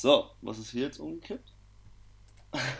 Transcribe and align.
So, 0.00 0.26
was 0.42 0.60
ist 0.60 0.70
hier 0.70 0.82
jetzt 0.82 1.00
umgekippt? 1.00 1.50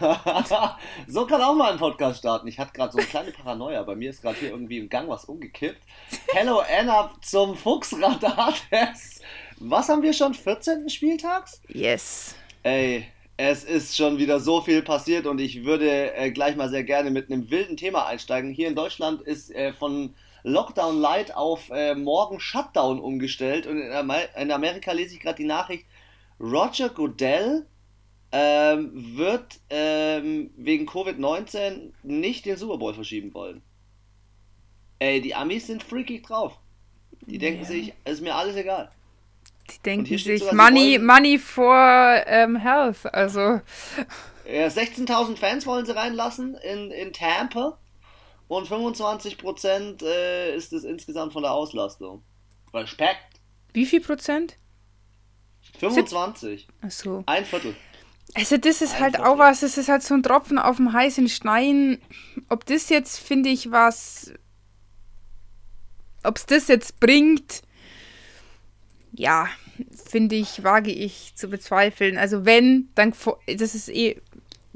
so 1.08 1.26
kann 1.26 1.42
auch 1.42 1.56
mal 1.56 1.72
ein 1.72 1.78
Podcast 1.78 2.20
starten. 2.20 2.46
Ich 2.46 2.60
hatte 2.60 2.72
gerade 2.72 2.92
so 2.92 2.98
eine 2.98 3.08
kleine 3.08 3.32
Paranoia. 3.32 3.82
Bei 3.82 3.96
mir 3.96 4.10
ist 4.10 4.22
gerade 4.22 4.38
hier 4.38 4.50
irgendwie 4.50 4.78
im 4.78 4.88
Gang 4.88 5.08
was 5.08 5.24
umgekippt. 5.24 5.82
Hello 6.28 6.60
Anna 6.60 7.10
zum 7.20 7.56
Fuchsradar-Test. 7.56 9.22
Was 9.58 9.88
haben 9.88 10.02
wir 10.02 10.12
schon? 10.12 10.32
14. 10.32 10.88
Spieltags? 10.88 11.60
Yes. 11.66 12.36
Ey, 12.62 13.08
es 13.36 13.64
ist 13.64 13.96
schon 13.96 14.18
wieder 14.18 14.38
so 14.38 14.60
viel 14.60 14.82
passiert 14.82 15.26
und 15.26 15.40
ich 15.40 15.64
würde 15.64 16.14
äh, 16.14 16.30
gleich 16.30 16.54
mal 16.54 16.68
sehr 16.68 16.84
gerne 16.84 17.10
mit 17.10 17.32
einem 17.32 17.50
wilden 17.50 17.76
Thema 17.76 18.06
einsteigen. 18.06 18.52
Hier 18.52 18.68
in 18.68 18.76
Deutschland 18.76 19.22
ist 19.22 19.50
äh, 19.50 19.72
von 19.72 20.14
Lockdown 20.44 21.00
Light 21.00 21.34
auf 21.34 21.68
äh, 21.70 21.96
morgen 21.96 22.38
Shutdown 22.38 23.00
umgestellt 23.00 23.66
und 23.66 23.80
in, 23.80 23.90
Amer 23.90 24.20
in 24.36 24.52
Amerika 24.52 24.92
lese 24.92 25.14
ich 25.14 25.20
gerade 25.20 25.38
die 25.38 25.48
Nachricht, 25.48 25.84
Roger 26.40 26.88
Goodell 26.90 27.66
ähm, 28.30 29.16
wird 29.16 29.60
ähm, 29.70 30.50
wegen 30.56 30.86
Covid-19 30.86 31.92
nicht 32.02 32.44
den 32.44 32.56
Super 32.56 32.78
Bowl 32.78 32.94
verschieben 32.94 33.32
wollen. 33.34 33.62
Ey, 34.98 35.20
die 35.20 35.34
Amis 35.34 35.66
sind 35.66 35.82
freakig 35.82 36.24
drauf. 36.24 36.58
Die 37.26 37.38
denken 37.38 37.62
ja. 37.62 37.68
sich, 37.68 37.94
es 38.04 38.14
ist 38.14 38.20
mir 38.22 38.34
alles 38.34 38.56
egal. 38.56 38.90
Die 39.70 39.82
denken 39.82 40.06
sich, 40.06 40.52
Money, 40.52 40.98
Money 40.98 41.38
for 41.38 42.22
ähm, 42.26 42.56
Health, 42.56 43.12
also. 43.12 43.60
Ja, 44.46 44.66
16.000 44.68 45.36
Fans 45.36 45.66
wollen 45.66 45.84
sie 45.84 45.94
reinlassen 45.94 46.54
in, 46.54 46.90
in 46.90 47.12
Tampa 47.12 47.78
und 48.48 48.66
25% 48.66 50.02
äh, 50.02 50.56
ist 50.56 50.72
es 50.72 50.84
insgesamt 50.84 51.34
von 51.34 51.42
der 51.42 51.52
Auslastung. 51.52 52.22
Respekt. 52.72 53.40
Wie 53.74 53.84
viel 53.84 54.00
Prozent? 54.00 54.56
25. 55.78 56.68
Ach 56.82 56.90
so. 56.90 57.22
Ein 57.26 57.44
Viertel. 57.44 57.74
Also 58.34 58.56
das 58.56 58.82
ist 58.82 58.94
Ein 58.94 59.00
halt 59.00 59.16
Viertel. 59.16 59.30
auch 59.30 59.38
was, 59.38 59.60
das 59.60 59.78
ist 59.78 59.88
halt 59.88 60.02
so 60.02 60.14
ein 60.14 60.22
Tropfen 60.22 60.58
auf 60.58 60.76
dem 60.76 60.92
heißen 60.92 61.28
Stein. 61.28 61.98
Ob 62.48 62.66
das 62.66 62.88
jetzt, 62.88 63.18
finde 63.18 63.50
ich, 63.50 63.70
was... 63.70 64.32
Ob 66.24 66.36
es 66.36 66.46
das 66.46 66.68
jetzt 66.68 66.98
bringt, 66.98 67.62
ja, 69.12 69.48
finde 70.10 70.34
ich, 70.34 70.64
wage 70.64 70.90
ich 70.90 71.32
zu 71.36 71.48
bezweifeln. 71.48 72.18
Also 72.18 72.44
wenn, 72.44 72.88
dann, 72.96 73.14
das 73.46 73.74
ist 73.74 73.88
eh 73.88 74.20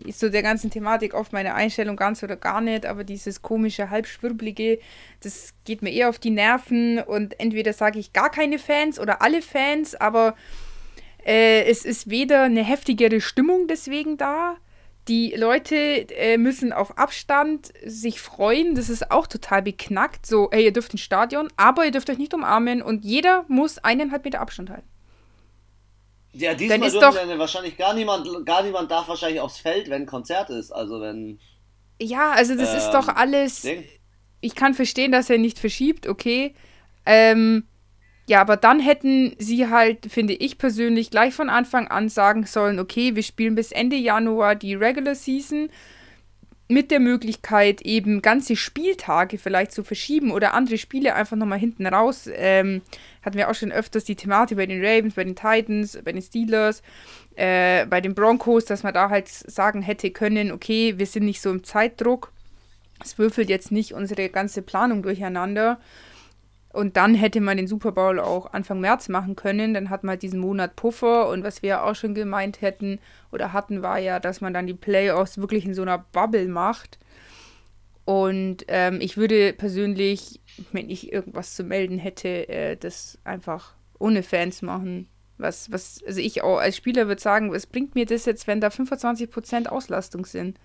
ist 0.07 0.21
so 0.21 0.29
der 0.29 0.43
ganzen 0.43 0.71
Thematik 0.71 1.15
oft 1.15 1.33
meine 1.33 1.55
Einstellung 1.55 1.97
ganz 1.97 2.23
oder 2.23 2.37
gar 2.37 2.61
nicht, 2.61 2.87
aber 2.87 3.05
dieses 3.05 3.43
komische, 3.43 3.91
halbschwirbelige, 3.91 4.79
das 5.21 5.55
geht 5.65 5.83
mir 5.83 5.91
eher 5.91 6.09
auf 6.09 6.19
die 6.19 6.31
Nerven 6.31 6.99
und 6.99 7.39
entweder 7.39 7.73
sage 7.73 7.99
ich 7.99 8.13
gar 8.13 8.31
keine 8.31 8.59
Fans 8.59 8.99
oder 8.99 9.23
alle 9.23 9.43
Fans, 9.43 9.95
aber 9.95 10.35
äh, 11.25 11.65
es 11.65 11.85
ist 11.85 12.11
weder 12.11 12.43
eine 12.43 12.65
heftigere 12.65 13.21
Stimmung 13.21 13.67
deswegen 13.69 14.17
da, 14.17 14.57
die 15.09 15.35
Leute 15.37 15.77
äh, 15.77 16.39
müssen 16.39 16.73
auf 16.73 16.97
Abstand 16.97 17.73
sich 17.85 18.21
freuen. 18.21 18.77
Das 18.77 18.89
ist 18.89 19.11
auch 19.11 19.27
total 19.27 19.63
beknackt. 19.63 20.27
So, 20.27 20.49
hey, 20.53 20.65
ihr 20.65 20.73
dürft 20.73 20.93
ins 20.93 21.01
Stadion, 21.01 21.49
aber 21.57 21.85
ihr 21.85 21.91
dürft 21.91 22.09
euch 22.09 22.19
nicht 22.19 22.35
umarmen 22.35 22.83
und 22.83 23.05
jeder 23.05 23.45
muss 23.49 23.79
eineinhalb 23.79 24.25
Meter 24.25 24.41
Abstand 24.41 24.71
halten. 24.71 24.89
Ja, 26.35 26.55
diesmal 26.55 26.79
dann 26.79 26.89
ist 26.89 26.95
doch 26.95 27.15
wahrscheinlich 27.39 27.77
gar 27.77 27.95
niemand, 27.95 28.47
gar 28.47 28.63
niemand 28.63 28.91
darf 28.91 29.09
wahrscheinlich 29.09 29.41
aufs 29.41 29.59
Feld, 29.59 29.91
wenn 29.91 30.03
ein 30.03 30.07
Konzert 30.07 30.51
ist. 30.51 30.71
Also 30.71 31.01
wenn. 31.01 31.39
Ja, 32.01 32.31
also 32.31 32.55
das 32.57 32.71
ähm, 32.71 32.79
ist 32.79 32.91
doch 32.91 33.09
alles. 33.09 33.63
Ding. 33.63 33.85
Ich 34.41 34.55
kann 34.55 34.75
verstehen, 34.75 35.13
dass 35.13 35.31
er 35.31 35.39
nicht 35.39 35.59
verschiebt, 35.59 36.07
okay. 36.07 36.55
Ähm, 37.07 37.67
ja, 38.27 38.41
aber 38.41 38.57
dann 38.57 38.79
hätten 38.79 39.35
sie 39.39 39.69
halt, 39.69 40.07
finde 40.11 40.35
ich 40.35 40.57
persönlich, 40.59 41.11
gleich 41.11 41.35
von 41.35 41.49
Anfang 41.49 41.89
an 41.89 42.09
sagen 42.09 42.47
sollen, 42.47 42.79
okay, 42.79 43.17
wir 43.17 43.23
spielen 43.23 43.55
bis 43.55 43.73
Ende 43.73 43.97
Januar 43.97 44.55
die 44.55 44.75
Regular 44.75 45.15
Season 45.15 45.69
mit 46.69 46.91
der 46.91 47.01
Möglichkeit, 47.01 47.83
eben 47.83 48.23
ganze 48.23 48.57
Spieltage 48.57 49.39
vielleicht 49.39 49.73
zu 49.73 49.85
verschieben 49.85 50.31
oder 50.31 50.55
andere 50.55 50.79
Spiele 50.79 51.15
einfach 51.15 51.37
nochmal 51.37 51.59
hinten 51.59 51.87
raus. 51.87 52.31
Ähm, 52.33 52.83
hatten 53.23 53.37
wir 53.37 53.51
auch 53.51 53.55
schon 53.55 53.73
öfters 53.73 54.05
die 54.05 54.17
Thematik 54.17 54.57
bei 54.57 54.67
den 54.67 54.85
Ravens, 54.85 55.15
bei 55.15 55.25
den 55.25 55.37
Titans, 55.37 55.99
bei 56.03 56.13
den 56.13 56.23
Steelers, 56.23 56.83
äh, 57.35 57.87
bei 57.87 58.01
den 58.01 58.15
Broncos, 58.15 58.65
dass 58.65 58.85
man 58.85 58.95
da 58.95 59.11
halt 59.11 59.29
sagen 59.29 59.83
hätte 59.83 60.11
können, 60.11 60.53
okay, 60.53 60.95
wir 60.97 61.07
sind 61.07 61.25
nicht 61.25 61.43
so 61.43 61.51
im 61.51 61.65
Zeitdruck. 61.65 62.33
Es 63.03 63.19
würfelt 63.19 63.51
jetzt 63.51 63.73
nicht 63.73 63.93
unsere 63.95 64.29
ganze 64.29 64.63
Planung 64.63 65.03
durcheinander. 65.03 65.81
Und 66.73 66.97
dann 66.97 67.15
hätte 67.15 67.41
man 67.41 67.59
den 67.59 67.67
Super 67.67 67.93
Bowl 67.93 68.19
auch 68.19 68.53
Anfang 68.53 68.81
März 68.81 69.09
machen 69.09 69.37
können. 69.37 69.75
Dann 69.75 69.91
hat 69.91 70.05
man 70.05 70.13
halt 70.13 70.23
diesen 70.23 70.41
Monat 70.41 70.75
Puffer. 70.75 71.29
Und 71.29 71.45
was 71.45 71.63
wir 71.63 71.85
auch 71.85 71.95
schon 71.95 72.15
gemeint 72.15 72.63
hätten 72.63 72.99
oder 73.31 73.53
hatten, 73.53 73.83
war 73.83 73.99
ja, 73.99 74.21
dass 74.21 74.41
man 74.41 74.55
dann 74.55 74.67
die 74.67 74.75
Playoffs 74.75 75.39
wirklich 75.39 75.67
in 75.67 75.75
so 75.75 75.83
einer 75.83 75.99
Bubble 75.99 76.49
macht. 76.49 76.99
Und 78.05 78.65
ähm, 78.69 79.01
ich 79.01 79.17
würde 79.17 79.53
persönlich, 79.53 80.41
wenn 80.73 80.91
ich 80.91 81.13
irgendwas 81.13 81.55
zu 81.55 81.63
melden 81.63 81.99
hätte, 81.99 82.49
äh, 82.49 82.77
das 82.77 83.19
einfach 83.25 83.75
ohne 83.99 84.23
Fans 84.23 84.63
machen. 84.63 85.09
Was, 85.39 85.71
was, 85.73 86.03
also 86.07 86.21
ich 86.21 86.43
auch 86.43 86.59
als 86.59 86.77
Spieler 86.77 87.07
würde 87.07 87.21
sagen, 87.21 87.53
was 87.53 87.67
bringt 87.67 87.95
mir 87.95 88.07
das 88.07 88.25
jetzt, 88.25 88.47
wenn 88.47 88.61
da 88.61 88.69
25% 88.69 89.67
Auslastung 89.67 90.25
sind? 90.25 90.59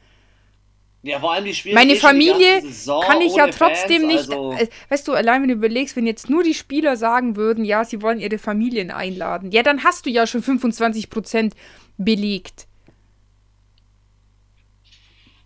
Ja, 1.03 1.19
vor 1.19 1.33
allem 1.33 1.45
die 1.45 1.53
Spieler. 1.53 1.75
Meine 1.75 1.95
Familie 1.95 2.61
kann 3.05 3.21
ich 3.21 3.35
ja 3.35 3.47
trotzdem 3.47 4.01
Fans, 4.01 4.13
nicht. 4.13 4.29
Also 4.29 4.53
äh, 4.53 4.67
weißt 4.89 5.07
du, 5.07 5.13
allein 5.13 5.41
wenn 5.41 5.49
du 5.49 5.55
überlegst, 5.55 5.95
wenn 5.95 6.07
jetzt 6.07 6.29
nur 6.29 6.43
die 6.43 6.53
Spieler 6.53 6.97
sagen 6.97 7.35
würden, 7.35 7.63
ja, 7.63 7.85
sie 7.85 8.01
wollen 8.01 8.19
ihre 8.19 8.37
Familien 8.37 8.91
einladen, 8.91 9.51
ja, 9.51 9.63
dann 9.63 9.83
hast 9.83 10.05
du 10.05 10.09
ja 10.09 10.25
schon 10.27 10.41
25% 10.41 11.53
belegt. 11.97 12.67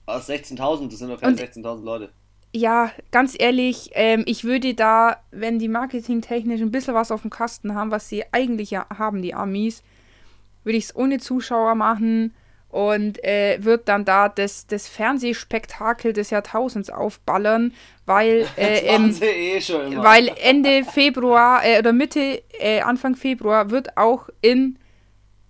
Aus 0.05 0.29
16.000, 0.29 0.89
das 0.89 0.99
sind 0.99 1.09
doch 1.09 1.21
keine 1.21 1.37
16.000 1.37 1.83
Leute. 1.83 2.09
Ja, 2.53 2.91
ganz 3.11 3.35
ehrlich, 3.37 3.91
ähm, 3.93 4.23
ich 4.25 4.43
würde 4.43 4.73
da, 4.73 5.17
wenn 5.31 5.59
die 5.59 5.69
marketingtechnisch 5.69 6.59
ein 6.59 6.71
bisschen 6.71 6.93
was 6.93 7.11
auf 7.11 7.21
dem 7.21 7.29
Kasten 7.29 7.75
haben, 7.75 7.91
was 7.91 8.09
sie 8.09 8.25
eigentlich 8.33 8.71
ja 8.71 8.87
haben, 8.89 9.21
die 9.21 9.33
Amis, 9.33 9.83
würde 10.63 10.77
ich 10.77 10.85
es 10.85 10.95
ohne 10.95 11.19
Zuschauer 11.19 11.75
machen 11.75 12.33
und 12.71 13.23
äh, 13.23 13.57
wird 13.61 13.87
dann 13.87 14.05
da 14.05 14.29
das, 14.29 14.65
das 14.65 14.87
Fernsehspektakel 14.87 16.13
des 16.13 16.29
Jahrtausends 16.29 16.89
aufballern, 16.89 17.73
weil, 18.05 18.47
äh, 18.57 18.79
ähm, 18.85 19.15
eh 19.21 19.59
weil 19.97 20.31
Ende 20.41 20.83
Februar 20.83 21.63
äh, 21.65 21.79
oder 21.79 21.93
Mitte, 21.93 22.41
äh, 22.59 22.81
Anfang 22.81 23.15
Februar 23.15 23.69
wird 23.69 23.97
auch 23.97 24.29
in 24.41 24.77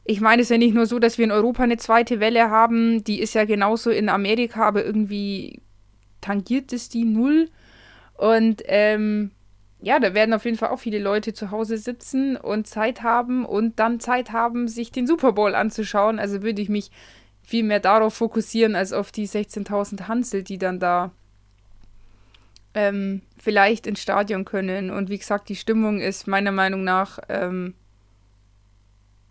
ich 0.04 0.20
meine, 0.20 0.42
es 0.42 0.48
ist 0.48 0.52
ja 0.52 0.58
nicht 0.58 0.74
nur 0.74 0.88
so, 0.88 0.98
dass 0.98 1.20
wir 1.20 1.26
in 1.26 1.32
Europa 1.32 1.62
eine 1.64 1.78
zweite 1.78 2.20
Welle 2.20 2.50
haben, 2.50 3.04
die 3.04 3.20
ist 3.20 3.36
ja 3.36 3.46
genauso 3.46 3.92
in 3.92 4.10
Amerika, 4.10 4.68
aber 4.68 4.84
irgendwie 4.84 5.62
tangiert 6.22 6.74
es 6.74 6.90
die 6.90 7.04
null. 7.06 7.50
Und 8.16 8.64
ähm, 8.66 9.32
ja, 9.82 10.00
da 10.00 10.14
werden 10.14 10.34
auf 10.34 10.46
jeden 10.46 10.58
Fall 10.58 10.70
auch 10.70 10.80
viele 10.80 11.00
Leute 11.00 11.34
zu 11.34 11.52
Hause 11.52 11.78
sitzen 11.78 12.38
und 12.38 12.68
Zeit 12.68 13.02
haben 13.02 13.46
und 13.46 13.80
dann 13.80 14.00
Zeit 14.00 14.32
haben, 14.32 14.68
sich 14.68 14.92
den 14.92 15.08
Super 15.08 15.34
Bowl 15.34 15.56
anzuschauen. 15.56 16.20
Also 16.20 16.44
würde 16.44 16.62
ich 16.62 16.70
mich 16.70 16.92
viel 17.42 17.64
mehr 17.64 17.80
darauf 17.80 18.14
fokussieren, 18.14 18.76
als 18.76 18.94
auf 18.94 19.12
die 19.12 19.28
16.000 19.28 20.08
Hansel, 20.08 20.44
die 20.44 20.60
dann 20.60 20.80
da 20.80 21.12
ähm, 22.76 23.22
vielleicht 23.38 23.88
ins 23.88 24.02
Stadion 24.02 24.46
können. 24.46 24.92
Und 24.92 25.10
wie 25.10 25.18
gesagt, 25.18 25.50
die 25.50 25.56
Stimmung 25.56 26.00
ist 26.00 26.28
meiner 26.28 26.52
Meinung 26.52 26.84
nach 26.84 27.20
ähm, 27.28 27.74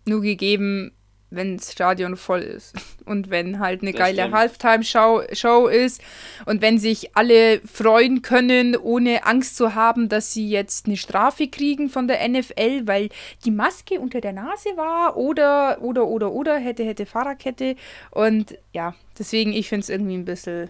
nur 0.05 0.21
gegeben, 0.21 0.91
wenn 1.31 1.57
das 1.57 1.71
Stadion 1.71 2.17
voll 2.17 2.41
ist. 2.41 2.75
Und 3.05 3.29
wenn 3.29 3.59
halt 3.59 3.81
eine 3.81 3.91
das 3.91 3.99
geile 3.99 4.31
Halftime-Show 4.31 5.23
Show 5.33 5.67
ist 5.67 6.01
und 6.45 6.61
wenn 6.61 6.77
sich 6.77 7.15
alle 7.15 7.59
freuen 7.61 8.21
können, 8.21 8.77
ohne 8.77 9.25
Angst 9.25 9.57
zu 9.57 9.75
haben, 9.75 10.07
dass 10.07 10.33
sie 10.33 10.49
jetzt 10.49 10.85
eine 10.85 10.95
Strafe 10.95 11.47
kriegen 11.47 11.89
von 11.89 12.07
der 12.07 12.25
NFL, 12.27 12.83
weil 12.85 13.09
die 13.43 13.51
Maske 13.51 13.99
unter 13.99 14.21
der 14.21 14.33
Nase 14.33 14.69
war 14.77 15.17
oder, 15.17 15.81
oder, 15.81 16.05
oder, 16.05 16.31
oder, 16.31 16.57
hätte, 16.57 16.85
hätte 16.85 17.05
Fahrradkette. 17.05 17.75
Und 18.11 18.57
ja, 18.71 18.95
deswegen, 19.17 19.51
ich 19.51 19.67
finde 19.67 19.83
es 19.83 19.89
irgendwie 19.89 20.15
ein 20.15 20.25
bisschen 20.25 20.69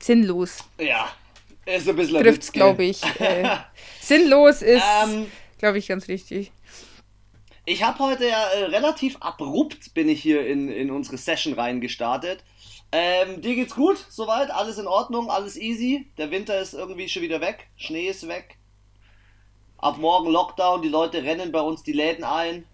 sinnlos. 0.00 0.64
Ja, 0.78 1.10
ist 1.66 1.88
ein 1.88 1.96
bisschen 1.96 2.22
Trifft's, 2.22 2.52
glaube 2.52 2.84
ich. 2.84 3.02
äh, 3.20 3.56
sinnlos 4.00 4.62
ist. 4.62 4.82
Ähm, 5.04 5.26
Glaube 5.58 5.76
ich 5.76 5.88
ganz 5.88 6.08
richtig. 6.08 6.52
Ich 7.70 7.84
habe 7.84 8.00
heute 8.00 8.26
ja 8.26 8.48
äh, 8.48 8.64
relativ 8.64 9.16
abrupt 9.20 9.94
bin 9.94 10.08
ich 10.08 10.20
hier 10.20 10.44
in, 10.44 10.68
in 10.68 10.90
unsere 10.90 11.16
Session 11.16 11.52
reingestartet. 11.52 12.42
Ähm, 12.90 13.42
dir 13.42 13.54
geht's 13.54 13.76
gut, 13.76 14.04
soweit? 14.08 14.50
Alles 14.50 14.78
in 14.78 14.88
Ordnung, 14.88 15.30
alles 15.30 15.56
easy. 15.56 16.10
Der 16.18 16.32
Winter 16.32 16.60
ist 16.60 16.74
irgendwie 16.74 17.08
schon 17.08 17.22
wieder 17.22 17.40
weg, 17.40 17.68
Schnee 17.76 18.08
ist 18.08 18.26
weg. 18.26 18.56
Ab 19.78 19.98
morgen 19.98 20.32
Lockdown, 20.32 20.82
die 20.82 20.88
Leute 20.88 21.22
rennen 21.22 21.52
bei 21.52 21.60
uns 21.60 21.84
die 21.84 21.92
Läden 21.92 22.24
ein. 22.24 22.66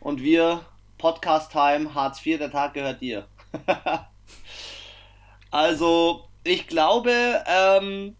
Und 0.00 0.22
wir, 0.22 0.64
Podcast 0.96 1.52
Time, 1.52 1.94
Hartz 1.94 2.24
IV, 2.24 2.38
der 2.38 2.50
Tag 2.50 2.72
gehört 2.72 3.02
dir. 3.02 3.28
also, 5.50 6.24
ich 6.44 6.66
glaube, 6.66 7.44
ähm, 7.46 8.16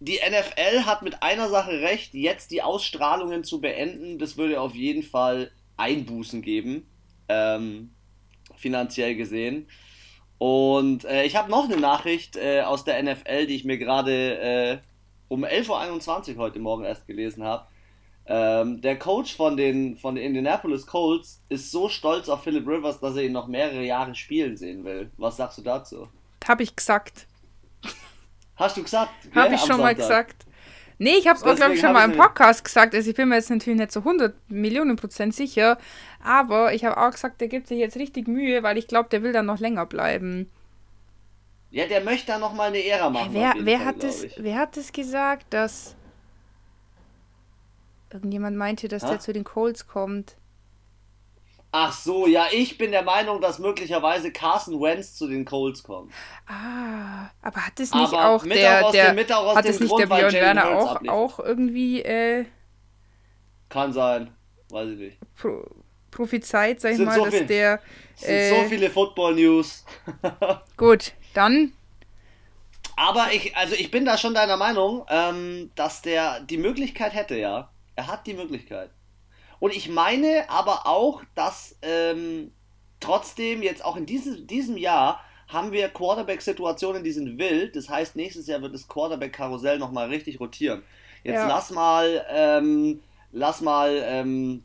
die 0.00 0.18
NFL 0.18 0.84
hat 0.84 1.02
mit 1.02 1.22
einer 1.22 1.48
Sache 1.48 1.80
recht, 1.80 2.14
jetzt 2.14 2.50
die 2.50 2.62
Ausstrahlungen 2.62 3.44
zu 3.44 3.60
beenden, 3.60 4.18
das 4.18 4.36
würde 4.36 4.60
auf 4.60 4.74
jeden 4.74 5.02
Fall 5.02 5.50
Einbußen 5.76 6.42
geben, 6.42 6.88
ähm, 7.28 7.90
finanziell 8.56 9.14
gesehen. 9.16 9.68
Und 10.38 11.04
äh, 11.04 11.24
ich 11.24 11.36
habe 11.36 11.50
noch 11.50 11.64
eine 11.64 11.78
Nachricht 11.78 12.36
äh, 12.36 12.62
aus 12.62 12.84
der 12.84 13.02
NFL, 13.02 13.46
die 13.46 13.56
ich 13.56 13.64
mir 13.64 13.78
gerade 13.78 14.38
äh, 14.38 14.78
um 15.28 15.44
11.21 15.44 16.36
Uhr 16.36 16.38
heute 16.38 16.58
Morgen 16.60 16.84
erst 16.84 17.06
gelesen 17.06 17.44
habe. 17.44 17.66
Ähm, 18.26 18.80
der 18.80 18.98
Coach 18.98 19.34
von 19.34 19.56
den, 19.56 19.96
von 19.96 20.14
den 20.14 20.24
Indianapolis 20.24 20.86
Colts 20.86 21.42
ist 21.48 21.70
so 21.70 21.88
stolz 21.88 22.28
auf 22.28 22.42
Philip 22.42 22.66
Rivers, 22.68 23.00
dass 23.00 23.16
er 23.16 23.22
ihn 23.22 23.32
noch 23.32 23.46
mehrere 23.46 23.82
Jahre 23.82 24.14
spielen 24.14 24.56
sehen 24.56 24.84
will. 24.84 25.10
Was 25.16 25.38
sagst 25.38 25.58
du 25.58 25.62
dazu? 25.62 26.08
Habe 26.46 26.62
ich 26.62 26.76
gesagt. 26.76 27.26
Hast 28.58 28.76
du 28.76 28.82
gesagt? 28.82 29.10
Habe 29.34 29.54
ich 29.54 29.60
schon 29.60 29.68
Sonntag? 29.68 29.84
mal 29.84 29.94
gesagt. 29.94 30.46
Nee, 30.98 31.14
ich 31.16 31.28
habe 31.28 31.38
es 31.38 31.44
auch, 31.44 31.54
glaube 31.54 31.74
ich, 31.74 31.80
schon 31.80 31.92
mal 31.92 32.04
im 32.04 32.16
Podcast 32.16 32.64
gesagt. 32.64 32.92
Also 32.92 33.08
ich 33.08 33.16
bin 33.16 33.28
mir 33.28 33.36
jetzt 33.36 33.50
natürlich 33.50 33.78
nicht 33.78 33.92
so 33.92 34.00
100 34.00 34.34
Millionen 34.50 34.96
Prozent 34.96 35.32
sicher. 35.32 35.78
Aber 36.24 36.74
ich 36.74 36.84
habe 36.84 36.96
auch 37.00 37.12
gesagt, 37.12 37.40
der 37.40 37.46
gibt 37.46 37.68
sich 37.68 37.78
jetzt 37.78 37.96
richtig 37.96 38.26
Mühe, 38.26 38.64
weil 38.64 38.76
ich 38.76 38.88
glaube, 38.88 39.08
der 39.08 39.22
will 39.22 39.32
dann 39.32 39.46
noch 39.46 39.60
länger 39.60 39.86
bleiben. 39.86 40.50
Ja, 41.70 41.86
der 41.86 42.00
möchte 42.00 42.28
dann 42.28 42.40
noch 42.40 42.52
mal 42.52 42.68
eine 42.68 42.84
Ära 42.84 43.10
machen. 43.10 43.28
Wer, 43.32 43.54
wer, 43.60 43.78
Fall, 43.78 43.86
hat 43.86 44.02
das, 44.02 44.26
wer 44.38 44.56
hat 44.56 44.76
das 44.76 44.90
gesagt, 44.90 45.46
dass 45.50 45.94
irgendjemand 48.10 48.56
meinte, 48.56 48.88
dass 48.88 49.04
ha? 49.04 49.10
der 49.10 49.20
zu 49.20 49.32
den 49.32 49.44
Colts 49.44 49.86
kommt? 49.86 50.36
Ach 51.70 51.92
so, 51.92 52.26
ja, 52.26 52.46
ich 52.50 52.78
bin 52.78 52.92
der 52.92 53.02
Meinung, 53.02 53.42
dass 53.42 53.58
möglicherweise 53.58 54.32
Carson 54.32 54.80
Wentz 54.80 55.16
zu 55.16 55.26
den 55.28 55.44
Colts 55.44 55.82
kommt. 55.82 56.12
Ah, 56.46 57.28
aber 57.42 57.66
hat 57.66 57.78
es 57.78 57.92
nicht 57.92 58.14
aber 58.14 58.28
auch 58.30 58.42
der, 58.42 58.90
der 58.90 59.12
dem, 59.12 59.28
hat 59.54 59.66
es 59.66 59.78
nicht 59.78 59.90
Grund, 59.90 60.00
der 60.00 60.06
Björn 60.06 60.32
Werner 60.32 60.78
auch, 60.78 61.08
auch 61.08 61.38
irgendwie 61.40 62.00
äh, 62.00 62.46
Kann 63.68 63.92
sein, 63.92 64.34
weiß 64.70 64.88
ich 64.90 64.98
nicht. 64.98 65.18
Pro, 65.36 65.62
prophezeit, 66.10 66.80
sag 66.80 66.92
ich 66.92 67.00
mal, 67.00 67.14
so 67.14 67.26
dass 67.26 67.34
viel, 67.34 67.46
der 67.46 67.80
äh, 68.22 68.48
sind 68.48 68.62
so 68.62 68.68
viele 68.68 68.88
Football 68.88 69.34
News. 69.34 69.84
gut, 70.78 71.12
dann 71.34 71.74
aber 72.98 73.32
ich, 73.32 73.56
also 73.56 73.76
ich 73.76 73.92
bin 73.92 74.04
da 74.04 74.18
schon 74.18 74.34
deiner 74.34 74.56
Meinung, 74.56 75.06
ähm, 75.08 75.70
dass 75.76 76.02
der 76.02 76.40
die 76.40 76.58
Möglichkeit 76.58 77.14
hätte, 77.14 77.36
ja. 77.36 77.70
Er 77.94 78.08
hat 78.08 78.26
die 78.26 78.34
Möglichkeit. 78.34 78.90
Und 79.60 79.74
ich 79.74 79.88
meine 79.88 80.48
aber 80.48 80.86
auch, 80.86 81.22
dass 81.34 81.76
ähm, 81.82 82.52
trotzdem 83.00 83.62
jetzt 83.62 83.84
auch 83.84 83.96
in 83.96 84.06
diesem, 84.06 84.46
diesem 84.46 84.76
Jahr 84.76 85.20
haben 85.48 85.72
wir 85.72 85.88
Quarterback-Situationen, 85.88 87.02
die 87.02 87.12
sind 87.12 87.38
wild. 87.38 87.74
Das 87.74 87.88
heißt, 87.88 88.16
nächstes 88.16 88.46
Jahr 88.46 88.60
wird 88.62 88.74
das 88.74 88.86
Quarterback-Karussell 88.86 89.78
nochmal 89.78 90.08
richtig 90.08 90.38
rotieren. 90.40 90.82
Jetzt 91.24 91.36
ja. 91.36 91.48
lass 91.48 91.70
mal, 91.70 92.24
ähm, 92.28 93.00
lass 93.32 93.60
mal 93.60 94.02
ähm, 94.04 94.62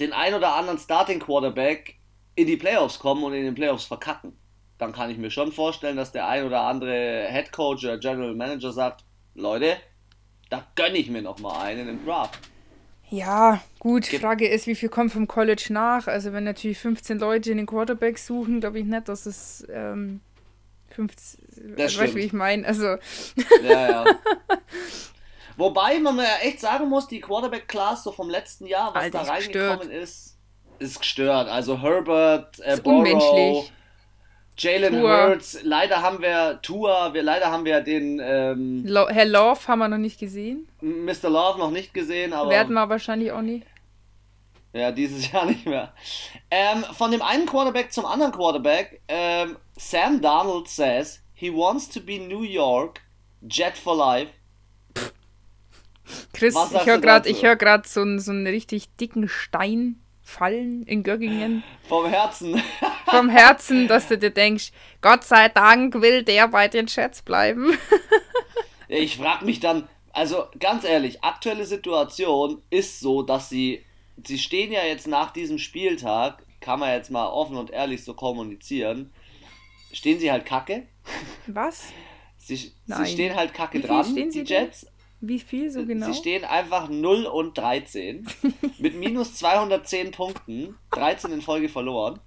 den 0.00 0.12
ein 0.12 0.34
oder 0.34 0.54
anderen 0.54 0.78
Starting-Quarterback 0.78 1.96
in 2.34 2.46
die 2.46 2.56
Playoffs 2.56 2.98
kommen 2.98 3.22
und 3.24 3.32
in 3.32 3.44
den 3.44 3.54
Playoffs 3.54 3.84
verkacken. 3.84 4.36
Dann 4.76 4.92
kann 4.92 5.10
ich 5.10 5.18
mir 5.18 5.30
schon 5.30 5.52
vorstellen, 5.52 5.96
dass 5.96 6.12
der 6.12 6.28
ein 6.28 6.44
oder 6.44 6.62
andere 6.62 7.26
Head 7.30 7.52
Coach 7.52 7.84
oder 7.84 7.98
General 7.98 8.34
Manager 8.34 8.72
sagt, 8.72 9.04
Leute, 9.34 9.76
da 10.50 10.66
gönne 10.74 10.98
ich 10.98 11.10
mir 11.10 11.22
nochmal 11.22 11.66
einen 11.66 11.88
im 11.88 12.04
Draft. 12.04 12.38
Ja, 13.10 13.60
gut. 13.78 14.08
Ge 14.08 14.20
Frage 14.20 14.48
ist, 14.48 14.66
wie 14.66 14.74
viel 14.74 14.88
kommt 14.88 15.12
vom 15.12 15.26
College 15.26 15.66
nach? 15.70 16.06
Also, 16.06 16.32
wenn 16.32 16.44
natürlich 16.44 16.78
15 16.78 17.18
Leute 17.18 17.50
in 17.50 17.56
den 17.56 17.66
Quarterback 17.66 18.18
suchen, 18.18 18.60
glaube 18.60 18.78
ich 18.78 18.84
nicht, 18.84 19.08
dass 19.08 19.26
es 19.26 19.66
ähm, 19.72 20.20
15. 20.90 21.74
Das 21.76 21.98
weißt 21.98 22.12
du, 22.12 22.16
wie 22.16 22.20
ich 22.20 22.32
meine? 22.32 22.66
Also. 22.66 22.96
Ja, 23.62 23.90
ja. 23.90 24.04
Wobei 25.56 25.98
man 25.98 26.18
ja 26.18 26.36
echt 26.42 26.60
sagen 26.60 26.88
muss, 26.88 27.08
die 27.08 27.20
Quarterback-Class 27.20 28.04
so 28.04 28.12
vom 28.12 28.30
letzten 28.30 28.66
Jahr, 28.66 28.94
was 28.94 29.02
Alter, 29.02 29.24
da 29.24 29.32
reingekommen 29.32 29.78
gestört. 29.88 30.02
ist, 30.02 30.38
ist 30.78 31.00
gestört. 31.00 31.48
Also 31.48 31.82
Herbert, 31.82 32.60
äh, 32.60 32.78
unmenschlich. 32.82 33.72
Jalen 34.58 35.00
Hurts, 35.00 35.60
leider 35.62 36.02
haben 36.02 36.20
wir 36.20 36.60
Tour, 36.62 37.10
wir 37.12 37.22
leider 37.22 37.50
haben 37.50 37.64
wir 37.64 37.80
den 37.80 38.20
ähm, 38.20 38.84
Lo 38.84 39.08
Herr 39.08 39.24
Love 39.24 39.60
haben 39.68 39.78
wir 39.78 39.88
noch 39.88 39.98
nicht 39.98 40.18
gesehen. 40.18 40.68
Mr. 40.80 41.30
Love 41.30 41.58
noch 41.58 41.70
nicht 41.70 41.94
gesehen, 41.94 42.32
aber 42.32 42.50
werden 42.50 42.74
wir 42.74 42.88
wahrscheinlich 42.88 43.30
auch 43.30 43.40
nie. 43.40 43.62
Ja, 44.72 44.90
dieses 44.90 45.30
Jahr 45.32 45.46
nicht 45.46 45.64
mehr. 45.64 45.92
Ähm, 46.50 46.84
von 46.92 47.10
dem 47.12 47.22
einen 47.22 47.46
Quarterback 47.46 47.92
zum 47.92 48.04
anderen 48.04 48.32
Quarterback. 48.32 49.00
Ähm, 49.08 49.56
Sam 49.76 50.20
Donald 50.20 50.68
says 50.68 51.22
he 51.34 51.50
wants 51.50 51.88
to 51.88 52.00
be 52.00 52.18
New 52.18 52.42
York, 52.42 53.00
Jet 53.48 53.78
for 53.78 53.96
Life. 53.96 54.32
Chris, 56.32 56.54
ich 56.54 56.86
höre 56.86 56.98
gerade 56.98 57.30
hör 57.30 57.82
so, 57.84 58.18
so 58.18 58.30
einen 58.30 58.46
richtig 58.46 58.88
dicken 58.96 59.28
Stein 59.28 60.00
fallen 60.28 60.82
in 60.82 61.02
Göggingen. 61.02 61.64
Vom 61.88 62.06
Herzen. 62.06 62.62
Vom 63.06 63.30
Herzen, 63.30 63.88
dass 63.88 64.08
du 64.08 64.18
dir 64.18 64.30
denkst, 64.30 64.72
Gott 65.00 65.24
sei 65.24 65.48
Dank 65.48 66.02
will 66.02 66.22
der 66.22 66.48
bei 66.48 66.68
den 66.68 66.86
Chats 66.86 67.22
bleiben. 67.22 67.78
ich 68.88 69.16
frage 69.16 69.46
mich 69.46 69.60
dann, 69.60 69.88
also 70.12 70.44
ganz 70.60 70.84
ehrlich, 70.84 71.24
aktuelle 71.24 71.64
Situation 71.64 72.60
ist 72.68 73.00
so, 73.00 73.22
dass 73.22 73.48
sie, 73.48 73.82
sie 74.22 74.38
stehen 74.38 74.70
ja 74.70 74.84
jetzt 74.84 75.06
nach 75.06 75.30
diesem 75.30 75.58
Spieltag, 75.58 76.44
kann 76.60 76.80
man 76.80 76.90
jetzt 76.90 77.10
mal 77.10 77.26
offen 77.26 77.56
und 77.56 77.70
ehrlich 77.70 78.04
so 78.04 78.12
kommunizieren, 78.12 79.10
stehen 79.92 80.20
sie 80.20 80.30
halt 80.30 80.44
kacke. 80.44 80.86
Was? 81.46 81.86
Sie, 82.36 82.56
sie 82.84 83.06
stehen 83.06 83.34
halt 83.34 83.54
kacke 83.54 83.80
dran, 83.80 84.14
die 84.14 84.40
Jets. 84.40 84.82
Denn? 84.82 84.97
Wie 85.20 85.38
viel 85.38 85.70
so 85.70 85.84
genau? 85.84 86.06
Sie 86.06 86.14
stehen 86.14 86.44
einfach 86.44 86.88
0 86.88 87.26
und 87.26 87.58
13 87.58 88.26
mit 88.78 88.94
minus 88.94 89.34
210 89.34 90.12
Punkten, 90.12 90.76
13 90.92 91.32
in 91.32 91.42
Folge 91.42 91.68
verloren. 91.68 92.20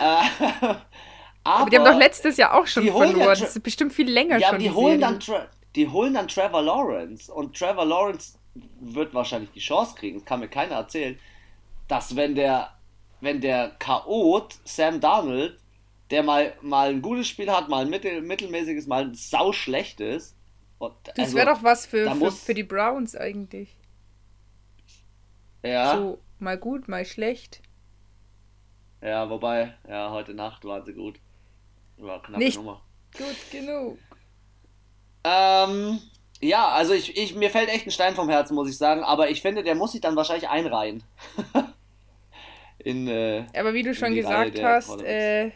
Äh, 0.00 0.02
aber, 0.02 0.82
aber, 1.44 1.70
die 1.70 1.78
haben 1.78 1.84
doch 1.84 1.98
letztes 1.98 2.36
Jahr 2.36 2.54
auch 2.58 2.66
schon 2.66 2.84
verloren. 2.84 3.18
Ja 3.18 3.26
das 3.26 3.42
ist 3.42 3.62
bestimmt 3.62 3.92
viel 3.92 4.10
länger 4.10 4.38
ja, 4.38 4.48
schon. 4.48 4.58
Die, 4.58 4.64
die 4.64 4.70
holen, 4.72 5.00
dann 5.00 5.18
die 5.76 5.88
holen 5.88 6.14
dann 6.14 6.26
Trevor 6.28 6.62
Lawrence 6.62 7.32
und 7.32 7.56
Trevor 7.56 7.84
Lawrence 7.84 8.38
wird 8.80 9.14
wahrscheinlich 9.14 9.50
die 9.52 9.60
Chance 9.60 9.94
kriegen, 9.94 10.18
das 10.18 10.24
kann 10.24 10.40
mir 10.40 10.48
keiner 10.48 10.74
erzählen, 10.74 11.18
dass 11.86 12.16
wenn 12.16 12.34
der 12.34 12.72
wenn 13.20 13.40
der 13.40 13.70
Chaot 13.78 14.54
Sam 14.64 15.00
Darnold, 15.00 15.58
der 16.10 16.22
mal, 16.22 16.54
mal 16.62 16.90
ein 16.90 17.02
gutes 17.02 17.28
Spiel 17.28 17.50
hat, 17.50 17.68
mal 17.68 17.84
ein 17.84 17.90
mittel, 17.90 18.22
mittelmäßiges, 18.22 18.86
mal 18.86 19.04
ein 19.04 19.14
sau 19.14 19.52
schlechtes, 19.52 20.36
und, 20.78 20.94
das 21.04 21.18
also, 21.18 21.36
wäre 21.36 21.46
doch 21.46 21.62
was 21.62 21.86
für, 21.86 22.14
für, 22.14 22.30
für, 22.30 22.54
die 22.54 22.62
Browns 22.62 23.16
eigentlich. 23.16 23.76
Ja. 25.64 25.96
So, 25.96 26.18
mal 26.38 26.56
gut, 26.56 26.88
mal 26.88 27.04
schlecht. 27.04 27.60
Ja, 29.00 29.28
wobei, 29.28 29.74
ja, 29.88 30.10
heute 30.10 30.34
Nacht 30.34 30.64
waren 30.64 30.84
sie 30.84 30.94
gut. 30.94 31.18
War 31.96 32.22
knappe 32.22 32.42
Nicht 32.42 32.56
Nummer. 32.56 32.82
Gut 33.16 33.50
genug. 33.50 33.98
Ähm, 35.24 36.00
ja, 36.40 36.68
also 36.68 36.94
ich, 36.94 37.16
ich, 37.16 37.34
mir 37.34 37.50
fällt 37.50 37.68
echt 37.68 37.86
ein 37.86 37.90
Stein 37.90 38.14
vom 38.14 38.28
Herzen, 38.28 38.54
muss 38.54 38.68
ich 38.68 38.78
sagen, 38.78 39.02
aber 39.02 39.30
ich 39.30 39.42
finde, 39.42 39.64
der 39.64 39.74
muss 39.74 39.92
sich 39.92 40.00
dann 40.00 40.14
wahrscheinlich 40.14 40.48
einreihen. 40.48 41.02
in, 42.78 43.08
äh, 43.08 43.44
aber 43.56 43.74
wie 43.74 43.82
du 43.82 43.94
schon 43.94 44.14
gesagt 44.14 44.62
hast, 44.62 45.02
äh, 45.02 45.50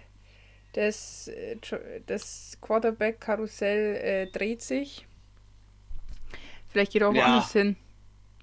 das, 0.73 1.28
äh, 1.28 1.56
das 2.06 2.58
Quarterback-Karussell 2.61 3.97
äh, 3.97 4.26
dreht 4.26 4.62
sich. 4.62 5.06
Vielleicht 6.73 6.93
geht 6.93 7.02
er 7.02 7.11
auch 7.11 7.14
ja. 7.14 7.25
woanders 7.25 7.52
hin. 7.52 7.76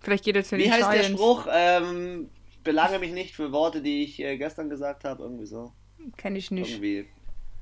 Vielleicht 0.01 0.23
geht 0.23 0.35
er 0.35 0.43
zu 0.43 0.55
den 0.55 0.65
Wie 0.65 0.71
heißt 0.71 0.89
Giants. 0.89 1.07
der 1.07 1.13
Spruch? 1.15 1.47
Ähm, 1.51 2.29
belange 2.63 2.99
mich 2.99 3.11
nicht 3.11 3.35
für 3.35 3.51
Worte, 3.51 3.81
die 3.81 4.03
ich 4.03 4.19
äh, 4.19 4.37
gestern 4.37 4.69
gesagt 4.69 5.03
habe. 5.03 5.23
Irgendwie 5.23 5.45
so. 5.45 5.73
Kenn 6.15 6.35
ich 6.35 6.51
nicht. 6.51 6.71
Irgendwie 6.71 7.07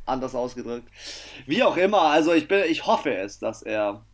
anders 0.06 0.36
ausgedrückt. 0.36 0.90
Wie 1.46 1.64
auch 1.64 1.78
immer, 1.78 2.04
also 2.04 2.34
ich, 2.34 2.48
bin, 2.48 2.64
ich 2.70 2.86
hoffe 2.86 3.14
es, 3.16 3.40
dass 3.40 3.62
er 3.62 4.06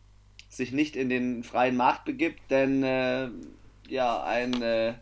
sich 0.48 0.72
nicht 0.72 0.96
in 0.96 1.08
den 1.08 1.44
freien 1.44 1.76
Markt 1.76 2.04
begibt, 2.04 2.40
denn 2.50 2.82
äh, 2.82 3.28
ja, 3.88 4.22
ein, 4.22 4.60
äh, 4.62 4.94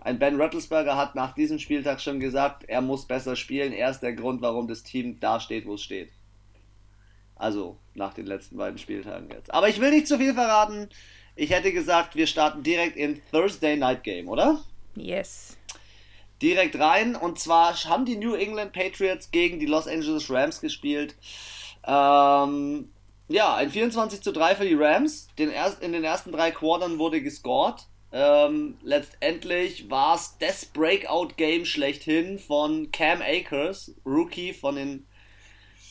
ein 0.00 0.18
Ben 0.18 0.40
Rattlesberger 0.40 0.96
hat 0.96 1.14
nach 1.14 1.34
diesem 1.34 1.58
Spieltag 1.58 2.00
schon 2.00 2.20
gesagt, 2.20 2.64
er 2.68 2.80
muss 2.80 3.06
besser 3.06 3.36
spielen. 3.36 3.72
Er 3.72 3.90
ist 3.90 4.00
der 4.00 4.12
Grund, 4.12 4.42
warum 4.42 4.68
das 4.68 4.82
Team 4.82 5.18
da 5.20 5.40
steht, 5.40 5.66
wo 5.66 5.74
es 5.74 5.82
steht. 5.82 6.10
Also 7.38 7.76
nach 7.94 8.12
den 8.14 8.26
letzten 8.26 8.56
beiden 8.56 8.78
Spieltagen 8.78 9.30
jetzt. 9.30 9.54
Aber 9.54 9.68
ich 9.68 9.80
will 9.80 9.90
nicht 9.90 10.08
zu 10.08 10.18
viel 10.18 10.34
verraten. 10.34 10.88
Ich 11.36 11.50
hätte 11.50 11.72
gesagt, 11.72 12.16
wir 12.16 12.26
starten 12.26 12.62
direkt 12.62 12.96
in 12.96 13.22
Thursday 13.30 13.76
Night 13.76 14.02
Game, 14.02 14.28
oder? 14.28 14.60
Yes. 14.96 15.56
Direkt 16.42 16.78
rein. 16.78 17.14
Und 17.14 17.38
zwar 17.38 17.74
haben 17.84 18.04
die 18.04 18.16
New 18.16 18.34
England 18.34 18.72
Patriots 18.72 19.30
gegen 19.30 19.60
die 19.60 19.66
Los 19.66 19.86
Angeles 19.86 20.28
Rams 20.30 20.60
gespielt. 20.60 21.14
Ähm, 21.86 22.90
ja, 23.28 23.54
ein 23.54 23.70
24 23.70 24.20
zu 24.20 24.32
3 24.32 24.56
für 24.56 24.64
die 24.64 24.74
Rams. 24.74 25.28
Den 25.38 25.50
erst, 25.50 25.82
in 25.82 25.92
den 25.92 26.04
ersten 26.04 26.32
drei 26.32 26.50
Quartern 26.50 26.98
wurde 26.98 27.22
gescored. 27.22 27.86
Ähm, 28.10 28.78
letztendlich 28.82 29.90
war 29.90 30.16
es 30.16 30.36
das 30.40 30.64
Breakout-Game 30.66 31.66
schlechthin 31.66 32.38
von 32.38 32.90
Cam 32.90 33.20
Akers, 33.20 33.94
Rookie 34.06 34.54
von 34.54 34.76
den 34.76 35.06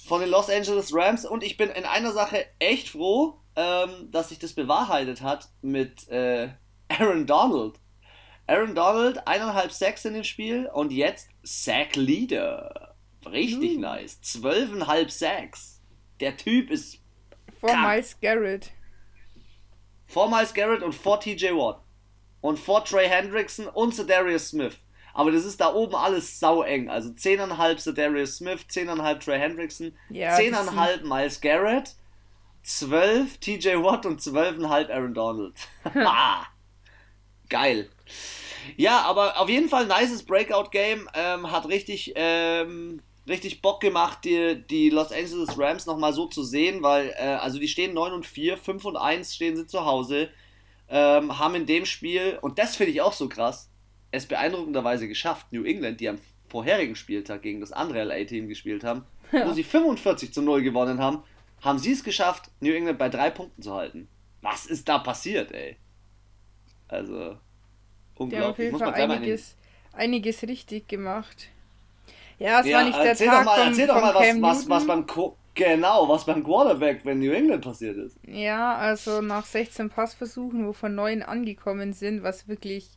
von 0.08 0.22
den 0.22 0.30
Los 0.30 0.50
Angeles 0.50 0.94
Rams 0.94 1.26
und 1.26 1.44
ich 1.44 1.58
bin 1.58 1.70
in 1.70 1.84
einer 1.84 2.14
Sache 2.14 2.46
echt 2.60 2.90
froh. 2.90 3.40
ähm, 3.58 4.12
dass 4.12 4.30
sich 4.30 4.38
das 4.38 4.54
bewahrheitet 4.54 5.22
hat 5.22 5.50
mit 5.62 6.08
äh, 6.10 6.50
Aaron 6.90 7.26
Donald. 7.26 7.80
Aaron 8.46 8.76
Donald, 8.76 9.28
eineinhalb 9.28 9.72
Sacks 9.72 10.06
in 10.06 10.14
dem 10.14 10.24
Spiel 10.24 10.70
und 10.72 10.94
jetzt 10.94 11.30
Sack 11.44 11.96
Leader. 11.96 12.96
Richtig 13.26 13.78
uh. 13.78 13.80
nice. 13.80 14.22
Zwölfeinhalb 14.22 15.12
Sacks. 15.12 15.82
Der 16.20 16.38
Typ 16.38 16.70
ist. 16.70 17.00
Vor 17.60 17.76
Miles 17.76 18.18
Garrett. 18.22 18.72
Vor 20.06 20.30
Miles 20.30 20.54
Garrett 20.54 20.84
und 20.84 20.94
vor 20.94 21.20
TJ 21.20 21.48
Watt. 21.48 21.82
Und 22.40 22.60
vor 22.60 22.86
Trey 22.86 23.10
Hendrickson 23.10 23.68
und 23.68 24.08
Darius 24.08 24.50
Smith. 24.50 24.78
Aber 25.18 25.32
das 25.32 25.46
ist 25.46 25.60
da 25.60 25.74
oben 25.74 25.96
alles 25.96 26.40
sau 26.40 26.62
eng. 26.62 26.90
Also 26.90 27.10
10,5 27.10 27.92
Darius 27.94 28.38
Smith, 28.38 28.68
10,5 28.70 29.20
Trey 29.20 29.40
Hendrickson, 29.40 29.92
ja, 30.12 30.38
10,5 30.38 31.06
Miles 31.06 31.42
Garrett, 31.42 31.96
12 32.62 33.40
TJ 33.40 33.70
Watt 33.78 34.06
und 34.06 34.22
12,5 34.22 34.92
Aaron 34.92 35.16
Donald. 35.16 35.56
Geil. 37.50 37.90
Ja, 38.76 39.02
aber 39.02 39.40
auf 39.40 39.50
jeden 39.50 39.70
Fall 39.70 39.90
ein 39.90 40.02
nices 40.02 40.22
Breakout-Game. 40.22 41.10
Ähm, 41.16 41.50
hat 41.50 41.68
richtig, 41.68 42.14
ähm, 42.16 43.02
richtig 43.28 43.64
Bock 43.64 43.82
gemacht, 43.82 44.20
die, 44.24 44.62
die 44.70 44.92
Los 44.92 45.12
Angeles 45.12 45.58
Rams 45.58 45.88
nochmal 45.88 46.14
so 46.14 46.28
zu 46.28 46.44
sehen, 46.44 46.84
weil, 46.84 47.12
äh, 47.18 47.40
also 47.42 47.58
die 47.58 47.68
stehen 47.68 47.96
9 47.96 48.14
und 48.14 48.28
4, 48.28 48.56
5 48.56 48.86
und 48.86 48.98
1 48.98 49.34
stehen 49.34 49.56
sie 49.56 49.66
zu 49.66 49.84
Hause, 49.84 50.30
ähm, 50.90 51.40
haben 51.40 51.56
in 51.56 51.66
dem 51.66 51.88
Spiel, 51.88 52.38
und 52.40 52.60
das 52.60 52.76
finde 52.76 52.92
ich 52.92 53.02
auch 53.02 53.14
so 53.14 53.28
krass, 53.28 53.72
es 54.12 54.26
beeindruckenderweise 54.26 55.08
geschafft, 55.08 55.48
New 55.52 55.64
England, 55.64 56.00
die 56.00 56.10
am 56.10 56.20
vorherigen 56.50 56.96
Spieltag 56.96 57.42
gegen 57.42 57.60
das 57.60 57.72
andere 57.72 58.04
LA-Team 58.04 58.48
gespielt 58.48 58.84
haben, 58.84 59.04
ja. 59.32 59.48
wo 59.48 59.54
sie 59.54 59.64
45 59.64 60.34
zu 60.34 60.42
0 60.42 60.62
gewonnen 60.62 61.00
haben, 61.00 61.24
haben 61.62 61.80
sie 61.80 61.92
es 61.92 62.04
geschafft, 62.04 62.50
New 62.60 62.72
England 62.72 63.00
bei 63.00 63.10
drei 63.10 63.30
Punkten 63.30 63.62
zu 63.62 63.74
halten. 63.74 64.08
Was 64.42 64.66
ist 64.66 64.88
da 64.88 65.00
passiert, 65.00 65.52
ey? 65.52 65.78
Also, 66.88 67.38
unglaublich. 68.16 68.50
auf 68.50 68.60
jeden 68.60 68.80
Fall 68.80 68.94
einiges, 68.94 69.56
einiges 69.92 70.44
richtig 70.44 70.88
gemacht. 70.88 71.50
Ja, 72.40 72.62
es 72.62 72.68
ja, 72.68 72.78
war 72.78 72.84
nicht 72.86 72.98
der 72.98 73.16
Tag 73.16 73.40
doch 73.40 73.46
mal, 73.46 73.58
vom, 73.58 73.68
Erzähl 73.68 73.88
doch 73.88 74.02
mal, 74.02 74.14
was, 74.14 74.42
was, 74.42 74.70
was, 74.70 74.88
beim 74.88 75.08
Co 75.08 75.36
genau, 75.56 76.08
was 76.08 76.26
beim 76.26 76.44
Quarterback 76.44 77.04
wenn 77.04 77.20
New 77.20 77.32
England 77.32 77.64
passiert 77.64 77.98
ist. 77.98 78.18
Ja, 78.24 78.76
also 78.76 79.22
nach 79.22 79.46
16 79.46 79.90
Passversuchen, 79.90 80.68
wovon 80.68 80.94
9 80.94 81.24
angekommen 81.24 81.94
sind, 81.94 82.22
was 82.22 82.48
wirklich, 82.48 82.92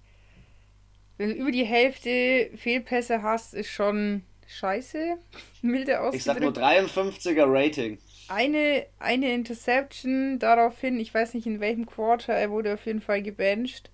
wenn 1.20 1.28
du 1.28 1.34
über 1.34 1.50
die 1.50 1.64
Hälfte 1.64 2.48
Fehlpässe 2.56 3.22
hast, 3.22 3.52
ist 3.52 3.68
schon 3.68 4.22
scheiße. 4.46 5.18
Milde 5.62 6.00
ausgedrückt. 6.00 6.16
Ich 6.16 6.24
sag 6.24 6.40
nur 6.40 6.52
53er 6.52 7.44
Rating. 7.46 7.98
Eine, 8.28 8.86
eine 8.98 9.34
Interception 9.34 10.38
daraufhin, 10.38 10.98
ich 10.98 11.12
weiß 11.12 11.34
nicht 11.34 11.46
in 11.46 11.60
welchem 11.60 11.84
Quarter, 11.84 12.32
er 12.32 12.50
wurde 12.50 12.72
auf 12.72 12.86
jeden 12.86 13.02
Fall 13.02 13.22
gebencht. 13.22 13.90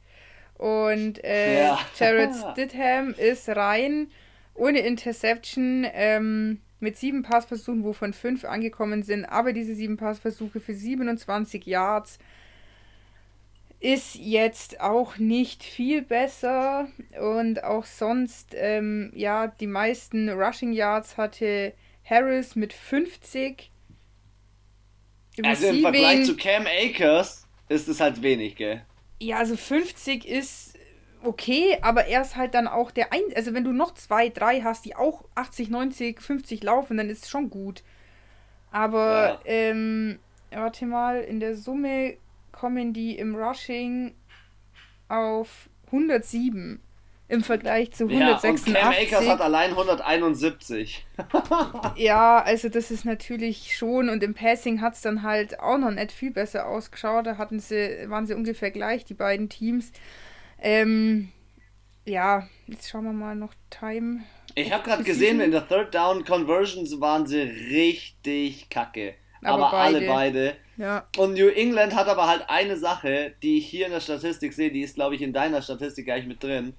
Und 0.55 1.25
äh, 1.25 1.65
ja. 1.65 1.81
Jared 1.99 2.31
Stidham 2.53 3.13
ist 3.15 3.49
rein 3.49 4.07
ohne 4.55 4.79
Interception 4.79 5.85
ähm, 5.95 6.61
mit 6.79 6.97
sieben 6.97 7.25
Passversuchen, 7.25 7.83
wovon 7.83 8.13
fünf 8.13 8.45
angekommen 8.45 9.03
sind. 9.03 9.25
Aber 9.25 9.53
diese 9.53 9.75
sieben 9.75 9.97
Passversuche 9.97 10.61
für 10.61 10.75
27 10.75 11.67
Yards 11.67 12.21
ist 13.87 14.17
jetzt 14.17 14.81
auch 14.81 15.17
nicht 15.17 15.63
viel 15.63 16.03
besser. 16.03 16.89
Und 17.21 17.63
auch 17.63 17.85
sonst, 17.85 18.53
ähm, 18.57 19.13
ja, 19.15 19.47
die 19.47 19.69
meisten 19.69 20.29
Rushing 20.29 20.73
Yards 20.73 21.17
hatte 21.17 21.73
Harris 22.05 22.57
mit 22.57 22.73
50. 22.73 23.71
Also 25.41 25.69
im 25.69 25.83
Vergleich 25.83 26.25
zu 26.25 26.37
Cam 26.37 26.67
Akers 26.67 27.47
ist 27.69 27.87
es 27.87 28.01
halt 28.01 28.23
wenig, 28.23 28.57
gell? 28.57 28.85
Ja, 29.21 29.39
also 29.39 29.57
50 29.57 30.27
ist 30.27 30.75
okay, 31.23 31.79
aber 31.81 32.07
er 32.07 32.23
ist 32.23 32.35
halt 32.35 32.55
dann 32.55 32.67
auch 32.67 32.91
der 32.91 33.13
ein. 33.13 33.23
Also 33.37 33.55
wenn 33.55 33.63
du 33.63 33.73
noch 33.73 33.95
zwei, 33.95 34.31
drei 34.31 34.63
hast, 34.63 34.85
die 34.85 34.97
auch 34.97 35.25
80, 35.37 35.71
90, 35.71 36.21
50 36.21 36.65
laufen, 36.65 36.97
dann 36.97 37.09
ist 37.09 37.25
es 37.25 37.31
schon 37.31 37.51
gut. 37.51 37.85
Aber, 38.73 39.29
ja. 39.29 39.41
ähm, 39.45 40.19
warte 40.51 40.87
mal, 40.87 41.21
in 41.21 41.39
der 41.39 41.55
Summe 41.55 42.17
kommen 42.59 42.93
die 42.93 43.17
im 43.17 43.37
Rushing 43.37 44.15
auf 45.09 45.69
107 45.87 46.81
im 47.29 47.43
Vergleich 47.43 47.93
zu 47.93 48.05
186. 48.05 48.73
Ja, 48.73 48.89
und 48.89 48.95
Cam 48.95 49.05
Akers 49.05 49.29
hat 49.29 49.41
allein 49.41 49.71
171. 49.71 51.05
ja, 51.97 52.39
also 52.39 52.69
das 52.69 52.91
ist 52.91 53.05
natürlich 53.05 53.77
schon 53.77 54.09
und 54.09 54.23
im 54.23 54.35
Passing 54.35 54.81
hat 54.81 54.95
es 54.95 55.01
dann 55.01 55.23
halt 55.23 55.59
auch 55.61 55.79
noch 55.79 55.91
nicht 55.91 56.13
viel 56.13 56.31
besser 56.31 56.67
ausgeschaut. 56.67 57.27
Da 57.27 57.37
hatten 57.37 57.59
sie, 57.61 58.09
waren 58.09 58.27
sie 58.27 58.35
ungefähr 58.35 58.71
gleich, 58.71 59.05
die 59.05 59.15
beiden 59.15 59.49
Teams. 59.49 59.93
Ähm, 60.61 61.33
ja, 62.05 62.49
jetzt 62.69 62.89
schauen 62.89 63.05
wir 63.05 63.13
mal 63.13 63.35
noch 63.35 63.55
Time. 63.71 64.21
Ich 64.55 64.73
habe 64.73 64.85
gerade 64.85 65.03
gesehen, 65.03 65.41
in 65.41 65.51
der 65.51 65.69
Third 65.69 65.95
Down 65.95 66.25
Conversions 66.25 67.01
waren 67.01 67.27
sie 67.27 67.41
richtig 67.41 68.71
kacke. 68.71 69.15
Aber, 69.43 69.67
aber 69.67 69.71
beide. 69.71 69.97
alle 69.97 70.07
beide. 70.07 70.57
Ja. 70.77 71.07
Und 71.17 71.35
New 71.35 71.49
England 71.49 71.95
hat 71.95 72.09
aber 72.09 72.29
halt 72.29 72.45
eine 72.49 72.77
Sache, 72.77 73.33
die 73.43 73.59
ich 73.59 73.67
hier 73.67 73.87
in 73.87 73.93
der 73.93 74.01
Statistik 74.01 74.53
sehe, 74.53 74.71
die 74.71 74.83
ist, 74.83 74.97
glaube 74.97 75.15
ich, 75.15 75.23
in 75.23 75.33
deiner 75.33 75.63
Statistik 75.63 76.05
gleich 76.07 76.27
mit 76.27 76.43
drin. 76.43 76.75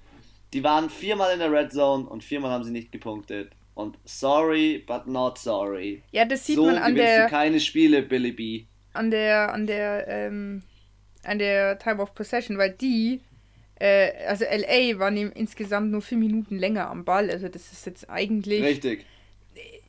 Die 0.52 0.64
waren 0.64 0.88
viermal 0.88 1.32
in 1.32 1.40
der 1.40 1.52
Red 1.52 1.72
Zone 1.72 2.08
und 2.08 2.24
viermal 2.24 2.50
haben 2.50 2.64
sie 2.64 2.70
nicht 2.70 2.92
gepunktet. 2.92 3.50
Und 3.74 3.96
sorry, 4.04 4.82
but 4.86 5.06
not 5.06 5.38
sorry. 5.38 6.02
Ja, 6.10 6.24
das 6.24 6.46
sieht 6.46 6.56
so 6.56 6.66
man 6.66 6.78
an 6.78 6.94
der. 6.94 7.24
Du 7.24 7.30
keine 7.30 7.60
Spiele, 7.60 8.02
Billy 8.02 8.32
B. 8.32 8.64
An 8.92 9.10
der, 9.10 9.52
an 9.52 9.66
der, 9.66 10.08
ähm, 10.08 10.62
an 11.22 11.38
der 11.38 11.78
Time 11.78 12.02
of 12.02 12.14
Possession, 12.14 12.58
weil 12.58 12.72
die, 12.72 13.20
äh, 13.78 14.10
also 14.26 14.44
LA 14.44 14.98
waren 14.98 15.16
insgesamt 15.16 15.92
nur 15.92 16.02
vier 16.02 16.18
Minuten 16.18 16.58
länger 16.58 16.90
am 16.90 17.04
Ball. 17.04 17.30
Also 17.30 17.48
das 17.48 17.70
ist 17.70 17.86
jetzt 17.86 18.10
eigentlich. 18.10 18.62
Richtig. 18.62 19.06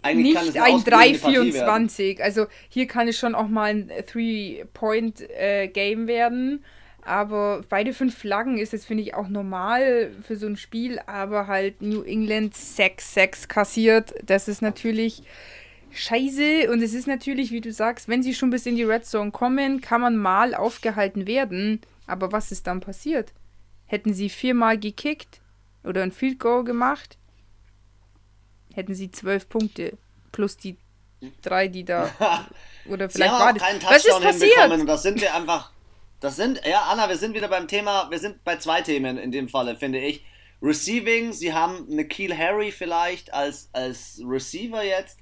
Eigentlich 0.01 0.41
nicht 0.41 0.61
ein 0.61 0.77
3-24. 0.77 2.21
Also 2.21 2.47
hier 2.69 2.87
kann 2.87 3.07
es 3.07 3.17
schon 3.17 3.35
auch 3.35 3.47
mal 3.47 3.71
ein 3.71 3.91
Three-Point-Game 4.07 6.03
äh, 6.03 6.07
werden. 6.07 6.63
Aber 7.01 7.63
beide 7.67 7.93
fünf 7.93 8.17
Flaggen 8.17 8.57
ist 8.57 8.73
jetzt, 8.73 8.85
finde 8.85 9.03
ich, 9.03 9.13
auch 9.13 9.27
normal 9.27 10.11
für 10.21 10.35
so 10.35 10.47
ein 10.47 10.57
Spiel. 10.57 10.99
Aber 11.05 11.47
halt 11.47 11.81
New 11.81 12.03
England 12.03 12.55
6-6 12.55 13.47
kassiert. 13.47 14.13
Das 14.23 14.47
ist 14.47 14.61
natürlich 14.61 15.23
scheiße. 15.91 16.71
Und 16.71 16.81
es 16.81 16.93
ist 16.93 17.07
natürlich, 17.07 17.51
wie 17.51 17.61
du 17.61 17.71
sagst, 17.71 18.07
wenn 18.07 18.23
sie 18.23 18.33
schon 18.33 18.49
bis 18.49 18.65
in 18.65 18.75
die 18.75 18.83
Red 18.83 19.05
Zone 19.05 19.31
kommen, 19.31 19.81
kann 19.81 20.01
man 20.01 20.17
mal 20.17 20.53
aufgehalten 20.53 21.27
werden. 21.27 21.81
Aber 22.07 22.31
was 22.31 22.51
ist 22.51 22.67
dann 22.67 22.79
passiert? 22.79 23.33
Hätten 23.85 24.13
sie 24.13 24.29
viermal 24.29 24.77
gekickt 24.77 25.41
oder 25.83 26.03
ein 26.03 26.11
Field 26.11 26.39
Goal 26.39 26.63
gemacht, 26.63 27.17
hätten 28.73 28.93
sie 28.93 29.11
zwölf 29.11 29.49
Punkte. 29.49 29.97
Plus 30.31 30.57
die 30.57 30.77
drei, 31.41 31.67
die 31.67 31.83
da. 31.83 32.09
Oder 32.89 33.09
vielleicht 33.09 33.31
war 33.31 33.53
das. 33.53 33.63
Was 33.83 34.05
ist 34.05 34.21
passiert? 34.21 34.71
Und 34.71 34.85
das 34.85 35.03
sind 35.03 35.19
wir 35.21 35.35
einfach 35.35 35.71
das 36.19 36.35
sind, 36.35 36.61
ja, 36.65 36.81
Anna, 36.89 37.07
wir 37.07 37.15
sind 37.15 37.33
wieder 37.33 37.47
beim 37.47 37.67
Thema, 37.67 38.09
wir 38.09 38.19
sind 38.19 38.43
bei 38.43 38.57
zwei 38.57 38.81
Themen 38.81 39.17
in 39.17 39.31
dem 39.31 39.47
Falle, 39.47 39.75
finde 39.75 39.99
ich. 39.99 40.23
Receiving, 40.61 41.31
sie 41.31 41.53
haben 41.53 41.87
Keel 42.09 42.37
Harry 42.37 42.71
vielleicht 42.71 43.33
als, 43.33 43.69
als 43.71 44.21
Receiver 44.25 44.83
jetzt, 44.83 45.19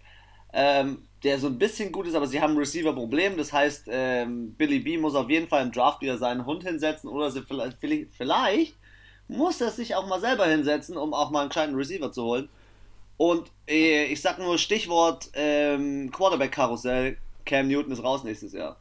ähm, 0.53 1.07
der 1.23 1.37
so 1.37 1.47
ein 1.47 1.59
bisschen 1.59 1.91
gut 1.91 2.07
ist, 2.07 2.15
aber 2.15 2.25
sie 2.25 2.41
haben 2.41 2.53
ein 2.53 2.57
Receiver-Problem. 2.57 3.37
Das 3.37 3.53
heißt, 3.53 3.85
ähm, 3.91 4.55
Billy 4.55 4.79
B 4.79 4.97
muss 4.97 5.13
auf 5.13 5.29
jeden 5.29 5.47
Fall 5.47 5.61
im 5.61 5.71
Draft 5.71 6.01
wieder 6.01 6.17
seinen 6.17 6.47
Hund 6.47 6.63
hinsetzen 6.63 7.07
oder 7.07 7.29
sie 7.29 7.43
vielleicht, 7.43 7.77
vielleicht 8.17 8.75
muss 9.27 9.61
er 9.61 9.69
sich 9.69 9.93
auch 9.93 10.07
mal 10.07 10.19
selber 10.19 10.47
hinsetzen, 10.47 10.97
um 10.97 11.13
auch 11.13 11.29
mal 11.29 11.41
einen 11.41 11.49
kleinen 11.51 11.75
Receiver 11.75 12.11
zu 12.11 12.23
holen. 12.23 12.49
Und 13.17 13.51
äh, 13.67 14.05
ich 14.05 14.21
sag 14.21 14.37
nur 14.37 14.57
Stichwort 14.57 15.29
ähm, 15.33 16.11
Quarterback-Karussell, 16.11 17.17
Cam 17.45 17.67
Newton 17.67 17.91
ist 17.91 18.03
raus 18.03 18.23
nächstes 18.23 18.53
Jahr. 18.53 18.77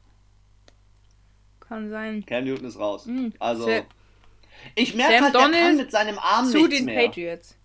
Kann 1.60 1.90
sein. 1.90 2.24
Cam 2.26 2.44
Newton 2.44 2.66
ist 2.66 2.78
raus. 2.78 3.06
Mhm. 3.06 3.32
Also. 3.38 3.64
Sam 3.66 3.84
ich 4.74 4.94
merke 4.94 5.20
halt, 5.20 5.34
Donald 5.34 5.54
er 5.54 5.60
kann 5.60 5.76
mit 5.76 5.90
seinem 5.90 6.18
Arm 6.18 6.46
zu 6.46 6.58
nichts 6.58 6.76
den 6.76 6.84
mehr. 6.86 7.06
Patriots. 7.06 7.56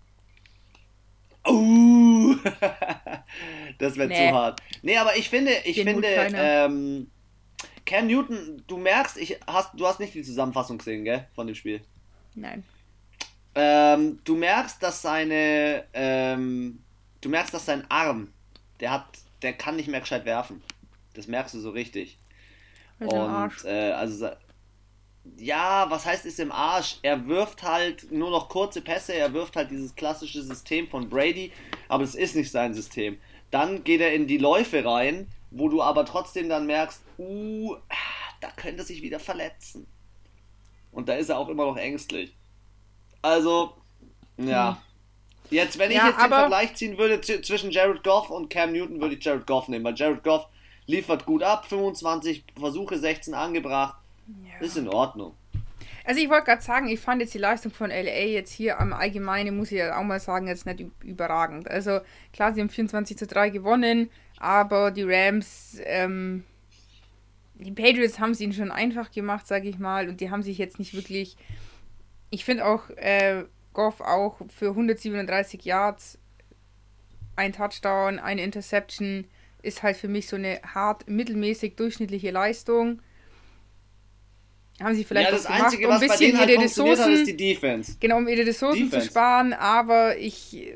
Uh, 1.47 2.35
das 3.79 3.97
wäre 3.97 4.09
nee. 4.09 4.29
zu 4.29 4.33
hart. 4.33 4.61
Nee, 4.83 4.97
aber 4.97 5.17
ich 5.17 5.29
finde, 5.29 5.51
ich 5.65 5.75
Den 5.75 5.87
finde, 5.87 6.07
ähm, 6.07 7.09
Cam 7.85 8.07
Newton, 8.07 8.63
du 8.67 8.77
merkst, 8.77 9.17
ich 9.17 9.39
hast, 9.47 9.71
du 9.73 9.87
hast 9.87 9.99
nicht 9.99 10.13
die 10.13 10.21
Zusammenfassung 10.21 10.77
gesehen, 10.77 11.03
gell, 11.03 11.27
von 11.33 11.47
dem 11.47 11.55
Spiel. 11.55 11.81
Nein. 12.35 12.63
Ähm, 13.55 14.19
du 14.23 14.35
merkst, 14.35 14.81
dass 14.81 15.01
seine, 15.01 15.83
ähm, 15.93 16.79
du 17.19 17.29
merkst, 17.29 17.53
dass 17.53 17.65
sein 17.65 17.85
Arm, 17.89 18.31
der 18.79 18.91
hat, 18.91 19.05
der 19.41 19.53
kann 19.53 19.75
nicht 19.75 19.89
mehr 19.89 19.99
gescheit 19.99 20.25
werfen. 20.25 20.61
Das 21.13 21.27
merkst 21.27 21.55
du 21.55 21.59
so 21.59 21.71
richtig. 21.71 22.17
Mit 22.99 23.11
und 23.11 23.65
äh, 23.65 23.91
also 23.91 24.29
ja, 25.37 25.89
was 25.89 26.05
heißt 26.05 26.25
ist 26.25 26.39
im 26.39 26.51
Arsch? 26.51 26.97
Er 27.03 27.27
wirft 27.27 27.63
halt 27.63 28.11
nur 28.11 28.31
noch 28.31 28.49
kurze 28.49 28.81
Pässe, 28.81 29.13
er 29.13 29.33
wirft 29.33 29.55
halt 29.55 29.69
dieses 29.69 29.95
klassische 29.95 30.41
System 30.41 30.87
von 30.87 31.09
Brady, 31.09 31.51
aber 31.89 32.03
es 32.03 32.15
ist 32.15 32.35
nicht 32.35 32.51
sein 32.51 32.73
System. 32.73 33.19
Dann 33.51 33.83
geht 33.83 34.01
er 34.01 34.13
in 34.13 34.27
die 34.27 34.37
Läufe 34.37 34.83
rein, 34.83 35.27
wo 35.51 35.69
du 35.69 35.81
aber 35.81 36.05
trotzdem 36.05 36.49
dann 36.49 36.65
merkst, 36.65 37.03
uh, 37.19 37.75
da 38.39 38.49
könnte 38.55 38.83
sich 38.83 39.01
wieder 39.01 39.19
verletzen. 39.19 39.85
Und 40.91 41.07
da 41.09 41.15
ist 41.15 41.29
er 41.29 41.37
auch 41.37 41.49
immer 41.49 41.65
noch 41.65 41.77
ängstlich. 41.77 42.35
Also, 43.21 43.73
ja. 44.37 44.71
Hm. 44.71 44.77
Jetzt, 45.51 45.77
wenn 45.77 45.91
ich 45.91 45.97
ja, 45.97 46.07
jetzt 46.07 46.21
den 46.21 46.29
Vergleich 46.29 46.75
ziehen 46.75 46.97
würde 46.97 47.19
zwischen 47.19 47.71
Jared 47.71 48.03
Goff 48.03 48.29
und 48.29 48.49
Cam 48.49 48.71
Newton, 48.71 49.01
würde 49.01 49.15
ich 49.15 49.23
Jared 49.23 49.45
Goff 49.45 49.67
nehmen, 49.67 49.83
weil 49.83 49.95
Jared 49.95 50.23
Goff 50.23 50.47
liefert 50.87 51.25
gut 51.25 51.43
ab, 51.43 51.65
25 51.65 52.45
Versuche, 52.57 52.97
16 52.97 53.33
angebracht. 53.33 53.97
Ja. 54.45 54.65
Ist 54.65 54.77
in 54.77 54.87
Ordnung. 54.87 55.35
Also 56.03 56.19
ich 56.19 56.29
wollte 56.29 56.45
gerade 56.45 56.61
sagen, 56.61 56.87
ich 56.87 56.99
fand 56.99 57.21
jetzt 57.21 57.33
die 57.33 57.39
Leistung 57.39 57.71
von 57.71 57.89
LA 57.89 58.25
jetzt 58.25 58.51
hier 58.51 58.79
am 58.79 58.93
Allgemeinen, 58.93 59.55
muss 59.55 59.71
ich 59.71 59.77
ja 59.77 59.99
auch 59.99 60.03
mal 60.03 60.19
sagen, 60.19 60.47
jetzt 60.47 60.65
nicht 60.65 60.85
überragend. 61.03 61.69
Also 61.69 61.99
klar, 62.33 62.53
sie 62.53 62.61
haben 62.61 62.69
24 62.69 63.17
zu 63.17 63.27
3 63.27 63.49
gewonnen, 63.49 64.09
aber 64.39 64.91
die 64.91 65.03
Rams, 65.03 65.79
ähm, 65.83 66.43
die 67.55 67.71
Patriots 67.71 68.19
haben 68.19 68.31
es 68.31 68.41
ihnen 68.41 68.53
schon 68.53 68.71
einfach 68.71 69.11
gemacht, 69.11 69.45
sage 69.45 69.69
ich 69.69 69.77
mal, 69.77 70.09
und 70.09 70.21
die 70.21 70.31
haben 70.31 70.41
sich 70.41 70.57
jetzt 70.57 70.79
nicht 70.79 70.95
wirklich, 70.95 71.37
ich 72.31 72.43
finde 72.43 72.65
auch 72.65 72.89
äh, 72.91 73.45
Goff 73.73 74.01
auch 74.01 74.37
für 74.49 74.69
137 74.69 75.63
Yards, 75.63 76.17
ein 77.35 77.53
Touchdown, 77.53 78.17
eine 78.19 78.43
Interception, 78.43 79.25
ist 79.61 79.83
halt 79.83 79.95
für 79.95 80.07
mich 80.07 80.27
so 80.27 80.35
eine 80.35 80.59
hart 80.63 81.07
mittelmäßig 81.07 81.75
durchschnittliche 81.75 82.31
Leistung 82.31 83.01
haben 84.83 84.95
sie 84.95 85.03
vielleicht 85.03 85.29
ja, 85.29 85.35
das 85.35 85.45
gemacht, 85.45 85.63
Einzige, 85.63 85.87
um 85.87 85.93
ein 85.93 85.99
bisschen 85.99 86.31
ihre 86.31 86.39
halt 86.39 86.59
Ressourcen, 86.59 87.03
hat, 87.03 87.11
ist 87.11 87.27
die 87.27 87.37
Defense. 87.37 87.95
Genau, 87.99 88.17
um 88.17 88.27
ihre 88.27 88.45
Ressourcen 88.45 88.85
Defense. 88.85 89.05
zu 89.05 89.11
sparen, 89.11 89.53
aber 89.53 90.17
ich 90.17 90.73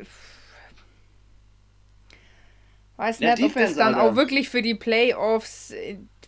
weiß 2.97 3.19
ja, 3.19 3.31
nicht, 3.31 3.43
Defense, 3.43 3.59
ob 3.59 3.71
es 3.71 3.75
dann 3.77 3.95
Alter. 3.95 4.11
auch 4.11 4.15
wirklich 4.15 4.49
für 4.49 4.61
die 4.61 4.75
Playoffs, 4.75 5.73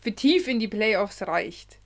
für 0.01 0.11
tief 0.13 0.47
in 0.47 0.59
die 0.59 0.67
Playoffs 0.67 1.21
reicht. 1.21 1.79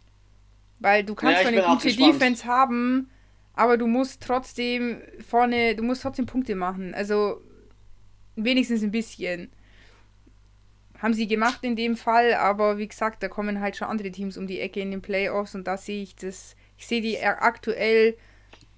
Weil 0.79 1.03
du 1.03 1.13
kannst 1.13 1.43
ja, 1.43 1.47
eine 1.47 1.61
gute 1.61 1.93
Defense 1.93 2.45
haben, 2.45 3.09
aber 3.53 3.77
du 3.77 3.87
musst 3.87 4.21
trotzdem 4.21 5.01
vorne, 5.25 5.75
du 5.75 5.83
musst 5.83 6.01
trotzdem 6.03 6.25
Punkte 6.25 6.55
machen. 6.55 6.93
Also 6.93 7.41
wenigstens 8.35 8.81
ein 8.81 8.91
bisschen 8.91 9.51
haben 10.99 11.13
sie 11.13 11.27
gemacht 11.27 11.63
in 11.63 11.75
dem 11.75 11.97
Fall, 11.97 12.35
aber 12.35 12.77
wie 12.77 12.87
gesagt, 12.87 13.23
da 13.23 13.27
kommen 13.27 13.59
halt 13.59 13.75
schon 13.75 13.87
andere 13.87 14.11
Teams 14.11 14.37
um 14.37 14.45
die 14.45 14.59
Ecke 14.59 14.79
in 14.81 14.91
den 14.91 15.01
Playoffs 15.01 15.55
und 15.55 15.65
da 15.65 15.75
sehe 15.77 16.03
ich 16.03 16.15
das, 16.15 16.55
ich 16.77 16.85
sehe 16.85 17.01
die 17.01 17.19
aktuell 17.19 18.15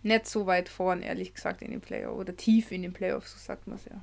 nicht 0.04 0.28
so 0.28 0.46
weit 0.46 0.70
vorn, 0.70 1.02
ehrlich 1.02 1.34
gesagt, 1.34 1.62
in 1.62 1.72
den 1.72 1.82
Playoffs 1.82 2.20
oder 2.20 2.36
tief 2.36 2.72
in 2.72 2.82
den 2.82 2.94
Playoffs, 2.94 3.34
so 3.34 3.38
sagt 3.38 3.68
man 3.68 3.78
es 3.78 3.86
ja. 3.86 4.02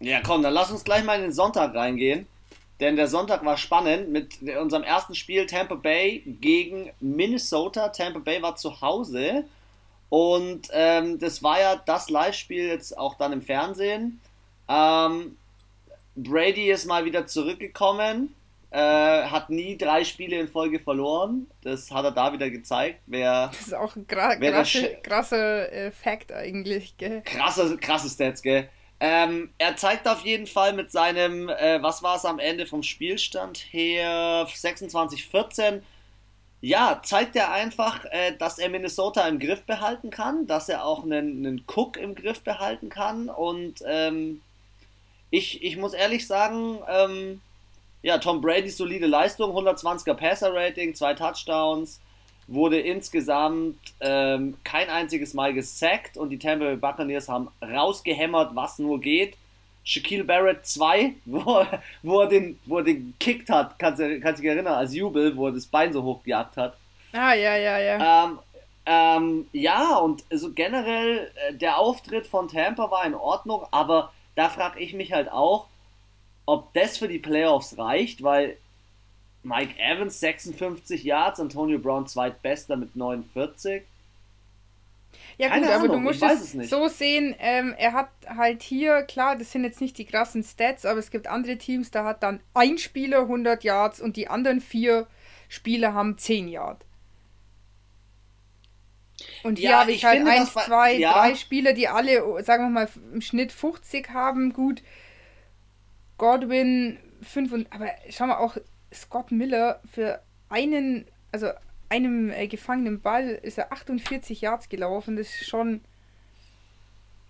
Ja, 0.00 0.20
komm, 0.22 0.42
dann 0.42 0.52
lass 0.52 0.72
uns 0.72 0.82
gleich 0.82 1.04
mal 1.04 1.16
in 1.16 1.22
den 1.22 1.32
Sonntag 1.32 1.74
reingehen. 1.74 2.26
Denn 2.84 2.96
der 2.96 3.08
Sonntag 3.08 3.42
war 3.46 3.56
spannend 3.56 4.10
mit 4.10 4.42
unserem 4.60 4.82
ersten 4.82 5.14
Spiel 5.14 5.46
Tampa 5.46 5.74
Bay 5.74 6.22
gegen 6.42 6.90
Minnesota. 7.00 7.88
Tampa 7.88 8.18
Bay 8.18 8.42
war 8.42 8.56
zu 8.56 8.82
Hause 8.82 9.44
und 10.10 10.68
ähm, 10.70 11.18
das 11.18 11.42
war 11.42 11.58
ja 11.58 11.76
das 11.76 12.10
Live-Spiel 12.10 12.66
jetzt 12.66 12.98
auch 12.98 13.14
dann 13.14 13.32
im 13.32 13.40
Fernsehen. 13.40 14.20
Ähm, 14.68 15.38
Brady 16.14 16.70
ist 16.70 16.84
mal 16.84 17.06
wieder 17.06 17.26
zurückgekommen, 17.26 18.34
äh, 18.70 18.76
hat 18.76 19.48
nie 19.48 19.78
drei 19.78 20.04
Spiele 20.04 20.38
in 20.38 20.48
Folge 20.48 20.78
verloren. 20.78 21.46
Das 21.62 21.90
hat 21.90 22.04
er 22.04 22.10
da 22.10 22.34
wieder 22.34 22.50
gezeigt. 22.50 23.00
Wer, 23.06 23.46
das 23.46 23.68
ist 23.68 23.74
auch 23.74 23.96
ein 23.96 24.06
gra 24.06 24.36
krasse, 24.36 24.98
krasser 25.02 25.72
äh, 25.72 25.90
Fact 25.90 26.32
eigentlich, 26.32 26.98
gell? 26.98 27.22
Krasse, 27.24 27.78
krasse 27.78 28.10
Stats, 28.10 28.42
gell? 28.42 28.68
Ähm, 29.06 29.50
er 29.58 29.76
zeigt 29.76 30.08
auf 30.08 30.24
jeden 30.24 30.46
Fall 30.46 30.72
mit 30.72 30.90
seinem, 30.90 31.50
äh, 31.50 31.82
was 31.82 32.02
war 32.02 32.16
es 32.16 32.24
am 32.24 32.38
Ende 32.38 32.64
vom 32.64 32.82
Spielstand 32.82 33.58
her, 33.58 34.46
26-14, 34.48 35.82
ja, 36.62 37.02
zeigt 37.04 37.36
er 37.36 37.52
einfach, 37.52 38.06
äh, 38.06 38.34
dass 38.38 38.58
er 38.58 38.70
Minnesota 38.70 39.28
im 39.28 39.38
Griff 39.38 39.64
behalten 39.64 40.08
kann, 40.08 40.46
dass 40.46 40.70
er 40.70 40.86
auch 40.86 41.04
einen, 41.04 41.44
einen 41.44 41.64
Cook 41.66 41.98
im 41.98 42.14
Griff 42.14 42.40
behalten 42.40 42.88
kann. 42.88 43.28
Und 43.28 43.82
ähm, 43.86 44.40
ich, 45.28 45.62
ich 45.62 45.76
muss 45.76 45.92
ehrlich 45.92 46.26
sagen, 46.26 46.78
ähm, 46.88 47.42
ja, 48.00 48.16
Tom 48.16 48.40
Brady's 48.40 48.78
solide 48.78 49.06
Leistung, 49.06 49.54
120er 49.54 50.14
Passer-Rating, 50.14 50.94
zwei 50.94 51.12
Touchdowns, 51.12 52.00
wurde 52.46 52.80
insgesamt 52.80 53.78
ähm, 54.00 54.56
kein 54.64 54.90
einziges 54.90 55.34
Mal 55.34 55.54
gesackt 55.54 56.16
und 56.16 56.30
die 56.30 56.38
Tampa 56.38 56.66
Bay 56.66 56.76
Buccaneers 56.76 57.28
haben 57.28 57.48
rausgehämmert, 57.62 58.54
was 58.54 58.78
nur 58.78 59.00
geht. 59.00 59.36
Shaquille 59.84 60.24
Barrett 60.24 60.66
2, 60.66 61.14
wo, 61.24 61.66
wo, 62.02 62.20
er 62.20 62.28
den, 62.28 62.58
wo 62.66 62.78
er 62.78 62.84
den 62.84 63.14
kickt 63.18 63.50
hat, 63.50 63.78
kannst 63.78 64.00
du 64.00 64.20
kannst 64.20 64.42
dich 64.42 64.48
erinnern, 64.48 64.74
als 64.74 64.94
Jubel, 64.94 65.36
wo 65.36 65.46
er 65.46 65.52
das 65.52 65.66
Bein 65.66 65.92
so 65.92 66.02
hoch 66.02 66.22
gejagt 66.22 66.56
hat. 66.56 66.76
Ah, 67.12 67.34
ja, 67.34 67.56
ja, 67.56 67.78
ja. 67.78 68.24
Ähm, 68.24 68.38
ähm, 68.86 69.48
ja, 69.52 69.96
und 69.96 70.24
so 70.30 70.52
generell, 70.52 71.30
äh, 71.48 71.54
der 71.54 71.78
Auftritt 71.78 72.26
von 72.26 72.48
Tampa 72.48 72.90
war 72.90 73.06
in 73.06 73.14
Ordnung, 73.14 73.66
aber 73.70 74.12
da 74.34 74.48
frage 74.48 74.80
ich 74.80 74.92
mich 74.94 75.12
halt 75.12 75.30
auch, 75.30 75.68
ob 76.46 76.72
das 76.74 76.98
für 76.98 77.08
die 77.08 77.18
Playoffs 77.18 77.78
reicht, 77.78 78.22
weil 78.22 78.58
Mike 79.44 79.78
Evans 79.78 80.20
56 80.20 81.04
Yards, 81.04 81.40
Antonio 81.40 81.78
Brown 81.78 82.06
zweitbester 82.06 82.76
mit 82.76 82.96
49. 82.96 83.82
Ja 85.36 85.48
Keine 85.48 85.66
gut, 85.66 85.70
Ahnung, 85.70 85.84
aber 85.84 85.94
du 85.94 86.00
musst 86.00 86.22
es, 86.22 86.54
es 86.54 86.70
so 86.70 86.88
sehen, 86.88 87.34
ähm, 87.38 87.74
er 87.76 87.92
hat 87.92 88.10
halt 88.26 88.62
hier, 88.62 89.02
klar, 89.02 89.36
das 89.36 89.52
sind 89.52 89.64
jetzt 89.64 89.80
nicht 89.80 89.98
die 89.98 90.04
krassen 90.04 90.42
Stats, 90.42 90.86
aber 90.86 90.98
es 90.98 91.10
gibt 91.10 91.26
andere 91.26 91.58
Teams, 91.58 91.90
da 91.90 92.04
hat 92.04 92.22
dann 92.22 92.40
ein 92.52 92.78
Spieler 92.78 93.22
100 93.22 93.64
Yards 93.64 94.00
und 94.00 94.16
die 94.16 94.28
anderen 94.28 94.60
vier 94.60 95.06
Spieler 95.48 95.94
haben 95.94 96.18
10 96.18 96.48
Yards. 96.48 96.84
Und 99.42 99.58
hier 99.58 99.70
ja, 99.70 99.80
habe 99.80 99.90
ich, 99.90 99.98
ich, 99.98 100.04
halt 100.04 100.18
finde, 100.18 100.32
eins, 100.32 100.52
zwei, 100.52 100.94
ja. 100.94 101.12
drei 101.12 101.34
Spieler, 101.34 101.72
die 101.72 101.88
alle, 101.88 102.42
sagen 102.42 102.64
wir 102.64 102.70
mal, 102.70 102.88
im 103.12 103.20
Schnitt 103.20 103.52
50 103.52 104.10
haben. 104.10 104.52
Gut, 104.52 104.82
Godwin 106.18 106.98
5 107.22 107.52
und. 107.52 107.72
Aber 107.72 107.90
schau 108.10 108.26
mal, 108.26 108.38
auch 108.38 108.56
Scott 108.94 109.30
Miller 109.32 109.80
für 109.92 110.20
einen, 110.48 111.06
also 111.32 111.48
einem 111.88 112.30
äh, 112.30 112.46
gefangenen 112.46 113.00
Ball 113.00 113.28
ist 113.28 113.58
er 113.58 113.72
48 113.72 114.40
Yards 114.40 114.68
gelaufen. 114.68 115.16
Das 115.16 115.28
ist 115.28 115.46
schon. 115.46 115.80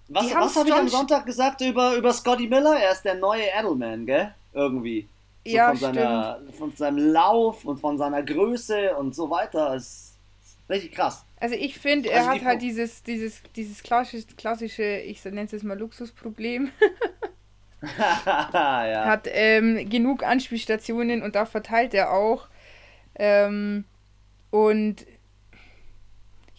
Was, 0.09 0.35
was 0.35 0.57
habe 0.57 0.69
ich 0.69 0.75
am 0.75 0.89
Sonntag 0.89 1.27
gesagt 1.27 1.61
über, 1.63 1.95
über 1.95 2.13
Scotty 2.13 2.47
Miller? 2.47 2.77
Er 2.77 2.93
ist 2.93 3.03
der 3.03 3.15
neue 3.15 3.45
Edelman, 3.59 4.07
gell? 4.07 4.35
Irgendwie. 4.53 5.09
So 5.47 5.53
ja, 5.53 5.69
von, 5.69 5.77
seiner, 5.77 6.41
von 6.53 6.73
seinem 6.77 7.13
Lauf 7.13 7.65
und 7.65 7.79
von 7.79 7.99
seiner 7.99 8.23
Größe 8.23 8.97
und 8.97 9.15
so 9.15 9.29
weiter. 9.29 9.75
Das 9.75 9.83
ist 9.83 10.15
richtig 10.71 10.93
krass. 10.93 11.25
Also 11.39 11.57
ich 11.57 11.79
finde, 11.79 12.11
er 12.11 12.21
also 12.21 12.31
hat 12.31 12.45
halt 12.45 12.63
dieses, 12.63 13.03
dieses, 13.03 13.43
dieses 13.55 13.83
klassische, 13.83 14.27
klassische, 14.37 14.83
ich 14.83 15.23
nenne 15.25 15.43
es 15.43 15.53
jetzt 15.53 15.65
mal 15.65 15.79
Luxusproblem. 15.79 16.71
ja. 18.25 19.05
Hat 19.07 19.29
ähm, 19.31 19.89
genug 19.89 20.23
Anspielstationen 20.23 21.23
und 21.23 21.35
da 21.35 21.47
verteilt 21.47 21.95
er 21.95 22.13
auch. 22.13 22.49
Ähm, 23.17 23.85
und 24.51 25.07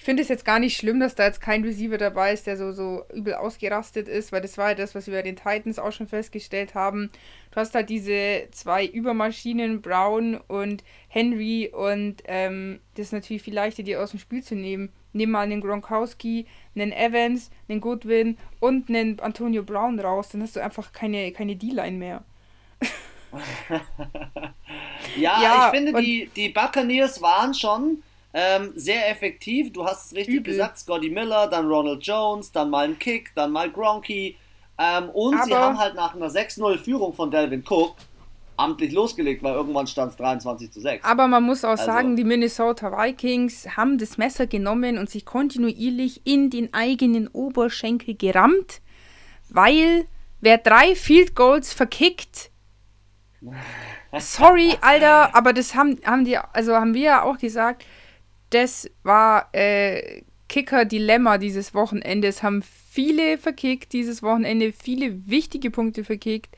finde 0.05 0.21
es 0.21 0.29
jetzt 0.29 0.45
gar 0.45 0.59
nicht 0.59 0.77
schlimm, 0.77 0.99
dass 0.99 1.15
da 1.15 1.25
jetzt 1.25 1.41
kein 1.41 1.63
Receiver 1.63 1.97
dabei 1.97 2.31
ist, 2.31 2.45
der 2.45 2.57
so, 2.57 2.71
so 2.71 3.03
übel 3.11 3.33
ausgerastet 3.33 4.07
ist, 4.07 4.31
weil 4.31 4.41
das 4.41 4.55
war 4.55 4.69
ja 4.69 4.75
das, 4.75 4.93
was 4.93 5.07
wir 5.07 5.15
bei 5.15 5.23
den 5.23 5.35
Titans 5.35 5.79
auch 5.79 5.91
schon 5.91 6.07
festgestellt 6.07 6.75
haben. 6.75 7.09
Du 7.49 7.55
hast 7.55 7.73
halt 7.73 7.89
diese 7.89 8.43
zwei 8.51 8.85
Übermaschinen, 8.85 9.81
Brown 9.81 10.35
und 10.47 10.83
Henry, 11.07 11.71
und 11.73 12.21
ähm, 12.25 12.81
das 12.93 13.07
ist 13.07 13.13
natürlich 13.13 13.41
viel 13.41 13.55
leichter, 13.55 13.81
die 13.81 13.97
aus 13.97 14.11
dem 14.11 14.19
Spiel 14.19 14.43
zu 14.43 14.53
nehmen. 14.53 14.93
Nimm 15.15 15.31
mal 15.31 15.41
einen 15.41 15.61
Gronkowski, 15.61 16.45
einen 16.75 16.91
Evans, 16.91 17.49
einen 17.69 17.79
Goodwin 17.79 18.37
und 18.59 18.89
einen 18.89 19.19
Antonio 19.21 19.63
Brown 19.63 19.97
raus, 19.99 20.29
dann 20.29 20.41
hast 20.41 20.57
du 20.57 20.59
einfach 20.61 20.91
keine, 20.91 21.31
keine 21.31 21.55
D-Line 21.55 21.97
mehr. 21.97 22.23
ja, 25.17 25.41
ja, 25.41 25.65
ich 25.65 25.77
finde, 25.77 26.01
die, 26.01 26.29
die 26.35 26.49
Buccaneers 26.49 27.21
waren 27.21 27.53
schon 27.53 28.03
ähm, 28.33 28.73
sehr 28.75 29.09
effektiv. 29.09 29.71
Du 29.71 29.85
hast 29.85 30.07
es 30.07 30.15
richtig 30.17 30.35
Übel. 30.35 30.51
gesagt, 30.51 30.79
Scotty 30.79 31.09
Miller, 31.09 31.47
dann 31.47 31.67
Ronald 31.67 32.05
Jones, 32.05 32.51
dann 32.51 32.69
mal 32.69 32.85
ein 32.85 32.99
Kick, 32.99 33.31
dann 33.35 33.51
mal 33.51 33.71
Gronky. 33.71 34.37
Ähm, 34.77 35.09
und 35.11 35.35
Aber 35.35 35.45
sie 35.45 35.55
haben 35.55 35.79
halt 35.79 35.95
nach 35.95 36.13
einer 36.13 36.27
6-0-Führung 36.27 37.13
von 37.13 37.31
Delvin 37.31 37.63
Cook 37.65 37.95
amtlich 38.57 38.91
losgelegt, 38.91 39.43
weil 39.43 39.53
irgendwann 39.53 39.87
stand 39.87 40.11
es 40.11 40.17
23 40.17 40.71
zu 40.71 40.81
6. 40.81 41.03
Aber 41.03 41.27
man 41.27 41.43
muss 41.43 41.63
auch 41.63 41.71
also, 41.71 41.85
sagen, 41.85 42.15
die 42.15 42.23
Minnesota 42.23 42.91
Vikings 42.91 43.75
haben 43.75 43.97
das 43.97 44.17
Messer 44.17 44.47
genommen 44.47 44.97
und 44.97 45.09
sich 45.09 45.25
kontinuierlich 45.25 46.21
in 46.25 46.49
den 46.49 46.73
eigenen 46.73 47.27
Oberschenkel 47.27 48.15
gerammt, 48.15 48.81
weil 49.49 50.05
wer 50.41 50.57
drei 50.57 50.95
Field 50.95 51.35
Goals 51.35 51.73
verkickt, 51.73 52.51
sorry, 54.19 54.75
Alter, 54.81 55.35
aber 55.35 55.53
das 55.53 55.75
haben, 55.75 55.99
haben 56.05 56.25
die, 56.25 56.37
also 56.37 56.75
haben 56.75 56.93
wir 56.93 57.01
ja 57.01 57.23
auch 57.23 57.37
gesagt, 57.37 57.85
das 58.49 58.89
war 59.03 59.49
äh, 59.53 60.23
Kicker-Dilemma 60.47 61.37
dieses 61.37 61.73
Wochenendes. 61.73 62.43
Haben 62.43 62.61
viele 62.61 63.37
verkickt 63.37 63.93
dieses 63.93 64.23
Wochenende, 64.23 64.71
viele 64.71 65.27
wichtige 65.27 65.71
Punkte 65.71 66.03
verkickt. 66.03 66.55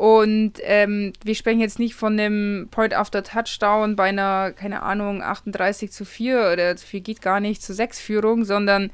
Und 0.00 0.54
ähm, 0.62 1.12
wir 1.24 1.34
sprechen 1.34 1.60
jetzt 1.60 1.78
nicht 1.78 1.94
von 1.94 2.18
einem 2.18 2.68
Point 2.70 2.94
after 2.94 3.22
Touchdown 3.22 3.96
bei 3.96 4.04
einer, 4.04 4.50
keine 4.50 4.82
Ahnung, 4.82 5.20
38 5.20 5.92
zu 5.92 6.06
4 6.06 6.52
oder 6.54 6.74
zu 6.76 6.86
4 6.86 7.00
geht 7.02 7.20
gar 7.20 7.38
nicht, 7.38 7.62
zu 7.62 7.74
6 7.74 8.00
Führung, 8.00 8.46
sondern 8.46 8.90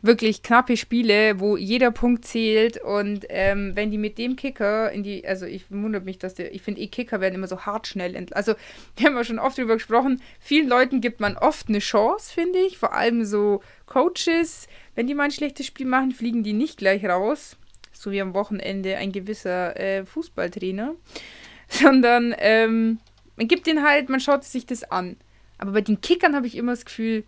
wirklich 0.00 0.42
knappe 0.42 0.78
Spiele, 0.78 1.38
wo 1.38 1.58
jeder 1.58 1.90
Punkt 1.90 2.24
zählt. 2.24 2.82
Und 2.82 3.26
ähm, 3.28 3.72
wenn 3.76 3.90
die 3.90 3.98
mit 3.98 4.16
dem 4.16 4.36
Kicker 4.36 4.90
in 4.90 5.02
die, 5.02 5.26
also 5.26 5.44
ich 5.44 5.70
wundere 5.70 6.02
mich, 6.02 6.18
dass 6.18 6.32
der, 6.32 6.54
ich 6.54 6.62
finde 6.62 6.80
eh 6.80 6.86
Kicker 6.86 7.20
werden 7.20 7.34
immer 7.34 7.46
so 7.46 7.66
hart 7.66 7.86
schnell, 7.86 8.16
ent 8.16 8.34
also 8.34 8.54
wir 8.96 9.08
haben 9.08 9.16
ja 9.16 9.24
schon 9.24 9.38
oft 9.38 9.58
drüber 9.58 9.74
gesprochen, 9.74 10.22
vielen 10.40 10.66
Leuten 10.66 11.02
gibt 11.02 11.20
man 11.20 11.36
oft 11.36 11.68
eine 11.68 11.80
Chance, 11.80 12.32
finde 12.32 12.58
ich, 12.60 12.78
vor 12.78 12.94
allem 12.94 13.26
so 13.26 13.60
Coaches, 13.84 14.66
wenn 14.94 15.06
die 15.06 15.14
mal 15.14 15.24
ein 15.24 15.30
schlechtes 15.30 15.66
Spiel 15.66 15.84
machen, 15.84 16.12
fliegen 16.12 16.42
die 16.42 16.54
nicht 16.54 16.78
gleich 16.78 17.04
raus, 17.04 17.58
so 18.02 18.10
wie 18.10 18.20
am 18.20 18.34
Wochenende 18.34 18.96
ein 18.96 19.12
gewisser 19.12 19.78
äh, 19.78 20.04
Fußballtrainer, 20.04 20.94
sondern 21.68 22.34
ähm, 22.38 22.98
man 23.36 23.48
gibt 23.48 23.66
den 23.66 23.82
halt, 23.82 24.08
man 24.08 24.20
schaut 24.20 24.44
sich 24.44 24.66
das 24.66 24.82
an. 24.84 25.16
Aber 25.58 25.72
bei 25.72 25.80
den 25.80 26.00
Kickern 26.00 26.34
habe 26.34 26.46
ich 26.46 26.56
immer 26.56 26.72
das 26.72 26.84
Gefühl, 26.84 27.24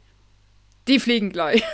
die 0.89 0.99
fliegen 0.99 1.31
gleich. 1.31 1.63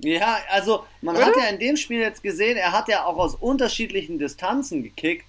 Ja, 0.00 0.38
also 0.50 0.84
man 1.02 1.16
Oder? 1.16 1.26
hat 1.26 1.36
ja 1.36 1.48
in 1.48 1.58
dem 1.58 1.76
Spiel 1.76 1.98
jetzt 1.98 2.22
gesehen, 2.22 2.56
er 2.56 2.70
hat 2.70 2.88
ja 2.88 3.04
auch 3.04 3.16
aus 3.16 3.34
unterschiedlichen 3.34 4.16
Distanzen 4.16 4.84
gekickt. 4.84 5.26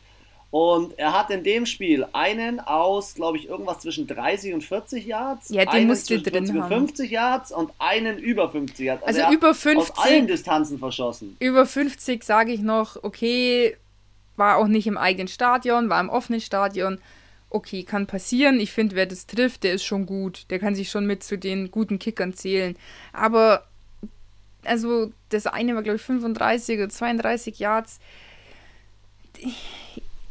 Und 0.52 0.98
er 0.98 1.14
hat 1.14 1.30
in 1.30 1.44
dem 1.44 1.68
Spiel 1.68 2.08
einen 2.12 2.60
aus, 2.60 3.14
glaube 3.14 3.38
ich, 3.38 3.48
irgendwas 3.48 3.80
zwischen 3.80 4.08
30 4.08 4.56
und 4.56 4.64
40 4.64 5.06
Yards. 5.06 5.50
Ja, 5.50 5.66
den 5.66 5.88
musste 5.88 6.20
drin 6.22 6.62
haben. 6.62 6.88
50 6.88 7.12
Yards 7.12 7.52
und 7.52 7.72
einen 7.78 8.18
über 8.18 8.50
50 8.50 8.86
Yards. 8.86 9.04
Also, 9.04 9.22
also 9.22 9.36
über 9.36 9.54
50. 9.54 9.92
Aus 9.92 10.06
allen 10.06 10.26
Distanzen 10.26 10.80
verschossen. 10.80 11.38
Über 11.40 11.68
50 11.68 12.24
sage 12.24 12.52
ich 12.52 12.62
noch, 12.62 13.04
okay, 13.04 13.78
war 14.38 14.58
auch 14.58 14.68
nicht 14.68 14.88
im 14.88 14.98
eigenen 14.98 15.28
Stadion, 15.28 15.90
war 15.90 16.02
im 16.02 16.10
offenen 16.10 16.42
Stadion. 16.42 17.00
Okay, 17.52 17.84
kann 17.84 18.08
passieren. 18.08 18.60
Ich 18.60 18.72
finde, 18.72 18.96
wer 18.96 19.06
das 19.06 19.28
trifft, 19.28 19.64
der 19.64 19.74
ist 19.74 19.84
schon 19.84 20.08
gut. 20.08 20.46
Der 20.50 20.58
kann 20.58 20.74
sich 20.74 20.90
schon 20.90 21.06
mit 21.06 21.24
zu 21.24 21.38
den 21.38 21.70
guten 21.70 22.00
Kickern 22.00 22.34
zählen. 22.34 22.76
Aber 23.14 23.66
also 24.64 25.12
das 25.30 25.46
eine 25.46 25.76
war, 25.76 25.84
glaube 25.84 25.98
ich, 25.98 26.02
35 26.02 26.80
oder 26.80 26.90
32 26.90 27.60
Yards. 27.60 28.00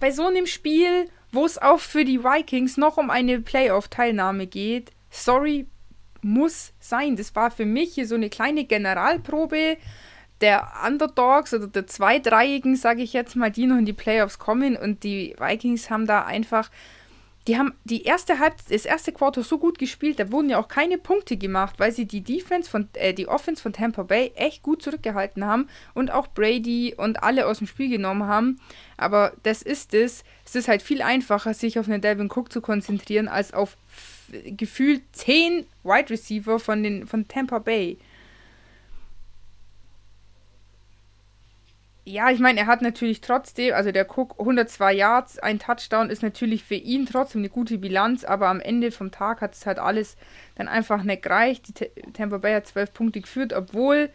Bei 0.00 0.10
so 0.10 0.26
einem 0.26 0.46
Spiel, 0.46 1.08
wo 1.32 1.44
es 1.44 1.58
auch 1.58 1.80
für 1.80 2.04
die 2.04 2.22
Vikings 2.22 2.76
noch 2.76 2.96
um 2.96 3.10
eine 3.10 3.40
Playoff-Teilnahme 3.40 4.46
geht, 4.46 4.92
sorry, 5.10 5.66
muss 6.22 6.72
sein. 6.80 7.16
Das 7.16 7.34
war 7.34 7.50
für 7.50 7.66
mich 7.66 7.94
hier 7.94 8.06
so 8.06 8.14
eine 8.14 8.30
kleine 8.30 8.64
Generalprobe 8.64 9.76
der 10.40 10.68
Underdogs 10.86 11.52
oder 11.52 11.66
der 11.66 11.86
Zweidreiigen, 11.86 12.76
sage 12.76 13.02
ich 13.02 13.12
jetzt 13.12 13.34
mal, 13.34 13.50
die 13.50 13.66
noch 13.66 13.78
in 13.78 13.86
die 13.86 13.92
Playoffs 13.92 14.38
kommen. 14.38 14.76
Und 14.76 15.02
die 15.02 15.34
Vikings 15.38 15.90
haben 15.90 16.06
da 16.06 16.24
einfach 16.24 16.70
die 17.48 17.56
haben 17.56 17.72
die 17.84 18.04
erste 18.04 18.38
Halb 18.38 18.56
das 18.68 18.84
erste 18.84 19.10
Quartal 19.10 19.42
so 19.42 19.58
gut 19.58 19.78
gespielt, 19.78 20.20
da 20.20 20.30
wurden 20.30 20.50
ja 20.50 20.58
auch 20.58 20.68
keine 20.68 20.98
Punkte 20.98 21.38
gemacht, 21.38 21.76
weil 21.78 21.92
sie 21.92 22.04
die 22.04 22.20
Defense 22.20 22.68
von 22.68 22.88
äh, 22.92 23.14
die 23.14 23.26
Offense 23.26 23.62
von 23.62 23.72
Tampa 23.72 24.02
Bay 24.02 24.32
echt 24.36 24.62
gut 24.62 24.82
zurückgehalten 24.82 25.46
haben 25.46 25.66
und 25.94 26.10
auch 26.10 26.26
Brady 26.26 26.94
und 26.94 27.22
alle 27.22 27.46
aus 27.46 27.58
dem 27.58 27.66
Spiel 27.66 27.88
genommen 27.88 28.26
haben. 28.26 28.60
Aber 28.98 29.32
das 29.44 29.62
ist 29.62 29.94
es. 29.94 30.24
Es 30.44 30.54
ist 30.54 30.68
halt 30.68 30.82
viel 30.82 31.00
einfacher, 31.00 31.54
sich 31.54 31.78
auf 31.78 31.88
einen 31.88 32.02
Delvin 32.02 32.30
Cook 32.30 32.52
zu 32.52 32.60
konzentrieren, 32.60 33.28
als 33.28 33.54
auf 33.54 33.78
gefühlt 34.44 35.02
zehn 35.12 35.64
Wide 35.84 36.10
Receiver 36.10 36.58
von 36.60 36.82
den 36.82 37.06
von 37.06 37.28
Tampa 37.28 37.60
Bay. 37.60 37.96
Ja, 42.08 42.30
ich 42.30 42.38
meine, 42.38 42.60
er 42.60 42.66
hat 42.66 42.80
natürlich 42.80 43.20
trotzdem, 43.20 43.74
also 43.74 43.92
der 43.92 44.06
Cook 44.08 44.36
102 44.38 44.94
Yards, 44.94 45.38
ein 45.40 45.58
Touchdown 45.58 46.08
ist 46.08 46.22
natürlich 46.22 46.64
für 46.64 46.74
ihn 46.74 47.04
trotzdem 47.04 47.42
eine 47.42 47.50
gute 47.50 47.76
Bilanz, 47.76 48.24
aber 48.24 48.48
am 48.48 48.60
Ende 48.60 48.92
vom 48.92 49.10
Tag 49.10 49.42
hat 49.42 49.52
es 49.52 49.66
halt 49.66 49.78
alles 49.78 50.16
dann 50.54 50.68
einfach 50.68 51.02
nicht 51.02 51.20
gereicht. 51.20 51.66
Die 51.68 52.12
Tampa 52.14 52.38
Bay 52.38 52.54
hat 52.54 52.66
12 52.66 52.94
Punkte 52.94 53.20
geführt, 53.20 53.52
obwohl 53.52 54.08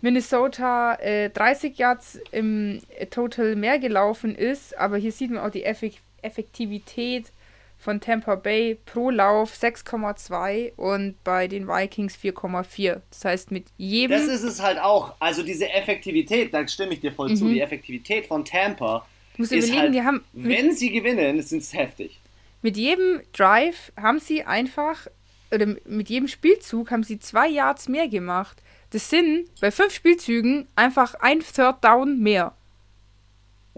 Minnesota 0.00 0.94
äh, 1.00 1.30
30 1.30 1.76
Yards 1.78 2.20
im 2.30 2.80
Total 3.10 3.56
mehr 3.56 3.80
gelaufen 3.80 4.36
ist, 4.36 4.78
aber 4.78 4.96
hier 4.96 5.10
sieht 5.10 5.32
man 5.32 5.40
auch 5.40 5.50
die 5.50 5.64
Effektivität 5.64 7.32
von 7.80 7.98
Tampa 7.98 8.34
Bay 8.34 8.78
pro 8.84 9.08
Lauf 9.08 9.54
6,2 9.54 10.74
und 10.76 11.14
bei 11.24 11.48
den 11.48 11.66
Vikings 11.66 12.14
4,4. 12.14 13.00
Das 13.08 13.24
heißt, 13.24 13.50
mit 13.50 13.68
jedem. 13.78 14.18
Das 14.18 14.28
ist 14.28 14.42
es 14.42 14.62
halt 14.62 14.78
auch. 14.78 15.14
Also 15.18 15.42
diese 15.42 15.70
Effektivität, 15.70 16.52
da 16.52 16.68
stimme 16.68 16.92
ich 16.92 17.00
dir 17.00 17.10
voll 17.10 17.30
mhm. 17.30 17.36
zu. 17.36 17.48
Die 17.48 17.60
Effektivität 17.60 18.26
von 18.26 18.44
Tampa. 18.44 19.06
Du 19.34 19.42
musst 19.42 19.52
ist 19.52 19.68
überlegen, 19.68 19.82
halt, 19.82 19.94
die 19.94 20.02
haben. 20.02 20.24
Wenn 20.34 20.72
sie 20.72 20.90
gewinnen, 20.90 21.40
sind 21.40 21.62
es 21.62 21.72
heftig. 21.72 22.20
Mit 22.60 22.76
jedem 22.76 23.22
Drive 23.32 23.92
haben 23.96 24.20
sie 24.20 24.44
einfach, 24.44 25.06
oder 25.52 25.74
mit 25.86 26.10
jedem 26.10 26.28
Spielzug 26.28 26.90
haben 26.90 27.02
sie 27.02 27.18
zwei 27.18 27.48
Yards 27.48 27.88
mehr 27.88 28.08
gemacht. 28.08 28.62
Das 28.90 29.08
sind 29.08 29.48
bei 29.62 29.70
fünf 29.70 29.94
Spielzügen 29.94 30.68
einfach 30.76 31.14
ein 31.14 31.40
Third 31.40 31.82
Down 31.82 32.18
mehr. 32.18 32.54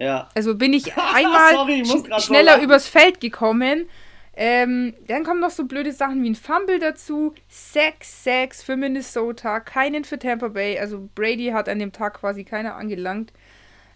Ja. 0.03 0.29
Also 0.35 0.57
bin 0.57 0.73
ich 0.73 0.97
einmal 1.15 1.55
Sorry, 1.55 1.85
sch 1.85 2.25
schneller 2.25 2.57
so 2.57 2.65
übers 2.65 2.88
Feld 2.88 3.21
gekommen. 3.21 3.88
Ähm, 4.35 4.95
dann 5.07 5.25
kommen 5.25 5.41
noch 5.41 5.51
so 5.51 5.65
blöde 5.65 5.93
Sachen 5.93 6.23
wie 6.23 6.31
ein 6.31 6.35
Fumble 6.35 6.79
dazu. 6.79 7.35
6-6 7.53 8.65
für 8.65 8.77
Minnesota, 8.77 9.61
keinen 9.61 10.05
für 10.05 10.19
Tampa 10.19 10.49
Bay. 10.49 10.79
Also 10.79 11.09
Brady 11.15 11.51
hat 11.51 11.69
an 11.69 11.79
dem 11.79 11.93
Tag 11.93 12.15
quasi 12.15 12.43
keiner 12.45 12.75
angelangt. 12.77 13.33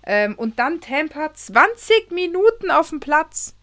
Ähm, 0.04 0.34
und 0.36 0.58
dann 0.58 0.80
Tampa 0.80 1.32
20 1.34 2.12
Minuten 2.12 2.70
auf 2.70 2.90
dem 2.90 3.00
Platz. 3.00 3.54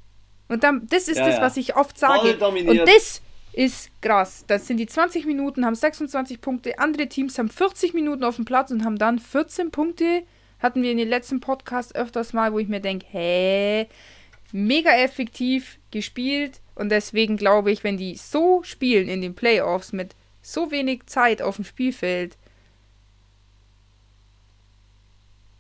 Und 0.50 0.64
dann, 0.64 0.88
das 0.90 1.08
ist 1.08 1.18
ja, 1.18 1.26
das, 1.26 1.38
ja. 1.38 1.42
was 1.42 1.58
ich 1.58 1.76
oft 1.78 1.98
sage. 1.98 2.38
Und 2.44 2.78
das 2.86 3.22
ist 3.54 3.90
krass. 4.02 4.44
Das 4.48 4.68
sind 4.68 4.78
die 4.78 4.88
20 4.88 5.26
Minuten, 5.26 5.66
haben 5.66 5.76
26 5.76 6.42
Punkte. 6.42 6.80
Andere 6.80 7.08
Teams 7.08 7.38
haben 7.38 7.50
40 7.50 7.94
Minuten 7.94 8.24
auf 8.24 8.36
dem 8.36 8.46
Platz 8.46 8.72
und 8.72 8.84
haben 8.84 8.98
dann 8.98 9.20
14 9.20 9.72
Punkte 9.72 10.24
hatten 10.64 10.82
wir 10.82 10.92
in 10.92 10.98
den 10.98 11.10
letzten 11.10 11.42
Podcasts 11.42 11.94
öfters 11.94 12.34
mal, 12.34 12.54
wo 12.54 12.60
ich 12.60 12.68
mir 12.68 12.80
denke, 12.80 13.06
hä, 13.12 13.88
mega 14.52 14.92
effektiv 14.92 15.78
gespielt 15.92 16.62
und 16.76 16.90
deswegen 16.90 17.38
glaube 17.38 17.72
ich, 17.72 17.84
wenn 17.84 17.98
die 17.98 18.16
so 18.16 18.64
spielen 18.64 19.10
in 19.10 19.22
den 19.22 19.36
Playoffs 19.36 19.94
mit 19.94 20.16
so 20.42 20.72
wenig 20.72 21.06
Zeit 21.06 21.42
auf 21.42 21.58
dem 21.58 21.66
Spielfeld, 21.66 22.38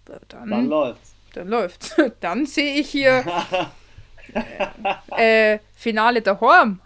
dann, 0.05 0.49
dann 0.49 0.67
läuft's. 0.67 1.13
Dann 1.33 1.47
läuft's. 1.47 1.95
Dann 2.19 2.45
sehe 2.45 2.79
ich 2.79 2.89
hier 2.89 3.23
äh, 5.17 5.53
äh, 5.55 5.59
Finale 5.73 6.21
der 6.21 6.39
Horm. 6.39 6.79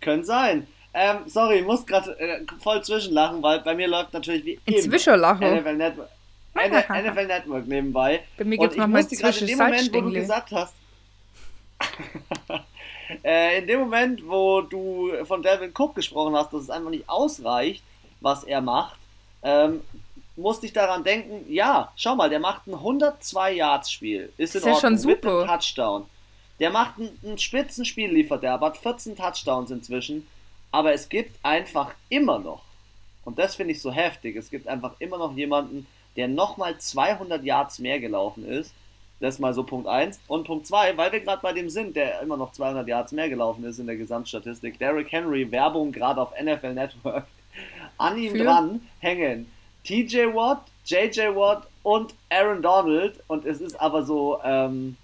Könnte 0.00 0.24
sein. 0.24 0.66
Ähm, 0.94 1.18
sorry, 1.26 1.58
ich 1.58 1.66
muss 1.66 1.84
gerade 1.84 2.18
äh, 2.18 2.46
voll 2.62 2.82
zwischenlachen, 2.82 3.42
weil 3.42 3.60
bei 3.60 3.74
mir 3.74 3.86
läuft 3.88 4.14
natürlich 4.14 4.44
wie 4.46 4.60
immer 4.64 4.78
Zwischenlachen. 4.78 5.58
NFL 5.58 5.76
Network. 5.76 6.08
NFL 6.56 7.26
Network 7.26 7.66
nebenbei. 7.66 8.22
Bei 8.36 8.44
mir 8.44 8.58
gibt 8.58 8.72
es 8.72 8.78
nochmal 8.78 9.04
gerade 9.04 9.38
in 9.38 9.46
dem 9.46 9.58
Moment, 9.58 9.92
wo 9.94 10.00
du 10.00 10.12
gesagt 10.12 10.52
hast, 10.52 10.74
äh, 13.24 13.58
in 13.58 13.66
dem 13.66 13.80
Moment, 13.80 14.26
wo 14.26 14.62
du 14.62 15.12
von 15.24 15.42
Delvin 15.42 15.72
Cook 15.76 15.94
gesprochen 15.94 16.34
hast, 16.34 16.52
dass 16.52 16.62
es 16.62 16.70
einfach 16.70 16.90
nicht 16.90 17.08
ausreicht, 17.08 17.82
was 18.20 18.44
er 18.44 18.60
macht, 18.60 18.98
ähm, 19.42 19.82
musste 20.36 20.66
ich 20.66 20.72
daran 20.72 21.02
denken, 21.02 21.50
ja, 21.52 21.92
schau 21.96 22.14
mal, 22.14 22.28
der 22.28 22.40
macht 22.40 22.66
ein 22.66 22.74
102 22.74 23.52
Yards 23.52 23.90
Spiel. 23.90 24.32
Ist 24.36 24.54
in 24.54 24.58
ist 24.58 24.66
Ordnung, 24.66 24.74
ja 24.74 24.80
schon 24.80 24.98
super. 24.98 25.14
mit 25.14 25.26
einem 25.26 25.46
Touchdown. 25.48 26.06
Der 26.60 26.70
macht 26.70 26.98
ein, 26.98 27.18
ein 27.24 27.38
Spitzenspiel, 27.38 28.10
liefert 28.10 28.42
der, 28.42 28.54
aber 28.54 28.66
hat 28.66 28.76
14 28.76 29.16
Touchdowns 29.16 29.70
inzwischen. 29.70 30.26
Aber 30.72 30.92
es 30.92 31.08
gibt 31.08 31.38
einfach 31.42 31.94
immer 32.08 32.38
noch, 32.38 32.62
und 33.24 33.38
das 33.38 33.56
finde 33.56 33.72
ich 33.72 33.80
so 33.80 33.90
heftig, 33.90 34.36
es 34.36 34.50
gibt 34.50 34.68
einfach 34.68 34.94
immer 34.98 35.18
noch 35.18 35.34
jemanden, 35.34 35.86
der 36.16 36.28
nochmal 36.28 36.78
200 36.78 37.44
Yards 37.44 37.78
mehr 37.78 38.00
gelaufen 38.00 38.46
ist. 38.46 38.72
Das 39.20 39.34
ist 39.34 39.40
mal 39.40 39.54
so 39.54 39.64
Punkt 39.64 39.88
1. 39.88 40.20
Und 40.28 40.46
Punkt 40.46 40.66
2, 40.66 40.96
weil 40.96 41.10
wir 41.10 41.20
gerade 41.20 41.40
bei 41.40 41.52
dem 41.52 41.70
sind, 41.70 41.96
der 41.96 42.20
immer 42.20 42.36
noch 42.36 42.52
200 42.52 42.86
Yards 42.86 43.12
mehr 43.12 43.28
gelaufen 43.28 43.64
ist 43.64 43.78
in 43.78 43.86
der 43.86 43.96
Gesamtstatistik. 43.96 44.78
Derrick 44.78 45.10
Henry, 45.10 45.50
Werbung 45.50 45.92
gerade 45.92 46.20
auf 46.20 46.32
NFL 46.40 46.74
Network. 46.74 47.26
An 47.98 48.18
ihm 48.18 48.32
Für? 48.32 48.44
dran 48.44 48.82
hängen 48.98 49.50
TJ 49.86 50.34
Watt, 50.34 50.62
JJ 50.84 51.34
Watt 51.34 51.66
und 51.82 52.14
Aaron 52.28 52.60
Donald. 52.60 53.22
Und 53.28 53.44
es 53.44 53.60
ist 53.60 53.80
aber 53.80 54.04
so 54.04 54.40
ähm, 54.44 54.96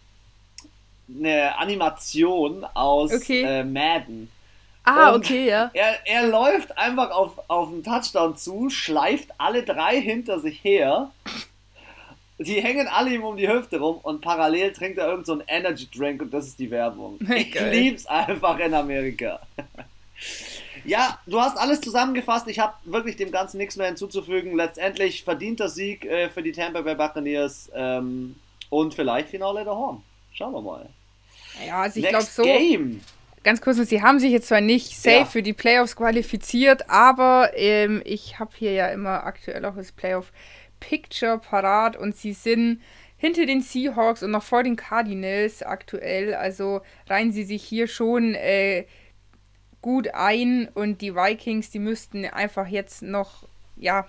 eine 1.09 1.57
Animation 1.59 2.64
aus 2.75 3.12
okay. 3.12 3.42
äh, 3.42 3.64
Madden. 3.64 4.29
Ah, 4.85 5.11
und 5.11 5.25
okay, 5.25 5.49
ja. 5.49 5.71
Er, 5.75 6.07
er 6.07 6.27
läuft 6.27 6.77
einfach 6.77 7.11
auf, 7.11 7.38
auf 7.49 7.68
einen 7.68 7.85
Touchdown 7.85 8.37
zu, 8.37 8.68
schleift 8.68 9.31
alle 9.38 9.62
drei 9.62 10.01
hinter 10.01 10.40
sich 10.40 10.62
her. 10.64 11.11
Die 12.38 12.61
hängen 12.61 12.88
alle 12.88 13.11
ihm 13.11 13.23
um 13.23 13.37
die 13.37 13.49
Hüfte 13.49 13.79
rum 13.79 13.99
und 14.03 14.21
parallel 14.21 14.73
trinkt 14.73 14.99
er 14.99 15.07
irgendeinen 15.07 15.40
so 15.40 15.45
Energy 15.47 15.88
Drink 15.95 16.23
und 16.23 16.35
das 16.35 16.49
ist 16.49 16.59
die 16.59 16.71
Werbung. 16.71 17.18
Ich 17.37 17.55
lieb's 17.61 18.07
einfach 18.07 18.59
in 18.59 18.75
Amerika. 18.75 19.40
Ja, 20.85 21.18
du 21.27 21.40
hast 21.40 21.57
alles 21.57 21.81
zusammengefasst. 21.81 22.49
Ich 22.49 22.59
habe 22.59 22.75
wirklich 22.85 23.16
dem 23.16 23.31
Ganzen 23.31 23.59
nichts 23.59 23.77
mehr 23.77 23.87
hinzuzufügen. 23.87 24.57
Letztendlich 24.57 25.23
verdienter 25.23 25.68
Sieg 25.68 26.05
äh, 26.05 26.29
für 26.29 26.42
die 26.42 26.53
Tampa 26.53 26.81
Bay 26.81 26.97
Buccaneers. 26.97 27.71
Ähm, 27.75 28.35
und 28.68 28.95
vielleicht 28.95 29.29
Finale 29.29 29.64
der 29.64 29.77
Horn. 29.77 30.03
Schauen 30.33 30.53
wir 30.55 30.62
mal. 30.62 30.88
Ja, 31.64 31.83
also 31.83 32.01
ich 32.01 32.09
glaube 32.09 32.25
so. 32.25 32.42
Game. 32.42 33.01
Ganz 33.44 33.61
kurz, 33.61 33.76
sie 33.76 34.02
haben 34.02 34.20
sich 34.20 34.31
jetzt 34.31 34.48
zwar 34.48 34.61
nicht 34.61 34.96
safe 34.96 35.16
ja. 35.16 35.24
für 35.24 35.42
die 35.42 35.52
Playoffs 35.52 35.96
qualifiziert, 35.96 36.88
aber 36.88 37.50
ähm, 37.57 38.00
ich 38.05 38.38
habe 38.38 38.52
hier 38.57 38.72
ja 38.72 38.87
immer 38.88 39.24
aktuell 39.24 39.64
auch 39.64 39.74
das 39.74 39.90
Playoff 39.90 40.33
Picture 40.78 41.38
parat 41.38 41.96
und 41.96 42.16
sie 42.16 42.33
sind 42.33 42.81
hinter 43.16 43.46
den 43.46 43.61
Seahawks 43.61 44.22
und 44.22 44.33
noch 44.33 44.42
vor 44.42 44.62
den 44.62 44.76
Cardinals 44.76 45.62
aktuell. 45.62 46.35
Also 46.35 46.83
reihen 47.09 47.33
sie 47.33 47.44
sich 47.44 47.62
hier 47.62 47.87
schon 47.88 48.35
äh, 48.35 48.85
gut 49.81 50.09
ein 50.14 50.68
und 50.74 51.00
die 51.00 51.14
Vikings, 51.14 51.70
die 51.70 51.78
müssten 51.78 52.24
einfach 52.24 52.68
jetzt 52.68 53.02
noch, 53.02 53.48
ja, 53.76 54.07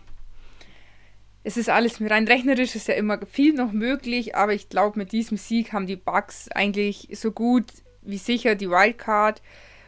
es 1.43 1.57
ist 1.57 1.69
alles 1.69 1.99
rein 2.01 2.27
rechnerisch, 2.27 2.75
ist 2.75 2.87
ja 2.87 2.93
immer 2.93 3.19
viel 3.25 3.53
noch 3.53 3.71
möglich, 3.71 4.35
aber 4.35 4.53
ich 4.53 4.69
glaube, 4.69 4.97
mit 4.97 5.11
diesem 5.11 5.37
Sieg 5.37 5.73
haben 5.73 5.87
die 5.87 5.95
Bucks 5.95 6.49
eigentlich 6.49 7.09
so 7.13 7.31
gut 7.31 7.65
wie 8.05 8.17
sicher 8.17 8.55
die 8.55 8.69
Wildcard 8.69 9.41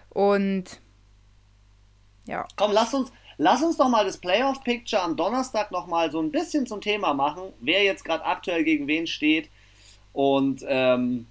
und 0.10 0.80
ja. 2.26 2.48
Komm, 2.56 2.72
lass 2.72 2.94
uns, 2.94 3.12
lass 3.38 3.62
uns 3.62 3.78
doch 3.78 3.90
mal 3.90 4.06
das 4.06 4.18
Playoff-Picture 4.18 5.02
am 5.02 5.16
Donnerstag 5.16 5.72
noch 5.72 5.88
mal 5.88 6.12
so 6.12 6.20
ein 6.20 6.32
bisschen 6.32 6.66
zum 6.66 6.82
Thema 6.82 7.14
machen, 7.14 7.54
wer 7.60 7.84
jetzt 7.84 8.04
gerade 8.04 8.26
aktuell 8.26 8.64
gegen 8.64 8.88
wen 8.88 9.08
steht 9.08 9.50
und 10.14 10.66
ähm, 10.68 11.28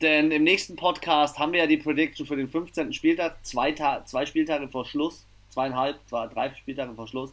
denn 0.00 0.30
im 0.30 0.44
nächsten 0.44 0.76
Podcast 0.76 1.38
haben 1.38 1.52
wir 1.52 1.60
ja 1.60 1.66
die 1.66 1.76
Prediction 1.78 2.26
für 2.26 2.36
den 2.36 2.48
15. 2.48 2.92
Spieltag, 2.92 3.44
zwei, 3.44 3.72
Ta 3.72 4.04
zwei 4.04 4.26
Spieltage 4.26 4.68
vor 4.68 4.84
Schluss, 4.84 5.24
zweieinhalb, 5.48 5.98
zwei, 6.06 6.26
drei 6.26 6.54
Spieltage 6.54 6.94
vor 6.94 7.08
Schluss 7.08 7.32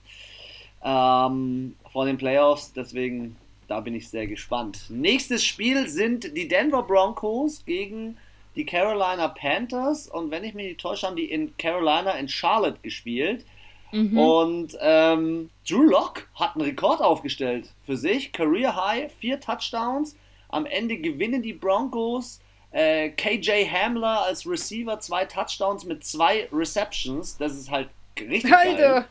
ähm, 0.83 1.75
vor 1.91 2.05
den 2.05 2.17
Playoffs. 2.17 2.73
Deswegen, 2.73 3.35
da 3.67 3.79
bin 3.79 3.95
ich 3.95 4.09
sehr 4.09 4.27
gespannt. 4.27 4.85
Nächstes 4.89 5.43
Spiel 5.43 5.89
sind 5.89 6.35
die 6.37 6.47
Denver 6.47 6.83
Broncos 6.83 7.65
gegen 7.65 8.17
die 8.55 8.65
Carolina 8.65 9.27
Panthers. 9.27 10.07
Und 10.07 10.31
wenn 10.31 10.43
ich 10.43 10.53
mich 10.53 10.67
nicht 10.67 10.81
täusche, 10.81 11.07
haben 11.07 11.15
die 11.15 11.31
in 11.31 11.55
Carolina 11.57 12.11
in 12.11 12.27
Charlotte 12.27 12.79
gespielt. 12.81 13.45
Mhm. 13.91 14.17
Und 14.17 14.77
ähm, 14.81 15.49
Drew 15.67 15.83
Locke 15.83 16.23
hat 16.35 16.55
einen 16.55 16.65
Rekord 16.65 17.01
aufgestellt 17.01 17.69
für 17.85 17.95
sich. 17.95 18.31
Career 18.31 18.75
High, 18.75 19.11
vier 19.19 19.39
Touchdowns. 19.39 20.15
Am 20.49 20.65
Ende 20.65 20.97
gewinnen 20.97 21.41
die 21.41 21.53
Broncos. 21.53 22.39
Äh, 22.71 23.09
KJ 23.09 23.69
Hamler 23.69 24.23
als 24.23 24.47
Receiver, 24.47 24.99
zwei 24.99 25.25
Touchdowns 25.25 25.85
mit 25.85 26.03
zwei 26.03 26.47
Receptions. 26.51 27.37
Das 27.37 27.53
ist 27.53 27.69
halt 27.69 27.89
richtig 28.19 28.51
Alter. 28.51 28.77
geil. 28.77 29.05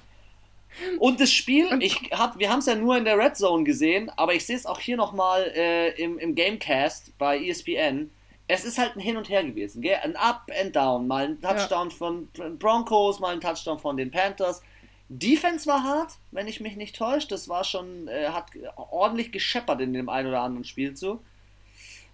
Und 0.99 1.21
das 1.21 1.33
Spiel, 1.33 1.69
ich 1.81 2.11
hab, 2.13 2.39
wir 2.39 2.51
haben 2.51 2.61
es 2.61 2.67
ja 2.67 2.75
nur 2.75 2.97
in 2.97 3.05
der 3.05 3.19
Red 3.19 3.37
Zone 3.37 3.65
gesehen, 3.65 4.11
aber 4.17 4.35
ich 4.35 4.47
sehe 4.47 4.57
es 4.57 4.67
auch 4.67 4.81
hier 4.81 4.97
nochmal 4.97 5.53
äh, 5.55 5.91
im, 6.03 6.19
im 6.19 6.35
Gamecast 6.35 7.17
bei 7.19 7.39
ESPN. 7.39 8.11
Es 8.53 8.67
ist 8.67 8.77
halt 8.77 8.97
ein 8.97 9.01
Hin 9.01 9.17
und 9.17 9.31
Her 9.31 9.45
gewesen, 9.45 9.81
gell? 9.81 9.97
ein 10.03 10.15
Up 10.15 10.51
and 10.61 10.77
Down. 10.77 11.07
Mal 11.07 11.25
ein 11.25 11.41
Touchdown 11.41 11.89
ja. 11.89 11.97
von 11.97 12.29
Broncos, 12.59 13.19
mal 13.19 13.33
ein 13.33 13.41
Touchdown 13.41 13.79
von 13.79 13.97
den 13.97 14.11
Panthers. 14.11 14.63
Defense 15.09 15.67
war 15.67 15.83
hart, 15.83 16.13
wenn 16.33 16.47
ich 16.47 16.61
mich 16.61 16.77
nicht 16.77 16.95
täusche. 16.95 17.29
Das 17.29 17.49
war 17.49 17.65
schon, 17.65 18.09
äh, 18.09 18.29
hat 18.29 18.51
ordentlich 18.77 19.33
gescheppert 19.33 19.81
in 19.81 19.95
dem 19.95 20.11
einen 20.11 20.29
oder 20.29 20.43
anderen 20.43 20.65
Spielzug. 20.67 21.23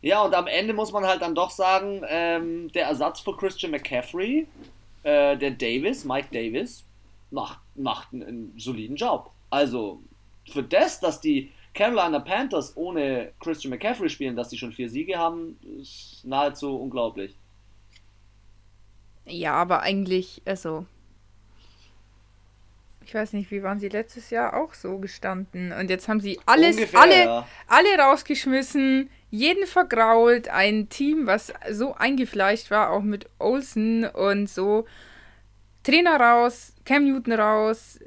Ja, 0.01 0.22
und 0.22 0.33
am 0.33 0.46
Ende 0.46 0.74
muss 0.74 0.92
man 0.92 1.05
halt 1.05 1.22
dann 1.22 1.35
doch 1.35 1.51
sagen, 1.51 2.03
ähm, 2.09 2.70
der 2.70 2.87
Ersatz 2.87 3.18
für 3.18 3.37
Christian 3.37 3.72
McCaffrey, 3.72 4.46
äh, 5.03 5.37
der 5.37 5.51
Davis, 5.51 6.05
Mike 6.05 6.29
Davis, 6.31 6.85
macht, 7.33 7.59
macht 7.74 8.12
einen, 8.12 8.22
einen 8.22 8.55
soliden 8.59 8.94
Job. 8.94 9.33
Also 9.51 10.01
für 10.48 10.62
das, 10.62 11.01
dass 11.01 11.20
die 11.20 11.53
Carolina 11.79 12.19
Panthers 12.19 12.77
ohne 12.77 13.31
Christian 13.38 13.71
McCaffrey 13.71 14.11
spielen, 14.11 14.35
dass 14.35 14.51
sie 14.51 14.59
schon 14.59 14.73
vier 14.73 14.91
Siege 14.91 15.17
haben, 15.17 15.57
ist 15.81 16.23
nahezu 16.25 16.77
unglaublich. 16.77 17.38
Ja, 19.25 19.53
aber 19.53 19.83
eigentlich, 19.83 20.43
also. 20.45 20.87
Ich 23.05 23.14
weiß 23.14 23.33
nicht, 23.33 23.53
wie 23.53 23.62
waren 23.62 23.79
sie 23.79 23.88
letztes 23.88 24.31
Jahr 24.31 24.55
auch 24.55 24.75
so 24.75 24.99
gestanden? 24.99 25.71
Und 25.71 25.88
jetzt 25.88 26.09
haben 26.09 26.21
sie 26.21 26.41
alles, 26.47 26.75
Ungefähr, 26.75 27.01
alle, 27.01 27.25
ja. 27.25 27.49
alle 27.69 27.97
rausgeschmissen, 27.97 29.09
jeden 29.31 29.67
vergrault, 29.69 30.49
ein 30.49 30.88
Team, 30.88 31.29
was 31.29 31.53
so 31.71 31.95
eingefleischt 31.95 32.73
war, 32.73 32.91
auch 32.91 33.03
mit 33.03 33.27
Olsen 33.38 34.05
und 34.05 34.51
so. 34.51 34.85
Trainer 35.85 36.19
raus, 36.19 36.75
Cam 36.85 37.05
Newton 37.05 37.35
raus, 37.35 38.01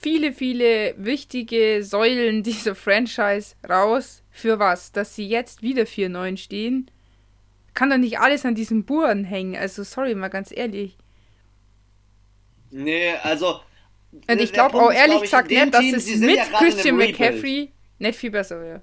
viele, 0.00 0.32
viele 0.32 0.94
wichtige 0.96 1.82
Säulen 1.82 2.42
dieser 2.42 2.74
Franchise 2.74 3.54
raus. 3.68 4.22
Für 4.30 4.58
was? 4.58 4.92
Dass 4.92 5.14
sie 5.14 5.26
jetzt 5.26 5.62
wieder 5.62 5.82
4-9 5.82 6.36
stehen? 6.36 6.90
Kann 7.74 7.90
doch 7.90 7.96
nicht 7.96 8.18
alles 8.18 8.44
an 8.44 8.54
diesen 8.54 8.84
Buren 8.84 9.24
hängen. 9.24 9.56
Also, 9.56 9.82
sorry, 9.82 10.14
mal 10.14 10.28
ganz 10.28 10.52
ehrlich. 10.52 10.96
Nee, 12.70 13.12
also. 13.22 13.60
Und 14.28 14.40
ich 14.40 14.52
glaube 14.52 14.76
auch 14.78 14.92
ehrlich 14.92 15.22
gesagt 15.22 15.50
nicht, 15.50 15.74
dass 15.74 15.80
Team, 15.80 15.94
es 15.94 16.16
mit 16.16 16.36
ja 16.36 16.44
Christian 16.58 16.96
McCaffrey 16.96 17.70
nicht 17.98 18.18
viel 18.18 18.30
besser 18.30 18.60
wäre. 18.60 18.82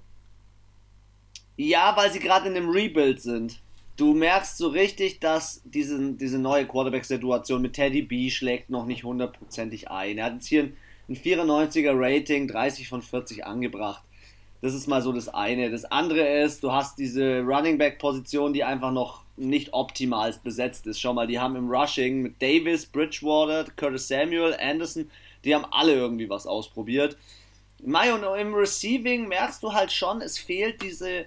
Ja, 1.57 1.95
weil 1.95 2.11
sie 2.11 2.19
gerade 2.19 2.47
in 2.47 2.55
einem 2.55 2.69
Rebuild 2.69 3.21
sind 3.21 3.59
du 3.97 4.13
merkst 4.13 4.57
so 4.57 4.67
richtig, 4.67 5.19
dass 5.19 5.61
diese, 5.65 6.13
diese 6.13 6.39
neue 6.39 6.65
Quarterback-Situation 6.65 7.61
mit 7.61 7.73
Teddy 7.73 8.01
B 8.01 8.29
schlägt 8.29 8.69
noch 8.69 8.85
nicht 8.85 9.03
hundertprozentig 9.03 9.89
ein. 9.89 10.17
Er 10.17 10.25
hat 10.25 10.33
jetzt 10.33 10.47
hier 10.47 10.63
ein, 10.63 10.77
ein 11.07 11.15
94er 11.15 11.93
Rating, 11.93 12.47
30 12.47 12.87
von 12.87 13.01
40 13.01 13.45
angebracht. 13.45 14.03
Das 14.61 14.73
ist 14.73 14.87
mal 14.87 15.01
so 15.01 15.11
das 15.11 15.29
eine. 15.29 15.69
Das 15.69 15.85
andere 15.85 16.27
ist, 16.43 16.63
du 16.63 16.71
hast 16.71 16.97
diese 16.97 17.41
Running 17.41 17.77
Back-Position, 17.77 18.53
die 18.53 18.63
einfach 18.63 18.91
noch 18.91 19.23
nicht 19.37 19.73
optimal 19.73 20.33
besetzt 20.43 20.87
ist. 20.87 20.99
Schau 20.99 21.13
mal, 21.13 21.27
die 21.27 21.39
haben 21.39 21.55
im 21.55 21.69
Rushing 21.69 22.21
mit 22.21 22.41
Davis, 22.41 22.85
Bridgewater, 22.85 23.65
Curtis 23.75 24.07
Samuel, 24.07 24.55
Anderson, 24.59 25.11
die 25.43 25.53
haben 25.53 25.65
alle 25.71 25.93
irgendwie 25.93 26.29
was 26.29 26.47
ausprobiert. 26.47 27.17
Mai 27.83 28.13
und 28.13 28.23
im 28.23 28.55
Receiving 28.55 29.27
merkst 29.27 29.61
du 29.61 29.73
halt 29.73 29.91
schon, 29.91 30.21
es 30.21 30.39
fehlt 30.39 30.81
diese 30.81 31.25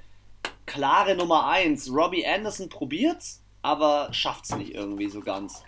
klare 0.67 1.15
Nummer 1.15 1.47
1. 1.47 1.93
Robbie 1.93 2.27
Anderson 2.27 2.69
probiert's, 2.69 3.43
aber 3.63 4.09
schafft's 4.13 4.55
nicht 4.57 4.75
irgendwie 4.75 5.09
so 5.09 5.21
ganz. 5.21 5.63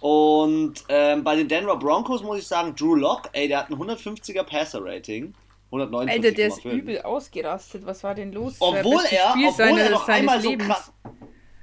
Und 0.00 0.84
ähm, 0.88 1.24
bei 1.24 1.36
den 1.36 1.48
Denver 1.48 1.76
Broncos 1.76 2.22
muss 2.22 2.38
ich 2.38 2.46
sagen, 2.46 2.74
Drew 2.76 2.94
Locke, 2.94 3.30
ey, 3.32 3.48
der 3.48 3.60
hat 3.60 3.70
ein 3.70 3.76
150er 3.76 4.42
Passer-Rating. 4.42 5.34
149, 5.66 6.14
Alter, 6.14 6.36
der 6.36 6.48
ist 6.48 6.64
übel 6.64 7.02
ausgerastet. 7.02 7.84
Was 7.84 8.04
war 8.04 8.14
denn 8.14 8.32
los? 8.32 8.56
Obwohl 8.60 9.02
er, 9.10 9.30
obwohl 9.30 9.52
seines, 9.52 9.82
er 9.82 9.90
doch 9.90 10.08
einmal 10.08 10.40
Lebens. 10.40 10.66
so 10.66 10.72
krass. 10.72 10.92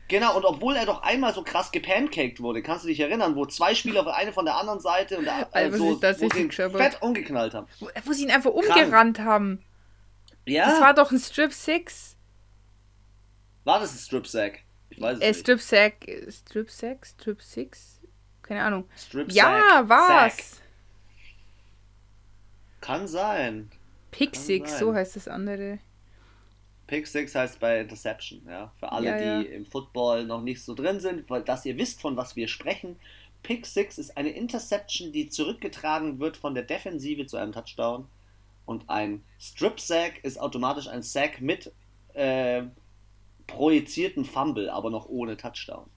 Genau, 0.10 0.36
und 0.36 0.44
obwohl 0.44 0.76
er 0.76 0.86
doch 0.86 1.04
einmal 1.04 1.34
so 1.34 1.42
krass 1.42 1.72
gepancaked 1.72 2.42
wurde, 2.42 2.62
kannst 2.62 2.84
du 2.84 2.90
dich 2.90 3.00
erinnern, 3.00 3.38
wo 3.38 3.46
zwei 3.46 3.74
Spieler, 3.74 4.06
eine 4.14 4.34
von 4.34 4.44
der 4.44 4.58
anderen 4.58 4.82
Seite 4.82 5.18
und 5.18 5.24
der, 5.24 5.48
Alter, 5.56 5.78
so, 5.78 6.02
wo 6.02 6.30
sie 6.30 6.42
ihn 6.42 6.52
fett 6.52 7.02
umgeknallt 7.02 7.54
haben. 7.54 7.68
Wo, 7.80 7.88
wo 8.04 8.12
sie 8.12 8.24
ihn 8.24 8.32
einfach 8.32 8.52
umgerannt 8.52 9.20
haben. 9.20 9.64
Ja. 10.46 10.70
Das 10.70 10.82
war 10.82 10.94
doch 10.94 11.12
ein 11.12 11.20
Strip 11.20 11.54
6. 11.54 12.18
War 13.64 13.80
das 13.80 13.94
ein 13.94 14.00
Strip 14.00 14.28
Sack? 14.28 14.60
Ich 14.90 15.00
weiß 15.00 15.18
es 15.18 15.24
äh, 15.24 15.28
nicht. 15.30 15.40
Strip 15.40 15.62
Sack, 15.62 15.96
Strip 16.30 16.70
Sack, 16.70 17.06
Strip 17.06 17.42
Six? 17.42 17.91
Keine 18.52 18.66
Ahnung. 18.66 18.84
Strip 18.98 19.32
ja, 19.32 19.88
war's. 19.88 20.36
Sack. 20.36 20.62
Kann 22.82 23.08
sein. 23.08 23.72
Pick 24.12 24.34
Kann 24.34 24.42
Six, 24.42 24.72
sein. 24.72 24.80
so 24.82 24.94
heißt 24.94 25.16
das 25.16 25.30
andere. 25.30 25.80
Pick 26.86 27.08
Six 27.08 27.34
heißt 27.34 27.62
bei 27.62 27.80
Interception, 27.80 28.42
ja. 28.46 28.74
Für 28.78 28.92
alle, 28.92 29.08
ja, 29.08 29.22
ja. 29.22 29.40
die 29.40 29.48
im 29.48 29.66
Football 29.66 30.26
noch 30.26 30.42
nicht 30.42 30.62
so 30.62 30.76
drin 30.76 31.00
sind, 31.00 31.30
weil 31.30 31.44
dass 31.44 31.66
ihr 31.66 31.78
wisst, 31.78 32.02
von 32.02 32.18
was 32.18 32.36
wir 32.36 32.50
sprechen. 32.50 33.00
Pick 33.42 33.66
Six 33.66 33.98
ist 33.98 34.18
eine 34.18 34.32
Interception, 34.32 35.14
die 35.14 35.30
zurückgetragen 35.30 36.20
wird 36.20 36.36
von 36.36 36.54
der 36.54 36.64
Defensive 36.64 37.28
zu 37.28 37.38
einem 37.38 37.54
Touchdown. 37.54 38.10
Und 38.66 38.90
ein 38.90 39.24
Strip 39.40 39.80
Sack 39.80 40.22
ist 40.26 40.38
automatisch 40.38 40.90
ein 40.90 41.04
Sack 41.04 41.40
mit 41.40 41.72
äh, 42.16 42.64
projizierten 43.48 44.26
Fumble, 44.26 44.70
aber 44.70 44.90
noch 44.90 45.06
ohne 45.08 45.38
Touchdown. 45.38 45.90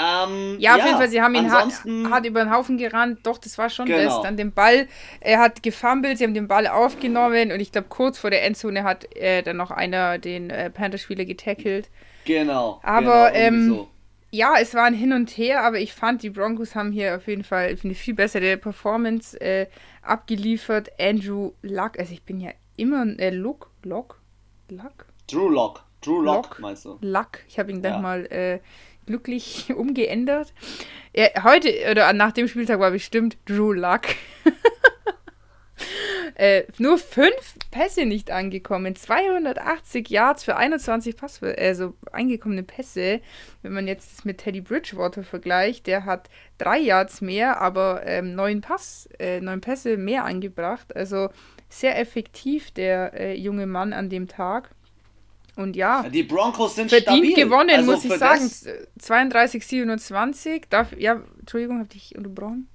Ähm, 0.00 0.56
ja, 0.58 0.72
auf 0.72 0.78
ja, 0.78 0.86
jeden 0.86 0.98
Fall, 0.98 1.08
sie 1.08 1.20
haben 1.20 1.34
ihn 1.34 1.50
hart, 1.50 1.84
hart, 2.10 2.26
über 2.26 2.42
den 2.42 2.52
Haufen 2.52 2.78
gerannt. 2.78 3.20
Doch, 3.24 3.38
das 3.38 3.58
war 3.58 3.68
schon 3.68 3.86
genau. 3.86 4.02
das. 4.02 4.22
Dann 4.22 4.36
den 4.36 4.52
Ball, 4.52 4.88
er 5.20 5.40
hat 5.40 5.62
gefummelt, 5.62 6.18
sie 6.18 6.24
haben 6.24 6.34
den 6.34 6.48
Ball 6.48 6.66
aufgenommen 6.66 7.52
und 7.52 7.60
ich 7.60 7.72
glaube, 7.72 7.88
kurz 7.88 8.18
vor 8.18 8.30
der 8.30 8.44
Endzone 8.44 8.84
hat 8.84 9.14
äh, 9.16 9.42
dann 9.42 9.56
noch 9.56 9.70
einer 9.70 10.18
den 10.18 10.50
äh, 10.50 10.70
Panther-Spieler 10.70 11.24
getackelt. 11.24 11.90
Genau. 12.24 12.80
Aber 12.82 13.30
genau, 13.30 13.46
ähm, 13.46 13.68
so. 13.68 13.88
ja, 14.30 14.54
es 14.60 14.74
war 14.74 14.84
ein 14.84 14.94
Hin 14.94 15.12
und 15.12 15.30
Her, 15.30 15.62
aber 15.64 15.78
ich 15.78 15.92
fand, 15.92 16.22
die 16.22 16.30
Broncos 16.30 16.74
haben 16.74 16.92
hier 16.92 17.16
auf 17.16 17.26
jeden 17.26 17.44
Fall 17.44 17.76
eine 17.82 17.94
viel 17.94 18.14
bessere 18.14 18.56
Performance 18.56 19.38
äh, 19.40 19.66
abgeliefert. 20.02 20.90
Andrew 20.98 21.52
Luck, 21.62 21.98
also 21.98 22.12
ich 22.12 22.22
bin 22.22 22.40
ja 22.40 22.50
immer, 22.76 23.06
äh, 23.18 23.30
Luck, 23.30 23.70
Lock, 23.82 24.20
Luck? 24.70 25.06
Drew 25.30 25.48
Lock. 25.48 25.84
Drew 26.02 26.22
Lock, 26.22 26.48
Lock 26.48 26.60
meinst 26.60 26.84
du? 26.84 26.98
Luck. 27.02 27.40
Ich 27.46 27.58
habe 27.58 27.70
ihn 27.70 27.80
gleich 27.80 27.92
ja. 27.92 28.00
mal 28.00 28.24
äh, 28.26 28.60
glücklich 29.10 29.72
umgeändert. 29.76 30.54
Ja, 31.14 31.42
heute 31.42 31.72
oder 31.90 32.12
nach 32.12 32.32
dem 32.32 32.46
Spieltag 32.46 32.78
war 32.78 32.92
bestimmt 32.92 33.36
Drew 33.44 33.72
Luck. 33.72 34.02
Äh, 36.36 36.64
nur 36.78 36.96
fünf 36.96 37.56
Pässe 37.70 38.06
nicht 38.06 38.30
angekommen. 38.30 38.96
280 38.96 40.08
Yards 40.08 40.44
für 40.44 40.56
21 40.56 41.14
Pass, 41.14 41.42
also 41.42 41.92
eingekommene 42.12 42.62
Pässe. 42.62 43.20
Wenn 43.60 43.74
man 43.74 43.86
jetzt 43.86 44.24
mit 44.24 44.38
Teddy 44.38 44.62
Bridgewater 44.62 45.22
vergleicht, 45.22 45.86
der 45.86 46.06
hat 46.06 46.30
drei 46.56 46.78
Yards 46.78 47.20
mehr, 47.20 47.60
aber 47.60 48.06
ähm, 48.06 48.34
neun, 48.34 48.62
Pass, 48.62 49.06
äh, 49.18 49.40
neun 49.40 49.60
Pässe 49.60 49.98
mehr 49.98 50.24
angebracht. 50.24 50.96
Also 50.96 51.28
sehr 51.68 51.98
effektiv 51.98 52.70
der 52.70 53.12
äh, 53.20 53.34
junge 53.34 53.66
Mann 53.66 53.92
an 53.92 54.08
dem 54.08 54.26
Tag. 54.26 54.70
Und 55.56 55.76
ja, 55.76 56.08
die 56.08 56.22
Broncos 56.22 56.76
sind 56.76 56.90
verdient 56.90 57.26
stabil. 57.26 57.34
gewonnen, 57.34 57.70
also 57.70 57.92
muss 57.92 58.04
ich 58.04 58.14
sagen. 58.14 58.50
32, 58.98 59.66
27. 59.66 60.66
Darf, 60.70 60.94
ja, 60.98 61.22
Entschuldigung, 61.38 61.80
hab 61.80 61.88
dich 61.90 62.16
unterbrochen. 62.16 62.68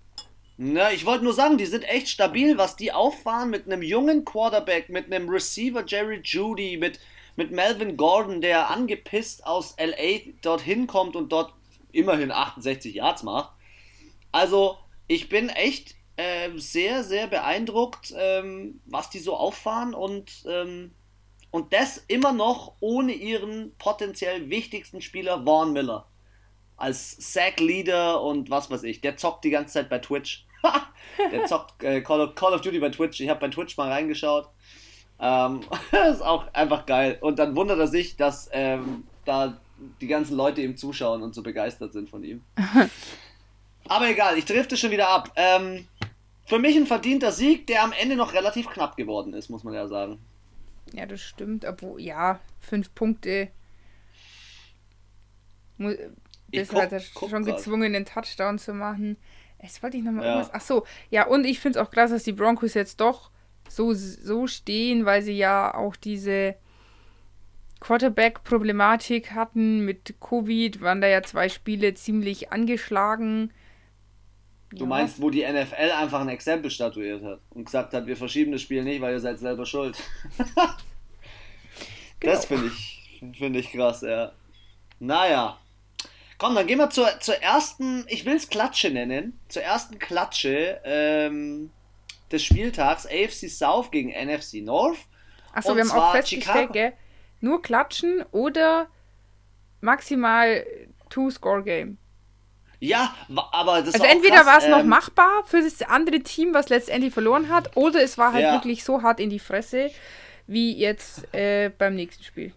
Na, 0.58 0.92
ich 0.92 1.06
wollte 1.06 1.24
nur 1.24 1.34
sagen, 1.34 1.58
die 1.58 1.66
sind 1.66 1.84
echt 1.84 2.08
stabil, 2.08 2.58
was 2.58 2.76
die 2.76 2.92
auffahren 2.92 3.50
mit 3.50 3.66
einem 3.66 3.82
jungen 3.82 4.24
Quarterback, 4.24 4.90
mit 4.90 5.12
einem 5.12 5.30
Receiver 5.30 5.84
Jerry 5.86 6.22
Judy, 6.24 6.78
mit, 6.78 7.00
mit 7.36 7.52
Melvin 7.52 7.98
Gordon, 7.98 8.40
der 8.40 8.70
angepisst 8.70 9.46
aus 9.46 9.76
LA 9.78 10.32
dorthin 10.42 10.88
kommt 10.88 11.16
und 11.16 11.32
dort 11.32 11.54
immerhin 11.92 12.32
68 12.32 12.96
Yards 12.96 13.24
macht. 13.24 13.52
Also, 14.32 14.78
ich 15.08 15.28
bin 15.28 15.50
echt 15.50 15.96
äh, 16.16 16.50
sehr, 16.56 17.04
sehr 17.04 17.28
beeindruckt, 17.28 18.14
ähm, 18.18 18.80
was 18.86 19.10
die 19.10 19.20
so 19.20 19.36
auffahren 19.36 19.94
und, 19.94 20.46
ähm, 20.48 20.92
und 21.56 21.72
das 21.72 22.04
immer 22.10 22.34
noch 22.34 22.74
ohne 22.82 23.14
ihren 23.14 23.74
potenziell 23.78 24.50
wichtigsten 24.50 25.00
Spieler, 25.00 25.46
Vaughn 25.46 25.72
Miller. 25.72 26.06
Als 26.76 27.16
Sack-Leader 27.34 28.22
und 28.22 28.50
was 28.50 28.70
weiß 28.70 28.84
ich. 28.84 29.00
Der 29.00 29.16
zockt 29.16 29.46
die 29.46 29.52
ganze 29.52 29.76
Zeit 29.76 29.90
bei 29.90 30.00
Twitch. 30.00 30.46
der 31.32 31.46
zockt 31.46 31.82
äh, 31.82 32.02
Call, 32.02 32.20
of, 32.20 32.36
Call, 32.36 32.54
of, 32.54 32.60
Duty 32.60 32.80
bei 32.80 32.90
Twitch. 32.90 33.22
Ich 33.22 33.30
habe 33.30 33.40
bei 33.40 33.48
Twitch 33.48 33.78
mal 33.78 33.90
reingeschaut. 33.90 34.50
Ähm, 35.18 35.62
ist 36.12 36.22
auch 36.22 36.54
einfach 36.54 36.86
geil. 36.86 37.20
Und 37.22 37.40
dann 37.40 37.56
wundert 37.56 37.80
er 37.80 37.88
sich, 37.88 38.18
dass 38.18 38.50
ähm, 38.52 39.08
da 39.24 39.58
die 40.02 40.08
ganzen 40.08 40.36
Leute 40.36 40.62
ihm 40.62 40.76
zuschauen 40.76 41.24
und 41.24 41.34
so 41.34 41.42
begeistert 41.42 41.94
sind 41.94 42.10
von 42.10 42.26
ihm. 42.26 42.44
Aber 43.88 44.10
egal, 44.10 44.38
ich 44.38 44.44
drifte 44.44 44.76
schon 44.76 44.92
wieder 44.92 45.08
ab. 45.08 45.32
Ähm, 45.38 45.88
für 46.44 46.60
mich 46.60 46.76
ein 46.76 46.86
verdienter 46.86 47.32
Sieg, 47.32 47.66
der 47.68 47.82
am 47.82 47.94
Ende 47.94 48.18
noch 48.18 48.34
relativ 48.34 48.68
knapp 48.68 48.98
geworden 48.98 49.34
ist, 49.34 49.48
muss 49.48 49.64
man 49.64 49.74
ja 49.74 49.88
sagen. 49.88 50.20
Ja, 50.94 51.06
das 51.06 51.22
stimmt. 51.22 51.66
Obwohl, 51.66 52.02
ja, 52.02 52.40
fünf 52.60 52.94
Punkte. 52.94 53.50
Bist 56.48 56.74
halt 56.74 57.04
schon 57.04 57.46
gezwungen, 57.46 57.94
den 57.94 58.06
Touchdown 58.06 58.58
zu 58.60 58.74
machen. 58.74 59.18
Jetzt 59.62 59.82
wollte 59.82 59.98
ich 59.98 60.04
nochmal 60.04 60.26
ja. 60.26 60.32
irgendwas. 60.32 60.54
Ach 60.54 60.62
so, 60.62 60.86
ja, 61.10 61.26
und 61.28 61.46
ich 61.46 61.60
finde 61.60 61.80
es 61.80 61.86
auch 61.86 61.92
krass, 61.92 62.12
dass 62.12 62.24
die 62.24 62.34
Broncos 62.34 62.74
jetzt 62.76 63.02
doch 63.02 63.32
so, 63.68 63.94
so 63.94 64.48
stehen, 64.48 65.06
weil 65.06 65.22
sie 65.22 65.38
ja 65.38 65.74
auch 65.74 65.96
diese 65.96 66.56
Quarterback-Problematik 67.80 69.32
hatten 69.32 69.84
mit 69.86 70.16
Covid, 70.20 70.82
waren 70.82 71.02
da 71.02 71.08
ja 71.08 71.24
zwei 71.24 71.50
Spiele 71.50 71.94
ziemlich 71.94 72.52
angeschlagen. 72.52 73.52
Du 74.76 74.84
ja. 74.84 74.90
meinst, 74.90 75.22
wo 75.22 75.30
die 75.30 75.46
NFL 75.46 75.92
einfach 75.98 76.22
ein 76.22 76.30
Exempel 76.30 76.70
statuiert 76.70 77.24
hat 77.24 77.40
und 77.52 77.66
gesagt 77.66 77.94
hat, 77.94 78.06
wir 78.08 78.18
verschieben 78.18 78.52
das 78.52 78.62
Spiel 78.62 78.84
nicht, 78.84 79.02
weil 79.02 79.14
ihr 79.14 79.20
seid 79.20 79.40
selber 79.40 79.66
schuld. 79.66 79.98
genau. 82.20 82.34
Das 82.34 82.46
finde 82.46 82.68
ich, 82.68 83.38
find 83.38 83.56
ich 83.56 83.72
krass, 83.72 84.02
ja. 84.02 84.34
Naja. 85.00 85.58
Komm, 86.38 86.56
dann 86.56 86.68
gehen 86.68 86.80
wir 86.80 86.90
zur, 86.90 87.08
zur 87.22 87.36
ersten, 87.36 88.06
ich 88.10 88.26
will 88.26 88.36
es 88.36 88.50
Klatsche 88.50 88.90
nennen, 88.90 89.40
zur 89.48 89.62
ersten 89.62 90.00
Klatsche 90.00 90.82
ähm, 90.84 91.72
des 92.32 92.44
Spieltags 92.44 93.06
AFC 93.06 93.50
South 93.50 93.92
gegen 93.92 94.10
NFC 94.10 94.56
North. 94.56 95.00
Achso, 95.54 95.74
wir 95.76 95.84
haben 95.84 95.92
auch 95.92 96.12
festgestellt, 96.12 96.74
gell? 96.74 96.94
nur 97.40 97.62
klatschen 97.62 98.24
oder 98.32 98.88
maximal 99.80 100.66
Two-Score-Game. 101.10 101.98
Ja, 102.80 103.16
aber 103.52 103.82
das 103.82 103.96
Also 103.96 104.06
entweder 104.06 104.46
war 104.46 104.58
es 104.58 104.66
ähm, 104.66 104.72
noch 104.72 104.84
machbar 104.84 105.44
für 105.46 105.62
das 105.62 105.82
andere 105.82 106.20
Team, 106.20 106.54
was 106.54 106.70
letztendlich 106.70 107.14
verloren 107.14 107.50
hat, 107.50 107.76
oder 107.76 108.02
es 108.02 108.18
war 108.18 108.34
halt 108.34 108.44
ja. 108.44 108.54
wirklich 108.54 108.84
so 108.84 109.02
hart 109.02 109.20
in 109.20 109.30
die 109.30 109.40
Fresse, 109.40 109.92
wie 110.48 110.78
jetzt 110.78 111.34
äh, 111.34 111.70
beim 111.70 111.96
nächsten 111.96 112.24
Spiel. 112.24 112.54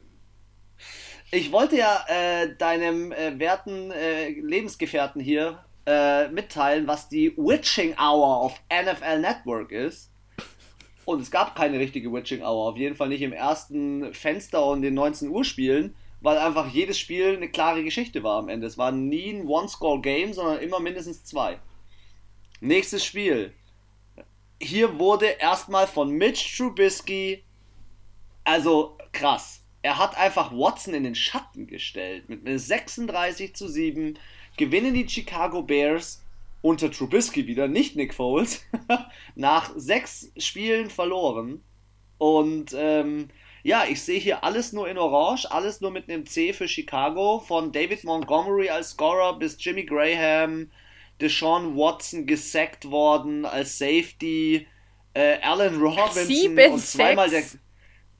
Ich 1.30 1.52
wollte 1.52 1.76
ja 1.76 2.04
äh, 2.08 2.54
deinem 2.56 3.12
äh, 3.12 3.38
werten 3.38 3.90
äh, 3.90 4.30
Lebensgefährten 4.30 5.20
hier 5.20 5.62
äh, 5.86 6.28
mitteilen, 6.28 6.86
was 6.86 7.08
die 7.08 7.36
Witching 7.36 7.94
Hour 7.98 8.38
auf 8.38 8.60
NFL 8.70 9.20
Network 9.20 9.72
ist. 9.72 10.10
Und 11.04 11.20
es 11.22 11.30
gab 11.30 11.54
keine 11.54 11.78
richtige 11.78 12.12
Witching 12.12 12.42
Hour, 12.42 12.70
auf 12.70 12.76
jeden 12.76 12.94
Fall 12.94 13.08
nicht 13.08 13.22
im 13.22 13.32
ersten 13.32 14.12
Fenster 14.12 14.64
und 14.66 14.82
den 14.82 14.94
19 14.94 15.28
Uhr 15.28 15.44
Spielen, 15.44 15.94
weil 16.20 16.38
einfach 16.38 16.72
jedes 16.72 16.98
Spiel 16.98 17.36
eine 17.36 17.48
klare 17.48 17.84
Geschichte 17.84 18.22
war 18.22 18.38
am 18.38 18.48
Ende. 18.48 18.66
Es 18.66 18.78
war 18.78 18.92
nie 18.92 19.30
ein 19.30 19.46
One-Score-Game, 19.46 20.32
sondern 20.32 20.60
immer 20.60 20.80
mindestens 20.80 21.24
zwei. 21.24 21.58
Nächstes 22.60 23.04
Spiel. 23.04 23.52
Hier 24.60 24.98
wurde 24.98 25.26
erstmal 25.26 25.86
von 25.86 26.10
Mitch 26.10 26.56
Trubisky, 26.56 27.44
also 28.42 28.98
krass, 29.12 29.62
er 29.82 29.98
hat 29.98 30.16
einfach 30.18 30.52
Watson 30.52 30.94
in 30.94 31.04
den 31.04 31.14
Schatten 31.14 31.66
gestellt. 31.66 32.28
Mit 32.28 32.46
einem 32.46 32.58
36 32.58 33.54
zu 33.54 33.68
7 33.68 34.18
gewinnen 34.56 34.94
die 34.94 35.08
Chicago 35.08 35.62
Bears 35.62 36.24
unter 36.60 36.90
Trubisky 36.90 37.46
wieder, 37.46 37.68
nicht 37.68 37.94
Nick 37.94 38.14
Foles, 38.14 38.64
nach 39.36 39.72
sechs 39.76 40.32
Spielen 40.36 40.90
verloren. 40.90 41.62
Und 42.18 42.74
ähm, 42.76 43.28
ja, 43.62 43.84
ich 43.88 44.02
sehe 44.02 44.20
hier 44.20 44.44
alles 44.44 44.72
nur 44.72 44.88
in 44.88 44.98
Orange, 44.98 45.46
alles 45.50 45.80
nur 45.80 45.90
mit 45.90 46.08
einem 46.08 46.26
C 46.26 46.52
für 46.52 46.68
Chicago, 46.68 47.40
von 47.40 47.72
David 47.72 48.04
Montgomery 48.04 48.70
als 48.70 48.90
Scorer 48.90 49.38
bis 49.38 49.56
Jimmy 49.58 49.84
Graham, 49.84 50.70
Deshaun 51.20 51.76
Watson 51.76 52.26
gesackt 52.26 52.90
worden 52.90 53.44
als 53.44 53.78
Safety, 53.78 54.66
äh, 55.14 55.38
Allen 55.42 55.80
Robinson 55.80 56.26
Sieben, 56.26 56.72
und 56.72 56.80
zweimal 56.80 57.28
der 57.28 57.42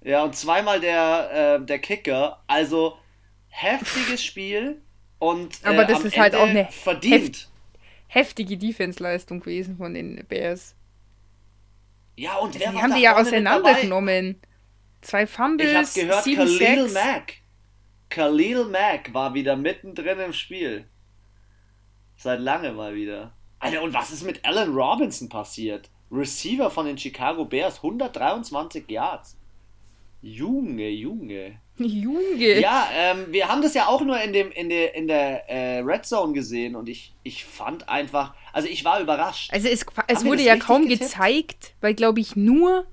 ja, 0.03 0.25
und 0.25 0.37
zweimal 0.37 0.81
der, 0.81 1.59
äh, 1.61 1.65
der 1.65 1.79
Kicker. 1.81 2.43
Also 2.47 2.97
heftiges 3.49 4.25
Spiel 4.25 4.81
und 5.19 5.63
äh, 5.65 5.69
Aber 5.69 5.85
das 5.85 5.99
ist 6.01 6.15
Ende 6.15 6.21
halt 6.21 6.35
auch 6.35 6.47
eine 6.47 6.67
verdient. 6.71 7.13
Heft 7.13 7.49
heftige 8.11 8.57
Defense-Leistung 8.57 9.41
gewesen 9.41 9.77
von 9.77 9.93
den 9.93 10.25
Bears. 10.29 10.75
Ja, 12.17 12.37
und 12.37 12.59
wer 12.59 12.73
die 12.73 12.79
haben 12.79 12.95
die 12.95 13.03
ja 13.03 13.17
auseinandergenommen. 13.17 14.41
Zwei 15.01 15.27
Fumbles, 15.27 15.97
Ich 15.97 16.07
habe 16.07 16.07
gehört, 16.07 16.25
Khalil 16.25 16.89
Mack. 16.89 17.35
Khalil 18.11 18.65
Mack 18.65 19.13
war 19.15 19.35
wieder 19.35 19.57
mittendrin 19.57 20.19
im 20.21 20.33
Spiel. 20.33 20.89
Seit 22.17 22.41
lange 22.41 22.73
mal 22.73 22.95
wieder. 22.95 23.37
Alter, 23.61 23.83
und 23.83 23.93
was 23.93 24.11
ist 24.11 24.25
mit 24.25 24.45
Allen 24.45 24.75
Robinson 24.75 25.29
passiert? 25.29 25.91
Receiver 26.11 26.71
von 26.71 26.87
den 26.87 26.99
Chicago 26.99 27.45
Bears, 27.45 27.77
123 27.77 28.91
Yards. 28.91 29.37
Junge, 30.21 30.89
Junge. 30.89 31.61
Junge. 31.79 32.61
Ja, 32.61 32.89
ähm, 32.93 33.27
wir 33.31 33.49
haben 33.49 33.63
das 33.63 33.75
ja 33.75 33.87
auch 33.87 34.01
nur 34.01 34.21
in, 34.21 34.33
dem, 34.33 34.51
in 34.51 34.69
der, 34.69 34.95
in 34.95 35.07
der 35.07 35.49
äh, 35.49 35.79
Red 35.81 36.07
Zone 36.07 36.33
gesehen 36.33 36.75
und 36.75 36.89
ich, 36.89 37.15
ich 37.23 37.45
fand 37.45 37.89
einfach, 37.89 38.35
also 38.53 38.69
ich 38.69 38.85
war 38.85 39.01
überrascht. 39.01 39.53
Also 39.53 39.69
es, 39.69 39.87
es 40.09 40.25
wurde 40.25 40.43
ja 40.43 40.57
kaum 40.57 40.89
getippt? 40.89 41.11
gezeigt, 41.13 41.75
weil 41.81 41.95
glaube 41.95 42.21
ich 42.21 42.35
nur 42.35 42.87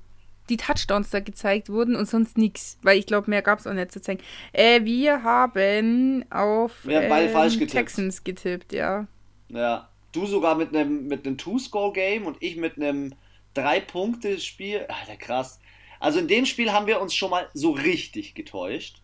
die 0.50 0.58
Touchdowns 0.58 1.10
da 1.10 1.20
gezeigt 1.20 1.70
wurden 1.70 1.96
und 1.96 2.08
sonst 2.08 2.38
nichts, 2.38 2.78
weil 2.82 2.98
ich 2.98 3.06
glaube, 3.06 3.30
mehr 3.30 3.42
gab 3.42 3.60
es 3.60 3.68
auch 3.68 3.74
nicht 3.74 3.92
zu 3.92 4.02
zeigen. 4.02 4.22
Äh, 4.54 4.84
wir 4.84 5.24
haben 5.24 6.26
auf 6.32 6.86
wir 6.86 7.10
haben 7.10 7.30
falsch 7.30 7.54
getippt. 7.54 7.72
Texans 7.72 8.24
getippt, 8.24 8.74
ja. 8.74 9.08
Ja, 9.50 9.90
du 10.12 10.26
sogar 10.26 10.56
mit 10.56 10.76
einem 10.76 11.08
mit 11.08 11.26
einem 11.26 11.38
Two-Score-Game 11.38 12.26
und 12.26 12.38
ich 12.40 12.58
mit 12.58 12.78
einem 12.78 13.14
Drei-Punkte-Spiel. 13.54 14.86
Alter, 14.88 15.18
krass. 15.18 15.60
Also 16.00 16.20
in 16.20 16.28
dem 16.28 16.46
Spiel 16.46 16.72
haben 16.72 16.88
wir 16.88 17.02
uns 17.02 17.16
schon 17.16 17.32
mal 17.32 17.50
so 17.54 17.72
richtig 17.72 18.36
getäuscht. 18.36 19.02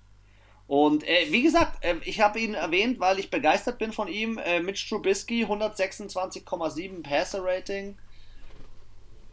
Und 0.67 1.05
äh, 1.07 1.27
wie 1.29 1.41
gesagt, 1.41 1.83
äh, 1.83 1.95
ich 2.05 2.21
habe 2.21 2.39
ihn 2.39 2.53
erwähnt, 2.53 2.99
weil 2.99 3.19
ich 3.19 3.29
begeistert 3.29 3.77
bin 3.77 3.91
von 3.91 4.07
ihm. 4.07 4.37
Äh, 4.37 4.61
Mitch 4.61 4.87
Trubisky, 4.87 5.45
126,7 5.45 7.03
Passer-Rating. 7.03 7.97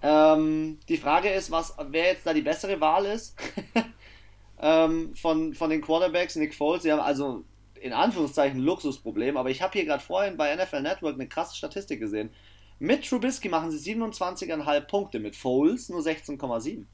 Ähm, 0.03 0.79
die 0.89 0.97
Frage 0.97 1.31
ist, 1.31 1.51
was, 1.51 1.75
wer 1.89 2.07
jetzt 2.07 2.27
da 2.27 2.33
die 2.33 2.43
bessere 2.43 2.81
Wahl 2.81 3.07
ist 3.07 3.37
ähm, 4.61 5.15
von, 5.15 5.55
von 5.55 5.71
den 5.71 5.81
Quarterbacks. 5.81 6.37
Nick 6.37 6.55
Foles, 6.55 6.83
sie 6.83 6.93
haben 6.93 7.01
also 7.01 7.45
in 7.81 7.93
Anführungszeichen 7.93 8.59
ein 8.61 8.65
Luxusproblem, 8.65 9.37
aber 9.37 9.51
ich 9.51 9.63
habe 9.63 9.73
hier 9.73 9.85
gerade 9.85 10.03
vorhin 10.03 10.37
bei 10.37 10.55
NFL 10.55 10.83
Network 10.83 11.15
eine 11.15 11.29
krasse 11.29 11.57
Statistik 11.57 12.01
gesehen. 12.01 12.31
Mit 12.79 13.09
Trubisky 13.09 13.49
machen 13.49 13.71
sie 13.73 13.95
27,5 13.95 14.81
Punkte, 14.83 15.19
mit 15.19 15.35
Foles 15.35 15.89
nur 15.89 16.01
16,7. 16.01 16.85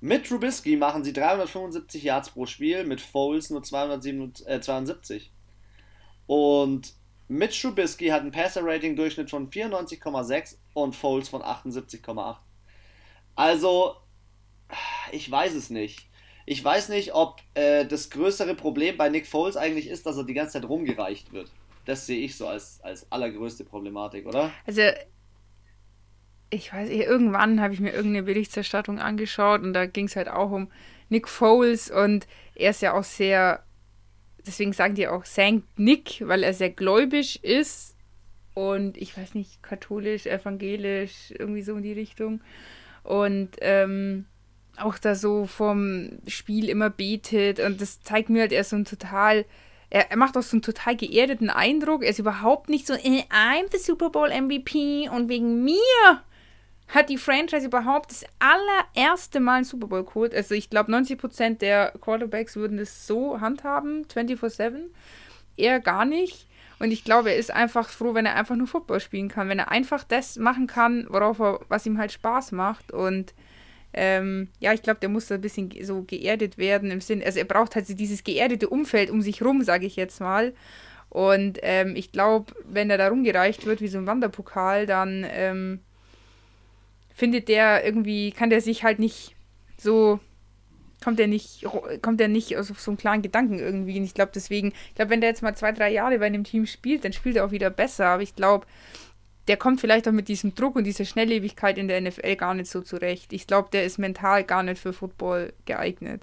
Mit 0.00 0.26
Trubisky 0.26 0.76
machen 0.76 1.04
sie 1.04 1.12
375 1.12 2.02
Yards 2.02 2.30
pro 2.30 2.46
Spiel, 2.46 2.84
mit 2.84 3.00
Foles 3.00 3.50
nur 3.50 3.62
272. 3.62 5.26
Äh, 5.26 5.30
und 6.26 6.94
mit 7.28 7.60
Trubisky 7.60 8.08
hat 8.08 8.22
ein 8.22 8.30
Passer-Rating-Durchschnitt 8.30 9.30
von 9.30 9.50
94,6 9.50 10.56
und 10.74 10.94
Foles 10.94 11.28
von 11.28 11.42
78,8. 11.42 12.36
Also, 13.34 13.96
ich 15.12 15.30
weiß 15.30 15.54
es 15.54 15.70
nicht. 15.70 16.08
Ich 16.46 16.64
weiß 16.64 16.90
nicht, 16.90 17.12
ob 17.12 17.40
äh, 17.54 17.84
das 17.84 18.10
größere 18.10 18.54
Problem 18.54 18.96
bei 18.96 19.08
Nick 19.08 19.26
Foles 19.26 19.56
eigentlich 19.56 19.88
ist, 19.88 20.06
dass 20.06 20.16
er 20.16 20.24
die 20.24 20.34
ganze 20.34 20.54
Zeit 20.54 20.68
rumgereicht 20.68 21.32
wird. 21.32 21.50
Das 21.84 22.06
sehe 22.06 22.20
ich 22.20 22.36
so 22.36 22.46
als, 22.46 22.80
als 22.82 23.10
allergrößte 23.10 23.64
Problematik, 23.64 24.26
oder? 24.26 24.52
Also, 24.64 24.82
ich 26.50 26.72
weiß, 26.72 26.88
irgendwann 26.88 27.60
habe 27.60 27.74
ich 27.74 27.80
mir 27.80 27.90
irgendeine 27.92 28.22
Berichterstattung 28.22 29.00
angeschaut 29.00 29.62
und 29.62 29.72
da 29.72 29.86
ging 29.86 30.06
es 30.06 30.14
halt 30.14 30.28
auch 30.28 30.52
um 30.52 30.70
Nick 31.08 31.28
Foles 31.28 31.90
und 31.90 32.26
er 32.54 32.70
ist 32.70 32.82
ja 32.82 32.94
auch 32.94 33.04
sehr, 33.04 33.64
deswegen 34.46 34.72
sagen 34.72 34.94
die 34.94 35.08
auch 35.08 35.24
Sankt 35.24 35.78
Nick, 35.78 36.22
weil 36.26 36.42
er 36.42 36.54
sehr 36.54 36.70
gläubig 36.70 37.42
ist 37.44 37.96
und 38.54 38.96
ich 38.96 39.16
weiß 39.16 39.34
nicht, 39.34 39.62
katholisch, 39.62 40.26
evangelisch, 40.26 41.32
irgendwie 41.38 41.62
so 41.62 41.76
in 41.76 41.82
die 41.82 41.92
Richtung. 41.92 42.40
Und 43.02 43.50
ähm, 43.60 44.24
auch 44.78 44.98
da 44.98 45.14
so 45.14 45.46
vom 45.46 46.10
Spiel 46.26 46.68
immer 46.68 46.90
betet 46.90 47.60
und 47.60 47.80
das 47.80 48.02
zeigt 48.02 48.30
mir 48.30 48.42
halt, 48.42 48.52
er 48.52 48.62
ist 48.62 48.70
so 48.70 48.76
ein 48.76 48.84
total, 48.84 49.44
er, 49.90 50.10
er 50.10 50.16
macht 50.16 50.36
auch 50.36 50.42
so 50.42 50.56
einen 50.56 50.62
total 50.62 50.96
geerdeten 50.96 51.50
Eindruck. 51.50 52.02
Er 52.02 52.10
ist 52.10 52.18
überhaupt 52.18 52.68
nicht 52.68 52.86
so, 52.86 52.94
äh, 52.94 53.24
I'm 53.30 53.70
the 53.70 53.78
Super 53.78 54.10
Bowl 54.10 54.30
MVP 54.30 55.08
und 55.08 55.28
wegen 55.28 55.62
mir 55.64 56.22
hat 56.88 57.08
die 57.08 57.18
Franchise 57.18 57.66
überhaupt 57.66 58.10
das 58.10 58.24
allererste 58.38 59.40
Mal 59.40 59.56
einen 59.56 59.64
Super 59.64 59.88
Bowl 59.88 60.04
geholt. 60.04 60.34
Also 60.34 60.54
ich 60.54 60.70
glaube, 60.70 60.92
90% 60.92 61.58
der 61.58 61.92
Quarterbacks 62.00 62.56
würden 62.56 62.78
das 62.78 63.06
so 63.06 63.40
handhaben, 63.40 64.04
24-7. 64.06 64.90
Er 65.56 65.80
gar 65.80 66.04
nicht. 66.04 66.46
Und 66.78 66.90
ich 66.90 67.04
glaube, 67.04 67.30
er 67.30 67.36
ist 67.36 67.50
einfach 67.50 67.88
froh, 67.88 68.14
wenn 68.14 68.26
er 68.26 68.36
einfach 68.36 68.54
nur 68.54 68.66
Football 68.66 69.00
spielen 69.00 69.28
kann. 69.28 69.48
Wenn 69.48 69.58
er 69.58 69.70
einfach 69.70 70.04
das 70.04 70.36
machen 70.36 70.66
kann, 70.66 71.06
worauf 71.08 71.40
er, 71.40 71.60
was 71.68 71.86
ihm 71.86 71.98
halt 71.98 72.12
Spaß 72.12 72.52
macht. 72.52 72.92
Und 72.92 73.34
ähm, 73.96 74.48
ja, 74.60 74.72
ich 74.74 74.82
glaube, 74.82 75.00
der 75.00 75.08
muss 75.08 75.26
da 75.26 75.36
ein 75.36 75.40
bisschen 75.40 75.72
so 75.82 76.02
geerdet 76.02 76.58
werden 76.58 76.90
im 76.90 77.00
Sinn, 77.00 77.22
also 77.24 77.38
er 77.38 77.46
braucht 77.46 77.74
halt 77.74 77.98
dieses 77.98 78.24
geerdete 78.24 78.68
Umfeld 78.68 79.10
um 79.10 79.22
sich 79.22 79.42
rum, 79.42 79.62
sage 79.62 79.86
ich 79.86 79.96
jetzt 79.96 80.20
mal. 80.20 80.52
Und 81.08 81.58
ähm, 81.62 81.96
ich 81.96 82.12
glaube, 82.12 82.52
wenn 82.64 82.90
er 82.90 82.98
da 82.98 83.08
rumgereicht 83.08 83.64
wird 83.64 83.80
wie 83.80 83.88
so 83.88 83.96
ein 83.96 84.06
Wanderpokal, 84.06 84.84
dann 84.84 85.24
ähm, 85.30 85.80
findet 87.16 87.48
der 87.48 87.82
irgendwie, 87.82 88.30
kann 88.30 88.50
der 88.50 88.60
sich 88.60 88.84
halt 88.84 88.98
nicht 88.98 89.34
so, 89.78 90.20
kommt 91.02 91.18
der 91.18 91.26
nicht, 91.26 91.64
kommt 92.02 92.20
der 92.20 92.28
nicht 92.28 92.56
aus 92.58 92.68
so 92.68 92.90
einem 92.90 92.98
klaren 92.98 93.22
Gedanken 93.22 93.58
irgendwie. 93.58 93.98
Und 93.98 94.04
ich 94.04 94.12
glaube 94.12 94.32
deswegen, 94.34 94.68
ich 94.88 94.94
glaube, 94.94 95.10
wenn 95.10 95.22
der 95.22 95.30
jetzt 95.30 95.42
mal 95.42 95.56
zwei, 95.56 95.72
drei 95.72 95.90
Jahre 95.90 96.18
bei 96.18 96.26
einem 96.26 96.44
Team 96.44 96.66
spielt, 96.66 97.04
dann 97.04 97.14
spielt 97.14 97.36
er 97.36 97.46
auch 97.46 97.52
wieder 97.52 97.70
besser. 97.70 98.06
Aber 98.06 98.22
ich 98.22 98.36
glaube, 98.36 98.66
der 99.48 99.56
kommt 99.56 99.80
vielleicht 99.80 100.06
auch 100.06 100.12
mit 100.12 100.28
diesem 100.28 100.54
Druck 100.54 100.76
und 100.76 100.84
dieser 100.84 101.06
Schnelllebigkeit 101.06 101.78
in 101.78 101.88
der 101.88 102.02
NFL 102.02 102.36
gar 102.36 102.52
nicht 102.52 102.70
so 102.70 102.82
zurecht. 102.82 103.32
Ich 103.32 103.46
glaube, 103.46 103.70
der 103.72 103.84
ist 103.84 103.96
mental 103.96 104.44
gar 104.44 104.62
nicht 104.62 104.80
für 104.80 104.92
Football 104.92 105.54
geeignet. 105.64 106.20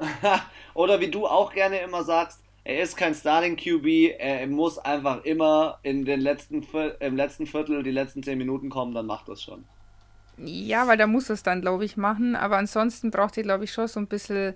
Oder 0.74 0.98
wie 0.98 1.12
du 1.12 1.28
auch 1.28 1.52
gerne 1.52 1.78
immer 1.78 2.02
sagst, 2.02 2.42
er 2.64 2.82
ist 2.82 2.96
kein 2.96 3.14
Starting 3.14 3.56
QB, 3.56 4.18
er 4.18 4.46
muss 4.48 4.78
einfach 4.78 5.24
immer 5.24 5.78
in 5.84 6.04
den 6.04 6.20
letzten, 6.20 6.66
im 6.98 7.16
letzten 7.16 7.46
Viertel, 7.46 7.84
die 7.84 7.90
letzten 7.92 8.22
zehn 8.24 8.38
Minuten 8.38 8.68
kommen, 8.68 8.94
dann 8.94 9.06
macht 9.06 9.28
das 9.28 9.42
schon. 9.42 9.64
Ja, 10.44 10.86
weil 10.88 10.96
da 10.96 11.06
muss 11.06 11.30
es 11.30 11.42
dann, 11.42 11.60
glaube 11.60 11.84
ich, 11.84 11.96
machen. 11.96 12.36
Aber 12.36 12.56
ansonsten 12.56 13.10
braucht 13.10 13.36
er, 13.36 13.42
glaube 13.42 13.64
ich, 13.64 13.72
schon 13.72 13.88
so 13.88 14.00
ein 14.00 14.08
bisschen 14.08 14.54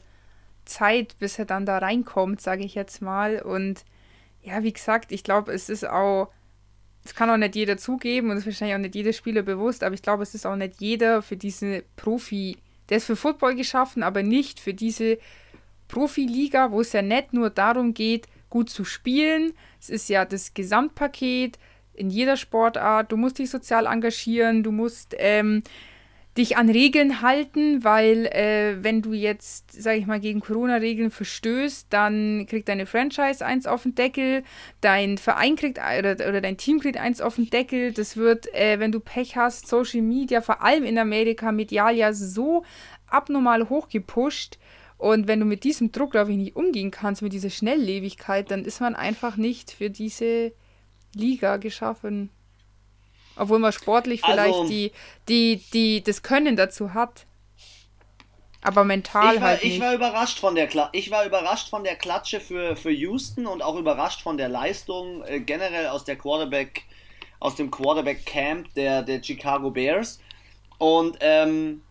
Zeit, 0.64 1.16
bis 1.18 1.38
er 1.38 1.44
dann 1.44 1.66
da 1.66 1.78
reinkommt, 1.78 2.40
sage 2.40 2.64
ich 2.64 2.74
jetzt 2.74 3.02
mal. 3.02 3.40
Und 3.40 3.84
ja, 4.42 4.62
wie 4.62 4.72
gesagt, 4.72 5.12
ich 5.12 5.24
glaube, 5.24 5.52
es 5.52 5.68
ist 5.68 5.86
auch 5.86 6.30
das 7.06 7.14
kann 7.14 7.30
auch 7.30 7.36
nicht 7.36 7.54
jeder 7.54 7.76
zugeben 7.76 8.30
und 8.30 8.36
das 8.36 8.40
ist 8.40 8.46
wahrscheinlich 8.46 8.74
auch 8.74 8.80
nicht 8.80 8.96
jeder 8.96 9.12
Spieler 9.12 9.42
bewusst, 9.42 9.84
aber 9.84 9.94
ich 9.94 10.02
glaube, 10.02 10.24
es 10.24 10.34
ist 10.34 10.44
auch 10.44 10.56
nicht 10.56 10.80
jeder 10.80 11.22
für 11.22 11.36
diese 11.36 11.84
Profi, 11.94 12.58
der 12.88 12.96
ist 12.96 13.06
für 13.06 13.14
Football 13.14 13.54
geschaffen, 13.54 14.02
aber 14.02 14.24
nicht 14.24 14.58
für 14.58 14.74
diese 14.74 15.18
Profiliga, 15.86 16.72
wo 16.72 16.80
es 16.80 16.92
ja 16.92 17.02
nicht 17.02 17.32
nur 17.32 17.50
darum 17.50 17.94
geht, 17.94 18.26
gut 18.50 18.70
zu 18.70 18.84
spielen. 18.84 19.52
Es 19.80 19.88
ist 19.88 20.08
ja 20.08 20.24
das 20.24 20.52
Gesamtpaket 20.52 21.58
in 21.96 22.10
jeder 22.10 22.36
Sportart. 22.36 23.12
Du 23.12 23.16
musst 23.16 23.38
dich 23.38 23.50
sozial 23.50 23.86
engagieren, 23.86 24.62
du 24.62 24.72
musst 24.72 25.14
ähm, 25.18 25.62
dich 26.36 26.56
an 26.56 26.68
Regeln 26.68 27.22
halten, 27.22 27.82
weil 27.82 28.26
äh, 28.26 28.76
wenn 28.82 29.00
du 29.00 29.12
jetzt, 29.12 29.72
sag 29.72 29.96
ich 29.96 30.06
mal, 30.06 30.20
gegen 30.20 30.40
Corona-Regeln 30.40 31.10
verstößt, 31.10 31.86
dann 31.90 32.46
kriegt 32.48 32.68
deine 32.68 32.86
Franchise 32.86 33.44
eins 33.44 33.66
auf 33.66 33.84
den 33.84 33.94
Deckel, 33.94 34.44
dein 34.80 35.18
Verein 35.18 35.56
kriegt 35.56 35.78
oder, 35.78 36.12
oder 36.12 36.40
dein 36.40 36.58
Team 36.58 36.80
kriegt 36.80 36.98
eins 36.98 37.20
auf 37.20 37.36
den 37.36 37.48
Deckel. 37.48 37.92
Das 37.92 38.16
wird, 38.16 38.52
äh, 38.54 38.78
wenn 38.78 38.92
du 38.92 39.00
Pech 39.00 39.36
hast, 39.36 39.66
Social 39.66 40.02
Media, 40.02 40.42
vor 40.42 40.62
allem 40.62 40.84
in 40.84 40.98
Amerika, 40.98 41.52
medial 41.52 41.96
ja 41.96 42.12
so 42.12 42.64
abnormal 43.06 43.68
hochgepusht. 43.68 44.58
Und 44.98 45.28
wenn 45.28 45.40
du 45.40 45.46
mit 45.46 45.64
diesem 45.64 45.92
Druck, 45.92 46.12
glaube 46.12 46.32
ich, 46.32 46.36
nicht 46.36 46.56
umgehen 46.56 46.90
kannst, 46.90 47.22
mit 47.22 47.32
dieser 47.32 47.50
Schnelllebigkeit, 47.50 48.50
dann 48.50 48.64
ist 48.64 48.80
man 48.80 48.94
einfach 48.94 49.36
nicht 49.36 49.70
für 49.70 49.90
diese 49.90 50.52
Liga 51.16 51.56
geschaffen. 51.56 52.30
Obwohl 53.36 53.58
man 53.58 53.72
sportlich 53.72 54.22
vielleicht 54.22 54.54
also, 54.54 54.68
die, 54.68 54.92
die, 55.28 55.62
die 55.72 56.02
das 56.02 56.22
Können 56.22 56.56
dazu 56.56 56.94
hat. 56.94 57.26
Aber 58.62 58.84
mental 58.84 59.34
ich 59.34 59.40
war, 59.40 59.48
halt 59.48 59.64
nicht. 59.64 59.74
Ich 59.74 59.80
war 59.80 59.94
überrascht 59.94 60.38
von 60.38 60.54
der 60.54 60.66
Kla 60.66 60.88
ich 60.92 61.10
war 61.10 61.24
überrascht 61.24 61.68
von 61.68 61.84
der 61.84 61.94
Klatsche 61.94 62.40
für, 62.40 62.74
für 62.74 62.90
Houston 62.90 63.46
und 63.46 63.62
auch 63.62 63.76
überrascht 63.76 64.22
von 64.22 64.36
der 64.36 64.48
Leistung 64.48 65.22
äh, 65.24 65.38
generell 65.40 65.86
aus 65.88 66.04
der 66.04 66.16
Quarterback 66.16 66.82
aus 67.38 67.54
dem 67.54 67.70
Quarterback 67.70 68.24
Camp 68.24 68.72
der, 68.74 69.02
der 69.02 69.22
Chicago 69.22 69.70
Bears. 69.70 70.18
Und 70.78 71.18
ähm, 71.20 71.82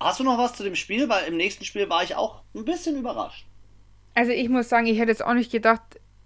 hast 0.00 0.20
du 0.20 0.24
noch 0.24 0.36
was 0.38 0.54
zu 0.54 0.64
dem 0.64 0.74
Spiel? 0.74 1.08
Weil 1.08 1.28
im 1.28 1.36
nächsten 1.36 1.64
Spiel 1.64 1.88
war 1.88 2.02
ich 2.02 2.16
auch 2.16 2.42
ein 2.54 2.64
bisschen 2.64 2.98
überrascht. 2.98 3.46
Also 4.14 4.32
ich 4.32 4.48
muss 4.48 4.68
sagen, 4.68 4.86
ich 4.86 4.98
hätte 4.98 5.10
jetzt 5.10 5.24
auch 5.24 5.34
nicht 5.34 5.50
gedacht, 5.50 5.80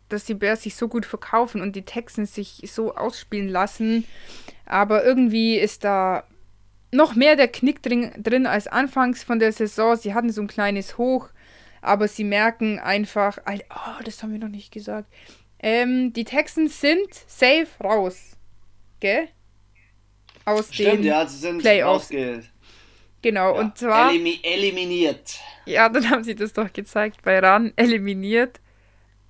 dass 0.08 0.24
die 0.24 0.34
Bears 0.34 0.62
sich 0.62 0.76
so 0.76 0.88
gut 0.88 1.06
verkaufen 1.06 1.60
und 1.60 1.76
die 1.76 1.84
Texans 1.84 2.34
sich 2.34 2.62
so 2.72 2.94
ausspielen 2.94 3.48
lassen. 3.48 4.04
Aber 4.64 5.04
irgendwie 5.04 5.56
ist 5.56 5.84
da 5.84 6.24
noch 6.92 7.14
mehr 7.14 7.36
der 7.36 7.48
Knick 7.48 7.82
drin, 7.82 8.12
drin 8.16 8.46
als 8.46 8.66
anfangs 8.66 9.22
von 9.22 9.38
der 9.38 9.52
Saison. 9.52 9.96
Sie 9.96 10.14
hatten 10.14 10.30
so 10.30 10.40
ein 10.40 10.46
kleines 10.46 10.98
Hoch, 10.98 11.28
aber 11.82 12.08
sie 12.08 12.24
merken 12.24 12.78
einfach, 12.78 13.38
oh, 13.46 14.02
das 14.04 14.22
haben 14.22 14.32
wir 14.32 14.38
noch 14.38 14.48
nicht 14.48 14.72
gesagt. 14.72 15.12
Ähm, 15.58 16.12
die 16.12 16.24
Texans 16.24 16.80
sind 16.80 17.12
safe 17.26 17.68
raus. 17.82 18.36
Gell? 19.00 19.28
Aus 20.44 20.72
Stimmt, 20.72 20.98
den 20.98 21.04
ja, 21.04 21.26
sie 21.26 21.38
sind 21.38 21.58
Playoffs. 21.58 22.10
Genau, 23.22 23.54
ja, 23.54 23.60
und 23.60 23.76
zwar. 23.76 24.10
Elimi 24.10 24.38
eliminiert. 24.42 25.40
Ja, 25.64 25.88
dann 25.88 26.08
haben 26.10 26.22
sie 26.22 26.36
das 26.36 26.52
doch 26.52 26.72
gezeigt 26.72 27.22
bei 27.22 27.38
RAN. 27.40 27.72
Eliminiert. 27.74 28.60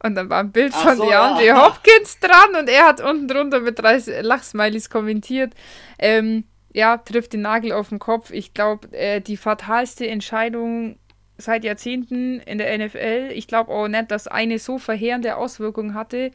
Und 0.03 0.15
dann 0.15 0.29
war 0.29 0.41
ein 0.41 0.53
Bild 0.53 0.73
Ach 0.75 0.83
von 0.83 0.97
so, 0.97 1.09
DeAndre 1.09 1.47
ja. 1.47 1.67
Hopkins 1.67 2.19
dran 2.21 2.55
und 2.61 2.69
er 2.69 2.87
hat 2.87 3.01
unten 3.01 3.29
drunter 3.29 3.61
mit 3.61 3.79
drei 3.79 3.97
Lachsmilies 4.21 4.91
kommentiert. 4.91 5.55
Ähm, 5.99 6.45
ja, 6.73 6.99
trifft 6.99 7.33
den 7.33 7.41
Nagel 7.41 7.73
auf 7.73 7.89
den 7.89 7.99
Kopf. 7.99 8.31
Ich 8.31 8.53
glaube, 8.53 8.93
äh, 8.93 9.21
die 9.21 9.39
fatalste 9.39 10.07
Entscheidung 10.07 10.99
seit 11.39 11.65
Jahrzehnten 11.65 12.41
in 12.41 12.59
der 12.59 12.77
NFL. 12.79 13.31
Ich 13.33 13.47
glaube 13.47 13.73
auch 13.73 13.89
nicht, 13.89 14.11
dass 14.11 14.29
eine 14.29 14.59
so 14.59 14.79
verheerende 14.79 15.37
Auswirkung 15.37 15.95
hatte. 15.95 16.31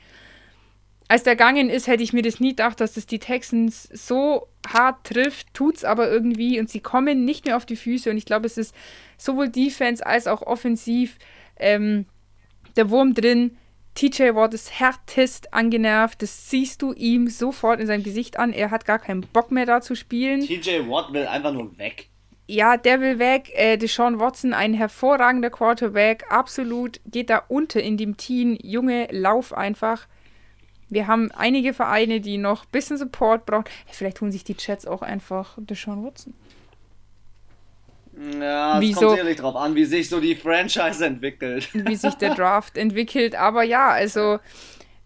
Als 1.08 1.24
der 1.24 1.36
gegangen 1.36 1.70
ist, 1.70 1.88
hätte 1.88 2.04
ich 2.04 2.14
mir 2.14 2.22
das 2.22 2.40
nie 2.40 2.52
gedacht, 2.52 2.80
dass 2.80 2.94
das 2.94 3.06
die 3.06 3.20
Texans 3.20 3.84
so 3.84 4.48
hart 4.68 5.04
trifft, 5.04 5.54
tut 5.54 5.78
es 5.78 5.84
aber 5.84 6.10
irgendwie 6.10 6.60
und 6.60 6.70
sie 6.70 6.80
kommen 6.80 7.26
nicht 7.26 7.46
mehr 7.46 7.58
auf 7.58 7.66
die 7.66 7.76
Füße 7.76 8.10
und 8.10 8.18
ich 8.18 8.26
glaube, 8.26 8.46
es 8.46 8.58
ist 8.58 8.74
sowohl 9.18 9.50
Defense 9.50 10.06
als 10.06 10.28
auch 10.28 10.42
offensiv 10.42 11.18
ähm, 11.58 12.06
der 12.76 12.90
Wurm 12.90 13.14
drin. 13.14 13.58
TJ 13.94 14.36
Watt 14.36 14.54
ist 14.54 14.80
härtest 14.80 15.54
angenervt. 15.54 16.22
Das 16.22 16.50
siehst 16.50 16.82
du 16.82 16.94
ihm 16.94 17.28
sofort 17.28 17.80
in 17.80 17.88
seinem 17.88 18.04
Gesicht 18.04 18.40
an. 18.40 18.54
Er 18.54 18.72
hat 18.72 18.86
gar 18.86 19.00
keinen 19.00 19.22
Bock 19.22 19.52
mehr 19.52 19.66
da 19.66 19.82
zu 19.82 19.96
spielen. 19.96 20.42
TJ 20.42 20.88
Watt 20.90 21.14
will 21.14 21.28
einfach 21.28 21.52
nur 21.52 21.78
weg. 21.78 22.08
Ja, 22.48 22.78
der 22.78 23.00
will 23.02 23.20
weg. 23.20 23.52
Äh, 23.54 23.78
Deshaun 23.78 24.20
Watson, 24.20 24.54
ein 24.54 24.74
hervorragender 24.74 25.50
Quarterback. 25.50 26.26
Absolut 26.30 27.00
geht 27.06 27.30
da 27.30 27.44
unter 27.48 27.82
in 27.82 27.98
dem 27.98 28.18
Team. 28.18 28.58
Junge, 28.62 29.08
lauf 29.12 29.54
einfach. 29.54 30.08
Wir 30.90 31.08
haben 31.08 31.32
einige 31.32 31.74
Vereine, 31.74 32.20
die 32.20 32.38
noch 32.38 32.66
ein 32.66 32.72
bisschen 32.72 32.98
Support 32.98 33.46
brauchen. 33.46 33.64
Vielleicht 33.88 34.20
holen 34.20 34.34
sich 34.34 34.44
die 34.44 34.56
Chats 34.56 34.86
auch 34.86 35.02
einfach 35.02 35.58
Deshaun 35.58 36.04
Watson. 36.04 36.34
Ja, 38.40 38.80
es 38.80 38.96
kommt 38.96 39.12
sicherlich 39.12 39.38
drauf 39.38 39.56
an, 39.56 39.76
wie 39.76 39.86
sich 39.86 40.10
so 40.10 40.20
die 40.20 40.36
Franchise 40.36 41.06
entwickelt. 41.06 41.70
Wie 41.74 41.96
sich 41.96 42.14
der 42.16 42.36
Draft 42.36 42.78
entwickelt. 42.78 43.36
Aber 43.36 43.64
ja, 43.64 43.90
also 43.90 44.40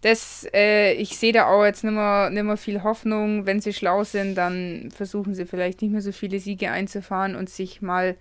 das, 0.01 0.47
äh, 0.53 0.93
ich 0.93 1.17
sehe 1.17 1.33
da 1.33 1.47
auch 1.47 1.63
jetzt 1.63 1.83
nicht 1.83 1.93
mehr, 1.93 2.29
nicht 2.29 2.43
mehr 2.43 2.57
viel 2.57 2.83
Hoffnung. 2.83 3.45
Wenn 3.45 3.61
sie 3.61 3.73
schlau 3.73 4.03
sind, 4.03 4.35
dann 4.35 4.91
versuchen 4.95 5.33
sie 5.33 5.45
vielleicht 5.45 5.81
nicht 5.81 5.91
mehr 5.91 6.01
so 6.01 6.11
viele 6.11 6.39
Siege 6.39 6.71
einzufahren 6.71 7.35
und 7.35 7.49
sich 7.49 7.81
mal 7.81 8.15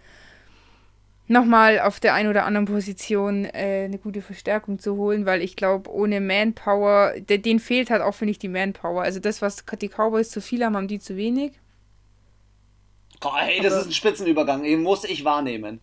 nochmal 1.27 1.81
auf 1.81 2.01
der 2.01 2.15
einen 2.15 2.29
oder 2.29 2.45
anderen 2.45 2.67
Position 2.67 3.47
äh, 3.47 3.85
eine 3.85 3.99
gute 3.99 4.23
Verstärkung 4.23 4.79
zu 4.79 4.97
holen, 4.97 5.27
weil 5.27 5.43
ich 5.43 5.57
glaube, 5.57 5.91
ohne 5.91 6.21
Manpower, 6.21 7.15
de, 7.19 7.39
denen 7.39 7.61
fehlt 7.61 7.91
halt 7.91 8.03
auch, 8.03 8.15
finde 8.15 8.33
ich, 8.33 8.39
die 8.39 8.49
Manpower. 8.49 9.03
Also 9.03 9.21
das, 9.21 9.43
was 9.43 9.65
die 9.81 9.89
Cowboys 9.89 10.31
zu 10.31 10.41
viel 10.41 10.65
haben, 10.65 10.77
haben 10.77 10.89
die 10.89 10.99
zu 10.99 11.17
wenig. 11.17 11.53
Hey, 13.37 13.61
das 13.61 13.75
ist 13.75 13.87
ein 13.87 13.93
Spitzenübergang, 13.93 14.63
den 14.63 14.83
muss 14.83 15.05
ich 15.05 15.25
wahrnehmen. 15.25 15.81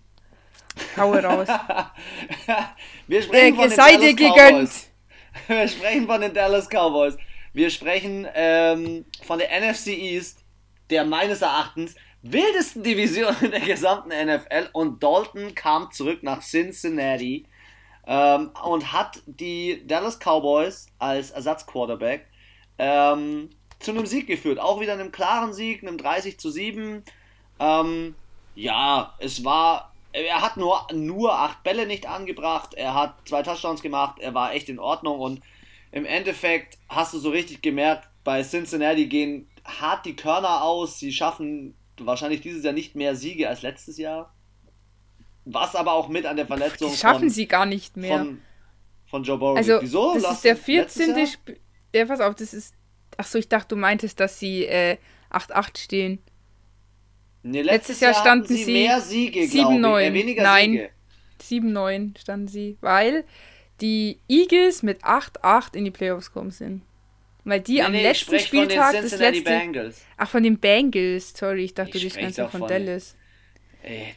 Haue 0.97 1.23
raus. 1.23 1.47
Wir 3.07 3.21
sprechen 3.21 3.55
von 3.55 3.69
den 3.69 3.77
Dallas 3.77 4.15
Cowboys. 4.15 4.89
Wir 5.47 5.67
sprechen 5.67 6.07
von 6.07 6.21
den 6.21 6.33
Dallas 6.33 6.69
Cowboys. 6.69 7.17
Wir 7.53 7.69
sprechen 7.69 8.27
ähm, 8.33 9.05
von 9.23 9.39
der 9.39 9.49
NFC 9.59 9.87
East, 9.87 10.45
der 10.89 11.03
meines 11.03 11.41
Erachtens 11.41 11.95
wildesten 12.21 12.83
Division 12.83 13.35
in 13.41 13.51
der 13.51 13.59
gesamten 13.59 14.09
NFL. 14.09 14.69
Und 14.71 15.03
Dalton 15.03 15.53
kam 15.53 15.91
zurück 15.91 16.23
nach 16.23 16.41
Cincinnati 16.41 17.45
ähm, 18.07 18.51
und 18.63 18.93
hat 18.93 19.21
die 19.25 19.85
Dallas 19.85 20.19
Cowboys 20.19 20.87
als 20.97 21.31
Ersatzquarterback 21.31 22.27
ähm, 22.77 23.49
zu 23.79 23.91
einem 23.91 24.05
Sieg 24.05 24.27
geführt. 24.27 24.59
Auch 24.59 24.79
wieder 24.79 24.93
einem 24.93 25.11
klaren 25.11 25.53
Sieg, 25.53 25.83
einem 25.83 25.97
30 25.97 26.39
zu 26.39 26.49
7. 26.49 27.03
Ähm, 27.61 28.15
ja, 28.55 29.13
es 29.19 29.45
war. 29.45 29.93
Er 30.13 30.41
hat 30.41 30.57
nur, 30.57 30.87
nur 30.93 31.39
acht 31.39 31.63
Bälle 31.63 31.87
nicht 31.87 32.05
angebracht, 32.05 32.73
er 32.73 32.93
hat 32.93 33.15
zwei 33.25 33.43
Touchdowns 33.43 33.81
gemacht, 33.81 34.19
er 34.19 34.33
war 34.33 34.53
echt 34.53 34.67
in 34.67 34.77
Ordnung 34.77 35.21
und 35.21 35.39
im 35.93 36.03
Endeffekt 36.05 36.77
hast 36.89 37.13
du 37.13 37.19
so 37.19 37.29
richtig 37.29 37.61
gemerkt, 37.61 38.09
bei 38.25 38.43
Cincinnati 38.43 39.05
gehen 39.05 39.47
hart 39.63 40.05
die 40.05 40.17
Körner 40.17 40.63
aus, 40.63 40.99
sie 40.99 41.13
schaffen 41.13 41.75
wahrscheinlich 41.97 42.41
dieses 42.41 42.63
Jahr 42.63 42.73
nicht 42.73 42.95
mehr 42.95 43.15
Siege 43.15 43.47
als 43.47 43.61
letztes 43.61 43.97
Jahr. 43.97 44.33
Was 45.45 45.75
aber 45.75 45.93
auch 45.93 46.07
mit 46.07 46.25
an 46.25 46.35
der 46.35 46.45
Verletzung. 46.45 46.91
Die 46.91 46.97
schaffen 46.97 47.19
von, 47.19 47.29
sie 47.29 47.47
gar 47.47 47.65
nicht 47.65 47.97
mehr. 47.97 48.19
Von, 48.19 48.41
von 49.05 49.23
Joe 49.23 49.37
Burrow. 49.37 49.57
Also, 49.57 49.81
Wieso? 49.81 50.13
Das 50.13 50.23
Lass 50.23 50.33
ist 50.33 50.45
der 50.45 50.55
14. 50.55 51.27
Spiel. 51.27 51.59
Ja, 51.95 52.05
pass 52.05 52.19
auf, 52.19 52.35
das 52.35 52.53
ist. 52.53 52.75
Achso, 53.17 53.37
ich 53.37 53.49
dachte, 53.49 53.69
du 53.69 53.75
meintest, 53.75 54.19
dass 54.19 54.39
sie 54.39 54.65
äh, 54.65 54.97
8-8 55.31 55.77
stehen. 55.77 56.19
Nee, 57.43 57.61
letztes, 57.61 57.71
letztes 57.71 57.99
Jahr, 58.01 58.11
Jahr 58.11 58.21
standen 58.21 58.55
sie 58.55 58.71
mehr 58.71 59.01
Siege, 59.01 59.41
7-9. 59.41 59.99
Äh, 59.99 60.13
weniger 60.13 60.43
Nein, 60.43 60.89
7-9 61.41 62.19
standen 62.19 62.47
sie, 62.47 62.77
weil 62.81 63.23
die 63.81 64.19
Eagles 64.27 64.83
mit 64.83 65.03
8-8 65.03 65.75
in 65.75 65.85
die 65.85 65.91
Playoffs 65.91 66.27
gekommen 66.27 66.51
sind. 66.51 66.83
Weil 67.43 67.61
die 67.61 67.73
nee, 67.73 67.81
am 67.81 67.91
nee, 67.91 68.03
letzten 68.03 68.39
Spieltag 68.39 68.91
des 69.01 69.17
letzten. 69.17 69.43
Bengals. 69.43 70.05
Ach, 70.17 70.29
von 70.29 70.43
den 70.43 70.59
Bengals. 70.59 71.33
Sorry, 71.35 71.65
ich 71.65 71.73
dachte, 71.73 71.97
ich 71.97 72.03
du 72.03 72.09
sprichst 72.11 72.39
von, 72.39 72.49
von 72.49 72.67
Dallas. 72.67 73.15
Ey, 73.81 74.13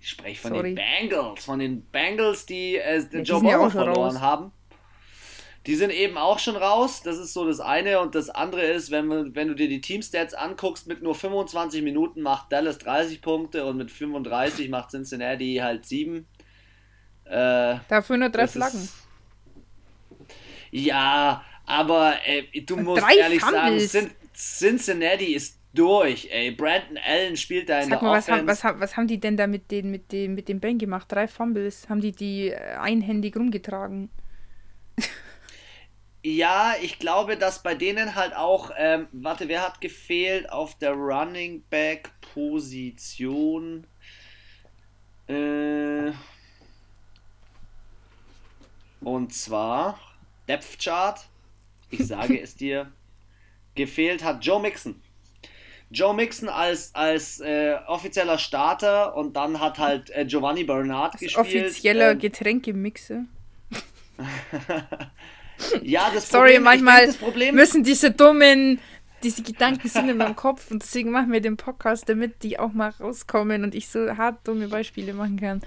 ich 0.00 0.08
spreche 0.08 0.40
von 0.40 0.52
Sorry. 0.52 0.74
den 0.74 0.84
Bengals. 0.84 1.44
Von 1.44 1.60
den 1.60 1.82
Bengals, 1.82 2.44
die 2.46 2.76
äh, 2.76 3.04
den 3.08 3.24
ja, 3.24 3.34
Joe 3.34 3.40
Burrow 3.40 3.70
verloren 3.70 4.16
raus. 4.16 4.20
haben. 4.20 4.52
Die 5.66 5.74
sind 5.74 5.90
eben 5.90 6.16
auch 6.16 6.38
schon 6.38 6.56
raus. 6.56 7.02
Das 7.02 7.18
ist 7.18 7.32
so 7.32 7.44
das 7.44 7.58
eine. 7.58 8.00
Und 8.00 8.14
das 8.14 8.30
andere 8.30 8.62
ist, 8.62 8.90
wenn, 8.90 9.34
wenn 9.34 9.48
du 9.48 9.54
dir 9.54 9.68
die 9.68 9.80
Teamstats 9.80 10.32
anguckst, 10.32 10.86
mit 10.86 11.02
nur 11.02 11.14
25 11.14 11.82
Minuten 11.82 12.22
macht 12.22 12.52
Dallas 12.52 12.78
30 12.78 13.20
Punkte 13.20 13.66
und 13.66 13.76
mit 13.76 13.90
35 13.90 14.68
macht 14.68 14.90
Cincinnati 14.90 15.56
halt 15.56 15.84
7. 15.84 16.26
Äh, 17.24 17.76
Dafür 17.88 18.16
nur 18.16 18.28
drei 18.28 18.46
Flaggen. 18.46 18.80
Ist, 18.80 18.94
ja, 20.70 21.44
aber 21.64 22.14
äh, 22.24 22.60
du 22.60 22.76
musst 22.76 23.02
drei 23.02 23.16
ehrlich 23.16 23.40
Fumbles. 23.40 23.90
sagen, 23.90 24.10
Cincinnati 24.34 25.34
ist 25.34 25.58
durch, 25.74 26.28
ey. 26.30 26.52
Brandon 26.52 26.98
Allen 27.04 27.36
spielt 27.36 27.68
da 27.68 27.80
in 27.80 27.90
Sag 27.90 28.00
der 28.00 28.08
mal, 28.08 28.18
was 28.18 28.28
haben, 28.28 28.46
was, 28.46 28.62
haben, 28.62 28.80
was 28.80 28.96
haben 28.96 29.08
die 29.08 29.18
denn 29.18 29.36
da 29.36 29.48
mit 29.48 29.70
den, 29.72 29.90
mit 29.90 30.12
dem, 30.12 30.34
mit 30.34 30.48
dem 30.48 30.60
Bang 30.60 30.78
gemacht? 30.78 31.10
Drei 31.10 31.26
Fumbles. 31.26 31.88
Haben 31.88 32.00
die 32.00 32.12
die 32.12 32.54
einhändig 32.54 33.36
rumgetragen? 33.36 34.10
Ja, 36.26 36.74
ich 36.82 36.98
glaube, 36.98 37.36
dass 37.36 37.62
bei 37.62 37.76
denen 37.76 38.16
halt 38.16 38.34
auch, 38.34 38.72
ähm, 38.76 39.06
warte, 39.12 39.46
wer 39.46 39.62
hat 39.62 39.80
gefehlt 39.80 40.50
auf 40.50 40.76
der 40.76 40.90
Running 40.90 41.62
Back 41.70 42.10
Position? 42.20 43.86
Äh, 45.28 46.10
und 49.02 49.32
zwar 49.32 50.00
Depth 50.48 50.82
Chart. 50.82 51.20
Ich 51.90 52.04
sage 52.08 52.40
es 52.40 52.56
dir. 52.56 52.90
Gefehlt 53.76 54.24
hat 54.24 54.44
Joe 54.44 54.60
Mixon. 54.60 55.00
Joe 55.90 56.12
Mixon 56.12 56.48
als, 56.48 56.92
als 56.92 57.38
äh, 57.38 57.76
offizieller 57.86 58.38
Starter 58.38 59.14
und 59.14 59.36
dann 59.36 59.60
hat 59.60 59.78
halt 59.78 60.10
äh, 60.10 60.24
Giovanni 60.24 60.64
Bernard 60.64 61.12
als 61.12 61.20
gespielt. 61.20 61.66
Offizieller 61.66 62.10
ähm, 62.10 62.18
Getränkemixer. 62.18 63.26
ja, 65.82 66.10
das 66.12 66.28
Sorry, 66.28 66.54
Problem, 66.54 66.62
manchmal 66.64 67.06
das 67.06 67.16
Problem 67.16 67.54
müssen 67.54 67.82
diese 67.82 68.10
dummen, 68.10 68.80
diese 69.22 69.42
Gedanken 69.42 69.88
sind 69.88 70.08
in 70.08 70.16
meinem 70.18 70.36
Kopf 70.36 70.70
und 70.70 70.82
deswegen 70.82 71.10
machen 71.10 71.32
wir 71.32 71.40
den 71.40 71.56
Podcast, 71.56 72.08
damit 72.08 72.42
die 72.42 72.58
auch 72.58 72.72
mal 72.72 72.92
rauskommen 73.00 73.64
und 73.64 73.74
ich 73.74 73.88
so 73.88 74.16
hart 74.16 74.46
dumme 74.46 74.68
Beispiele 74.68 75.14
machen 75.14 75.40
kann. 75.40 75.62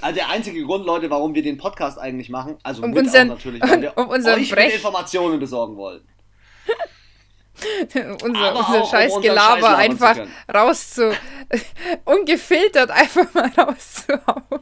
Also 0.00 0.16
der 0.16 0.28
einzige 0.28 0.62
Grund, 0.64 0.84
Leute, 0.84 1.08
warum 1.10 1.34
wir 1.34 1.42
den 1.42 1.56
Podcast 1.56 1.98
eigentlich 1.98 2.28
machen, 2.28 2.58
also 2.62 2.82
um 2.82 2.92
unseren, 2.92 3.28
natürlich, 3.28 3.62
weil 3.62 3.82
wir 3.82 3.96
um 3.96 4.10
euch 4.10 4.50
Brech. 4.50 4.74
Informationen 4.74 5.40
besorgen 5.40 5.76
wollen. 5.76 6.02
unser, 8.22 8.56
unser 8.56 8.86
scheiß 8.86 9.12
um 9.12 9.22
Gelaber 9.22 9.76
einfach 9.76 10.18
rauszu. 10.52 11.12
ungefiltert 12.04 12.90
einfach 12.90 13.32
mal 13.34 13.50
rauszuhauen. 13.56 14.60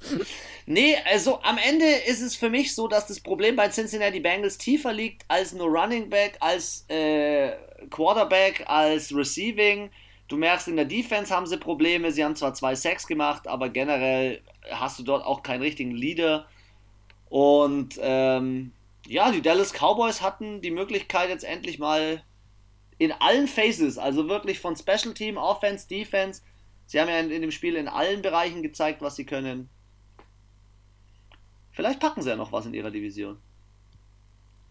Nee, 0.66 0.96
also 1.04 1.42
am 1.42 1.58
Ende 1.58 1.84
ist 1.84 2.22
es 2.22 2.36
für 2.36 2.48
mich 2.48 2.74
so, 2.74 2.88
dass 2.88 3.06
das 3.06 3.20
Problem 3.20 3.54
bei 3.54 3.68
Cincinnati 3.68 4.20
Bengals 4.20 4.56
tiefer 4.56 4.94
liegt 4.94 5.24
als 5.28 5.52
nur 5.52 5.66
Running 5.66 6.08
Back, 6.08 6.38
als 6.40 6.86
äh, 6.88 7.52
Quarterback, 7.90 8.64
als 8.66 9.14
Receiving. 9.14 9.90
Du 10.28 10.38
merkst, 10.38 10.68
in 10.68 10.76
der 10.76 10.86
Defense 10.86 11.34
haben 11.34 11.46
sie 11.46 11.58
Probleme. 11.58 12.10
Sie 12.10 12.24
haben 12.24 12.34
zwar 12.34 12.54
zwei 12.54 12.74
Sacks 12.74 13.06
gemacht, 13.06 13.46
aber 13.46 13.68
generell 13.68 14.40
hast 14.70 14.98
du 14.98 15.02
dort 15.02 15.24
auch 15.24 15.42
keinen 15.42 15.60
richtigen 15.60 15.90
Leader. 15.90 16.46
Und 17.28 17.98
ähm, 18.00 18.72
ja, 19.06 19.30
die 19.32 19.42
Dallas 19.42 19.72
Cowboys 19.74 20.22
hatten 20.22 20.62
die 20.62 20.70
Möglichkeit 20.70 21.28
jetzt 21.28 21.44
endlich 21.44 21.78
mal 21.78 22.22
in 22.96 23.12
allen 23.12 23.48
Phases, 23.48 23.98
also 23.98 24.28
wirklich 24.28 24.60
von 24.60 24.76
Special 24.76 25.12
Team, 25.12 25.36
Offense, 25.36 25.86
Defense. 25.88 26.40
Sie 26.86 27.00
haben 27.00 27.08
ja 27.08 27.18
in, 27.18 27.30
in 27.30 27.42
dem 27.42 27.50
Spiel 27.50 27.76
in 27.76 27.88
allen 27.88 28.22
Bereichen 28.22 28.62
gezeigt, 28.62 29.02
was 29.02 29.16
sie 29.16 29.26
können. 29.26 29.68
Vielleicht 31.74 31.98
packen 31.98 32.22
sie 32.22 32.30
ja 32.30 32.36
noch 32.36 32.52
was 32.52 32.66
in 32.66 32.72
ihrer 32.72 32.92
Division. 32.92 33.36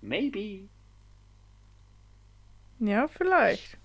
Maybe. 0.02 0.70
Ja, 2.80 3.08
vielleicht. 3.10 3.78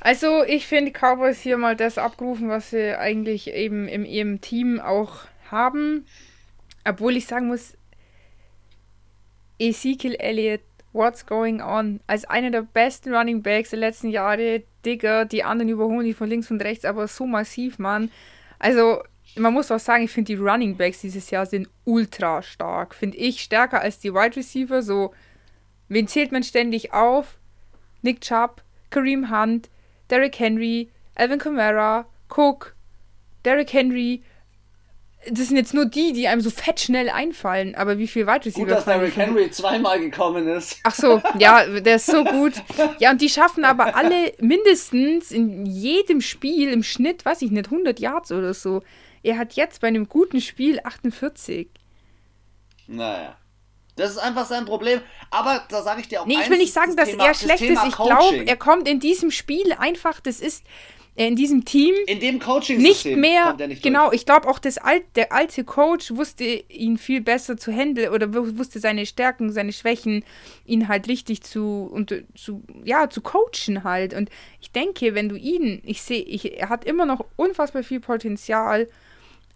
Also, 0.00 0.42
ich 0.42 0.66
finde, 0.66 0.90
die 0.90 0.98
Cowboys 0.98 1.40
hier 1.40 1.58
mal 1.58 1.76
das 1.76 1.98
abgerufen, 1.98 2.48
was 2.48 2.70
sie 2.70 2.98
eigentlich 2.98 3.48
eben 3.48 3.88
in 3.88 4.06
ihrem 4.06 4.40
Team 4.40 4.80
auch 4.80 5.26
haben. 5.50 6.06
Obwohl 6.86 7.16
ich 7.16 7.26
sagen 7.26 7.48
muss, 7.48 7.76
Ezekiel 9.58 10.14
Elliott, 10.14 10.62
what's 10.92 11.26
going 11.26 11.60
on? 11.60 12.00
Als 12.06 12.24
einer 12.24 12.50
der 12.50 12.62
besten 12.62 13.14
Running 13.14 13.42
Backs 13.42 13.70
der 13.70 13.78
letzten 13.78 14.08
Jahre, 14.08 14.62
Digger, 14.86 15.26
die 15.26 15.44
anderen 15.44 15.68
überholen 15.68 16.06
die 16.06 16.14
von 16.14 16.28
links 16.30 16.50
und 16.50 16.62
rechts, 16.62 16.86
aber 16.86 17.06
so 17.06 17.26
massiv, 17.26 17.78
Mann. 17.78 18.10
Also, 18.58 19.02
man 19.36 19.52
muss 19.52 19.70
auch 19.70 19.80
sagen, 19.80 20.04
ich 20.04 20.10
finde 20.10 20.34
die 20.34 20.40
Running 20.40 20.76
Backs 20.76 21.00
dieses 21.00 21.30
Jahr 21.30 21.46
sind 21.46 21.68
ultra 21.84 22.42
stark. 22.42 22.94
Finde 22.94 23.16
ich 23.16 23.40
stärker 23.40 23.80
als 23.80 23.98
die 23.98 24.12
Wide 24.12 24.36
Receiver. 24.36 24.82
So, 24.82 25.12
wen 25.88 26.08
zählt 26.08 26.32
man 26.32 26.42
ständig 26.42 26.92
auf? 26.92 27.38
Nick 28.02 28.20
Chubb, 28.20 28.62
Kareem 28.90 29.30
Hunt, 29.30 29.70
Derrick 30.10 30.38
Henry, 30.38 30.90
Alvin 31.14 31.38
Kamara, 31.38 32.06
Cook, 32.28 32.74
Derrick 33.44 33.72
Henry 33.72 34.22
das 35.30 35.48
sind 35.48 35.56
jetzt 35.56 35.74
nur 35.74 35.86
die, 35.86 36.12
die 36.12 36.28
einem 36.28 36.40
so 36.40 36.50
fett 36.50 36.80
schnell 36.80 37.08
einfallen, 37.08 37.74
aber 37.74 37.98
wie 37.98 38.06
viel 38.06 38.26
weit 38.26 38.44
Gut, 38.52 38.70
dass 38.70 38.84
Derrick 38.84 39.16
Henry 39.16 39.50
zweimal 39.50 39.98
gekommen 40.00 40.48
ist. 40.48 40.78
Ach 40.82 40.94
so, 40.94 41.22
ja, 41.38 41.64
der 41.80 41.96
ist 41.96 42.06
so 42.06 42.24
gut. 42.24 42.52
Ja, 42.98 43.10
und 43.10 43.20
die 43.20 43.28
schaffen 43.28 43.64
aber 43.64 43.96
alle 43.96 44.32
mindestens 44.38 45.30
in 45.30 45.66
jedem 45.66 46.20
Spiel 46.20 46.70
im 46.70 46.82
Schnitt, 46.82 47.24
weiß 47.24 47.42
ich 47.42 47.50
nicht, 47.50 47.66
100 47.66 48.00
Yards 48.00 48.32
oder 48.32 48.52
so. 48.52 48.82
Er 49.24 49.38
hat 49.38 49.54
jetzt 49.54 49.80
bei 49.80 49.88
einem 49.88 50.08
guten 50.08 50.40
Spiel 50.40 50.80
48. 50.84 51.68
Naja. 52.86 53.36
Das 53.96 54.10
ist 54.10 54.18
einfach 54.18 54.46
sein 54.46 54.64
Problem. 54.64 55.00
Aber 55.30 55.64
da 55.68 55.82
sage 55.82 56.00
ich 56.00 56.08
dir 56.08 56.22
auch 56.22 56.26
Nee, 56.26 56.36
ich 56.40 56.50
will 56.50 56.58
nicht 56.58 56.72
sagen, 56.72 56.96
dass 56.96 57.10
Thema, 57.10 57.26
er 57.26 57.34
schlecht 57.34 57.62
ist. 57.62 57.84
Ich 57.86 57.96
glaube, 57.96 58.44
er 58.44 58.56
kommt 58.56 58.88
in 58.88 59.00
diesem 59.00 59.30
Spiel 59.30 59.72
einfach, 59.78 60.20
das 60.20 60.40
ist 60.40 60.64
äh, 61.16 61.28
in 61.28 61.36
diesem 61.36 61.64
Team 61.64 61.94
in 62.06 62.18
dem 62.18 62.40
Coaching 62.40 62.82
nicht 62.82 63.04
mehr 63.04 63.54
nicht 63.68 63.84
genau 63.84 64.10
ich 64.10 64.26
glaube 64.26 64.48
auch 64.48 64.58
das 64.58 64.78
alt, 64.78 65.04
der 65.14 65.32
alte 65.32 65.62
Coach 65.62 66.10
wusste 66.10 66.44
ihn 66.44 66.98
viel 66.98 67.20
besser 67.20 67.56
zu 67.56 67.70
handeln 67.70 68.12
oder 68.12 68.34
wusste 68.34 68.80
seine 68.80 69.06
Stärken 69.06 69.52
seine 69.52 69.72
Schwächen 69.72 70.24
ihn 70.64 70.88
halt 70.88 71.06
richtig 71.06 71.42
zu 71.42 71.88
und 71.92 72.24
zu 72.34 72.64
ja 72.82 73.08
zu 73.10 73.20
coachen 73.20 73.84
halt 73.84 74.12
und 74.12 74.28
ich 74.60 74.72
denke 74.72 75.14
wenn 75.14 75.28
du 75.28 75.36
ihn 75.36 75.80
ich 75.84 76.02
sehe 76.02 76.22
ich 76.22 76.58
er 76.58 76.68
hat 76.68 76.84
immer 76.84 77.06
noch 77.06 77.24
unfassbar 77.36 77.84
viel 77.84 78.00
Potenzial 78.00 78.88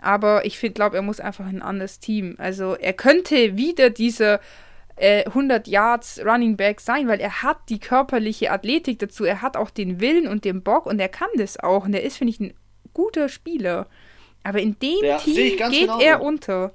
aber 0.01 0.47
ich 0.47 0.59
finde 0.59 0.75
glaube 0.75 0.97
er 0.97 1.03
muss 1.03 1.21
einfach 1.21 1.47
ein 1.47 1.63
anderes 1.63 2.01
Team 2.01 2.37
also 2.39 2.75
er 2.75 2.93
könnte 2.93 3.57
wieder 3.57 3.91
dieser 3.91 4.41
äh, 5.01 5.25
100 5.27 5.69
Yards 5.69 6.21
Running 6.25 6.57
Back 6.57 6.81
sein, 6.81 7.09
weil 7.09 7.21
er 7.21 7.43
hat 7.43 7.59
die 7.69 7.79
körperliche 7.79 8.51
Athletik 8.51 8.99
dazu, 8.99 9.25
er 9.25 9.43
hat 9.43 9.57
auch 9.57 9.71
den 9.71 10.01
Willen 10.01 10.27
und 10.27 10.45
den 10.45 10.63
Bock 10.63 10.87
und 10.87 10.99
er 10.99 11.09
kann 11.09 11.29
das 11.37 11.59
auch 11.59 11.85
und 11.85 11.95
er 11.95 12.03
ist, 12.03 12.17
finde 12.17 12.33
ich, 12.33 12.41
ein 12.41 12.55
guter 12.93 13.29
Spieler. 13.29 13.87
Aber 14.43 14.61
in 14.61 14.79
dem 14.81 15.05
ja, 15.05 15.19
Team 15.19 15.35
geht 15.35 15.81
genauso. 15.81 16.01
er 16.01 16.23
unter. 16.23 16.75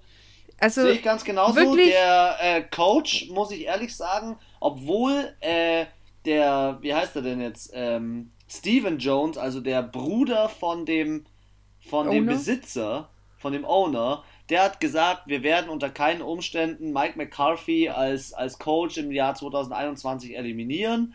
Also, 0.59 0.81
sehe 0.83 0.93
ich 0.93 1.03
ganz 1.03 1.23
genauso. 1.23 1.55
Wirklich? 1.55 1.89
Der 1.89 2.37
äh, 2.39 2.61
Coach, 2.61 3.29
muss 3.29 3.51
ich 3.51 3.65
ehrlich 3.65 3.95
sagen, 3.95 4.37
obwohl 4.59 5.33
äh, 5.39 5.85
der, 6.25 6.77
wie 6.81 6.93
heißt 6.93 7.15
er 7.15 7.21
denn 7.21 7.41
jetzt, 7.41 7.71
ähm, 7.73 8.31
Steven 8.49 8.99
Jones, 8.99 9.37
also 9.37 9.59
der 9.59 9.81
Bruder 9.81 10.47
von 10.47 10.85
dem, 10.85 11.25
von 11.81 12.09
dem 12.09 12.27
Besitzer, 12.27 13.09
von 13.43 13.53
dem 13.53 13.65
Owner, 13.65 14.23
der 14.49 14.63
hat 14.63 14.79
gesagt, 14.79 15.27
wir 15.27 15.43
werden 15.43 15.69
unter 15.69 15.91
keinen 15.91 16.23
Umständen 16.23 16.93
Mike 16.93 17.17
McCarthy 17.17 17.89
als, 17.89 18.33
als 18.33 18.57
Coach 18.57 18.97
im 18.97 19.11
Jahr 19.11 19.35
2021 19.35 20.35
eliminieren. 20.35 21.13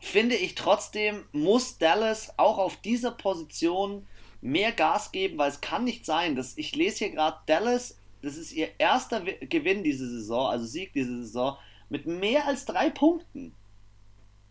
Finde 0.00 0.36
ich 0.36 0.54
trotzdem, 0.54 1.24
muss 1.32 1.76
Dallas 1.76 2.32
auch 2.38 2.56
auf 2.56 2.76
dieser 2.76 3.10
Position 3.10 4.06
mehr 4.40 4.72
Gas 4.72 5.12
geben, 5.12 5.36
weil 5.38 5.50
es 5.50 5.60
kann 5.60 5.84
nicht 5.84 6.06
sein, 6.06 6.34
dass 6.34 6.56
ich 6.56 6.74
lese 6.74 6.98
hier 6.98 7.10
gerade 7.10 7.36
Dallas 7.46 7.98
das 8.22 8.36
ist 8.36 8.52
ihr 8.52 8.68
erster 8.78 9.20
Gewinn 9.20 9.82
diese 9.82 10.08
Saison, 10.08 10.48
also 10.48 10.64
Sieg 10.64 10.92
diese 10.92 11.24
Saison, 11.24 11.56
mit 11.88 12.06
mehr 12.06 12.46
als 12.46 12.64
drei 12.64 12.88
Punkten 12.88 13.54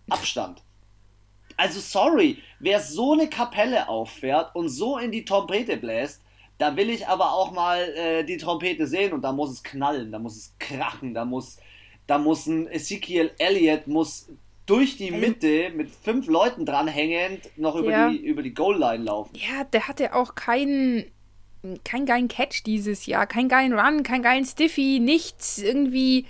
Abstand. 0.10 0.62
Also 1.56 1.80
sorry, 1.80 2.38
wer 2.60 2.82
so 2.82 3.14
eine 3.14 3.30
Kapelle 3.30 3.88
auffährt 3.88 4.54
und 4.56 4.68
so 4.68 4.98
in 4.98 5.12
die 5.12 5.24
Trompete 5.24 5.78
bläst, 5.78 6.22
da 6.62 6.78
will 6.78 6.92
ich 6.92 7.08
aber 7.08 7.34
auch 7.34 7.52
mal 7.52 7.82
äh, 7.96 8.24
die 8.24 8.38
Trompete 8.38 8.86
sehen 8.86 9.14
und 9.14 9.24
da 9.24 9.32
muss 9.32 9.50
es 9.50 9.64
knallen, 9.64 10.12
da 10.12 10.20
muss 10.20 10.38
es 10.38 10.54
krachen, 10.60 11.16
da 11.16 11.26
muss, 11.26 11.58
da 12.06 12.20
muss 12.20 12.46
ein 12.46 12.68
Ezekiel 12.68 13.32
Elliott 13.40 13.88
muss 13.88 14.30
durch 14.68 14.96
die 14.96 15.10
Mitte 15.10 15.72
mit 15.76 15.90
fünf 15.90 16.28
Leuten 16.28 16.68
dranhängend 16.68 17.50
noch 17.58 17.76
über 17.76 17.90
ja. 17.90 18.10
die 18.10 18.18
über 18.18 18.44
die 18.44 18.54
Goal 18.54 18.78
Line 18.78 19.06
laufen. 19.06 19.34
Ja, 19.34 19.64
der 19.64 19.88
hatte 19.88 20.14
auch 20.14 20.36
keinen 20.36 21.06
keinen 21.84 22.06
geilen 22.06 22.28
Catch 22.28 22.64
dieses 22.64 23.08
Jahr, 23.08 23.26
keinen 23.26 23.50
geilen 23.50 23.74
Run, 23.74 24.04
keinen 24.04 24.22
geilen 24.22 24.46
Stiffy, 24.46 25.00
nichts 25.00 25.58
irgendwie. 25.58 26.28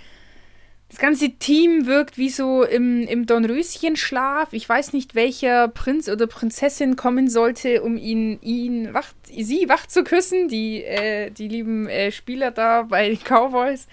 Das 0.92 1.00
ganze 1.00 1.30
Team 1.30 1.86
wirkt 1.86 2.18
wie 2.18 2.28
so 2.28 2.64
im, 2.64 3.06
im 3.08 3.24
Dornröschenschlaf. 3.24 4.52
Ich 4.52 4.68
weiß 4.68 4.92
nicht, 4.92 5.14
welcher 5.14 5.68
Prinz 5.68 6.06
oder 6.06 6.26
Prinzessin 6.26 6.96
kommen 6.96 7.30
sollte, 7.30 7.82
um 7.82 7.96
ihn, 7.96 8.38
ihn 8.42 8.92
wach, 8.92 9.14
sie 9.24 9.70
wach 9.70 9.86
zu 9.86 10.04
küssen, 10.04 10.48
die, 10.48 10.84
äh, 10.84 11.30
die 11.30 11.48
lieben 11.48 11.88
äh, 11.88 12.12
Spieler 12.12 12.50
da 12.50 12.82
bei 12.82 13.08
den 13.08 13.18
Cowboys. 13.24 13.88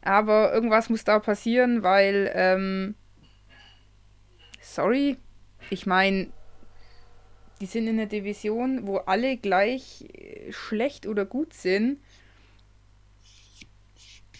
Aber 0.00 0.54
irgendwas 0.54 0.90
muss 0.90 1.02
da 1.02 1.18
passieren, 1.18 1.82
weil, 1.82 2.30
ähm, 2.36 2.94
sorry, 4.60 5.16
ich 5.70 5.86
meine, 5.86 6.28
die 7.60 7.66
sind 7.66 7.88
in 7.88 7.98
einer 7.98 8.06
Division, 8.06 8.86
wo 8.86 8.98
alle 8.98 9.36
gleich 9.38 10.04
äh, 10.14 10.52
schlecht 10.52 11.08
oder 11.08 11.24
gut 11.24 11.52
sind. 11.52 11.98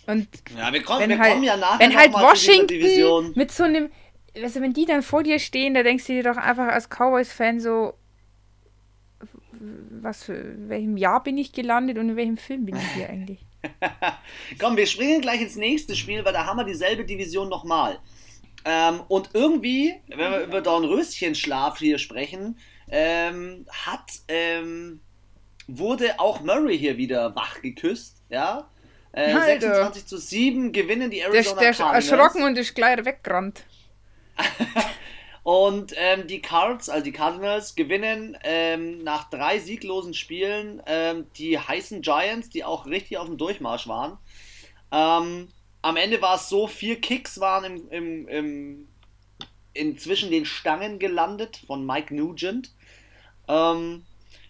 Und 0.07 0.29
ja, 0.57 0.73
wir 0.73 0.83
kommen, 0.83 1.09
wir 1.09 1.19
halt, 1.19 1.33
kommen 1.33 1.45
ja 1.45 1.57
nachher 1.57 1.81
wenn 1.81 1.97
halt 1.97 2.13
Washington 2.13 3.33
mit 3.35 3.51
so 3.51 3.65
einem, 3.65 3.91
also 4.37 4.61
wenn 4.61 4.73
die 4.73 4.85
dann 4.85 5.03
vor 5.03 5.23
dir 5.23 5.39
stehen, 5.39 5.75
da 5.75 5.83
denkst 5.83 6.07
du 6.07 6.13
dir 6.13 6.23
doch 6.23 6.37
einfach 6.37 6.69
als 6.69 6.89
Cowboys-Fan 6.89 7.61
so, 7.61 7.95
was 10.03 10.25
für 10.25 10.55
welchem 10.69 10.97
Jahr 10.97 11.23
bin 11.23 11.39
ich 11.39 11.53
gelandet 11.53 11.99
und 11.99 12.11
in 12.11 12.17
welchem 12.17 12.37
Film 12.37 12.67
bin 12.67 12.77
ich 12.77 12.89
hier 12.95 13.09
eigentlich? 13.09 13.41
Komm, 14.61 14.77
wir 14.77 14.87
springen 14.87 15.21
gleich 15.21 15.41
ins 15.41 15.57
nächste 15.57 15.97
Spiel, 15.97 16.25
weil 16.25 16.33
da 16.33 16.47
haben 16.47 16.59
wir 16.59 16.65
dieselbe 16.65 17.05
Division 17.05 17.49
nochmal. 17.49 17.99
Ähm, 18.65 19.01
und 19.09 19.31
irgendwie, 19.33 19.95
wenn 20.09 20.19
wir 20.19 20.45
über 20.45 20.61
Dornröschenschlaf 20.61 21.79
hier 21.79 21.99
sprechen, 21.99 22.59
ähm, 22.89 23.67
hat, 23.71 24.11
ähm, 24.29 25.01
wurde 25.67 26.19
auch 26.19 26.41
Murray 26.41 26.79
hier 26.79 26.97
wieder 26.97 27.35
wach 27.35 27.61
geküsst, 27.63 28.23
ja. 28.29 28.69
Äh, 29.17 29.33
26 29.33 30.07
zu 30.07 30.19
7 30.19 30.73
gewinnen 30.73 31.11
die 31.11 31.21
Arizona 31.21 31.61
der, 31.61 31.71
der 31.71 31.75
Cardinals. 31.75 32.11
erschrocken 32.11 32.43
und 32.43 32.59
ist 32.59 32.75
gleich 32.75 33.03
weggerannt. 33.03 33.65
und 35.43 35.95
ähm, 35.97 36.27
die 36.27 36.43
Cards, 36.43 36.91
also 36.91 37.03
die 37.03 37.13
Cardinals, 37.13 37.75
gewinnen 37.75 38.37
ähm, 38.45 39.03
nach 39.03 39.31
drei 39.31 39.59
sieglosen 39.59 40.13
Spielen 40.13 40.83
ähm, 40.87 41.27
die 41.39 41.59
heißen 41.59 42.03
Giants, 42.03 42.51
die 42.51 42.63
auch 42.63 42.85
richtig 42.85 43.17
auf 43.17 43.27
dem 43.27 43.39
Durchmarsch 43.39 43.89
waren. 43.89 44.19
Ähm, 44.93 45.49
am 45.81 45.97
Ende 45.97 46.21
war 46.21 46.37
es 46.37 46.51
so, 46.51 46.67
vier 46.67 47.01
Kicks 47.01 47.41
waren 47.41 47.65
im, 47.65 47.89
im, 47.89 48.29
im 48.29 48.89
inzwischen 49.73 50.31
den 50.31 50.45
Stangen 50.45 50.99
gelandet 50.99 51.63
von 51.67 51.87
Mike 51.87 52.15
Nugent. 52.15 52.75
Ähm, 53.49 54.05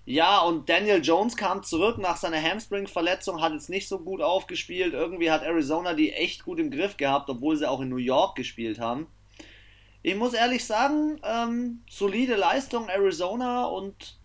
ja, 0.09 0.39
und 0.39 0.69
Daniel 0.69 1.03
Jones 1.03 1.37
kam 1.37 1.65
zurück 1.65 1.99
nach 1.99 2.17
seiner 2.17 2.41
Hamstring-Verletzung, 2.41 3.43
hat 3.43 3.53
jetzt 3.53 3.69
nicht 3.69 3.89
so 3.89 3.99
gut 3.99 4.23
aufgespielt. 4.23 4.95
Irgendwie 4.95 5.33
hat 5.33 5.43
Arizona 5.43 5.95
die 5.95 6.13
echt 6.13 6.45
gut 6.45 6.61
im 6.61 6.71
Griff 6.71 6.97
gehabt, 6.97 7.29
obwohl 7.29 7.57
sie 7.57 7.69
auch 7.69 7.81
in 7.81 7.89
New 7.89 7.97
York 7.97 8.37
gespielt 8.37 8.79
haben. 8.79 9.09
Ich 10.05 10.15
muss 10.15 10.33
ehrlich 10.33 10.65
sagen, 10.65 11.21
ähm, 11.25 11.83
solide 11.91 12.37
Leistung 12.37 12.89
Arizona 12.89 13.65
und 13.65 14.17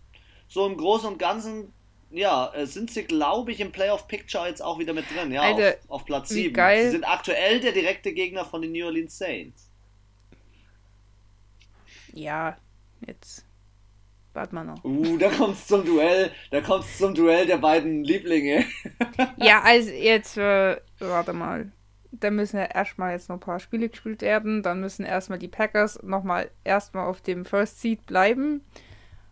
so 0.46 0.64
im 0.68 0.76
Großen 0.76 1.08
und 1.08 1.18
Ganzen, 1.18 1.72
ja, 2.12 2.54
äh, 2.54 2.64
sind 2.64 2.92
sie, 2.92 3.02
glaube 3.02 3.50
ich, 3.50 3.58
im 3.58 3.72
Playoff-Picture 3.72 4.46
jetzt 4.46 4.62
auch 4.62 4.78
wieder 4.78 4.92
mit 4.92 5.06
drin, 5.12 5.32
ja, 5.32 5.42
Alter, 5.42 5.78
auf, 5.88 6.02
auf 6.02 6.04
Platz 6.04 6.28
7. 6.28 6.54
Sie 6.54 6.90
sind 6.90 7.02
aktuell 7.02 7.58
der 7.58 7.72
direkte 7.72 8.12
Gegner 8.12 8.44
von 8.44 8.62
den 8.62 8.70
New 8.70 8.86
Orleans 8.86 9.18
Saints. 9.18 9.68
Ja, 12.12 12.56
jetzt 13.04 13.44
Warte 14.34 14.54
mal 14.54 14.64
noch. 14.64 14.82
Uh, 14.82 15.18
da 15.18 15.28
kommt's 15.28 15.66
zum 15.66 15.84
Duell. 15.84 16.30
Da 16.50 16.60
kommt's 16.62 16.96
zum 16.96 17.14
Duell 17.14 17.46
der 17.46 17.58
beiden 17.58 18.02
Lieblinge. 18.02 18.64
ja, 19.36 19.60
also 19.62 19.90
jetzt, 19.90 20.38
äh, 20.38 20.76
warte 20.98 21.32
mal. 21.32 21.70
Da 22.12 22.30
müssen 22.30 22.58
ja 22.58 22.64
erstmal 22.64 23.12
jetzt 23.12 23.28
noch 23.28 23.36
ein 23.36 23.40
paar 23.40 23.60
Spiele 23.60 23.88
gespielt 23.88 24.22
werden. 24.22 24.62
Dann 24.62 24.80
müssen 24.80 25.04
erstmal 25.04 25.38
die 25.38 25.48
Packers 25.48 26.02
nochmal 26.02 26.50
erstmal 26.64 27.06
auf 27.06 27.20
dem 27.20 27.44
First 27.44 27.80
Seed 27.80 28.06
bleiben. 28.06 28.62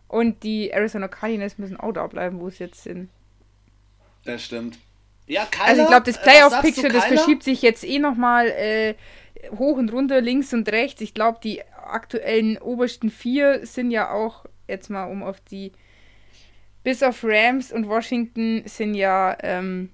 Und 0.07 0.43
die 0.43 0.71
Arizona 0.71 1.07
Cardinals 1.07 1.57
müssen 1.57 1.79
auch 1.79 1.93
da 1.93 2.05
bleiben, 2.07 2.39
wo 2.39 2.49
sie 2.49 2.65
jetzt 2.65 2.83
sind. 2.83 3.09
Das 4.25 4.43
stimmt. 4.43 4.77
Ja, 5.25 5.45
Kyler, 5.45 5.65
Also 5.65 5.81
ich 5.83 5.87
glaube, 5.87 6.11
das 6.11 6.21
Playoff-Picture, 6.21 6.89
das 6.89 7.05
verschiebt 7.05 7.43
sich 7.43 7.61
jetzt 7.61 7.83
eh 7.85 7.99
nochmal 7.99 8.47
äh, 8.47 8.95
hoch 9.57 9.77
und 9.77 9.91
runter, 9.93 10.19
links 10.21 10.53
und 10.53 10.69
rechts. 10.69 11.01
Ich 11.01 11.13
glaube, 11.13 11.39
die 11.41 11.61
aktuellen 11.63 12.57
obersten 12.57 13.09
vier 13.09 13.65
sind 13.65 13.91
ja 13.91 14.11
auch 14.11 14.45
jetzt 14.71 14.89
mal 14.89 15.05
um 15.05 15.21
auf 15.21 15.39
die. 15.41 15.71
Bis 16.83 17.03
auf 17.03 17.23
Rams 17.23 17.71
und 17.71 17.87
Washington 17.87 18.63
sind 18.65 18.95
ja 18.95 19.37
ähm, 19.43 19.91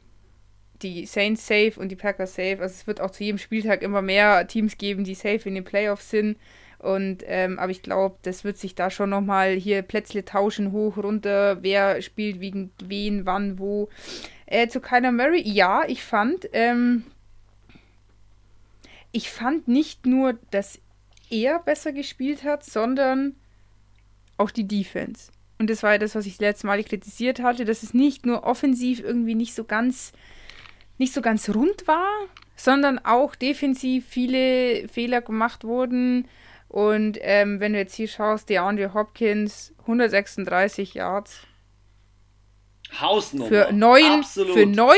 die 0.81 1.05
Saints 1.05 1.45
safe 1.45 1.73
und 1.75 1.89
die 1.89 1.97
Packers 1.97 2.35
safe. 2.35 2.59
Also 2.61 2.75
es 2.75 2.87
wird 2.87 3.01
auch 3.01 3.11
zu 3.11 3.25
jedem 3.25 3.37
Spieltag 3.37 3.81
immer 3.81 4.01
mehr 4.01 4.47
Teams 4.47 4.77
geben, 4.77 5.03
die 5.03 5.15
safe 5.15 5.49
in 5.49 5.55
den 5.55 5.65
Playoffs 5.65 6.09
sind. 6.09 6.37
Und 6.79 7.23
ähm, 7.25 7.57
aber 7.57 7.71
ich 7.71 7.81
glaube, 7.81 8.17
das 8.21 8.43
wird 8.43 8.57
sich 8.57 8.75
da 8.75 8.89
schon 8.89 9.09
nochmal 9.09 9.53
hier 9.53 9.81
Plätzle 9.81 10.23
tauschen, 10.23 10.71
hoch, 10.71 10.97
runter, 10.97 11.63
wer 11.63 12.01
spielt 12.01 12.39
wegen 12.39 12.71
wen, 12.83 13.25
wann, 13.25 13.57
wo. 13.57 13.89
Äh, 14.45 14.67
zu 14.67 14.79
Kyler 14.79 15.11
Murray, 15.11 15.41
ja, 15.41 15.83
ich 15.87 16.03
fand, 16.03 16.47
ähm, 16.53 17.03
ich 19.11 19.29
fand 19.31 19.67
nicht 19.67 20.05
nur, 20.05 20.33
dass 20.51 20.79
er 21.29 21.59
besser 21.59 21.91
gespielt 21.91 22.43
hat, 22.43 22.63
sondern 22.63 23.35
auch 24.37 24.51
die 24.51 24.67
Defense. 24.67 25.31
Und 25.59 25.69
das 25.69 25.83
war 25.83 25.93
ja 25.93 25.97
das, 25.97 26.15
was 26.15 26.25
ich 26.25 26.33
das 26.33 26.41
letzte 26.41 26.67
Mal 26.67 26.83
kritisiert 26.83 27.39
hatte, 27.41 27.65
dass 27.65 27.83
es 27.83 27.93
nicht 27.93 28.25
nur 28.25 28.43
offensiv 28.43 28.99
irgendwie 28.99 29.35
nicht 29.35 29.55
so 29.55 29.63
ganz, 29.63 30.11
nicht 30.97 31.13
so 31.13 31.21
ganz 31.21 31.49
rund 31.49 31.87
war, 31.87 32.07
sondern 32.55 32.99
auch 32.99 33.35
defensiv 33.35 34.05
viele 34.07 34.87
Fehler 34.87 35.21
gemacht 35.21 35.63
wurden. 35.63 36.27
Und 36.67 37.17
ähm, 37.21 37.59
wenn 37.59 37.73
du 37.73 37.79
jetzt 37.79 37.95
hier 37.95 38.07
schaust, 38.07 38.49
DeAndre 38.49 38.93
Hopkins, 38.93 39.73
136 39.81 40.93
Yards. 40.95 41.41
Hausnummer. 42.99 43.47
Für 43.47 43.73
neun, 43.73 44.19
Absolut. 44.19 44.53
für 44.53 44.65
neun, 44.65 44.97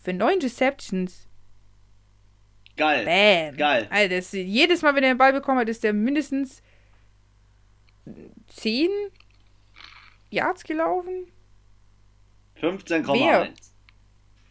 für 0.00 0.12
neun 0.12 0.38
Receptions. 0.40 1.26
Geil. 2.76 3.04
Bam. 3.04 3.56
Geil. 3.56 3.88
Also 3.90 4.14
das, 4.14 4.32
jedes 4.32 4.82
Mal, 4.82 4.94
wenn 4.94 5.02
er 5.02 5.14
den 5.14 5.18
Ball 5.18 5.32
bekommen 5.32 5.58
hat, 5.58 5.68
ist 5.68 5.82
der 5.82 5.92
mindestens 5.92 6.62
10 8.48 8.88
Yards 10.30 10.64
gelaufen? 10.64 11.26
15,1. 12.60 13.50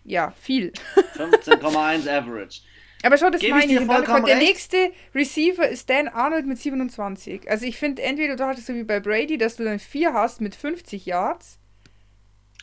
Ja, 0.04 0.32
viel. 0.32 0.72
15,1 1.18 2.10
Average. 2.10 2.62
Aber 3.04 3.18
schau, 3.18 3.30
das 3.30 3.42
Gebe 3.42 3.54
meine 3.54 3.72
ich. 3.72 3.80
ich 3.80 3.88
der 3.88 4.24
recht? 4.24 4.38
nächste 4.42 4.92
Receiver 5.14 5.68
ist 5.68 5.90
Dan 5.90 6.08
Arnold 6.08 6.48
mit 6.48 6.58
27. 6.58 7.50
Also 7.50 7.66
ich 7.66 7.78
finde, 7.78 8.02
entweder 8.02 8.36
du 8.36 8.46
hattest 8.46 8.68
so 8.68 8.74
wie 8.74 8.84
bei 8.84 9.00
Brady, 9.00 9.38
dass 9.38 9.58
du 9.58 9.64
dann 9.64 9.80
4 9.80 10.14
hast 10.14 10.42
mit 10.42 10.56
50 10.56 11.06
Yards. 11.06 11.60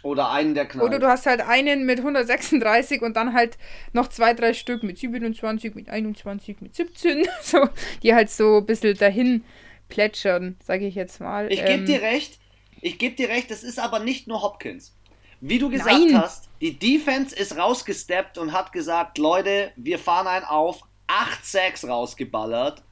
Oder 0.03 0.31
einen, 0.31 0.55
der 0.55 0.67
knallt. 0.67 0.87
Oder 0.87 0.99
du 0.99 1.07
hast 1.07 1.25
halt 1.25 1.41
einen 1.41 1.87
mit 1.87 1.99
136 1.99 3.01
und 3.01 3.17
dann 3.17 3.33
halt 3.33 3.57
noch 3.93 4.09
zwei, 4.09 4.35
drei 4.35 4.53
Stück 4.53 4.83
mit 4.83 4.99
27, 4.99 5.75
mit 5.75 5.89
21, 5.89 6.61
mit 6.61 6.75
17, 6.75 7.27
so, 7.43 7.69
die 8.03 8.15
halt 8.15 8.29
so 8.29 8.59
ein 8.59 8.67
bisschen 8.67 8.97
dahin 8.99 9.45
plätschern, 9.89 10.57
sage 10.65 10.87
ich 10.87 10.95
jetzt 10.95 11.21
mal. 11.21 11.51
Ich 11.53 11.61
gebe 11.61 11.73
ähm, 11.73 11.87
dir 11.87 12.03
recht, 12.03 12.39
ich 12.81 12.99
gebe 12.99 13.17
dir 13.17 13.29
recht, 13.29 13.51
das 13.51 13.63
ist 13.63 13.79
aber 13.79 13.99
nicht 13.99 14.27
nur 14.27 14.43
Hopkins. 14.43 14.97
Wie 15.41 15.59
du 15.59 15.69
gesagt 15.69 15.91
Nein. 15.99 16.21
hast, 16.21 16.49
die 16.61 16.79
Defense 16.79 17.35
ist 17.37 17.57
rausgesteppt 17.57 18.39
und 18.39 18.53
hat 18.53 18.73
gesagt, 18.73 19.19
Leute, 19.19 19.73
wir 19.77 19.99
fahren 19.99 20.27
einen 20.27 20.45
auf, 20.45 20.83
8 21.07 21.45
Sacks 21.45 21.87
rausgeballert, 21.87 22.83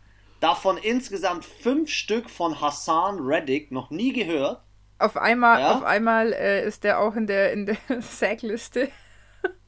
davon 0.41 0.77
insgesamt 0.77 1.45
5 1.45 1.91
Stück 1.91 2.29
von 2.29 2.61
Hassan 2.61 3.21
Reddick, 3.21 3.73
noch 3.73 3.91
nie 3.91 4.13
gehört. 4.13 4.61
Auf 4.99 5.17
einmal, 5.17 5.61
ja? 5.61 5.75
auf 5.75 5.83
einmal 5.83 6.33
äh, 6.33 6.67
ist 6.67 6.85
der 6.85 7.01
auch 7.01 7.17
in 7.17 7.27
der, 7.27 7.53
in 7.53 7.67
der 7.67 7.77
Sack-Liste. 8.01 8.89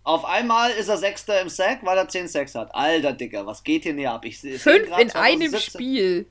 Auf 0.05 0.27
einmal 0.27 0.70
ist 0.72 0.89
er 0.89 0.99
Sechster 0.99 1.41
im 1.41 1.49
Sack, 1.49 1.79
weil 1.83 1.97
er 1.97 2.07
10 2.07 2.29
Sacks 2.29 2.55
hat. 2.55 2.75
Alter 2.75 3.14
Dicker, 3.14 3.47
was 3.47 3.64
geht 3.64 3.85
hier 3.85 3.95
nicht 3.95 4.07
ab? 4.07 4.25
Ich 4.27 4.39
sehe 4.39 4.59
Fünf 4.59 4.89
in 4.99 5.09
2017. 5.09 5.16
einem 5.16 5.59
Spiel. 5.59 6.27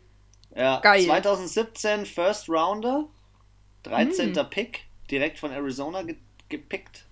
Ja, 0.55 0.79
Geil. 0.79 1.05
2017 1.05 2.05
First 2.05 2.49
Rounder, 2.49 3.07
13. 3.83 4.35
Hm. 4.35 4.49
Pick, 4.49 4.85
direkt 5.09 5.39
von 5.39 5.51
Arizona 5.51 6.03
ge 6.03 6.15
gepickt. 6.49 7.05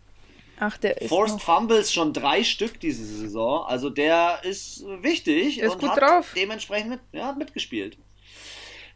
Ach, 0.59 0.77
der 0.77 1.01
ist. 1.01 1.09
Forced 1.09 1.37
noch... 1.37 1.41
Fumbles 1.41 1.91
schon 1.91 2.13
drei 2.13 2.43
Stück 2.43 2.79
diese 2.79 3.03
Saison. 3.03 3.65
Also 3.65 3.89
der 3.89 4.43
ist 4.43 4.85
wichtig 5.01 5.59
ist 5.59 5.73
und 5.73 5.81
gut 5.81 5.89
hat 5.89 6.01
drauf. 6.01 6.33
dementsprechend 6.35 6.91
mit, 6.91 6.99
ja, 7.11 7.33
mitgespielt. 7.33 7.97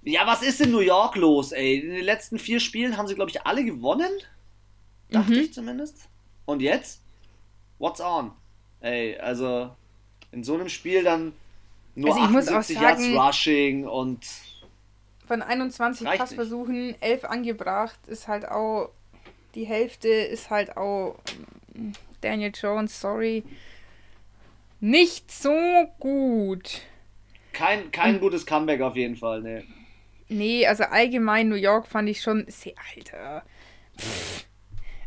Ja, 0.03 0.27
was 0.27 0.43
ist 0.43 0.61
in 0.61 0.69
New 0.69 0.81
York 0.81 1.15
los, 1.15 1.51
ey? 1.51 1.79
In 1.79 1.89
den 1.89 2.03
letzten 2.03 2.37
vier 2.37 2.59
Spielen 2.59 2.95
haben 2.95 3.07
sie, 3.07 3.15
glaube 3.15 3.31
ich, 3.31 3.41
alle 3.41 3.65
gewonnen. 3.65 4.11
Dachte 5.09 5.31
mhm. 5.31 5.39
ich 5.39 5.53
zumindest. 5.53 6.07
Und 6.45 6.61
jetzt? 6.61 7.01
What's 7.79 7.99
on? 7.99 8.31
Ey, 8.81 9.17
also 9.17 9.71
in 10.31 10.43
so 10.43 10.53
einem 10.53 10.69
Spiel 10.69 11.03
dann 11.03 11.33
nur 11.95 12.13
also 12.13 12.37
78 12.37 12.77
sagen, 12.77 13.13
Yards 13.13 13.27
Rushing 13.27 13.87
und. 13.87 14.25
Von 15.27 15.41
21 15.41 16.07
Passversuchen, 16.07 16.95
11 17.01 17.25
angebracht, 17.25 17.99
ist 18.07 18.27
halt 18.27 18.47
auch. 18.47 18.91
Die 19.55 19.65
Hälfte 19.65 20.09
ist 20.09 20.49
halt 20.49 20.77
auch. 20.77 21.17
Ähm, 21.73 21.93
Daniel 22.21 22.51
Jones, 22.53 22.99
sorry. 22.99 23.43
Nicht 24.79 25.31
so 25.31 25.53
gut. 25.99 26.81
Kein, 27.53 27.91
kein 27.91 28.19
gutes 28.19 28.45
Comeback 28.45 28.81
auf 28.81 28.95
jeden 28.95 29.15
Fall, 29.15 29.41
ne. 29.41 29.63
Nee, 30.27 30.65
also 30.65 30.83
allgemein 30.83 31.49
New 31.49 31.55
York 31.55 31.87
fand 31.87 32.09
ich 32.09 32.21
schon 32.21 32.45
sehr 32.47 32.73
alter. 32.95 33.43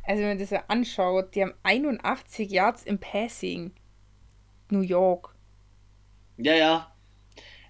Also 0.05 0.23
wenn 0.23 0.29
man 0.29 0.39
das 0.39 0.51
ja 0.51 0.65
anschaut, 0.69 1.35
die 1.35 1.43
haben 1.43 1.55
81 1.65 2.51
Yards 2.51 2.85
im 2.85 2.99
Passing. 2.99 3.73
New 4.71 4.81
York. 4.81 5.35
Ja, 6.39 6.55
ja. 6.55 6.93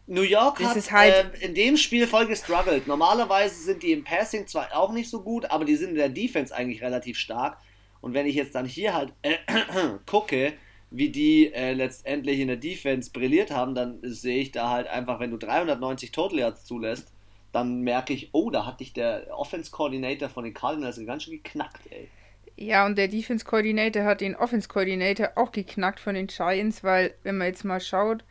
New 0.07 0.23
York 0.23 0.59
das 0.59 0.91
hat 0.91 0.93
halt 0.93 1.35
äh, 1.35 1.47
in 1.47 1.55
dem 1.55 1.77
Spiel 1.77 2.07
voll 2.07 2.27
gestruggelt. 2.27 2.87
Normalerweise 2.87 3.63
sind 3.63 3.83
die 3.83 3.93
im 3.93 4.05
Passing 4.05 4.47
zwar 4.47 4.75
auch 4.75 4.93
nicht 4.93 5.11
so 5.11 5.21
gut, 5.21 5.51
aber 5.51 5.67
die 5.67 5.77
sind 5.77 5.91
in 5.91 5.97
der 5.97 6.09
Defense 6.09 6.55
eigentlich 6.55 6.83
relativ 6.83 7.19
stark. 7.19 7.59
Und 8.01 8.15
wenn 8.15 8.27
ich 8.27 8.35
jetzt 8.35 8.55
dann 8.55 8.65
hier 8.65 8.95
halt 8.95 9.13
äh, 9.23 9.37
gucke, 10.07 10.55
wie 10.91 11.11
die 11.11 11.53
äh, 11.53 11.75
letztendlich 11.75 12.41
in 12.41 12.49
der 12.49 12.57
Defense 12.57 13.11
brilliert 13.11 13.51
haben, 13.51 13.75
dann 13.75 13.99
sehe 14.03 14.41
ich 14.41 14.53
da 14.53 14.71
halt 14.71 14.87
einfach, 14.87 15.21
wenn 15.21 15.31
du 15.31 15.37
390 15.37 16.13
Total 16.13 16.39
Yards 16.39 16.65
zulässt, 16.65 17.13
dann 17.53 17.83
merke 17.83 18.15
ich, 18.15 18.31
oh, 18.33 18.51
da 18.51 18.65
hat 18.65 18.81
dich 18.81 18.95
der 18.95 19.27
Offense 19.37 19.71
Coordinator 19.71 20.31
von 20.31 20.45
den 20.45 20.55
Cardinals 20.55 21.05
ganz 21.05 21.25
schön 21.25 21.35
geknackt, 21.35 21.81
ey. 21.91 22.09
Ja, 22.57 22.87
und 22.87 22.99
der 22.99 23.09
Defense 23.09 23.45
Coordinator 23.45 24.05
hat 24.05 24.21
den 24.21 24.35
Offense 24.35 24.69
Coordinator 24.69 25.33
auch 25.37 25.53
geknackt 25.53 26.01
von 26.01 26.15
den 26.15 26.27
Giants, 26.27 26.83
weil, 26.83 27.15
wenn 27.23 27.37
man 27.37 27.47
jetzt 27.47 27.65
mal 27.65 27.81
schaut, 27.81 28.25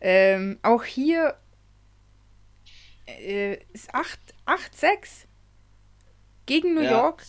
ähm, 0.00 0.58
auch 0.62 0.84
hier 0.84 1.36
äh, 3.06 3.58
ist 3.72 3.94
8-6 3.94 5.26
gegen 6.46 6.74
New 6.74 6.82
ja. 6.82 6.90
York. 6.90 7.22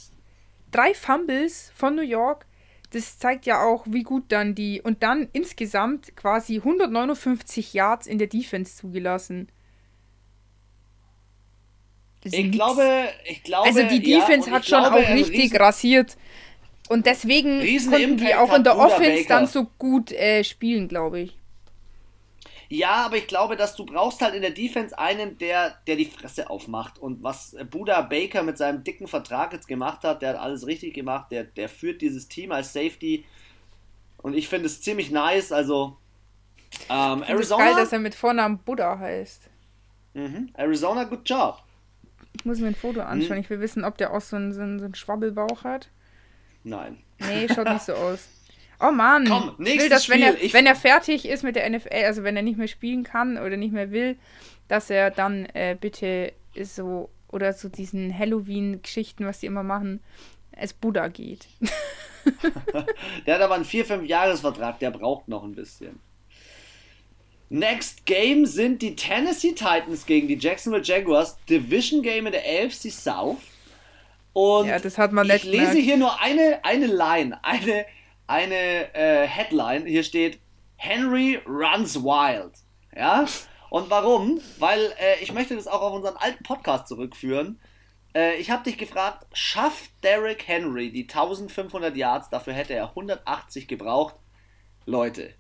Drei 0.72 0.93
Fumbles 0.93 1.72
von 1.76 1.95
New 1.95 2.03
York. 2.03 2.45
Das 2.91 3.20
zeigt 3.20 3.45
ja 3.45 3.63
auch, 3.63 3.86
wie 3.88 4.03
gut 4.03 4.26
dann 4.30 4.55
die. 4.55 4.82
Und 4.82 5.03
dann 5.03 5.30
insgesamt 5.32 6.15
quasi 6.15 6.57
159 6.57 7.74
Yards 7.74 8.07
in 8.07 8.17
der 8.17 8.28
Defense 8.28 8.76
zugelassen. 8.76 9.51
Ich 12.24 12.51
glaube, 12.51 13.09
ich 13.26 13.43
glaube. 13.43 13.67
Also 13.67 13.84
die 13.84 14.01
Defense 14.01 14.49
ja, 14.49 14.55
hat 14.55 14.65
schon 14.65 14.82
glaube, 14.82 14.97
auch 14.97 15.09
richtig 15.09 15.43
riesen, 15.43 15.57
rasiert. 15.57 16.17
Und 16.89 17.05
deswegen 17.05 17.59
konnten 17.89 18.17
die 18.17 18.36
auch 18.36 18.53
in 18.53 18.63
der 18.63 18.78
Offense 18.78 19.22
Baker. 19.22 19.28
dann 19.28 19.47
so 19.47 19.65
gut 19.78 20.11
äh, 20.11 20.43
spielen, 20.43 20.88
glaube 20.88 21.22
ich. 21.22 21.38
Ja, 22.72 23.05
aber 23.05 23.17
ich 23.17 23.26
glaube, 23.26 23.55
dass 23.55 23.76
du 23.76 23.84
brauchst 23.84 24.22
halt 24.22 24.36
in 24.36 24.43
der 24.43 24.51
Defense 24.51 24.97
einen, 24.97 25.39
der, 25.39 25.76
der 25.88 25.95
die 25.95 26.05
Fresse 26.05 26.49
aufmacht. 26.49 26.99
Und 26.99 27.24
was 27.24 27.55
Buda 27.72 28.01
Baker 28.01 28.43
mit 28.43 28.59
seinem 28.59 28.84
dicken 28.84 29.07
Vertrag 29.07 29.53
jetzt 29.53 29.67
gemacht 29.67 30.03
hat, 30.03 30.22
der 30.22 30.30
hat 30.30 30.38
alles 30.39 30.67
richtig 30.67 30.93
gemacht. 30.93 31.32
Der, 31.32 31.43
der 31.45 31.67
führt 31.67 32.01
dieses 32.01 32.28
Team 32.28 32.51
als 32.51 32.72
Safety. 32.72 33.26
Und 34.17 34.36
ich 34.36 34.47
finde 34.47 34.67
es 34.67 34.82
ziemlich 34.82 35.09
nice. 35.09 35.51
Also, 35.51 35.97
ähm, 36.89 37.24
Arizona. 37.24 37.63
Es 37.63 37.72
geil, 37.72 37.84
dass 37.84 37.91
er 37.91 37.99
mit 37.99 38.13
Vornamen 38.13 38.59
Buddha 38.59 38.99
heißt. 38.99 39.49
Mhm. 40.13 40.49
Arizona, 40.53 41.05
good 41.05 41.28
job. 41.28 41.63
Ich 42.38 42.45
muss 42.45 42.59
mir 42.59 42.67
ein 42.67 42.76
Foto 42.76 43.01
anschauen. 43.01 43.38
Hm. 43.38 43.41
Ich 43.41 43.49
will 43.49 43.59
wissen, 43.59 43.84
ob 43.84 43.97
der 43.97 44.13
auch 44.13 44.22
so 44.22 44.36
einen, 44.36 44.53
so 44.53 44.61
einen, 44.61 44.80
so 44.80 44.86
einen 44.86 44.95
Schwabbelbauch 44.95 45.63
hat. 45.63 45.89
Nein. 46.63 46.99
Nee, 47.20 47.47
schaut 47.49 47.67
nicht 47.67 47.84
so 47.84 47.93
aus. 47.95 48.28
Oh 48.80 48.91
Mann, 48.91 49.27
Komm, 49.27 49.55
ich 49.59 49.80
will, 49.80 49.89
dass 49.89 50.07
wenn 50.07 50.21
er, 50.21 50.41
ich 50.41 50.53
wenn 50.53 50.65
er 50.65 50.75
fertig 50.75 51.27
ist 51.27 51.43
mit 51.43 51.55
der 51.55 51.69
NFL, 51.69 52.05
also 52.05 52.23
wenn 52.23 52.38
er 52.38 52.43
nicht 52.43 52.57
mehr 52.57 52.67
spielen 52.67 53.03
kann 53.03 53.38
oder 53.38 53.57
nicht 53.57 53.73
mehr 53.73 53.91
will, 53.91 54.17
dass 54.69 54.89
er 54.89 55.11
dann 55.11 55.45
äh, 55.47 55.75
bitte 55.80 56.32
so 56.63 57.09
oder 57.27 57.53
so 57.53 57.67
diesen 57.67 58.17
Halloween-Geschichten, 58.17 59.25
was 59.25 59.39
die 59.39 59.47
immer 59.47 59.63
machen, 59.63 60.01
als 60.55 60.73
Buddha 60.73 61.07
geht. 61.09 61.47
der 63.25 63.36
hat 63.36 63.41
aber 63.41 63.55
einen 63.55 63.65
4-5-Jahres-Vertrag, 63.65 64.80
der 64.80 64.91
braucht 64.91 65.27
noch 65.27 65.43
ein 65.43 65.55
bisschen. 65.55 65.99
Next 67.49 68.05
Game 68.05 68.45
sind 68.45 68.82
die 68.82 68.95
Tennessee 68.95 69.53
Titans 69.53 70.05
gegen 70.05 70.27
die 70.27 70.36
Jacksonville 70.36 70.84
Jaguars. 70.84 71.38
Division 71.49 72.03
Game 72.03 72.27
in 72.27 72.32
der 72.32 72.43
AFC 72.43 72.91
South. 72.91 73.41
Und 74.34 74.67
ja, 74.67 74.77
das 74.77 74.97
hat 74.99 75.11
man 75.11 75.27
ich 75.27 75.43
lese 75.43 75.63
merkt. 75.63 75.80
hier 75.80 75.97
nur 75.97 76.21
eine, 76.21 76.59
eine 76.63 76.86
Line, 76.86 77.43
eine, 77.43 77.86
eine 78.30 78.93
äh, 78.93 79.27
Headline. 79.27 79.86
Hier 79.86 80.03
steht 80.03 80.39
Henry 80.75 81.41
runs 81.47 81.95
wild. 81.95 82.53
Ja? 82.95 83.25
Und 83.69 83.89
warum? 83.89 84.39
Weil 84.59 84.93
äh, 84.99 85.21
ich 85.21 85.34
möchte 85.34 85.55
das 85.55 85.67
auch 85.67 85.82
auf 85.82 85.93
unseren 85.93 86.15
alten 86.15 86.43
Podcast 86.43 86.88
zurückführen. 86.88 87.59
Äh, 88.15 88.36
ich 88.36 88.51
habe 88.51 88.63
dich 88.63 88.77
gefragt, 88.77 89.25
schafft 89.34 89.91
Derrick 90.03 90.47
Henry 90.47 90.91
die 90.91 91.03
1500 91.03 91.95
Yards? 91.95 92.30
Dafür 92.30 92.53
hätte 92.53 92.73
er 92.73 92.89
180 92.89 93.67
gebraucht. 93.67 94.15
Leute, 94.86 95.34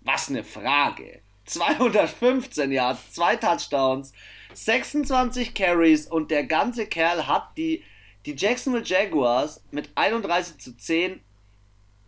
was 0.00 0.28
eine 0.28 0.42
Frage. 0.42 1.20
215 1.44 2.70
Yards, 2.70 3.12
zwei 3.12 3.36
Touchdowns, 3.36 4.12
26 4.54 5.54
Carries 5.54 6.06
und 6.06 6.30
der 6.30 6.44
ganze 6.44 6.86
Kerl 6.86 7.26
hat 7.26 7.56
die, 7.56 7.82
die 8.24 8.36
Jacksonville 8.36 8.84
Jaguars 8.84 9.62
mit 9.70 9.90
31 9.96 10.58
zu 10.58 10.76
10 10.76 11.20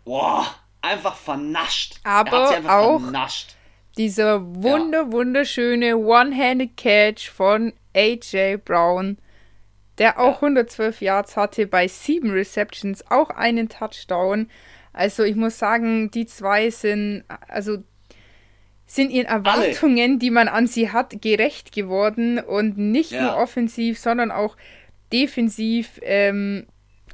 boah, 0.04 0.46
einfach 0.80 1.16
vernascht. 1.16 2.00
Aber 2.04 2.50
auch 2.68 3.00
vernascht. 3.00 3.56
dieser 3.96 4.42
wunder, 4.42 5.02
ja. 5.02 5.12
wunderschöne 5.12 5.96
One-Handed 5.96 6.76
Catch 6.76 7.30
von 7.30 7.72
AJ 7.94 8.58
Brown, 8.64 9.18
der 9.98 10.18
auch 10.18 10.42
ja. 10.42 10.48
112 10.48 11.00
Yards 11.00 11.36
hatte 11.36 11.66
bei 11.66 11.88
sieben 11.88 12.30
Receptions, 12.30 13.04
auch 13.10 13.30
einen 13.30 13.68
Touchdown. 13.68 14.48
Also 14.92 15.22
ich 15.22 15.36
muss 15.36 15.58
sagen, 15.58 16.10
die 16.10 16.26
zwei 16.26 16.70
sind, 16.70 17.24
also 17.48 17.78
sind 18.86 19.10
ihren 19.10 19.26
Erwartungen, 19.26 20.10
Alle. 20.10 20.18
die 20.18 20.30
man 20.30 20.48
an 20.48 20.66
sie 20.66 20.90
hat, 20.90 21.22
gerecht 21.22 21.72
geworden 21.72 22.38
und 22.38 22.76
nicht 22.76 23.12
ja. 23.12 23.22
nur 23.22 23.36
offensiv, 23.36 23.98
sondern 23.98 24.30
auch 24.30 24.56
defensiv 25.12 25.98
ähm, 26.02 26.66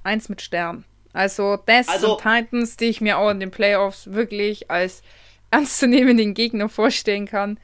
eins 0.03 0.29
mit 0.29 0.43
Stern. 0.43 0.85
Also 1.13 1.59
das 1.67 1.89
also, 1.89 2.19
sind 2.19 2.21
Titans, 2.21 2.77
die 2.77 2.87
ich 2.87 3.01
mir 3.01 3.19
auch 3.19 3.31
in 3.31 3.41
den 3.41 3.51
Playoffs 3.51 4.13
wirklich 4.13 4.71
als 4.71 5.03
ernstzunehmenden 5.51 6.35
Gegner 6.35 6.69
vorstellen 6.69 7.27
kann. 7.27 7.59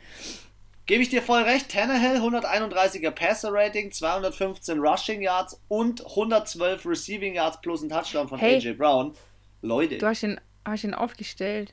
Gebe 0.86 1.03
ich 1.03 1.09
dir 1.09 1.22
voll 1.22 1.42
recht, 1.42 1.70
Tannehill 1.70 2.18
131er 2.18 3.11
Passer 3.11 3.51
Rating, 3.53 3.90
215 3.90 4.78
Rushing 4.78 5.22
Yards 5.22 5.59
und 5.68 6.05
112 6.05 6.84
Receiving 6.84 7.34
Yards 7.34 7.61
plus 7.62 7.82
ein 7.82 7.88
Touchdown 7.88 8.28
von 8.28 8.38
hey, 8.38 8.57
AJ 8.57 8.74
Brown. 8.74 9.14
Leute. 9.62 9.97
Du 9.97 10.07
hast 10.07 10.22
ihn, 10.22 10.38
hast 10.64 10.84
ihn 10.84 10.92
aufgestellt. 10.92 11.72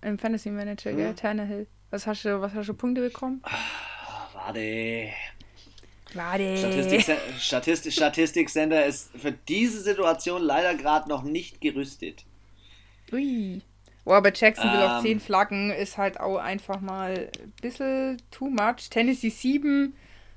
Im 0.00 0.18
Fantasy 0.18 0.48
Manager, 0.48 0.90
hm. 0.90 0.96
gell? 0.96 1.14
Tannehill. 1.14 1.66
Was 1.90 2.06
hast 2.06 2.24
du, 2.24 2.40
was 2.40 2.54
hast 2.54 2.68
du 2.68 2.74
Punkte 2.74 3.02
bekommen? 3.02 3.42
Ah, 3.42 4.28
warte. 4.32 5.10
Statistik, 6.12 7.16
Statistik, 7.38 7.92
Statistiksender 7.92 8.84
ist 8.86 9.10
für 9.16 9.32
diese 9.32 9.80
Situation 9.80 10.42
leider 10.42 10.74
gerade 10.74 11.08
noch 11.08 11.22
nicht 11.22 11.60
gerüstet. 11.60 12.24
Ui. 13.12 13.62
Boah, 14.04 14.16
aber 14.16 14.32
Jacksonville 14.34 14.84
ähm, 14.84 14.90
auf 14.90 15.02
10 15.02 15.20
Flaggen 15.20 15.70
ist 15.70 15.98
halt 15.98 16.18
auch 16.18 16.38
einfach 16.38 16.80
mal 16.80 17.30
ein 17.40 17.52
bisschen 17.60 18.20
too 18.30 18.48
much. 18.48 18.88
Tennessee 18.90 19.28
7 19.28 19.94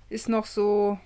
ist 0.09 0.30
noch 0.30 0.45
so, 0.45 0.99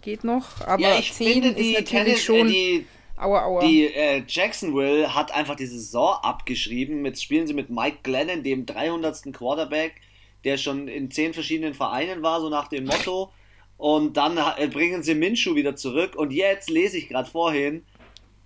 geht 0.00 0.24
noch, 0.24 0.60
aber 0.66 0.80
ja, 0.80 0.98
ich 0.98 1.12
10 1.12 1.32
finde 1.32 1.54
die 1.54 1.72
ist 1.72 1.80
natürlich 1.80 1.90
Tennis, 1.90 2.20
äh, 2.20 2.22
schon. 2.22 2.48
Äh, 2.48 2.50
die, 2.50 2.86
aua, 3.16 3.44
aua. 3.44 3.66
Die 3.66 3.86
äh, 3.86 4.22
Jacksonville 4.26 5.14
hat 5.14 5.34
einfach 5.34 5.56
die 5.56 5.66
Saison 5.66 6.16
abgeschrieben. 6.22 7.04
Jetzt 7.04 7.22
spielen 7.22 7.46
sie 7.46 7.54
mit 7.54 7.68
Mike 7.68 7.98
Glennon, 8.02 8.42
dem 8.42 8.64
300. 8.64 9.32
Quarterback, 9.32 10.00
der 10.44 10.56
schon 10.56 10.88
in 10.88 11.10
10 11.10 11.34
verschiedenen 11.34 11.74
Vereinen 11.74 12.22
war, 12.22 12.40
so 12.40 12.48
nach 12.48 12.68
dem 12.68 12.84
Motto. 12.84 13.32
Und 13.76 14.16
dann 14.16 14.38
äh, 14.56 14.66
bringen 14.68 15.02
sie 15.02 15.14
Minshu 15.14 15.54
wieder 15.54 15.76
zurück. 15.76 16.14
Und 16.16 16.32
jetzt 16.32 16.70
lese 16.70 16.98
ich 16.98 17.08
gerade 17.08 17.28
vorhin, 17.28 17.84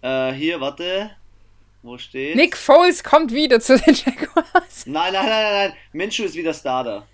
äh, 0.03 0.33
hier, 0.33 0.61
warte, 0.61 1.11
wo 1.83 1.99
steht? 1.99 2.37
Nick 2.37 2.57
Foles 2.57 3.05
kommt 3.05 3.33
wieder 3.33 3.61
zu 3.61 3.79
den 3.79 3.95
Jaguars. 3.95 4.87
Nein, 4.87 5.13
nein, 5.13 5.27
nein, 5.27 5.27
nein, 5.27 5.69
nein. 5.69 5.73
Minshew 5.93 6.25
ist 6.25 6.35
wieder 6.35 6.53
Starter. 6.53 7.07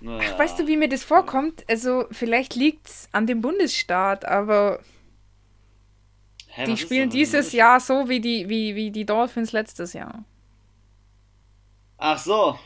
Naja. 0.00 0.30
Ach, 0.32 0.38
weißt 0.38 0.58
du, 0.58 0.66
wie 0.66 0.76
mir 0.76 0.88
das 0.88 1.02
vorkommt? 1.02 1.64
Also, 1.68 2.06
vielleicht 2.10 2.54
liegt 2.54 2.86
es 2.86 3.08
an 3.12 3.26
dem 3.26 3.40
Bundesstaat, 3.40 4.24
aber 4.24 4.80
Hä, 6.48 6.66
die 6.66 6.76
spielen 6.76 7.10
dieses 7.10 7.52
Jahr 7.52 7.80
so 7.80 8.08
wie 8.08 8.20
die, 8.20 8.48
wie, 8.48 8.74
wie 8.76 8.90
die 8.90 9.04
Dolphins 9.04 9.52
letztes 9.52 9.94
Jahr. 9.94 10.24
Ach 11.98 12.18
so. 12.18 12.58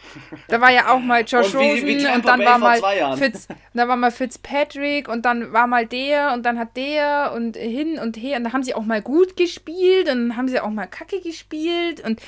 Da 0.49 0.61
war 0.61 0.72
ja 0.72 0.93
auch 0.93 0.99
mal 0.99 1.22
Josh 1.22 1.55
und 1.55 1.61
wie, 1.61 1.87
wie 1.87 2.07
und 2.07 2.24
dann 2.26 2.41
war 2.41 2.59
mal 2.59 3.16
Fitz, 3.16 3.47
dann 3.74 3.89
war 3.89 3.97
mal 3.97 4.11
Fitzpatrick 4.11 5.09
und 5.09 5.24
dann 5.24 5.53
war 5.53 5.68
mal 5.68 5.87
der 5.87 6.33
und 6.33 6.45
dann 6.45 6.59
hat 6.59 6.76
der 6.76 7.33
und 7.35 7.57
hin 7.57 7.99
und 7.99 8.16
her 8.16 8.39
und 8.39 8.45
dann 8.45 8.53
haben 8.53 8.64
sie 8.64 8.74
auch 8.74 8.85
mal 8.85 9.03
gut 9.03 9.37
gespielt 9.37 10.09
und 10.09 10.28
dann 10.28 10.37
haben 10.37 10.49
sie 10.49 10.59
auch 10.59 10.70
mal 10.70 10.87
kacke 10.87 11.20
gespielt 11.20 12.01
und 12.05 12.20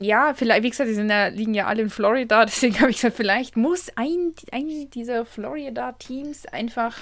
ja, 0.00 0.32
vielleicht, 0.34 0.62
wie 0.62 0.70
gesagt, 0.70 0.88
die 0.88 0.94
sind 0.94 1.10
ja, 1.10 1.26
liegen 1.26 1.54
ja 1.54 1.66
alle 1.66 1.82
in 1.82 1.90
Florida, 1.90 2.44
deswegen 2.44 2.78
habe 2.80 2.90
ich 2.90 2.98
gesagt, 2.98 3.16
vielleicht 3.16 3.56
muss 3.56 3.90
ein, 3.96 4.34
ein 4.52 4.90
dieser 4.90 5.24
Florida-Teams 5.26 6.46
einfach 6.46 6.96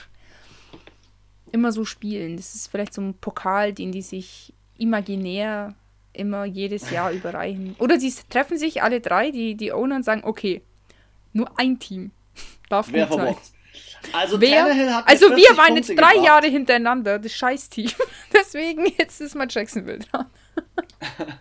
immer 1.52 1.72
so 1.72 1.84
spielen. 1.84 2.36
Das 2.36 2.54
ist 2.54 2.68
vielleicht 2.68 2.94
so 2.94 3.02
ein 3.02 3.14
Pokal, 3.14 3.72
den 3.72 3.92
die 3.92 4.02
sich 4.02 4.54
imaginär 4.78 5.74
immer 6.16 6.44
jedes 6.44 6.90
Jahr 6.90 7.12
überreichen. 7.12 7.76
Oder 7.78 8.00
sie 8.00 8.12
treffen 8.30 8.58
sich 8.58 8.82
alle 8.82 9.00
drei, 9.00 9.30
die, 9.30 9.54
die 9.54 9.72
Owner, 9.72 9.96
und 9.96 10.04
sagen, 10.04 10.22
okay, 10.24 10.62
nur 11.32 11.50
ein 11.58 11.78
Team 11.78 12.10
darf 12.68 12.88
Wer 12.90 13.06
gut 13.06 13.18
sein. 13.18 13.36
Also, 14.12 14.40
Wer, 14.40 15.04
also 15.06 15.30
wir 15.30 15.56
waren 15.56 15.76
jetzt 15.76 15.88
drei 15.88 15.94
gebracht. 15.94 16.24
Jahre 16.24 16.46
hintereinander, 16.46 17.18
das 17.18 17.32
Scheiß-Team. 17.32 17.90
Deswegen, 18.32 18.86
jetzt 18.98 19.20
ist 19.20 19.34
mal 19.34 19.48
Jacksonville 19.50 19.98
dran. 19.98 20.26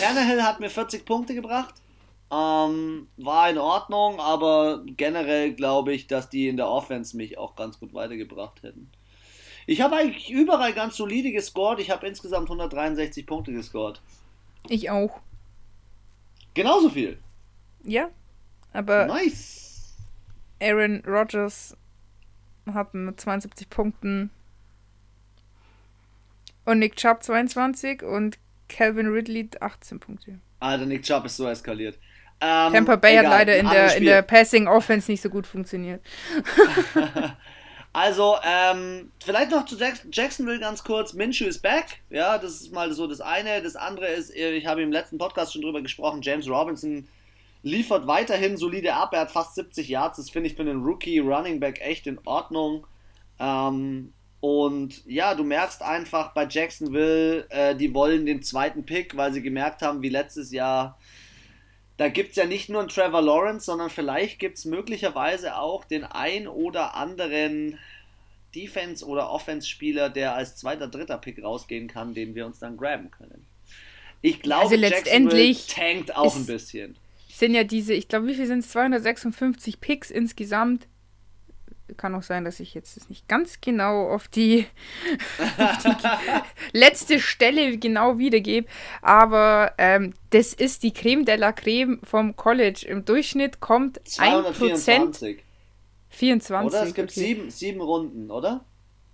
Tannehill 0.00 0.42
hat 0.42 0.60
mir 0.60 0.70
40 0.70 1.04
Punkte 1.04 1.34
gebracht. 1.34 1.74
Ähm, 2.30 3.08
war 3.16 3.50
in 3.50 3.58
Ordnung, 3.58 4.20
aber 4.20 4.82
generell 4.86 5.52
glaube 5.52 5.92
ich, 5.92 6.06
dass 6.06 6.28
die 6.30 6.48
in 6.48 6.56
der 6.56 6.68
Offense 6.68 7.16
mich 7.16 7.36
auch 7.36 7.56
ganz 7.56 7.78
gut 7.78 7.92
weitergebracht 7.92 8.62
hätten. 8.62 8.90
Ich 9.66 9.80
habe 9.80 9.96
eigentlich 9.96 10.30
überall 10.30 10.72
ganz 10.72 10.96
solide 10.96 11.32
gescored. 11.32 11.80
Ich 11.80 11.90
habe 11.90 12.06
insgesamt 12.06 12.48
163 12.48 13.26
Punkte 13.26 13.52
gescored. 13.52 14.00
Ich 14.68 14.90
auch. 14.90 15.20
Genauso 16.54 16.90
viel. 16.90 17.18
Ja, 17.84 18.10
aber. 18.72 19.06
Nice. 19.06 19.94
Aaron 20.60 21.02
Rodgers 21.06 21.76
hat 22.72 22.94
mit 22.94 23.20
72 23.20 23.68
Punkten 23.68 24.30
und 26.64 26.78
Nick 26.78 26.96
Chubb 26.96 27.22
22 27.22 28.02
und 28.02 28.38
Calvin 28.68 29.08
Ridley 29.08 29.48
18 29.58 29.98
Punkte. 29.98 30.38
Alter, 30.60 30.86
Nick 30.86 31.02
Chubb 31.02 31.24
ist 31.24 31.36
so 31.36 31.48
eskaliert. 31.48 31.98
Ähm, 32.40 32.72
Tampa 32.72 32.96
Bay 32.96 33.12
egal, 33.12 33.24
hat 33.24 33.32
leider 33.32 33.56
in 33.56 33.68
der, 33.68 33.96
in 33.96 34.04
der 34.04 34.22
Passing 34.22 34.68
Offense 34.68 35.10
nicht 35.10 35.22
so 35.22 35.28
gut 35.28 35.46
funktioniert. 35.46 36.04
Also, 37.92 38.36
ähm, 38.42 39.12
vielleicht 39.22 39.50
noch 39.50 39.66
zu 39.66 39.76
Jackson, 39.76 40.10
Jacksonville 40.12 40.60
ganz 40.60 40.82
kurz. 40.82 41.12
Minshew 41.12 41.44
ist 41.44 41.60
back. 41.60 42.00
Ja, 42.08 42.38
das 42.38 42.62
ist 42.62 42.72
mal 42.72 42.90
so 42.92 43.06
das 43.06 43.20
eine. 43.20 43.62
Das 43.62 43.76
andere 43.76 44.06
ist, 44.06 44.34
ich 44.34 44.66
habe 44.66 44.82
im 44.82 44.92
letzten 44.92 45.18
Podcast 45.18 45.52
schon 45.52 45.62
drüber 45.62 45.82
gesprochen, 45.82 46.22
James 46.22 46.48
Robinson 46.48 47.06
liefert 47.62 48.06
weiterhin 48.06 48.56
solide 48.56 48.94
ab. 48.94 49.12
Er 49.12 49.20
hat 49.20 49.30
fast 49.30 49.54
70 49.54 49.88
Yards. 49.88 50.16
Das 50.16 50.30
finde 50.30 50.48
ich 50.48 50.56
für 50.56 50.62
einen 50.62 50.82
Rookie 50.82 51.18
Running 51.18 51.60
Back 51.60 51.80
echt 51.80 52.06
in 52.06 52.18
Ordnung. 52.24 52.86
Ähm, 53.38 54.12
und 54.40 55.06
ja, 55.06 55.34
du 55.34 55.44
merkst 55.44 55.82
einfach 55.82 56.32
bei 56.34 56.46
Jacksonville, 56.48 57.46
äh, 57.50 57.76
die 57.76 57.94
wollen 57.94 58.26
den 58.26 58.42
zweiten 58.42 58.84
Pick, 58.84 59.16
weil 59.16 59.32
sie 59.32 59.42
gemerkt 59.42 59.82
haben, 59.82 60.02
wie 60.02 60.08
letztes 60.08 60.50
Jahr 60.50 60.98
da 62.02 62.08
gibt 62.08 62.30
es 62.30 62.36
ja 62.36 62.46
nicht 62.46 62.68
nur 62.68 62.80
einen 62.80 62.88
Trevor 62.88 63.22
Lawrence, 63.22 63.66
sondern 63.66 63.88
vielleicht 63.88 64.40
gibt 64.40 64.58
es 64.58 64.64
möglicherweise 64.64 65.56
auch 65.56 65.84
den 65.84 66.02
ein 66.02 66.48
oder 66.48 66.96
anderen 66.96 67.78
Defense- 68.56 69.06
oder 69.06 69.30
Offense-Spieler, 69.30 70.10
der 70.10 70.34
als 70.34 70.56
zweiter, 70.56 70.88
dritter 70.88 71.16
Pick 71.18 71.40
rausgehen 71.40 71.86
kann, 71.86 72.12
den 72.12 72.34
wir 72.34 72.44
uns 72.44 72.58
dann 72.58 72.76
graben 72.76 73.12
können. 73.12 73.46
Ich 74.20 74.42
glaube, 74.42 74.62
also 74.62 74.74
letztendlich 74.74 75.68
tankt 75.68 76.16
auch 76.16 76.34
ein 76.34 76.44
bisschen. 76.44 76.96
Sind 77.28 77.54
ja 77.54 77.62
diese, 77.62 77.94
ich 77.94 78.08
glaube, 78.08 78.26
wie 78.26 78.34
viel 78.34 78.48
sind 78.48 78.58
es? 78.58 78.70
256 78.70 79.80
Picks 79.80 80.10
insgesamt 80.10 80.88
kann 81.96 82.14
auch 82.14 82.22
sein, 82.22 82.44
dass 82.44 82.60
ich 82.60 82.74
jetzt 82.74 83.08
nicht 83.08 83.28
ganz 83.28 83.60
genau 83.60 84.08
auf 84.08 84.28
die, 84.28 84.66
auf 85.58 85.78
die 85.78 85.92
letzte 86.78 87.20
Stelle 87.20 87.78
genau 87.78 88.18
wiedergebe, 88.18 88.68
aber 89.00 89.74
ähm, 89.78 90.14
das 90.30 90.54
ist 90.54 90.82
die 90.82 90.92
Creme 90.92 91.24
de 91.24 91.36
la 91.36 91.52
Creme 91.52 92.00
vom 92.02 92.36
College. 92.36 92.86
Im 92.88 93.04
Durchschnitt 93.04 93.60
kommt 93.60 94.00
224. 94.06 95.38
1%. 95.38 95.40
24. 96.10 96.66
Oder? 96.66 96.86
Es 96.86 96.94
gibt 96.94 97.10
okay. 97.10 97.20
sieben, 97.20 97.50
sieben 97.50 97.80
Runden, 97.80 98.30
oder? 98.30 98.64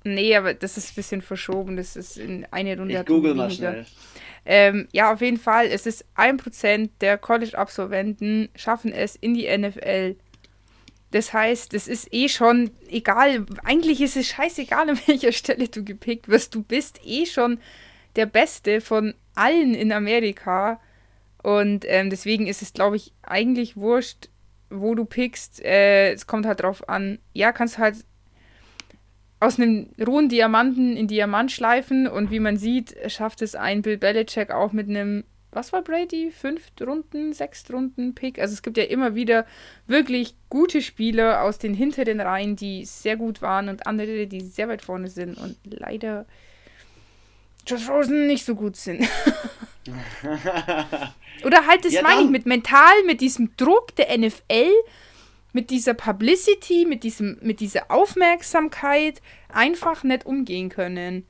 Nee, 0.05 0.37
aber 0.37 0.55
das 0.55 0.76
ist 0.76 0.93
ein 0.93 0.95
bisschen 0.95 1.22
verschoben. 1.22 1.76
Das 1.76 1.97
ist 1.97 2.16
in 2.16 2.47
eine 2.51 2.76
Runde. 2.79 2.95
Ich 2.95 3.07
google 3.07 3.35
mal 3.35 3.51
schnell. 3.51 3.85
Ähm, 4.45 4.89
ja, 4.93 5.12
auf 5.12 5.20
jeden 5.20 5.37
Fall. 5.37 5.66
Es 5.66 5.87
ist 5.87 6.05
1% 6.16 6.91
der 7.01 7.18
College-Absolventen 7.18 8.49
schaffen 8.55 8.93
es 8.93 9.16
in 9.16 9.35
die 9.35 9.47
NFL 9.47 10.16
das 11.11 11.33
heißt, 11.33 11.73
es 11.73 11.89
ist 11.89 12.13
eh 12.13 12.29
schon 12.29 12.71
egal, 12.89 13.47
eigentlich 13.65 14.01
ist 14.01 14.17
es 14.17 14.27
scheißegal, 14.29 14.91
an 14.91 15.01
welcher 15.07 15.33
Stelle 15.33 15.69
du 15.69 15.85
gepickt 15.85 16.29
wirst. 16.29 16.55
Du 16.55 16.63
bist 16.63 17.01
eh 17.05 17.25
schon 17.25 17.59
der 18.17 18.27
Beste 18.27 18.81
von 18.81 19.15
allen 19.35 19.75
in 19.75 19.93
Amerika. 19.93 20.81
Und 21.43 21.85
ähm, 21.87 22.11
deswegen 22.11 22.47
ist 22.47 22.63
es, 22.63 22.73
glaube 22.73 22.97
ich, 22.97 23.13
eigentlich 23.23 23.77
wurscht, 23.77 24.29
wo 24.71 24.95
du 24.95 25.05
pickst. 25.05 25.65
Äh, 25.65 26.13
es 26.13 26.27
kommt 26.27 26.45
halt 26.45 26.61
drauf 26.61 26.89
an, 26.89 27.19
ja, 27.33 27.53
kannst 27.53 27.77
du 27.77 27.79
halt 27.79 27.97
aus 29.41 29.59
einem 29.59 29.91
rohen 30.05 30.29
Diamanten 30.29 30.97
in 30.97 31.07
Diamant 31.07 31.53
schleifen. 31.53 32.07
Und 32.09 32.31
wie 32.31 32.41
man 32.41 32.57
sieht, 32.57 32.97
schafft 33.07 33.41
es 33.41 33.55
ein 33.55 33.83
Bill 33.83 33.97
Belichick 33.97 34.51
auch 34.51 34.73
mit 34.73 34.89
einem 34.89 35.25
was 35.51 35.72
war 35.72 35.82
Brady? 35.82 36.30
Fünf 36.30 36.70
Runden, 36.80 37.32
sechs 37.32 37.64
Runden 37.72 38.14
Pick? 38.14 38.38
Also 38.38 38.53
es 38.55 38.62
gibt 38.62 38.76
ja 38.76 38.84
immer 38.84 39.14
wieder 39.14 39.46
wirklich 39.86 40.34
gute 40.51 40.82
Spieler 40.82 41.42
aus 41.42 41.59
den 41.59 41.74
hinteren 41.74 42.20
Reihen, 42.20 42.55
die 42.57 42.84
sehr 42.84 43.16
gut 43.16 43.40
waren 43.40 43.68
und 43.68 43.86
andere, 43.86 44.26
die 44.26 44.40
sehr 44.40 44.68
weit 44.68 44.82
vorne 44.82 45.09
sind 45.09 45.38
und 45.38 45.57
leider 45.64 46.26
Josh 47.66 47.88
Rosen 47.88 48.26
nicht 48.26 48.44
so 48.44 48.55
gut 48.55 48.76
sind. 48.76 49.07
Oder 51.44 51.66
halt, 51.66 51.84
das 51.84 51.92
ja, 51.92 52.03
meine 52.03 52.22
ich 52.22 52.30
mit 52.30 52.46
mental, 52.46 53.05
mit 53.07 53.20
diesem 53.20 53.55
Druck 53.57 53.94
der 53.96 54.16
NFL, 54.16 54.72
mit 55.53 55.70
dieser 55.70 55.94
Publicity, 55.94 56.86
mit, 56.86 57.05
diesem, 57.05 57.38
mit 57.42 57.61
dieser 57.61 57.90
Aufmerksamkeit 57.90 59.20
einfach 59.49 60.03
nicht 60.03 60.26
umgehen 60.26 60.68
können. 60.68 61.26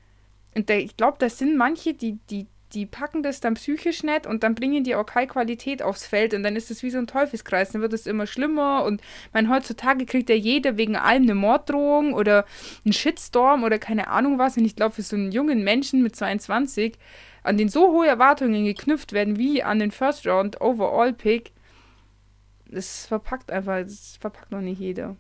Und 0.55 0.71
da, 0.71 0.75
ich 0.75 0.97
glaube, 0.97 1.19
das 1.21 1.39
sind 1.39 1.57
manche, 1.57 1.95
die, 1.95 2.19
die, 2.31 2.47
die 2.75 2.87
packen 2.87 3.23
das 3.23 3.41
dann 3.41 3.55
psychisch 3.55 4.03
nicht 4.03 4.27
und 4.27 4.43
dann 4.43 4.55
bringen 4.55 4.85
die 4.85 4.95
auch 4.95 5.07
keine 5.07 5.27
Qualität 5.27 5.83
aufs 5.83 6.07
Feld 6.07 6.35
und 6.35 6.43
dann 6.43 6.57
ist 6.57 6.71
es 6.71 6.83
wie 6.83 6.91
so 6.91 6.99
ein 6.99 7.07
Teufelskreis, 7.07 7.71
dann 7.71 7.83
wird 7.83 7.93
es 7.93 8.07
immer 8.07 8.27
schlimmer 8.27 8.85
und 8.85 9.01
mein 9.33 9.51
heutzutage 9.51 10.05
kriegt 10.07 10.29
ja 10.29 10.37
jeder 10.37 10.77
wegen 10.77 10.97
allem 10.97 11.23
eine 11.23 11.35
Morddrohung 11.35 12.15
oder 12.15 12.45
einen 12.85 12.93
Shitstorm 12.93 13.65
oder 13.65 13.79
keine 13.79 14.09
Ahnung 14.09 14.39
was 14.39 14.57
und 14.57 14.65
ich 14.65 14.77
glaube 14.77 14.95
für 14.95 15.03
so 15.03 15.17
einen 15.17 15.33
jungen 15.33 15.65
Menschen 15.65 16.03
mit 16.03 16.15
22, 16.17 16.95
an 17.43 17.57
den 17.57 17.69
so 17.69 17.93
hohe 17.93 18.07
Erwartungen 18.07 18.65
geknüpft 18.65 19.13
werden 19.13 19.39
wie 19.39 19.63
an 19.63 19.79
den 19.79 19.91
First 19.91 20.27
Round 20.27 20.61
Overall 20.61 21.13
Pick, 21.13 21.53
das 22.71 23.07
verpackt 23.07 23.51
einfach, 23.51 23.83
das 23.83 24.19
verpackt 24.21 24.51
noch 24.51 24.61
nicht 24.61 24.81
jeder. 24.81 25.17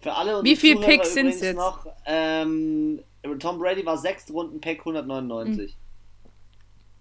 Für 0.00 0.14
alle 0.14 0.42
Wie 0.42 0.56
viele 0.56 0.80
Picks 0.80 1.14
sind 1.14 1.28
es 1.28 1.40
jetzt? 1.40 1.56
Noch, 1.56 1.86
ähm, 2.06 3.00
Tom 3.38 3.58
Brady 3.58 3.86
war 3.86 3.96
sechs 3.96 4.28
Runden 4.32 4.60
Pick 4.60 4.80
199. 4.80 5.76
Mhm. 5.76 5.81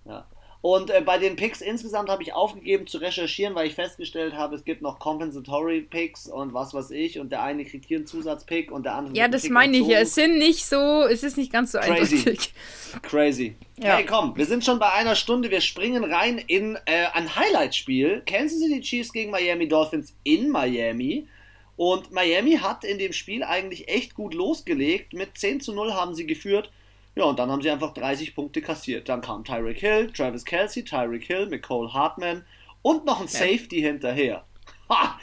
Ja. 0.06 0.26
Und 0.62 0.92
äh, 0.92 1.02
bei 1.02 1.18
den 1.18 1.36
Picks 1.36 1.60
insgesamt 1.60 2.10
habe 2.10 2.22
ich 2.22 2.34
aufgegeben 2.34 2.86
zu 2.86 3.00
recherchieren, 3.00 3.56
weil 3.56 3.68
ich 3.68 3.74
festgestellt 3.74 4.36
habe, 4.36 4.56
es 4.56 4.64
gibt 4.64 4.84
noch 4.84 5.00
Compensatory 5.00 5.82
Picks 5.82 6.28
und 6.28 6.54
was 6.54 6.76
weiß 6.76 6.92
ich 6.92 7.20
und 7.20 7.32
der 7.32 7.42
eine 7.42 7.66
kriegt 7.66 7.86
hier 7.88 7.98
einen 7.98 8.06
Zusatzpick 8.06 8.72
und 8.72 8.84
der 8.84 8.94
andere. 8.94 9.18
Ja, 9.18 9.28
das 9.28 9.50
meine 9.50 9.78
ich 9.78 9.88
ja. 9.88 10.00
Es 10.00 10.14
sind 10.14 10.38
nicht 10.38 10.64
so, 10.66 11.02
es 11.02 11.24
ist 11.24 11.36
nicht 11.38 11.52
ganz 11.52 11.72
so 11.72 11.80
Crazy. 11.80 12.18
eindeutig. 12.18 12.54
Crazy. 13.02 13.56
Ja. 13.82 13.96
Hey, 13.96 14.06
komm, 14.06 14.38
wir 14.38 14.46
sind 14.46 14.64
schon 14.64 14.78
bei 14.78 14.92
einer 14.92 15.16
Stunde. 15.16 15.50
Wir 15.50 15.62
springen 15.62 16.04
rein 16.04 16.38
in 16.38 16.76
äh, 16.86 17.06
ein 17.14 17.36
Highlight-Spiel. 17.36 18.22
Kansas 18.28 18.60
City 18.60 18.82
Chiefs 18.82 19.12
gegen 19.12 19.32
Miami 19.32 19.68
Dolphins 19.68 20.14
in 20.24 20.52
Miami. 20.52 21.28
Und 21.76 22.12
Miami 22.12 22.58
hat 22.58 22.84
in 22.84 23.00
dem 23.00 23.14
Spiel 23.14 23.44
eigentlich 23.44 23.88
echt 23.88 24.14
gut 24.14 24.36
losgelegt. 24.36 25.14
Mit 25.14 25.40
10 25.40 25.62
zu 25.62 25.74
0 25.74 25.94
haben 25.94 26.14
sie 26.14 26.28
geführt. 26.28 26.70
Ja, 27.16 27.26
und 27.26 27.40
dann 27.40 27.52
haben 27.52 27.62
sie 27.62 27.70
einfach 27.70 27.94
30 27.94 28.36
Punkte 28.36 28.62
kassiert. 28.62 29.10
Dann 29.10 29.22
kam 29.22 29.44
Tyreek 29.44 29.80
Hill, 29.80 30.12
Travis 30.12 30.46
Kelsey, 30.46 30.84
Tyreek 30.84 31.26
Hill, 31.26 31.48
McCole 31.48 31.94
Hartman 31.94 32.46
und 32.82 33.06
noch 33.06 33.20
ein 33.20 33.28
Safety 33.28 33.82
ja. 33.82 33.88
hinterher. 33.88 34.46
Ha! 34.90 35.20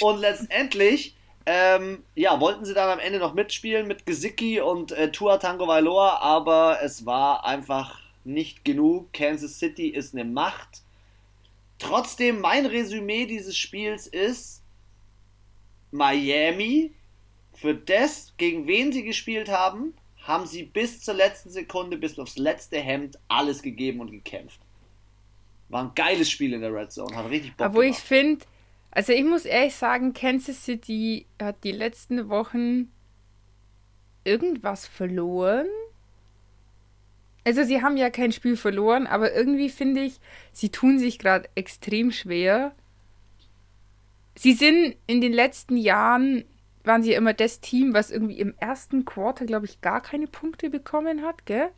Und 0.00 0.20
letztendlich, 0.20 1.14
ähm, 1.44 2.04
ja, 2.14 2.40
wollten 2.40 2.64
sie 2.64 2.74
dann 2.74 2.90
am 2.90 2.98
Ende 2.98 3.18
noch 3.18 3.34
mitspielen 3.34 3.86
mit 3.86 4.06
Gesicki 4.06 4.60
und 4.60 4.92
äh, 4.92 5.12
Tua 5.12 5.38
Tango 5.38 5.68
Vailoa, 5.68 6.18
aber 6.18 6.78
es 6.82 7.06
war 7.06 7.44
einfach 7.44 8.00
nicht 8.24 8.64
genug. 8.64 9.12
Kansas 9.12 9.58
City 9.58 9.88
ist 9.88 10.14
eine 10.14 10.24
Macht. 10.24 10.82
Trotzdem, 11.78 12.40
mein 12.40 12.66
Resümee 12.66 13.26
dieses 13.26 13.56
Spiels 13.56 14.06
ist, 14.06 14.62
Miami, 15.90 16.92
für 17.52 17.74
das, 17.74 18.32
gegen 18.38 18.66
wen 18.66 18.92
sie 18.92 19.04
gespielt 19.04 19.48
haben, 19.48 19.94
haben 20.26 20.46
sie 20.46 20.64
bis 20.64 21.00
zur 21.00 21.14
letzten 21.14 21.50
Sekunde, 21.50 21.96
bis 21.96 22.18
aufs 22.18 22.36
letzte 22.36 22.78
Hemd 22.78 23.18
alles 23.28 23.62
gegeben 23.62 24.00
und 24.00 24.10
gekämpft. 24.10 24.60
War 25.68 25.84
ein 25.84 25.94
geiles 25.94 26.30
Spiel 26.30 26.52
in 26.52 26.60
der 26.60 26.72
Red 26.72 26.92
Zone, 26.92 27.14
hat 27.16 27.30
richtig 27.30 27.56
Bock 27.56 27.66
Aber 27.66 27.80
gemacht. 27.82 27.98
ich 27.98 28.04
finde, 28.04 28.44
also 28.90 29.12
ich 29.12 29.24
muss 29.24 29.44
ehrlich 29.44 29.74
sagen, 29.74 30.12
Kansas 30.12 30.64
City 30.64 31.26
hat 31.40 31.62
die 31.64 31.72
letzten 31.72 32.28
Wochen 32.28 32.90
irgendwas 34.24 34.86
verloren. 34.86 35.66
Also 37.44 37.62
sie 37.62 37.80
haben 37.80 37.96
ja 37.96 38.10
kein 38.10 38.32
Spiel 38.32 38.56
verloren, 38.56 39.06
aber 39.06 39.32
irgendwie 39.32 39.70
finde 39.70 40.02
ich, 40.02 40.18
sie 40.52 40.70
tun 40.70 40.98
sich 40.98 41.18
gerade 41.18 41.48
extrem 41.54 42.10
schwer. 42.10 42.72
Sie 44.34 44.52
sind 44.52 44.96
in 45.06 45.20
den 45.20 45.32
letzten 45.32 45.76
Jahren 45.76 46.44
waren 46.86 47.02
sie 47.02 47.12
immer 47.12 47.34
das 47.34 47.60
Team, 47.60 47.94
was 47.94 48.10
irgendwie 48.10 48.38
im 48.38 48.54
ersten 48.58 49.04
Quarter, 49.04 49.44
glaube 49.44 49.66
ich, 49.66 49.80
gar 49.80 50.00
keine 50.00 50.26
Punkte 50.26 50.70
bekommen 50.70 51.22
hat, 51.22 51.46
gell? 51.46 51.68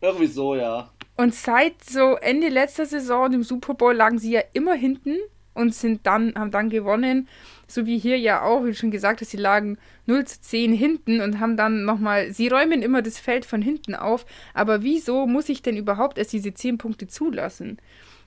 Irgendwie 0.00 0.26
so, 0.26 0.54
ja. 0.54 0.90
Und 1.16 1.34
seit 1.34 1.84
so 1.84 2.16
Ende 2.16 2.48
letzter 2.48 2.86
Saison 2.86 3.32
im 3.32 3.42
Super 3.42 3.74
Bowl 3.74 3.94
lagen 3.94 4.18
sie 4.18 4.32
ja 4.32 4.42
immer 4.52 4.74
hinten 4.74 5.16
und 5.54 5.74
sind 5.74 6.06
dann, 6.06 6.34
haben 6.34 6.50
dann 6.50 6.70
gewonnen. 6.70 7.28
So 7.66 7.86
wie 7.86 7.98
hier 7.98 8.18
ja 8.18 8.42
auch, 8.42 8.64
wie 8.64 8.74
schon 8.74 8.90
gesagt 8.90 9.20
hast, 9.20 9.30
sie 9.30 9.36
lagen 9.36 9.78
0 10.06 10.24
zu 10.24 10.40
10 10.40 10.72
hinten 10.72 11.20
und 11.20 11.38
haben 11.38 11.56
dann 11.56 11.84
nochmal, 11.84 12.32
sie 12.32 12.48
räumen 12.48 12.82
immer 12.82 13.02
das 13.02 13.18
Feld 13.18 13.44
von 13.44 13.62
hinten 13.62 13.94
auf. 13.94 14.24
Aber 14.54 14.82
wieso 14.82 15.26
muss 15.26 15.48
ich 15.48 15.62
denn 15.62 15.76
überhaupt 15.76 16.18
erst 16.18 16.32
diese 16.32 16.54
10 16.54 16.78
Punkte 16.78 17.06
zulassen? 17.06 17.78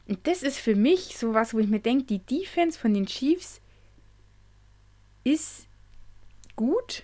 Und 0.08 0.28
das 0.28 0.44
ist 0.44 0.60
für 0.60 0.76
mich 0.76 1.18
so 1.18 1.34
was, 1.34 1.54
wo 1.54 1.60
ich 1.60 1.68
mir 1.68 1.80
denke, 1.80 2.04
die 2.04 2.20
Defense 2.20 2.78
von 2.78 2.94
den 2.94 3.06
Chiefs 3.06 3.62
ist 5.24 5.68
gut, 6.56 7.04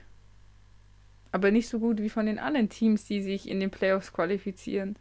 aber 1.31 1.51
nicht 1.51 1.69
so 1.69 1.79
gut 1.79 2.01
wie 2.01 2.09
von 2.09 2.25
den 2.25 2.39
anderen 2.39 2.69
Teams, 2.69 3.05
die 3.05 3.21
sich 3.21 3.47
in 3.47 3.59
den 3.59 3.71
Playoffs 3.71 4.13
qualifizieren. 4.13 4.95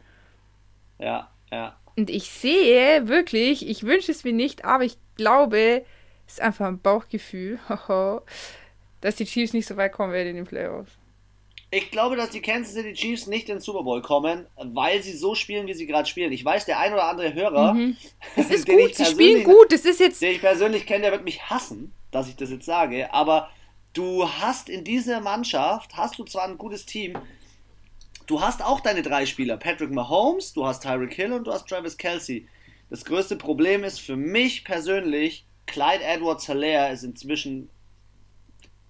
Ja, 0.99 1.31
ja. 1.51 1.75
Und 1.95 2.09
ich 2.09 2.29
sehe 2.29 3.07
wirklich, 3.07 3.67
ich 3.67 3.83
wünsche 3.83 4.11
es 4.11 4.23
mir 4.23 4.33
nicht, 4.33 4.63
aber 4.63 4.83
ich 4.83 4.97
glaube, 5.17 5.83
es 6.27 6.33
ist 6.33 6.41
einfach 6.41 6.67
ein 6.67 6.79
Bauchgefühl, 6.79 7.59
dass 9.01 9.15
die 9.15 9.25
Chiefs 9.25 9.53
nicht 9.53 9.67
so 9.67 9.77
weit 9.77 9.91
kommen 9.91 10.13
werden 10.13 10.29
in 10.29 10.35
den 10.37 10.45
Playoffs. 10.45 10.91
Ich 11.71 11.91
glaube, 11.91 12.15
dass 12.15 12.31
die 12.31 12.41
Kansas 12.41 12.73
City 12.73 12.93
Chiefs 12.93 13.27
nicht 13.27 13.47
in 13.47 13.57
den 13.57 13.61
Super 13.61 13.83
Bowl 13.83 14.01
kommen, 14.01 14.47
weil 14.57 15.03
sie 15.03 15.13
so 15.13 15.35
spielen, 15.35 15.67
wie 15.67 15.75
sie 15.75 15.85
gerade 15.85 16.07
spielen. 16.07 16.31
Ich 16.31 16.43
weiß, 16.43 16.65
der 16.65 16.79
ein 16.79 16.93
oder 16.93 17.03
andere 17.03 17.33
Hörer, 17.33 17.73
mhm. 17.73 17.95
das 18.35 18.49
ist 18.49 18.67
gut, 18.67 18.95
sie 18.95 19.05
spielen 19.05 19.43
gut, 19.43 19.71
das 19.71 19.85
ist 19.85 19.99
jetzt. 19.99 20.21
Den 20.21 20.31
ich 20.31 20.41
persönlich 20.41 20.87
kenne, 20.87 21.03
der 21.03 21.11
wird 21.11 21.25
mich 21.25 21.43
hassen, 21.43 21.93
dass 22.09 22.27
ich 22.27 22.35
das 22.35 22.49
jetzt 22.49 22.65
sage, 22.65 23.13
aber 23.13 23.49
du 23.93 24.27
hast 24.27 24.69
in 24.69 24.83
dieser 24.83 25.21
Mannschaft, 25.21 25.95
hast 25.95 26.17
du 26.17 26.23
zwar 26.23 26.45
ein 26.45 26.57
gutes 26.57 26.85
Team, 26.85 27.17
du 28.27 28.41
hast 28.41 28.63
auch 28.63 28.79
deine 28.79 29.01
drei 29.01 29.25
Spieler, 29.25 29.57
Patrick 29.57 29.91
Mahomes, 29.91 30.53
du 30.53 30.65
hast 30.65 30.83
Tyreek 30.83 31.13
Hill 31.13 31.33
und 31.33 31.45
du 31.45 31.51
hast 31.51 31.67
Travis 31.67 31.97
Kelsey. 31.97 32.47
Das 32.89 33.05
größte 33.05 33.35
Problem 33.35 33.83
ist 33.83 33.99
für 33.99 34.15
mich 34.15 34.63
persönlich, 34.63 35.45
Clyde 35.67 36.03
Edwards 36.03 36.47
Hilaire 36.47 36.91
ist 36.91 37.03
inzwischen 37.03 37.69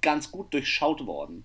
ganz 0.01 0.31
gut 0.31 0.53
durchschaut 0.53 1.05
worden. 1.05 1.43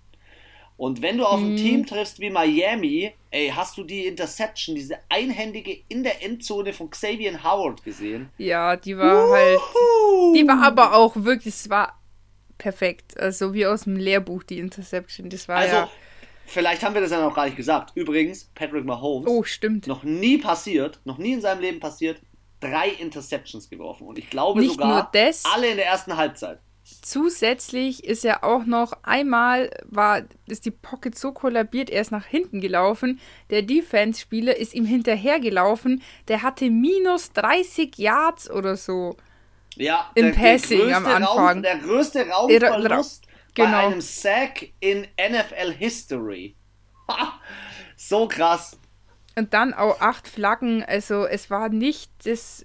Und 0.76 1.02
wenn 1.02 1.18
du 1.18 1.24
auf 1.24 1.38
ein 1.38 1.52
mhm. 1.52 1.56
Team 1.56 1.86
triffst 1.86 2.18
wie 2.18 2.30
Miami, 2.30 3.12
ey, 3.30 3.48
hast 3.54 3.78
du 3.78 3.84
die 3.84 4.06
Interception, 4.06 4.74
diese 4.74 4.98
einhändige 5.08 5.78
in 5.88 6.02
der 6.02 6.22
Endzone 6.24 6.72
von 6.72 6.90
Xavier 6.90 7.44
Howard 7.44 7.84
gesehen? 7.84 8.30
Ja, 8.38 8.76
die 8.76 8.96
war 8.96 9.24
Uhuhu. 9.24 9.32
halt. 9.32 10.36
Die 10.36 10.48
war 10.48 10.62
aber 10.62 10.94
auch 10.94 11.14
wirklich, 11.14 11.54
es 11.54 11.70
war 11.70 11.96
perfekt. 12.58 13.18
Also 13.18 13.54
wie 13.54 13.66
aus 13.66 13.84
dem 13.84 13.96
Lehrbuch 13.96 14.42
die 14.42 14.58
Interception. 14.58 15.28
Das 15.30 15.48
war 15.48 15.56
also, 15.56 15.74
ja. 15.74 15.90
Vielleicht 16.46 16.82
haben 16.82 16.94
wir 16.94 17.00
das 17.00 17.10
ja 17.10 17.20
noch 17.20 17.34
gar 17.34 17.46
nicht 17.46 17.56
gesagt. 17.56 17.92
Übrigens, 17.94 18.50
Patrick 18.54 18.84
Mahomes. 18.84 19.28
Oh, 19.28 19.42
stimmt. 19.44 19.86
Noch 19.86 20.02
nie 20.02 20.38
passiert, 20.38 21.00
noch 21.04 21.18
nie 21.18 21.32
in 21.32 21.40
seinem 21.40 21.60
Leben 21.60 21.80
passiert, 21.80 22.20
drei 22.60 22.88
Interceptions 22.88 23.68
geworfen. 23.70 24.06
Und 24.06 24.18
ich 24.18 24.30
glaube 24.30 24.60
nicht 24.60 24.72
sogar 24.72 25.10
das, 25.12 25.44
alle 25.54 25.68
in 25.68 25.76
der 25.76 25.86
ersten 25.86 26.16
Halbzeit. 26.16 26.60
Zusätzlich 27.00 28.04
ist 28.04 28.26
er 28.26 28.44
auch 28.44 28.66
noch 28.66 28.92
einmal 29.02 29.70
war 29.86 30.22
ist 30.46 30.66
die 30.66 30.70
Pocket 30.70 31.16
so 31.16 31.32
kollabiert, 31.32 31.88
er 31.88 32.02
ist 32.02 32.10
nach 32.10 32.26
hinten 32.26 32.60
gelaufen. 32.60 33.20
Der 33.48 33.62
Defense-Spieler 33.62 34.54
ist 34.58 34.74
ihm 34.74 34.84
hinterhergelaufen. 34.84 36.02
Der 36.28 36.42
hatte 36.42 36.68
minus 36.68 37.32
30 37.32 37.96
Yards 37.96 38.50
oder 38.50 38.76
so. 38.76 39.16
Ja, 39.76 40.10
im 40.14 40.26
der, 40.26 40.32
Passing 40.32 40.86
der 40.86 40.96
am 40.96 41.06
Anfang. 41.06 41.24
Raum, 41.24 41.62
der 41.62 41.78
größte 41.78 42.28
Raumverlust 42.28 43.26
genau. 43.54 43.70
bei 43.70 43.76
einem 43.76 44.00
Sack 44.00 44.68
in 44.80 45.06
NFL 45.18 45.72
History. 45.72 46.54
so 47.96 48.28
krass. 48.28 48.78
Und 49.36 49.52
dann 49.52 49.74
auch 49.74 50.00
acht 50.00 50.28
Flaggen. 50.28 50.84
Also 50.84 51.26
es 51.26 51.50
war 51.50 51.68
nicht 51.68 52.10
das. 52.24 52.64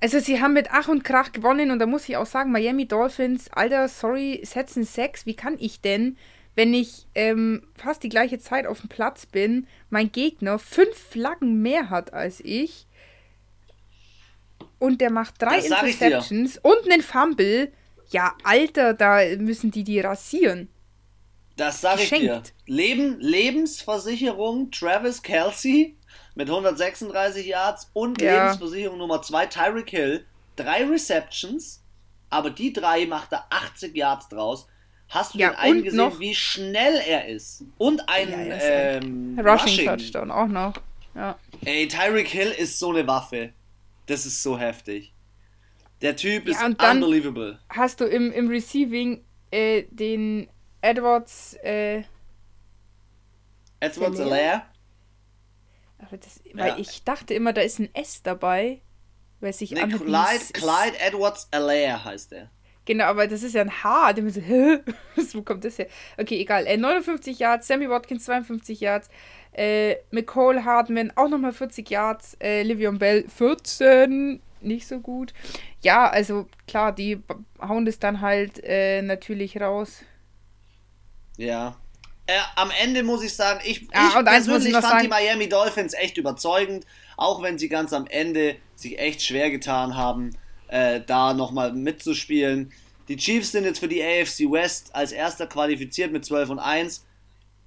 Also 0.00 0.18
sie 0.18 0.40
haben 0.40 0.54
mit 0.54 0.68
Ach 0.70 0.88
und 0.88 1.04
Krach 1.04 1.32
gewonnen 1.32 1.70
und 1.70 1.78
da 1.78 1.86
muss 1.86 2.08
ich 2.08 2.16
auch 2.16 2.26
sagen, 2.26 2.52
Miami 2.52 2.88
Dolphins, 2.88 3.52
Alter, 3.52 3.86
sorry, 3.88 4.40
setzen 4.44 4.84
sechs. 4.84 5.26
Wie 5.26 5.34
kann 5.34 5.56
ich 5.58 5.82
denn, 5.82 6.16
wenn 6.54 6.72
ich 6.72 7.06
ähm, 7.14 7.66
fast 7.74 8.02
die 8.02 8.08
gleiche 8.08 8.38
Zeit 8.38 8.66
auf 8.66 8.80
dem 8.80 8.88
Platz 8.88 9.26
bin, 9.26 9.66
mein 9.90 10.10
Gegner 10.10 10.58
fünf 10.58 10.96
Flaggen 10.96 11.60
mehr 11.60 11.90
hat 11.90 12.14
als 12.14 12.40
ich 12.40 12.86
und 14.80 15.00
der 15.00 15.10
macht 15.10 15.40
drei 15.40 15.58
Interceptions 15.58 16.58
und 16.58 16.90
einen 16.90 17.02
Fumble. 17.02 17.70
Ja, 18.08 18.34
Alter, 18.42 18.94
da 18.94 19.20
müssen 19.38 19.70
die 19.70 19.84
die 19.84 20.00
rasieren. 20.00 20.68
Das 21.56 21.80
sage 21.80 22.02
ich 22.02 22.10
dir. 22.10 22.42
Leben, 22.66 23.20
Lebensversicherung 23.20 24.70
Travis 24.72 25.22
Kelsey 25.22 25.96
mit 26.34 26.48
136 26.48 27.46
Yards 27.46 27.90
und 27.92 28.20
ja. 28.20 28.44
Lebensversicherung 28.44 28.98
Nummer 28.98 29.22
2 29.22 29.46
Tyreek 29.46 29.90
Hill. 29.90 30.24
Drei 30.56 30.84
Receptions, 30.84 31.82
aber 32.28 32.50
die 32.50 32.72
drei 32.72 33.06
macht 33.06 33.32
er 33.32 33.46
80 33.50 33.94
Yards 33.94 34.28
draus. 34.28 34.66
Hast 35.08 35.34
du 35.34 35.38
ja, 35.38 35.50
den 35.50 35.56
einen 35.56 35.84
gesehen, 35.84 35.96
noch, 35.98 36.18
wie 36.20 36.34
schnell 36.34 37.00
er 37.06 37.28
ist? 37.28 37.64
Und 37.78 38.08
einen 38.08 38.48
ja, 38.48 38.56
ähm, 38.56 39.38
Rushing, 39.38 39.46
Rushing 39.46 39.86
Touchdown 39.86 40.30
auch 40.30 40.46
noch. 40.46 40.74
Ja. 41.14 41.36
Ey, 41.64 41.88
Tyreek 41.88 42.28
Hill 42.28 42.50
ist 42.50 42.78
so 42.78 42.90
eine 42.90 43.06
Waffe. 43.06 43.52
Das 44.06 44.26
ist 44.26 44.42
so 44.42 44.58
heftig. 44.58 45.12
Der 46.02 46.16
Typ 46.16 46.48
ist 46.48 46.60
ja, 46.60 46.66
unbelievable. 46.66 47.58
Hast 47.68 48.00
du 48.00 48.06
im, 48.06 48.32
im 48.32 48.48
Receiving 48.48 49.24
äh, 49.50 49.84
den 49.90 50.48
Edwards. 50.80 51.54
Äh, 51.62 52.04
Edwards 53.80 54.20
Alaire? 54.20 54.62
Aber 55.98 56.16
das, 56.16 56.40
weil 56.54 56.68
ja. 56.68 56.78
ich 56.78 57.04
dachte 57.04 57.34
immer, 57.34 57.52
da 57.52 57.60
ist 57.60 57.78
ein 57.78 57.94
S 57.94 58.22
dabei. 58.22 58.80
Weil 59.40 59.52
sich 59.54 59.70
nee, 59.70 59.80
Clyde, 59.80 60.52
Clyde 60.52 61.00
Edwards 61.00 61.48
Alaire 61.50 62.04
heißt 62.04 62.32
er. 62.32 62.50
Genau, 62.84 63.04
aber 63.04 63.26
das 63.26 63.42
ist 63.42 63.54
ja 63.54 63.62
ein 63.62 63.82
H. 63.82 64.12
Dem 64.14 64.28
so, 64.30 64.40
hä? 64.40 64.80
Wo 65.32 65.42
kommt 65.42 65.64
das 65.64 65.78
her? 65.78 65.86
Okay, 66.18 66.40
egal. 66.40 66.66
Äh, 66.66 66.76
59 66.76 67.38
Yards, 67.38 67.66
Sammy 67.66 67.88
Watkins 67.88 68.24
52 68.24 68.80
Yards, 68.80 69.08
äh, 69.60 69.98
McCall 70.10 70.64
Hardman 70.64 71.12
auch 71.16 71.28
nochmal 71.28 71.52
40 71.52 71.90
Yards, 71.90 72.34
äh, 72.40 72.62
Livion 72.62 72.98
Bell 72.98 73.26
14, 73.28 74.40
nicht 74.62 74.88
so 74.88 75.00
gut. 75.00 75.34
Ja, 75.82 76.08
also 76.08 76.46
klar, 76.66 76.92
die 76.92 77.22
hauen 77.60 77.84
das 77.84 77.98
dann 77.98 78.22
halt 78.22 78.64
äh, 78.64 79.02
natürlich 79.02 79.60
raus. 79.60 80.02
Ja. 81.36 81.76
äh, 82.26 82.38
am 82.56 82.70
Ende 82.80 83.02
muss 83.02 83.22
ich 83.22 83.34
sagen, 83.34 83.60
ich, 83.64 83.82
ja, 83.92 84.08
ich 84.18 84.24
persönlich 84.24 84.72
fand 84.72 84.84
sagen. 84.84 85.02
die 85.02 85.08
Miami 85.08 85.48
Dolphins 85.48 85.92
echt 85.92 86.16
überzeugend, 86.16 86.86
auch 87.18 87.42
wenn 87.42 87.58
sie 87.58 87.68
ganz 87.68 87.92
am 87.92 88.06
Ende 88.06 88.56
sich 88.76 88.98
echt 88.98 89.22
schwer 89.22 89.50
getan 89.50 89.94
haben, 89.94 90.30
äh, 90.68 91.02
da 91.06 91.34
nochmal 91.34 91.74
mitzuspielen. 91.74 92.72
Die 93.08 93.16
Chiefs 93.16 93.52
sind 93.52 93.64
jetzt 93.64 93.80
für 93.80 93.88
die 93.88 94.02
AFC 94.02 94.50
West 94.50 94.94
als 94.94 95.12
erster 95.12 95.46
qualifiziert 95.46 96.12
mit 96.12 96.24
12 96.24 96.48
und 96.48 96.58
1. 96.60 97.04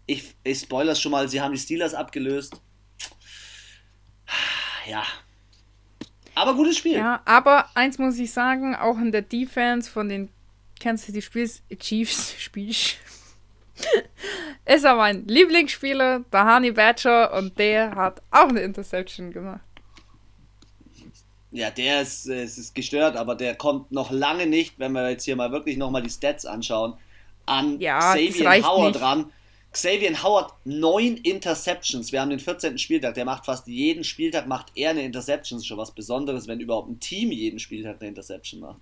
Ich, 0.05 0.35
ich 0.43 0.59
spoilere 0.59 0.95
schon 0.95 1.11
mal, 1.11 1.27
sie 1.29 1.41
haben 1.41 1.53
die 1.53 1.59
Steelers 1.59 1.93
abgelöst. 1.93 2.59
Ja. 4.87 5.03
Aber 6.35 6.55
gutes 6.55 6.77
Spiel. 6.77 6.97
Ja, 6.97 7.21
aber 7.25 7.69
eins 7.75 7.99
muss 7.99 8.17
ich 8.17 8.31
sagen, 8.31 8.75
auch 8.75 8.97
in 8.97 9.11
der 9.11 9.21
Defense 9.21 9.89
von 9.89 10.09
den 10.09 10.29
Kansas 10.79 11.05
City 11.05 11.21
Spiels, 11.21 11.61
Chiefs 11.79 12.35
Spiels 12.39 12.95
ist 14.65 14.83
er 14.83 14.95
mein 14.95 15.25
Lieblingsspieler, 15.27 16.21
der 16.31 16.55
Honey 16.55 16.71
Badger, 16.71 17.33
und 17.33 17.57
der 17.57 17.95
hat 17.95 18.21
auch 18.31 18.49
eine 18.49 18.61
Interception 18.61 19.31
gemacht. 19.31 19.61
Ja, 21.51 21.69
der 21.69 22.01
ist, 22.01 22.25
ist, 22.25 22.57
ist 22.57 22.73
gestört, 22.73 23.15
aber 23.15 23.35
der 23.35 23.55
kommt 23.55 23.91
noch 23.91 24.09
lange 24.09 24.47
nicht, 24.47 24.79
wenn 24.79 24.91
wir 24.93 25.09
jetzt 25.09 25.23
hier 25.23 25.35
mal 25.35 25.51
wirklich 25.51 25.77
nochmal 25.77 26.01
die 26.01 26.09
Stats 26.09 26.45
anschauen, 26.45 26.95
an 27.45 27.79
ja, 27.79 28.13
Xavier 28.13 28.65
Howard 28.67 28.95
nicht. 28.95 29.33
Xavier 29.73 30.21
Howard, 30.21 30.53
neun 30.65 31.17
Interceptions. 31.17 32.11
Wir 32.11 32.21
haben 32.21 32.29
den 32.29 32.39
14. 32.39 32.77
Spieltag. 32.77 33.15
Der 33.15 33.25
macht 33.25 33.45
fast 33.45 33.67
jeden 33.67 34.03
Spieltag, 34.03 34.47
macht 34.47 34.71
er 34.75 34.91
eine 34.91 35.03
Interception. 35.03 35.57
Das 35.57 35.63
ist 35.63 35.67
schon 35.67 35.79
was 35.79 35.91
Besonderes, 35.91 36.47
wenn 36.47 36.59
überhaupt 36.59 36.89
ein 36.89 36.99
Team 36.99 37.31
jeden 37.31 37.59
Spieltag 37.59 37.97
eine 37.99 38.09
Interception 38.09 38.61
macht. 38.61 38.79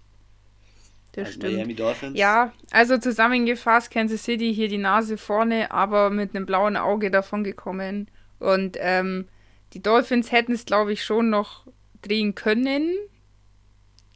Das 1.14 1.28
also 1.28 1.39
stimmt. 1.39 1.56
Miami 1.56 1.76
Dolphins. 1.76 2.18
Ja, 2.18 2.52
also 2.72 2.98
zusammengefasst, 2.98 3.89
Kansas 3.89 4.24
City 4.24 4.54
hier 4.54 4.68
die 4.68 4.78
Nase 4.78 5.18
vorne, 5.18 5.72
aber 5.72 6.10
mit 6.10 6.36
einem 6.36 6.46
blauen 6.46 6.76
Auge 6.76 7.10
davon 7.10 7.46
gekommen. 7.46 8.10
Und 8.39 8.78
ähm, 8.80 9.28
die 9.74 9.82
Dolphins 9.82 10.32
hätten 10.32 10.54
es, 10.54 10.66
glaube 10.66 10.92
ich, 10.92 11.04
schon 11.04 11.30
noch 11.30 11.68
drehen 12.02 12.36
können. 12.36 12.94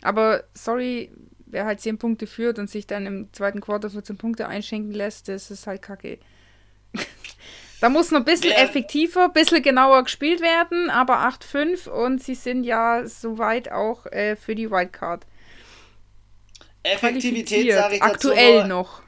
Aber 0.02 0.44
sorry, 0.54 1.10
wer 1.46 1.66
halt 1.66 1.80
10 1.80 1.98
Punkte 1.98 2.28
führt 2.28 2.60
und 2.60 2.70
sich 2.70 2.86
dann 2.86 3.06
im 3.06 3.34
zweiten 3.34 3.62
Quarter 3.62 3.90
14 3.90 4.18
Punkte 4.18 4.48
einschenken 4.48 4.92
lässt, 4.92 5.30
das 5.30 5.52
ist 5.52 5.68
halt 5.68 5.82
kacke. 5.82 6.20
da 7.82 7.90
muss 7.90 8.12
noch 8.12 8.20
ein 8.20 8.26
bisschen 8.26 8.52
ja. 8.52 8.58
effektiver, 8.58 9.26
ein 9.26 9.34
bisschen 9.34 9.62
genauer 9.62 10.04
gespielt 10.04 10.42
werden, 10.42 10.90
aber 10.90 11.20
8-5 11.28 11.90
und 11.90 12.22
sie 12.22 12.36
sind 12.36 12.64
ja 12.64 13.06
soweit 13.06 13.72
auch 13.72 14.06
äh, 14.08 14.36
für 14.36 14.56
die 14.56 14.70
Wildcard. 14.70 15.26
Effektivität 16.84 17.74
sage 17.74 17.96
ich 17.96 18.04
Aktuell 18.04 18.58
dazu, 18.58 18.68
noch. 18.68 19.02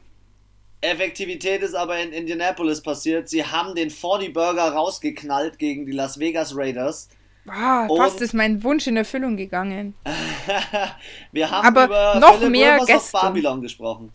Effektivität 0.81 1.61
ist 1.61 1.75
aber 1.75 1.99
in 1.99 2.11
Indianapolis 2.11 2.81
passiert. 2.81 3.29
Sie 3.29 3.43
haben 3.43 3.75
den 3.75 3.89
40 3.89 4.33
Burger 4.33 4.71
rausgeknallt 4.71 5.57
gegen 5.59 5.85
die 5.85 5.91
Las 5.91 6.19
Vegas 6.19 6.55
Raiders. 6.55 7.09
Ah, 7.47 7.87
fast 7.87 8.21
ist 8.21 8.33
mein 8.33 8.61
Wunsch 8.63 8.87
in 8.87 8.97
Erfüllung 8.97 9.37
gegangen. 9.37 9.95
Wir 11.31 11.49
haben 11.49 11.65
aber 11.65 11.85
über 11.85 12.19
noch 12.19 12.37
Philip 12.37 12.51
mehr 12.51 12.73
Rivers 12.75 12.87
Gäste. 12.87 13.17
Babylon 13.21 13.61
gesprochen. 13.61 14.11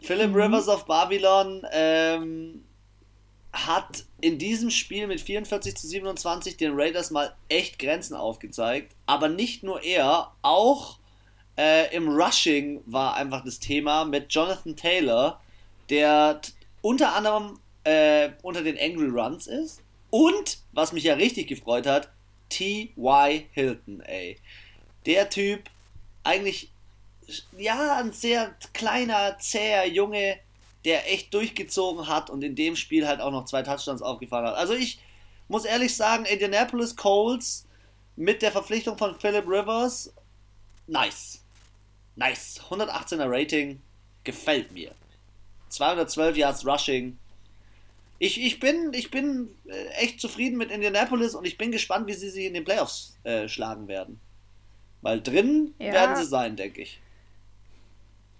Philip 0.00 0.30
mhm. 0.30 0.36
Rivers 0.36 0.68
of 0.68 0.86
Babylon 0.86 1.66
ähm, 1.72 2.64
hat 3.52 4.04
in 4.20 4.38
diesem 4.38 4.70
Spiel 4.70 5.06
mit 5.06 5.20
44 5.20 5.76
zu 5.76 5.86
27 5.86 6.56
den 6.56 6.72
Raiders 6.74 7.10
mal 7.10 7.34
echt 7.48 7.78
Grenzen 7.78 8.14
aufgezeigt. 8.14 8.94
Aber 9.06 9.28
nicht 9.28 9.62
nur 9.62 9.82
er, 9.82 10.32
auch 10.42 10.98
äh, 11.56 11.94
im 11.94 12.08
Rushing 12.08 12.82
war 12.86 13.14
einfach 13.16 13.44
das 13.44 13.58
Thema 13.58 14.04
mit 14.04 14.32
Jonathan 14.32 14.76
Taylor, 14.76 15.40
der 15.88 16.40
unter 16.82 17.14
anderem 17.14 17.58
äh, 17.84 18.30
unter 18.42 18.62
den 18.62 18.78
Angry 18.78 19.08
Runs 19.08 19.46
ist 19.46 19.82
und, 20.10 20.58
was 20.72 20.92
mich 20.92 21.04
ja 21.04 21.14
richtig 21.14 21.48
gefreut 21.48 21.86
hat, 21.86 22.10
T.Y. 22.48 23.44
Hilton, 23.52 24.00
ey. 24.00 24.36
Der 25.06 25.30
Typ, 25.30 25.70
eigentlich, 26.24 26.69
ja, 27.56 27.96
ein 27.96 28.12
sehr 28.12 28.54
kleiner, 28.72 29.38
zäher 29.38 29.88
Junge, 29.88 30.38
der 30.84 31.12
echt 31.12 31.32
durchgezogen 31.34 32.08
hat 32.08 32.30
und 32.30 32.42
in 32.42 32.54
dem 32.54 32.76
Spiel 32.76 33.06
halt 33.06 33.20
auch 33.20 33.30
noch 33.30 33.44
zwei 33.44 33.62
Touchdowns 33.62 34.02
aufgefahren 34.02 34.46
hat. 34.46 34.54
Also 34.54 34.74
ich 34.74 35.00
muss 35.48 35.64
ehrlich 35.64 35.94
sagen, 35.94 36.24
Indianapolis 36.24 36.96
Colts 36.96 37.66
mit 38.16 38.42
der 38.42 38.52
Verpflichtung 38.52 38.96
von 38.96 39.18
Philip 39.18 39.46
Rivers, 39.46 40.12
nice. 40.86 41.42
Nice. 42.16 42.60
118er 42.68 43.26
Rating, 43.28 43.80
gefällt 44.24 44.72
mir. 44.72 44.92
212 45.68 46.36
Yards 46.36 46.66
Rushing, 46.66 47.16
ich, 48.22 48.38
ich, 48.44 48.60
bin, 48.60 48.92
ich 48.92 49.10
bin 49.10 49.48
äh, 49.66 49.86
echt 49.94 50.20
zufrieden 50.20 50.58
mit 50.58 50.70
Indianapolis 50.70 51.34
und 51.34 51.46
ich 51.46 51.56
bin 51.56 51.72
gespannt, 51.72 52.06
wie 52.06 52.12
sie 52.12 52.28
sich 52.28 52.44
in 52.44 52.52
den 52.52 52.64
Playoffs 52.64 53.16
äh, 53.24 53.48
schlagen 53.48 53.88
werden. 53.88 54.20
Weil 55.00 55.22
drin 55.22 55.74
ja. 55.78 55.92
werden 55.94 56.16
sie 56.16 56.26
sein, 56.26 56.54
denke 56.54 56.82
ich. 56.82 57.00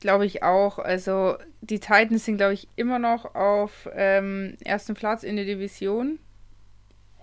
Glaube 0.00 0.26
ich 0.26 0.42
auch. 0.42 0.78
Also 0.78 1.36
die 1.60 1.78
Titans 1.78 2.24
sind, 2.24 2.38
glaube 2.38 2.54
ich, 2.54 2.68
immer 2.76 2.98
noch 2.98 3.34
auf 3.34 3.88
ähm, 3.92 4.56
ersten 4.64 4.94
Platz 4.94 5.22
in 5.22 5.36
der 5.36 5.44
Division. 5.44 6.18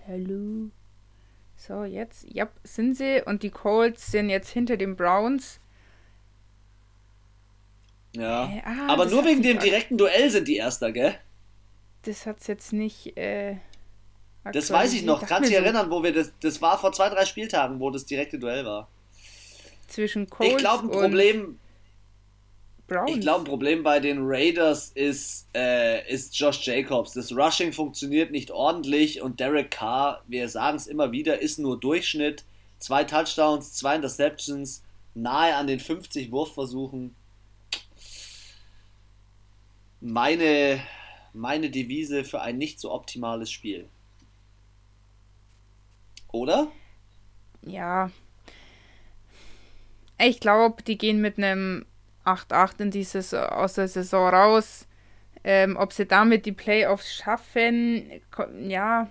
Hallo. 0.06 0.70
So, 1.56 1.84
jetzt, 1.84 2.24
ja, 2.32 2.48
sind 2.62 2.96
sie. 2.96 3.22
Und 3.24 3.42
die 3.42 3.50
Colts 3.50 4.12
sind 4.12 4.30
jetzt 4.30 4.50
hinter 4.50 4.76
den 4.76 4.96
Browns. 4.96 5.58
Ja. 8.14 8.44
Äh, 8.44 8.62
ah, 8.64 8.92
Aber 8.92 9.06
nur 9.06 9.24
wegen 9.24 9.42
dem 9.42 9.58
direkten 9.58 9.98
Duell 9.98 10.30
sind 10.30 10.46
die 10.46 10.56
Erster, 10.56 10.92
gell? 10.92 11.18
das 12.08 12.26
hat 12.26 12.40
es 12.40 12.46
jetzt 12.46 12.72
nicht. 12.72 13.16
Äh, 13.16 13.56
das 14.52 14.70
weiß 14.70 14.94
ich 14.94 15.04
noch. 15.04 15.20
Kannst 15.26 15.50
du 15.50 15.54
dich 15.54 15.58
erinnern, 15.58 15.90
wo 15.90 16.02
wir 16.02 16.12
das. 16.12 16.32
Das 16.40 16.60
war 16.62 16.78
vor 16.78 16.92
zwei, 16.92 17.08
drei 17.10 17.24
Spieltagen, 17.24 17.80
wo 17.80 17.90
das 17.90 18.06
direkte 18.06 18.38
Duell 18.38 18.64
war. 18.64 18.88
Zwischen 19.88 20.28
Colts 20.28 20.52
Ich 20.52 20.58
glaube, 20.58 20.84
ein 20.84 20.90
Problem. 20.90 21.58
Browns. 22.88 23.10
Ich 23.10 23.20
glaube, 23.20 23.42
ein 23.42 23.44
Problem 23.44 23.82
bei 23.82 24.00
den 24.00 24.18
Raiders 24.22 24.90
ist, 24.94 25.46
äh, 25.54 26.10
ist 26.10 26.36
Josh 26.38 26.66
Jacobs. 26.66 27.12
Das 27.12 27.30
Rushing 27.30 27.72
funktioniert 27.72 28.32
nicht 28.32 28.50
ordentlich 28.50 29.20
und 29.20 29.38
Derek 29.38 29.70
Carr, 29.70 30.24
wir 30.26 30.48
sagen 30.48 30.78
es 30.78 30.86
immer 30.86 31.12
wieder, 31.12 31.40
ist 31.40 31.58
nur 31.58 31.78
Durchschnitt. 31.78 32.44
Zwei 32.78 33.04
Touchdowns, 33.04 33.74
zwei 33.74 33.96
Interceptions, 33.96 34.82
nahe 35.14 35.54
an 35.54 35.66
den 35.66 35.80
50 35.80 36.32
Wurfversuchen. 36.32 37.14
Meine, 40.00 40.80
meine 41.34 41.70
Devise 41.70 42.24
für 42.24 42.40
ein 42.40 42.56
nicht 42.56 42.80
so 42.80 42.92
optimales 42.92 43.50
Spiel. 43.50 43.88
Oder? 46.32 46.68
Ja. 47.62 48.10
Ich 50.18 50.40
glaube, 50.40 50.82
die 50.82 50.96
gehen 50.96 51.20
mit 51.20 51.36
einem 51.36 51.84
8-8 52.28 52.82
in 52.82 52.90
dieses, 52.90 53.34
aus 53.34 53.74
der 53.74 53.88
Saison 53.88 54.28
raus. 54.28 54.86
Ähm, 55.44 55.76
ob 55.76 55.92
sie 55.92 56.06
damit 56.06 56.46
die 56.46 56.52
Playoffs 56.52 57.14
schaffen, 57.14 58.10
ja. 58.68 59.08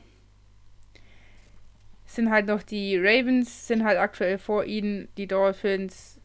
Sind 2.05 2.29
halt 2.29 2.47
noch 2.47 2.63
die 2.63 2.97
Ravens, 2.97 3.67
sind 3.67 3.83
halt 3.83 3.97
aktuell 3.97 4.37
vor 4.37 4.65
ihnen, 4.65 5.07
die 5.17 5.27
Dolphins 5.27 6.17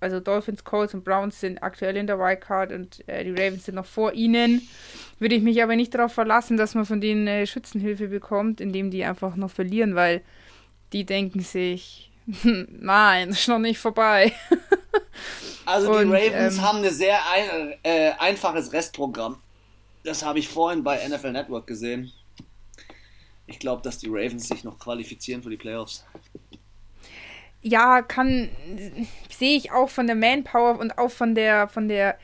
also 0.00 0.20
Dolphins, 0.20 0.64
Colts 0.64 0.94
und 0.94 1.04
Browns 1.04 1.40
sind 1.40 1.62
aktuell 1.62 1.96
in 1.96 2.06
der 2.06 2.18
Wildcard 2.18 2.72
und 2.72 3.06
äh, 3.08 3.24
die 3.24 3.30
Ravens 3.30 3.64
sind 3.64 3.76
noch 3.76 3.86
vor 3.86 4.12
ihnen. 4.12 4.62
Würde 5.18 5.34
ich 5.34 5.42
mich 5.42 5.62
aber 5.62 5.76
nicht 5.76 5.94
darauf 5.94 6.12
verlassen, 6.12 6.56
dass 6.56 6.74
man 6.74 6.84
von 6.84 7.00
denen 7.00 7.26
äh, 7.26 7.46
Schützenhilfe 7.46 8.08
bekommt, 8.08 8.60
indem 8.60 8.90
die 8.90 9.04
einfach 9.04 9.36
noch 9.36 9.50
verlieren, 9.50 9.94
weil 9.94 10.22
die 10.92 11.04
denken 11.04 11.40
sich, 11.40 12.12
nein, 12.44 13.30
ist 13.30 13.48
noch 13.48 13.58
nicht 13.58 13.78
vorbei. 13.78 14.32
also 15.66 15.92
und, 15.92 16.06
die 16.06 16.14
Ravens 16.14 16.56
ähm, 16.56 16.62
haben 16.62 16.84
ein 16.84 16.90
sehr 16.90 17.18
ein, 17.30 17.74
äh, 17.82 18.12
einfaches 18.18 18.72
Restprogramm. 18.72 19.36
Das 20.04 20.24
habe 20.24 20.38
ich 20.38 20.48
vorhin 20.48 20.84
bei 20.84 21.06
NFL 21.06 21.32
Network 21.32 21.66
gesehen. 21.66 22.12
Ich 23.46 23.58
glaube, 23.58 23.82
dass 23.82 23.98
die 23.98 24.08
Ravens 24.08 24.48
sich 24.48 24.64
noch 24.64 24.78
qualifizieren 24.78 25.42
für 25.42 25.50
die 25.50 25.56
Playoffs 25.56 26.04
ja, 27.66 28.02
kann, 28.02 28.48
sehe 29.28 29.56
ich 29.56 29.72
auch 29.72 29.88
von 29.88 30.06
der 30.06 30.14
Manpower 30.14 30.78
und 30.78 30.98
auch 30.98 31.10
von 31.10 31.34
der, 31.34 31.66
von 31.66 31.88
der, 31.88 32.16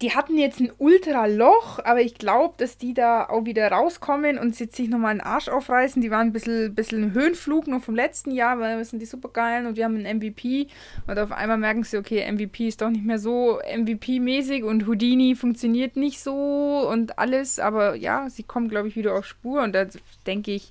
die 0.00 0.14
hatten 0.14 0.38
jetzt 0.38 0.60
ein 0.60 0.70
Ultra-Loch, 0.78 1.80
aber 1.80 2.00
ich 2.00 2.14
glaube, 2.14 2.54
dass 2.58 2.78
die 2.78 2.94
da 2.94 3.28
auch 3.28 3.44
wieder 3.46 3.68
rauskommen 3.72 4.38
und 4.38 4.58
jetzt 4.60 4.76
sich 4.76 4.88
nochmal 4.88 5.10
einen 5.10 5.20
Arsch 5.20 5.48
aufreißen. 5.48 6.00
Die 6.00 6.10
waren 6.12 6.28
ein 6.28 6.32
bisschen, 6.32 6.72
bisschen 6.74 7.02
im 7.02 7.12
Höhenflug 7.14 7.66
noch 7.66 7.82
vom 7.82 7.96
letzten 7.96 8.30
Jahr, 8.30 8.60
weil 8.60 8.78
wir 8.78 8.84
sind 8.84 9.00
die 9.00 9.06
supergeilen 9.06 9.66
und 9.66 9.76
wir 9.76 9.84
haben 9.84 9.96
einen 9.96 10.18
MVP 10.18 10.68
und 11.08 11.18
auf 11.18 11.32
einmal 11.32 11.58
merken 11.58 11.82
sie, 11.82 11.96
okay, 11.96 12.30
MVP 12.30 12.68
ist 12.68 12.80
doch 12.80 12.90
nicht 12.90 13.04
mehr 13.04 13.18
so 13.18 13.58
MVP-mäßig 13.60 14.62
und 14.62 14.86
Houdini 14.86 15.34
funktioniert 15.34 15.96
nicht 15.96 16.20
so 16.20 16.88
und 16.88 17.18
alles, 17.18 17.58
aber 17.58 17.96
ja, 17.96 18.30
sie 18.30 18.44
kommen, 18.44 18.68
glaube 18.68 18.86
ich, 18.86 18.94
wieder 18.94 19.14
auf 19.14 19.26
Spur 19.26 19.62
und 19.62 19.74
da 19.74 19.84
denke 20.28 20.52
ich, 20.52 20.70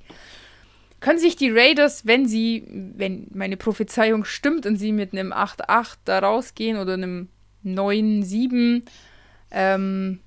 können 1.01 1.19
sich 1.19 1.35
die 1.35 1.51
Raiders, 1.51 2.07
wenn 2.07 2.27
sie, 2.27 2.63
wenn 2.95 3.27
meine 3.33 3.57
Prophezeiung 3.57 4.23
stimmt 4.23 4.65
und 4.65 4.77
sie 4.77 4.93
mit 4.93 5.11
einem 5.11 5.33
8-8 5.33 5.97
da 6.05 6.19
rausgehen 6.19 6.77
oder 6.77 6.93
einem 6.93 7.27
9-7, 7.65 8.83
ähm, 9.51 10.19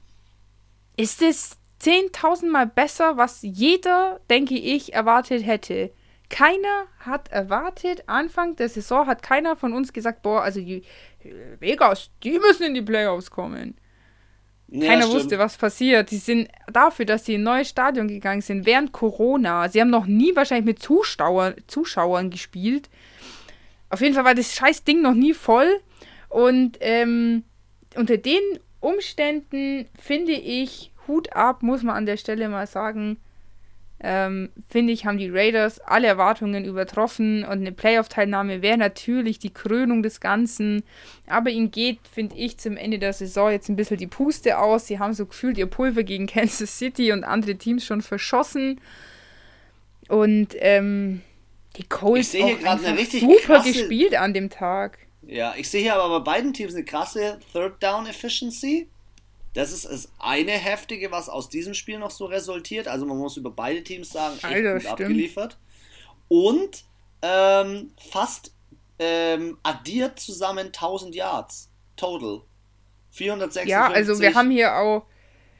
ist 0.96 1.22
es 1.22 1.56
10.000 1.82 2.50
Mal 2.50 2.66
besser, 2.66 3.16
was 3.16 3.40
jeder, 3.42 4.20
denke 4.28 4.54
ich, 4.54 4.92
erwartet 4.92 5.46
hätte. 5.46 5.90
Keiner 6.28 6.86
hat 7.00 7.28
erwartet, 7.32 8.04
Anfang 8.06 8.54
der 8.56 8.68
Saison 8.68 9.06
hat 9.06 9.22
keiner 9.22 9.56
von 9.56 9.72
uns 9.72 9.92
gesagt, 9.92 10.22
boah, 10.22 10.42
also 10.42 10.60
die 10.60 10.82
Vegas, 11.58 12.10
die 12.22 12.38
müssen 12.38 12.64
in 12.64 12.74
die 12.74 12.82
Playoffs 12.82 13.30
kommen. 13.30 13.76
Ja, 14.68 14.86
Keiner 14.86 15.02
stimmt. 15.02 15.14
wusste, 15.16 15.38
was 15.38 15.56
passiert. 15.56 16.12
Die 16.12 16.18
sind 16.18 16.48
dafür, 16.72 17.04
dass 17.04 17.24
sie 17.24 17.34
in 17.34 17.40
ein 17.40 17.44
neues 17.44 17.70
Stadion 17.70 18.06
gegangen 18.06 18.40
sind, 18.40 18.66
während 18.66 18.92
Corona. 18.92 19.68
Sie 19.68 19.80
haben 19.80 19.90
noch 19.90 20.06
nie 20.06 20.36
wahrscheinlich 20.36 20.66
mit 20.66 20.78
Zuschauer, 20.80 21.54
Zuschauern 21.66 22.30
gespielt. 22.30 22.88
Auf 23.88 24.00
jeden 24.00 24.14
Fall 24.14 24.24
war 24.24 24.36
das 24.36 24.54
scheiß 24.54 24.84
Ding 24.84 25.02
noch 25.02 25.14
nie 25.14 25.34
voll. 25.34 25.80
Und 26.28 26.78
ähm, 26.80 27.42
unter 27.96 28.16
den 28.16 28.40
Umständen 28.80 29.86
finde 29.98 30.32
ich, 30.32 30.92
Hut 31.06 31.32
ab, 31.34 31.62
muss 31.62 31.82
man 31.82 31.96
an 31.96 32.06
der 32.06 32.16
Stelle 32.16 32.48
mal 32.48 32.66
sagen, 32.66 33.18
ähm, 34.02 34.48
finde 34.68 34.94
ich, 34.94 35.04
haben 35.04 35.18
die 35.18 35.28
Raiders 35.28 35.78
alle 35.80 36.06
Erwartungen 36.06 36.64
übertroffen 36.64 37.44
und 37.44 37.58
eine 37.58 37.72
Playoff-Teilnahme 37.72 38.62
wäre 38.62 38.78
natürlich 38.78 39.38
die 39.38 39.52
Krönung 39.52 40.02
des 40.02 40.20
Ganzen. 40.20 40.82
Aber 41.26 41.50
ihnen 41.50 41.70
geht, 41.70 41.98
finde 42.10 42.36
ich, 42.36 42.56
zum 42.56 42.78
Ende 42.78 42.98
der 42.98 43.12
Saison 43.12 43.50
jetzt 43.50 43.68
ein 43.68 43.76
bisschen 43.76 43.98
die 43.98 44.06
Puste 44.06 44.58
aus. 44.58 44.86
Sie 44.86 44.98
haben 44.98 45.12
so 45.12 45.26
gefühlt 45.26 45.58
ihr 45.58 45.66
Pulver 45.66 46.02
gegen 46.02 46.26
Kansas 46.28 46.78
City 46.78 47.12
und 47.12 47.24
andere 47.24 47.56
Teams 47.56 47.84
schon 47.84 48.00
verschossen. 48.00 48.80
Und 50.08 50.56
ähm, 50.58 51.20
die 51.76 51.84
Colts 51.84 52.32
richtig 52.96 53.20
super 53.20 53.34
krasse, 53.42 53.72
gespielt 53.72 54.14
an 54.14 54.32
dem 54.32 54.48
Tag. 54.48 54.98
Ja, 55.30 55.54
ich 55.56 55.70
sehe 55.70 55.82
hier 55.82 55.94
aber 55.94 56.18
bei 56.18 56.32
beiden 56.32 56.52
Teams 56.52 56.74
eine 56.74 56.84
krasse 56.84 57.38
Third 57.52 57.80
Down 57.80 58.06
Efficiency. 58.06 58.88
Das 59.54 59.70
ist 59.70 59.84
das 59.84 60.10
eine 60.18 60.50
Heftige, 60.50 61.12
was 61.12 61.28
aus 61.28 61.48
diesem 61.48 61.74
Spiel 61.74 62.00
noch 62.00 62.10
so 62.10 62.24
resultiert. 62.24 62.88
Also 62.88 63.06
man 63.06 63.16
muss 63.16 63.36
über 63.36 63.52
beide 63.52 63.84
Teams 63.84 64.10
sagen, 64.10 64.34
echt 64.34 64.44
Alter, 64.44 64.72
gut 64.72 64.82
stimmt. 64.82 65.00
abgeliefert. 65.00 65.56
Und 66.26 66.84
ähm, 67.22 67.92
fast 68.10 68.52
ähm, 68.98 69.56
addiert 69.62 70.18
zusammen 70.18 70.66
1000 70.66 71.14
Yards. 71.14 71.70
Total. 71.96 72.42
456. 73.12 73.70
Ja, 73.70 73.86
also 73.88 74.20
wir 74.20 74.34
haben 74.34 74.50
hier 74.50 74.74
auch 74.74 75.06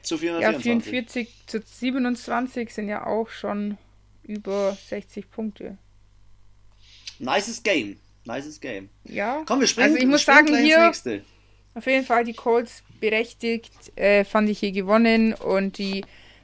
zu 0.01 0.17
424. 0.17 0.65
Ja, 0.65 0.73
44 0.73 1.47
zu 1.47 1.61
27 1.61 2.73
sind 2.73 2.89
ja 2.89 3.07
auch 3.07 3.29
schon 3.29 3.77
über 4.23 4.77
60 4.89 5.31
Punkte. 5.31 5.77
Nices 7.19 7.63
Game. 7.63 8.00
Nices 8.25 8.59
Game. 8.59 8.89
Ja. 9.03 9.43
Komm, 9.45 9.59
wir 9.59 9.67
springen, 9.67 9.91
also 9.91 9.99
ich 9.99 10.07
muss 10.07 10.23
sagen, 10.23 10.55
hier 10.57 10.91
auf 11.73 11.85
jeden 11.85 12.05
Fall 12.05 12.25
die 12.25 12.33
Colts 12.33 12.83
berechtigt, 12.99 13.97
äh, 13.97 14.25
fand 14.25 14.49
ich 14.49 14.59
hier 14.59 14.71
gewonnen 14.71 15.33
und 15.33 15.77
die 15.77 16.03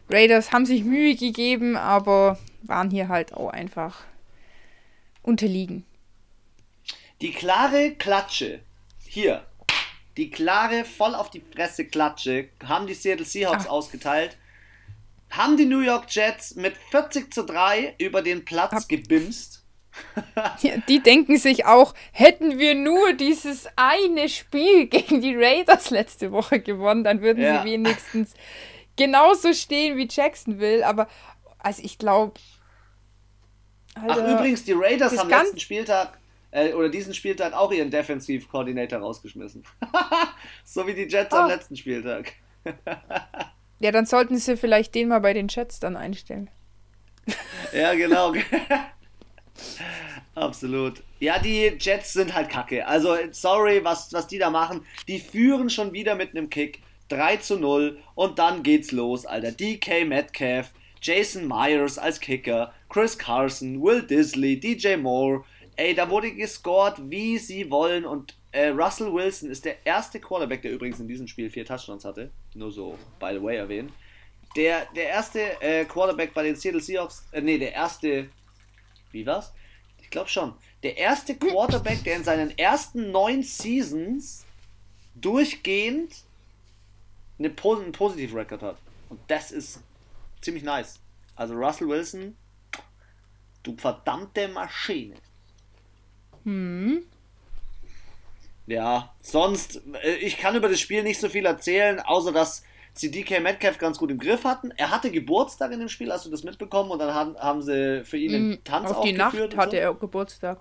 Raiders 0.10 0.52
haben 0.52 0.66
sich 0.66 0.84
Mühe 0.84 1.16
gegeben, 1.16 1.76
aber 1.76 2.40
waren 2.64 2.90
hier 2.90 3.10
halt 3.10 3.34
auch 3.34 3.50
einfach 3.50 4.06
unterliegen. 5.22 5.86
Die 7.20 7.32
klare 7.32 7.92
Klatsche, 7.96 8.62
hier, 9.06 9.46
die 10.16 10.30
klare, 10.30 10.86
voll 10.86 11.14
auf 11.14 11.30
die 11.30 11.42
Fresse 11.42 11.86
Klatsche, 11.86 12.50
haben 12.64 12.88
die 12.88 12.94
Seattle 12.94 13.26
Seahawks 13.26 13.66
Ach. 13.68 13.72
ausgeteilt, 13.72 14.38
haben 15.30 15.58
die 15.58 15.66
New 15.66 15.82
York 15.82 16.06
Jets 16.10 16.56
mit 16.56 16.76
40 16.92 17.34
zu 17.34 17.44
3 17.44 17.96
über 17.98 18.22
den 18.22 18.46
Platz 18.46 18.72
Ab 18.72 18.84
gebimst 18.88 19.64
ja, 20.62 20.78
die 20.88 21.02
denken 21.02 21.38
sich 21.38 21.66
auch, 21.66 21.94
hätten 22.12 22.60
wir 22.60 22.76
nur 22.76 23.14
dieses 23.14 23.68
eine 23.76 24.30
Spiel 24.30 24.88
gegen 24.88 25.22
die 25.22 25.36
Raiders 25.36 25.90
letzte 25.90 26.32
Woche 26.32 26.60
gewonnen, 26.60 27.04
dann 27.04 27.22
würden 27.22 27.44
ja. 27.44 27.62
sie 27.62 27.72
wenigstens 27.72 28.34
genauso 28.96 29.54
stehen 29.54 29.98
wie 29.98 30.08
Jacksonville. 30.10 30.86
Aber 30.86 31.08
also 31.60 31.82
ich 31.84 31.98
glaube. 31.98 32.34
Ach 33.96 34.18
übrigens, 34.18 34.64
die 34.64 34.74
Raiders 34.74 35.18
haben 35.18 35.30
letzten 35.30 35.60
Spieltag 35.60 36.18
äh, 36.52 36.74
oder 36.74 36.90
diesen 36.90 37.14
Spieltag 37.14 37.54
auch 37.54 37.72
ihren 37.72 37.90
Defensive 37.90 38.48
Coordinator 38.48 39.00
rausgeschmissen. 39.00 39.64
so 40.64 40.86
wie 40.88 40.94
die 40.94 41.08
Jets 41.08 41.34
ah. 41.34 41.44
am 41.44 41.50
letzten 41.50 41.76
Spieltag. 41.76 42.34
ja, 43.80 43.92
dann 43.92 44.06
sollten 44.06 44.38
sie 44.38 44.58
vielleicht 44.58 44.96
den 44.96 45.08
mal 45.08 45.20
bei 45.20 45.34
den 45.34 45.48
Jets 45.48 45.80
dann 45.80 45.96
einstellen. 45.96 46.50
ja, 47.74 47.94
genau. 47.94 48.34
Absolut. 50.36 51.02
Ja, 51.20 51.40
die 51.40 51.74
Jets 51.80 52.14
sind 52.14 52.34
halt 52.34 52.50
kacke. 52.50 52.86
Also, 52.88 53.16
sorry, 53.32 53.84
was, 53.84 54.14
was 54.14 54.28
die 54.28 54.38
da 54.38 54.50
machen. 54.50 54.86
Die 55.08 55.20
führen 55.20 55.70
schon 55.70 55.94
wieder 55.94 56.16
mit 56.16 56.32
einem 56.32 56.50
Kick. 56.50 56.82
3 57.10 57.38
zu 57.38 57.58
0 57.58 57.98
und 58.16 58.38
dann 58.38 58.64
geht's 58.64 58.92
los, 58.92 59.26
Alter. 59.26 59.52
DK 59.52 60.06
Metcalf, 60.06 60.72
Jason 61.02 61.48
Myers 61.48 61.98
als 61.98 62.20
Kicker, 62.20 62.74
Chris 62.90 63.18
Carson, 63.18 63.82
Will 63.82 64.02
Disley, 64.02 64.60
DJ 64.60 64.98
Moore. 64.98 65.44
Ey, 65.78 65.94
da 65.94 66.10
wurde 66.10 66.34
gescored, 66.34 66.96
wie 67.10 67.38
sie 67.38 67.70
wollen 67.70 68.06
und 68.06 68.36
äh, 68.52 68.70
Russell 68.70 69.14
Wilson 69.14 69.52
ist 69.52 69.66
der 69.66 69.86
erste 69.86 70.20
Quarterback, 70.20 70.64
der 70.64 70.72
übrigens 70.72 71.00
in 71.00 71.08
diesem 71.08 71.28
Spiel 71.28 71.50
vier 71.50 71.66
Touchdowns 71.66 72.04
hatte. 72.04 72.32
Nur 72.56 72.72
so, 72.72 72.98
by 73.20 73.30
the 73.34 73.42
way, 73.42 73.58
erwähnen. 73.58 73.92
Der, 74.56 74.88
der 74.96 75.10
erste 75.10 75.62
äh, 75.62 75.86
Quarterback 75.86 76.34
bei 76.34 76.44
den 76.44 76.56
Seattle 76.56 76.82
Seahawks, 76.82 77.28
äh, 77.32 77.42
nee, 77.42 77.60
der 77.60 77.74
erste 77.74 78.30
wie 79.12 79.26
war's? 79.26 79.54
Ich 80.02 80.10
glaube 80.10 80.30
schon. 80.30 80.54
Der 80.84 80.98
erste 80.98 81.36
Quarterback, 81.36 82.04
der 82.04 82.16
in 82.16 82.24
seinen 82.24 82.58
ersten 82.58 83.12
neun 83.12 83.44
Seasons 83.44 84.46
durchgehend 85.16 86.14
eine, 87.40 87.54
einen 87.64 87.92
positiven 87.92 88.38
Rekord 88.38 88.62
hat. 88.62 88.78
Und 89.10 89.20
das 89.28 89.52
ist 89.52 89.82
ziemlich 90.42 90.64
nice. 90.64 91.00
Also 91.36 91.56
Russell 91.56 91.88
Wilson, 91.88 92.36
du 93.64 93.76
verdammte 93.78 94.48
Maschine. 94.48 95.16
Hm. 96.44 97.04
Ja, 98.66 99.16
sonst, 99.22 99.82
äh, 100.04 100.16
ich 100.16 100.38
kann 100.38 100.56
über 100.56 100.70
das 100.70 100.80
Spiel 100.80 101.04
nicht 101.04 101.20
so 101.20 101.30
viel 101.30 101.46
erzählen, 101.46 102.00
außer 102.00 102.32
dass 102.32 102.64
sie 103.00 103.12
DK 103.12 103.42
Metcalf 103.42 103.78
ganz 103.78 103.98
gut 103.98 104.12
im 104.12 104.20
Griff 104.20 104.44
hatten. 104.44 104.72
Er 104.72 104.92
hatte 104.92 105.12
Geburtstag 105.12 105.72
in 105.72 105.80
dem 105.80 105.90
Spiel, 105.90 106.12
hast 106.12 106.26
du 106.26 106.30
das 106.30 106.44
mitbekommen? 106.44 106.92
Und 106.92 107.00
dann 107.00 107.14
haben, 107.14 107.38
haben 107.38 107.62
sie 107.62 108.04
für 108.04 108.18
ihn 108.18 108.36
einen 108.36 108.50
mm, 108.52 108.64
Tanz 108.64 108.92
Auf 108.92 109.04
die 109.04 109.14
Nacht 109.14 109.36
hatte 109.58 109.72
so. 109.72 109.78
er 109.78 109.94
Geburtstag. 109.94 110.60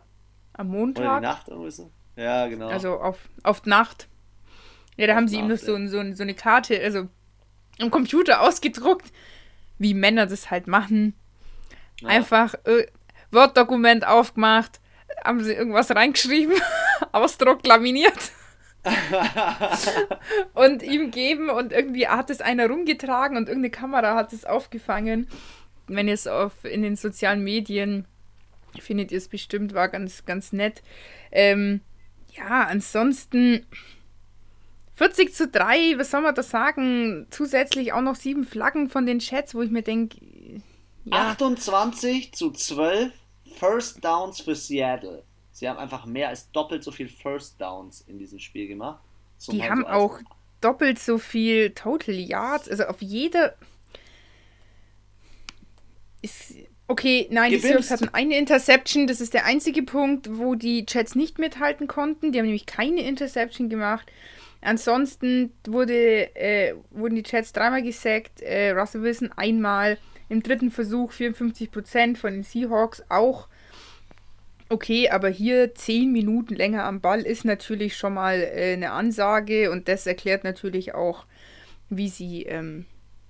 Am 0.53 0.69
Montag. 0.69 1.05
Oder 1.05 1.17
die 1.17 1.23
Nacht 1.23 1.49
irgendwie 1.49 1.71
so. 1.71 1.91
Ja, 2.17 2.47
genau. 2.47 2.69
Also 2.69 2.99
auf, 2.99 3.19
auf 3.43 3.65
Nacht. 3.67 4.09
Ja, 4.97 5.07
da 5.07 5.13
auf 5.13 5.17
haben 5.19 5.29
sie 5.29 5.37
Nacht, 5.37 5.45
ihm 5.45 5.49
noch 5.51 5.59
so, 5.59 5.89
so, 5.89 6.15
so 6.15 6.23
eine 6.23 6.35
Karte, 6.35 6.81
also 6.83 7.09
im 7.79 7.91
Computer 7.91 8.41
ausgedruckt, 8.47 9.13
wie 9.79 9.95
Männer 9.95 10.27
das 10.27 10.51
halt 10.51 10.67
machen. 10.67 11.15
Ja. 12.01 12.09
Einfach 12.09 12.55
äh, 12.65 12.87
Word-Dokument 13.31 14.07
aufgemacht, 14.07 14.81
haben 15.25 15.43
sie 15.43 15.53
irgendwas 15.53 15.91
reingeschrieben, 15.91 16.57
Ausdruck 17.13 17.67
laminiert 17.67 18.33
und 20.55 20.83
ihm 20.83 21.11
geben 21.11 21.51
und 21.51 21.73
irgendwie 21.73 22.09
hat 22.09 22.31
es 22.31 22.41
einer 22.41 22.69
rumgetragen 22.69 23.37
und 23.37 23.49
irgendeine 23.49 23.71
Kamera 23.71 24.15
hat 24.15 24.33
es 24.33 24.45
aufgefangen. 24.45 25.29
Wenn 25.87 26.09
ihr 26.09 26.15
es 26.15 26.27
auf, 26.27 26.65
in 26.65 26.83
den 26.83 26.97
sozialen 26.97 27.43
Medien 27.43 28.07
findet 28.81 29.13
ihr 29.13 29.19
es 29.19 29.29
bestimmt, 29.29 29.75
war 29.75 29.89
ganz, 29.89 30.25
ganz 30.25 30.53
nett. 30.53 30.83
Ähm, 31.33 31.81
ja, 32.35 32.65
ansonsten 32.65 33.67
40 34.95 35.35
zu 35.35 35.49
3, 35.49 35.99
was 35.99 36.11
soll 36.11 36.23
man 36.23 36.35
da 36.35 36.43
sagen? 36.43 37.27
Zusätzlich 37.31 37.93
auch 37.93 38.01
noch 38.01 38.17
sieben 38.17 38.45
Flaggen 38.45 38.89
von 38.89 39.07
den 39.07 39.19
Chats, 39.19 39.55
wo 39.55 39.63
ich 39.63 39.71
mir 39.71 39.83
denke. 39.83 40.19
Ja. 41.05 41.31
28 41.31 42.33
zu 42.33 42.51
12 42.51 43.13
First 43.59 44.05
Downs 44.05 44.41
für 44.41 44.55
Seattle. 44.55 45.23
Sie 45.57 45.67
haben 45.67 45.79
einfach 45.79 46.05
mehr 46.05 46.29
als 46.29 46.53
doppelt 46.53 46.85
so 46.85 46.93
viel 46.93 47.09
First 47.09 47.59
Downs 47.59 48.03
in 48.07 48.19
diesem 48.19 48.39
Spiel 48.39 48.69
gemacht. 48.69 49.01
Die 49.49 49.63
haben 49.63 49.85
so 49.85 49.87
auch 49.87 50.21
doppelt 50.61 50.99
so 50.99 51.17
viel 51.17 51.71
Total 51.71 52.15
Yards. 52.15 52.69
Also 52.69 52.85
auf 52.85 53.01
jede. 53.01 53.55
Ist, 56.21 56.57
okay, 56.89 57.27
nein, 57.31 57.53
Gebimst. 57.53 57.65
die 57.65 57.69
Seahawks 57.69 57.91
hatten 57.91 58.11
eine 58.13 58.37
Interception. 58.37 59.07
Das 59.07 59.23
ist 59.23 59.33
der 59.33 59.47
einzige 59.47 59.83
Punkt, 59.83 60.29
wo 60.31 60.57
die 60.57 60.85
Jets 60.87 61.15
nicht 61.15 61.39
mithalten 61.39 61.87
konnten. 61.87 62.33
Die 62.33 62.39
haben 62.39 62.45
nämlich 62.45 62.67
keine 62.67 63.01
Interception 63.01 63.71
gemacht. 63.71 64.07
Ansonsten 64.61 65.55
wurde, 65.67 66.37
äh, 66.37 66.75
wurden 66.91 67.15
die 67.15 67.25
Jets 67.25 67.55
dreimal 67.55 67.83
gesackt. 67.83 68.43
Äh, 68.43 68.73
Russell 68.73 69.01
Wilson 69.01 69.33
einmal. 69.33 69.97
Im 70.29 70.43
dritten 70.43 70.71
Versuch 70.71 71.13
54% 71.13 72.19
von 72.19 72.35
den 72.35 72.43
Seahawks 72.43 73.03
auch 73.09 73.49
Okay, 74.69 75.09
aber 75.11 75.29
hier 75.29 75.75
zehn 75.75 76.13
Minuten 76.13 76.55
länger 76.55 76.85
am 76.85 77.01
Ball 77.01 77.23
ist 77.23 77.45
natürlich 77.45 77.97
schon 77.97 78.15
mal 78.15 78.41
äh, 78.41 78.73
eine 78.73 78.91
Ansage 78.91 79.71
und 79.71 79.89
das 79.89 80.07
erklärt 80.07 80.43
natürlich 80.43 80.95
auch, 80.95 81.25
wie 81.89 82.09
sie 82.09 82.43
ähm, 82.43 82.85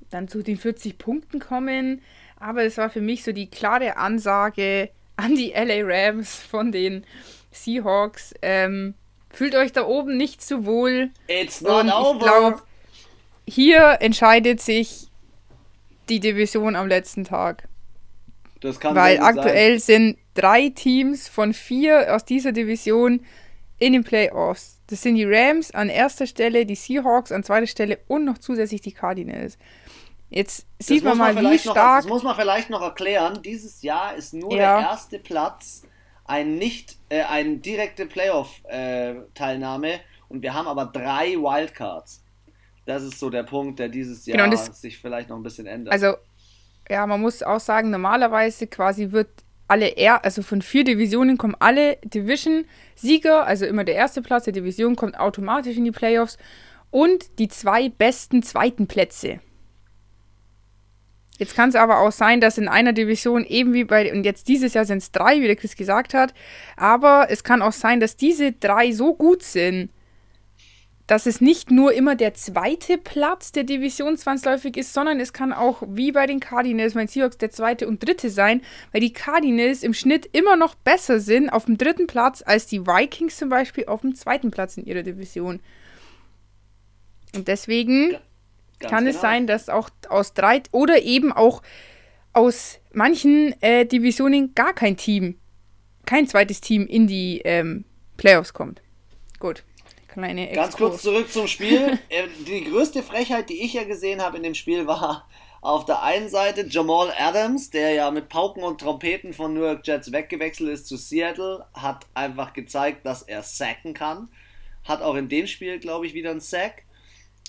dann 0.09 0.29
zu 0.29 0.43
den 0.43 0.57
40 0.57 0.97
Punkten 0.97 1.39
kommen. 1.39 2.01
Aber 2.39 2.65
es 2.65 2.79
war 2.79 2.89
für 2.89 3.01
mich 3.01 3.23
so 3.23 3.33
die 3.33 3.51
klare 3.51 3.97
Ansage 3.97 4.91
an 5.17 5.35
die 5.35 5.51
LA 5.51 5.83
Rams 5.83 6.37
von 6.37 6.73
den 6.73 7.05
Seahawks. 7.51 8.33
Ähm, 8.41 8.95
fühlt 9.31 9.55
euch 9.55 9.73
da 9.73 9.87
oben 9.87 10.17
nicht 10.17 10.43
zu 10.43 10.65
wohl. 10.65 11.11
It's 11.29 11.61
not 11.61 11.85
und 11.85 11.93
over. 11.93 12.17
Ich 12.17 12.23
glaube, 12.23 12.63
hier 13.47 13.99
entscheidet 14.01 14.61
sich 14.61 15.09
die 16.09 16.21
Division 16.21 16.77
am 16.77 16.89
letzten 16.89 17.25
Tag. 17.25 17.69
Das 18.61 18.83
Weil 18.83 19.21
aktuell 19.21 19.79
sein. 19.79 20.15
sind 20.15 20.19
drei 20.35 20.71
Teams 20.71 21.29
von 21.29 21.53
vier 21.53 22.15
aus 22.15 22.25
dieser 22.25 22.53
Division 22.53 23.25
in 23.79 23.93
den 23.93 24.05
Playoffs. 24.05 24.81
Das 24.87 25.03
sind 25.03 25.17
die 25.17 25.25
Rams 25.25 25.73
an 25.73 25.89
erster 25.89 26.27
Stelle, 26.27 26.65
die 26.65 26.75
Seahawks 26.75 27.33
an 27.33 27.43
zweiter 27.43 27.67
Stelle 27.67 27.99
und 28.09 28.25
noch 28.25 28.39
zusätzlich 28.39 28.81
die 28.81 28.93
Cardinals. 28.93 29.59
Jetzt 30.31 30.67
sieht 30.79 31.05
man 31.05 31.19
mal, 31.19 31.37
wie 31.37 31.59
stark. 31.59 31.77
Noch, 31.77 31.97
das 31.97 32.07
muss 32.07 32.23
man 32.23 32.35
vielleicht 32.35 32.71
noch 32.71 32.83
erklären. 32.83 33.41
Dieses 33.43 33.83
Jahr 33.83 34.15
ist 34.17 34.35
nur 34.35 34.53
ja. 34.53 34.79
der 34.79 34.89
erste 34.89 35.19
Platz 35.19 35.83
ein 36.25 36.57
nicht 36.57 36.97
äh, 37.09 37.23
eine 37.23 37.59
direkte 37.59 38.07
Playoff-Teilnahme 38.07 39.93
äh, 39.93 39.99
und 40.29 40.43
wir 40.43 40.55
haben 40.55 40.67
aber 40.67 40.87
drei 40.87 41.35
Wildcards. 41.35 42.25
Das 42.85 43.03
ist 43.03 43.19
so 43.19 43.31
der 43.31 43.45
Punkt, 43.45 43.79
der 43.79 43.89
dieses 43.89 44.25
genau, 44.25 44.45
Jahr 44.45 44.51
genau, 44.51 44.73
sich 44.73 44.99
vielleicht 44.99 45.29
noch 45.29 45.37
ein 45.37 45.43
bisschen 45.43 45.67
ändert. 45.67 45.93
Also 45.93 46.15
ja, 46.89 47.07
man 47.07 47.21
muss 47.21 47.43
auch 47.43 47.61
sagen, 47.61 47.91
normalerweise 47.91 48.67
quasi 48.67 49.13
wird 49.13 49.29
alle, 49.69 49.89
er 49.97 50.25
also 50.25 50.43
von 50.43 50.63
vier 50.63 50.85
Divisionen 50.85 51.39
kommen 51.39 51.57
alle 51.59 51.97
Division-Sieger, 52.05 53.47
also 53.47 53.67
immer 53.67 53.85
der 53.85 53.97
erste 53.97 54.23
Platz 54.23 54.45
der 54.45 54.53
Division 54.53 54.97
kommt 54.97 55.19
automatisch 55.19 55.77
in 55.77 55.85
die 55.85 55.91
Playoffs 55.91 56.39
und 56.91 57.39
die 57.39 57.49
zwei 57.49 57.89
besten 57.89 58.43
zweiten 58.43 58.87
Plätze. 58.87 59.41
Jetzt 61.39 61.55
kann 61.55 61.69
es 61.69 61.75
aber 61.75 61.99
auch 61.99 62.13
sein, 62.13 62.41
dass 62.41 62.57
in 62.57 62.69
einer 62.69 62.93
Division 62.93 63.45
eben 63.45 63.75
wie 63.75 63.85
bei, 63.85 64.11
und 64.13 64.25
jetzt 64.25 64.49
dieses 64.49 64.73
Jahr 64.73 64.87
sind 64.87 64.99
es 64.99 65.13
drei, 65.13 65.41
wie 65.43 65.47
der 65.47 65.57
Chris 65.57 65.77
gesagt 65.77 66.15
hat, 66.15 66.33
aber 66.77 67.27
es 67.29 67.45
kann 67.45 67.61
auch 67.61 67.73
sein, 67.73 68.01
dass 68.01 68.17
diese 68.17 68.53
drei 68.53 68.93
so 68.93 69.15
gut 69.15 69.43
sind, 69.43 69.91
dass 71.07 71.27
es 71.27 71.41
nicht 71.41 71.71
nur 71.71 71.93
immer 71.93 72.17
der 72.17 72.35
zweite 72.35 72.99
Platz 72.99 73.53
der 73.53 73.65
Division 73.65 74.17
zwangsläufig 74.17 74.77
ist, 74.77 74.93
sondern 74.93 75.21
es 75.21 75.33
kann 75.33 75.53
auch 75.53 75.83
wie 75.87 76.11
bei 76.11 76.27
den 76.27 76.41
Cardinals, 76.41 76.95
mein 76.95 77.07
Seahawks, 77.07 77.39
der 77.39 77.51
zweite 77.51 77.87
und 77.87 78.05
dritte 78.05 78.29
sein, 78.29 78.61
weil 78.93 79.01
die 79.01 79.13
Cardinals 79.13 79.85
im 79.85 79.95
Schnitt 79.95 80.29
immer 80.33 80.57
noch 80.57 80.75
besser 80.75 81.21
sind 81.21 81.49
auf 81.49 81.67
dem 81.67 81.79
dritten 81.79 82.09
Platz 82.09 82.43
als 82.45 82.67
die 82.67 82.87
Vikings 82.87 83.37
zum 83.37 83.49
Beispiel 83.49 83.87
auf 83.87 84.01
dem 84.01 84.17
zweiten 84.17 84.51
Platz 84.51 84.77
in 84.77 84.85
ihrer 84.85 85.05
Division. 85.05 85.61
Und 87.37 87.47
deswegen 87.47 88.13
ja, 88.13 88.19
kann 88.81 89.05
genau. 89.05 89.15
es 89.15 89.21
sein, 89.21 89.47
dass 89.47 89.69
auch 89.69 89.91
aus 90.09 90.35
drei 90.35 90.63
oder 90.73 91.03
eben 91.03 91.33
auch 91.33 91.63
aus 92.33 92.81
manchen 92.93 93.55
äh, 93.63 93.87
Divisionen 93.87 94.55
gar 94.55 94.75
kein 94.75 94.97
Team, 94.97 95.39
kein 96.05 96.27
zweites 96.27 96.61
Team 96.61 96.87
in 96.87 97.07
die 97.07 97.43
ähm, 97.45 97.85
Playoffs 98.17 98.53
kommt. 98.53 98.83
Gut 99.39 99.63
kleine 100.17 100.49
Exkurs. 100.49 100.65
Ganz 100.65 100.77
kurz 100.77 101.03
zurück 101.03 101.31
zum 101.31 101.47
Spiel. 101.47 101.99
Äh, 102.09 102.29
die 102.47 102.65
größte 102.65 103.03
Frechheit, 103.03 103.51
die 103.51 103.63
ich 103.63 103.75
ja 103.75 103.85
gesehen 103.85 104.23
habe 104.23 104.37
in 104.37 104.43
dem 104.43 104.55
Spiel, 104.55 104.87
war 104.87 105.27
auf 105.61 105.85
der 105.85 106.03
einen 106.03 106.29
Seite 106.29 106.67
Jamal 106.69 107.13
Adams, 107.19 107.71
der 107.71 107.93
ja 107.93 108.11
mit 108.11 108.29
Pauken 108.29 108.63
und 108.63 108.81
Trompeten 108.81 109.33
von 109.33 109.55
New 109.55 109.63
York 109.63 109.87
Jets 109.87 110.13
weggewechselt 110.13 110.71
ist 110.71 110.87
zu 110.87 110.97
Seattle, 110.97 111.67
hat 111.75 112.07
einfach 112.15 112.53
gezeigt, 112.53 113.05
dass 113.05 113.23
er 113.23 113.43
sacken 113.43 113.95
kann. 113.95 114.29
Hat 114.85 115.03
auch 115.03 115.17
in 115.17 115.29
dem 115.29 115.47
Spiel, 115.47 115.79
glaube 115.81 116.07
ich, 116.07 116.15
wieder 116.15 116.31
einen 116.31 116.41
Sack. 116.41 116.85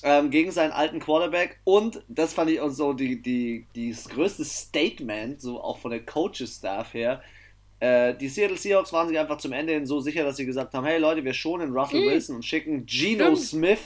Ähm, 0.04 0.30
gegen 0.30 0.52
seinen 0.52 0.74
alten 0.74 1.00
Quarterback 1.00 1.60
und 1.64 2.04
das 2.08 2.32
fand 2.32 2.52
ich 2.52 2.62
auch 2.62 2.70
so 2.70 2.94
die, 2.94 3.20
die, 3.20 3.66
die 3.74 3.90
das 3.90 4.08
größte 4.08 4.46
Statement, 4.46 5.42
so 5.42 5.60
auch 5.60 5.80
von 5.80 5.90
der 5.90 6.06
Coaches-Staff 6.06 6.94
her, 6.94 7.24
äh, 7.80 8.16
die 8.16 8.28
Seattle 8.28 8.58
Seahawks 8.58 8.92
waren 8.92 9.08
sich 9.08 9.20
einfach 9.20 9.38
zum 9.38 9.54
Ende 9.54 9.74
hin 9.74 9.86
so 9.86 10.00
sicher, 10.00 10.24
dass 10.24 10.38
sie 10.38 10.46
gesagt 10.46 10.74
haben: 10.74 10.86
Hey 10.86 10.98
Leute, 10.98 11.24
wir 11.24 11.34
schonen 11.34 11.76
Russell 11.78 12.02
mhm. 12.02 12.12
Wilson 12.12 12.36
und 12.38 12.46
schicken 12.46 12.86
Geno 12.86 13.36
Stimmt. 13.36 13.40
Smith, 13.40 13.80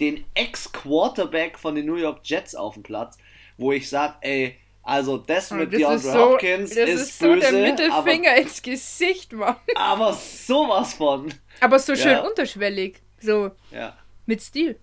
den 0.00 0.24
Ex-Quarterback 0.34 1.58
von 1.58 1.74
den 1.74 1.86
New 1.86 1.96
York 1.96 2.20
Jets, 2.24 2.54
auf 2.54 2.74
den 2.74 2.82
Platz. 2.82 3.16
Wo 3.56 3.72
ich 3.72 3.88
sage: 3.88 4.14
Ey, 4.20 4.56
also 4.82 5.18
das 5.18 5.50
mit 5.50 5.72
das 5.72 5.78
DeAndre 5.78 5.98
so, 5.98 6.18
Hopkins 6.32 6.70
das 6.70 6.88
ist, 6.88 7.00
ist 7.00 7.18
so 7.18 7.26
böse, 7.26 7.40
der 7.40 7.52
Mittelfinger 7.52 8.30
aber, 8.30 8.40
ins 8.40 8.62
Gesicht, 8.62 9.32
Mann. 9.32 9.56
Aber 9.74 10.12
sowas 10.12 10.94
von. 10.94 11.32
Aber 11.60 11.78
so 11.78 11.94
schön 11.96 12.12
ja. 12.12 12.26
unterschwellig. 12.26 13.00
So. 13.20 13.50
Ja. 13.70 13.96
Mit 14.26 14.42
Stil. 14.42 14.78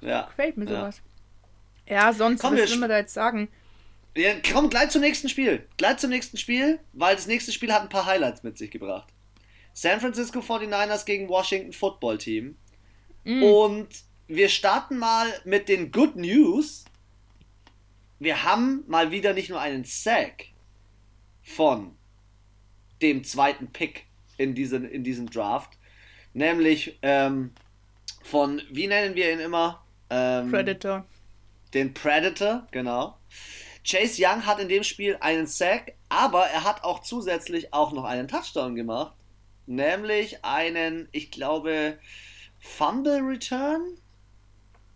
Ja. 0.00 0.26
Gefällt 0.26 0.56
mir 0.56 0.66
sowas. 0.68 1.00
Ja, 1.88 2.12
sonst, 2.12 2.42
Komm, 2.42 2.56
was 2.56 2.70
will 2.70 2.78
man 2.78 2.88
da 2.88 2.98
jetzt 2.98 3.14
sagen? 3.14 3.48
Ja, 4.16 4.32
komm, 4.52 4.70
gleich 4.70 4.90
zum 4.90 5.00
nächsten 5.00 5.28
Spiel. 5.28 5.66
Gleich 5.76 5.98
zum 5.98 6.10
nächsten 6.10 6.36
Spiel, 6.36 6.78
weil 6.92 7.16
das 7.16 7.26
nächste 7.26 7.52
Spiel 7.52 7.72
hat 7.72 7.82
ein 7.82 7.88
paar 7.88 8.06
Highlights 8.06 8.42
mit 8.42 8.56
sich 8.56 8.70
gebracht. 8.70 9.08
San 9.72 10.00
Francisco 10.00 10.38
49ers 10.38 11.04
gegen 11.04 11.28
Washington 11.28 11.72
Football 11.72 12.18
Team. 12.18 12.56
Mm. 13.24 13.42
Und 13.42 13.88
wir 14.28 14.48
starten 14.48 14.98
mal 14.98 15.26
mit 15.44 15.68
den 15.68 15.90
Good 15.90 16.14
News. 16.16 16.84
Wir 18.20 18.44
haben 18.44 18.84
mal 18.86 19.10
wieder 19.10 19.32
nicht 19.32 19.50
nur 19.50 19.60
einen 19.60 19.84
Sack 19.84 20.46
von 21.42 21.96
dem 23.02 23.24
zweiten 23.24 23.72
Pick 23.72 24.06
in, 24.38 24.54
diesen, 24.54 24.88
in 24.88 25.04
diesem 25.04 25.28
Draft, 25.28 25.78
nämlich 26.32 26.98
ähm, 27.02 27.52
von, 28.22 28.62
wie 28.70 28.86
nennen 28.86 29.14
wir 29.14 29.32
ihn 29.32 29.40
immer? 29.40 29.84
Ähm, 30.08 30.50
Predator. 30.50 31.04
Den 31.74 31.92
Predator, 31.92 32.66
genau. 32.70 33.18
Chase 33.84 34.20
Young 34.20 34.46
hat 34.46 34.60
in 34.60 34.68
dem 34.68 34.82
Spiel 34.82 35.16
einen 35.20 35.46
Sack, 35.46 35.94
aber 36.08 36.46
er 36.46 36.64
hat 36.64 36.84
auch 36.84 37.02
zusätzlich 37.02 37.72
auch 37.74 37.92
noch 37.92 38.04
einen 38.04 38.28
Touchdown 38.28 38.74
gemacht. 38.74 39.14
Nämlich 39.66 40.44
einen, 40.44 41.08
ich 41.12 41.30
glaube, 41.30 41.98
Fumble 42.60 43.20
Return? 43.20 43.98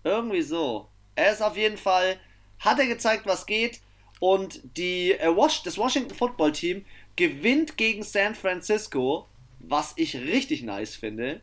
Irgendwie 0.05 0.43
so. 0.43 0.89
Er 1.15 1.33
ist 1.33 1.43
auf 1.43 1.57
jeden 1.57 1.77
Fall, 1.77 2.19
hat 2.59 2.79
er 2.79 2.87
gezeigt, 2.87 3.27
was 3.27 3.47
geht. 3.47 3.81
Und 4.21 4.61
die, 4.77 5.13
äh, 5.13 5.37
Was 5.37 5.63
das 5.63 5.79
Washington 5.79 6.15
Football 6.15 6.53
Team 6.53 6.85
gewinnt 7.15 7.77
gegen 7.77 8.03
San 8.03 8.35
Francisco, 8.35 9.29
was 9.61 9.93
ich 9.97 10.17
richtig 10.17 10.63
nice 10.63 10.97
finde. 10.97 11.41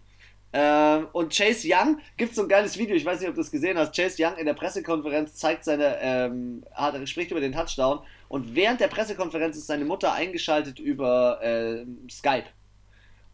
Ähm, 0.57 1.09
und 1.11 1.35
Chase 1.35 1.67
Young 1.69 1.99
gibt 2.15 2.33
so 2.33 2.43
ein 2.43 2.47
geiles 2.47 2.77
Video, 2.77 2.95
ich 2.95 3.03
weiß 3.03 3.19
nicht, 3.19 3.27
ob 3.27 3.35
du 3.35 3.41
es 3.41 3.51
gesehen 3.51 3.77
hast. 3.77 3.93
Chase 3.93 4.15
Young 4.23 4.37
in 4.37 4.45
der 4.45 4.53
Pressekonferenz 4.53 5.35
zeigt 5.35 5.65
seine, 5.65 5.97
ähm, 5.99 6.63
hat, 6.71 6.95
spricht 7.09 7.31
über 7.31 7.41
den 7.41 7.51
Touchdown 7.51 7.99
und 8.29 8.55
während 8.55 8.79
der 8.79 8.87
Pressekonferenz 8.87 9.57
ist 9.57 9.67
seine 9.67 9.83
Mutter 9.83 10.13
eingeschaltet 10.13 10.79
über 10.79 11.43
äh, 11.43 11.83
Skype. 12.09 12.45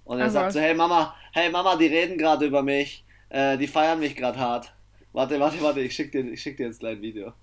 Und 0.04 0.18
er 0.18 0.26
Ach 0.26 0.32
sagt 0.32 0.54
so: 0.54 0.60
Hey 0.60 0.74
Mama, 0.74 1.16
hey 1.32 1.52
Mama, 1.52 1.76
die 1.76 1.86
reden 1.86 2.18
gerade 2.18 2.48
über 2.48 2.64
mich, 2.64 3.06
äh, 3.30 3.56
die 3.56 3.68
feiern 3.68 4.00
mich 4.00 4.16
gerade 4.16 4.40
hart. 4.40 4.74
Warte, 5.14 5.40
warte, 5.40 5.62
warte, 5.62 5.82
ich 5.82 5.94
schick 5.94 6.12
dir, 6.12 6.22
ich 6.22 6.42
schick 6.42 6.58
dir 6.58 6.66
jetzt 6.66 6.84
ein 6.84 7.00
Video. 7.04 7.34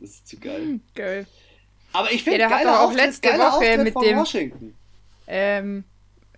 Das 0.00 0.08
ist 0.08 0.26
zu 0.26 0.38
geil. 0.38 0.62
Hm, 0.62 0.80
geil. 0.94 1.26
Aber 1.92 2.10
ich 2.10 2.24
finde, 2.24 2.40
ja, 2.40 2.48
der 2.48 2.60
hat 2.60 2.66
auch 2.66 2.94
letzte 2.94 3.28
Woche 3.28 3.76
mit 3.76 3.94
dem 3.94 4.16
Washington. 4.16 4.74
Ähm, 5.26 5.84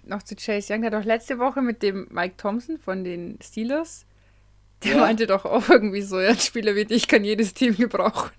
noch 0.05 0.23
zu 0.23 0.37
Chase 0.37 0.73
Young, 0.73 0.83
der 0.83 0.91
hat 0.91 1.01
doch 1.01 1.07
letzte 1.07 1.39
Woche 1.39 1.63
mit 1.63 1.83
dem 1.83 2.07
Mike 2.11 2.37
Thompson 2.37 2.79
von 2.79 3.05
den 3.05 3.39
Steelers, 3.43 4.07
der 4.85 4.93
ja. 4.93 5.01
meinte 5.01 5.27
doch 5.27 5.45
auch 5.45 5.69
irgendwie 5.69 6.03
so, 6.03 6.21
ja, 6.21 6.31
ein 6.31 6.39
Spieler 6.39 6.75
wie 6.75 6.85
dich 6.85 7.09
kann 7.09 7.25
jedes 7.25 7.55
Team 7.55 7.77
gebrauchen. 7.77 8.31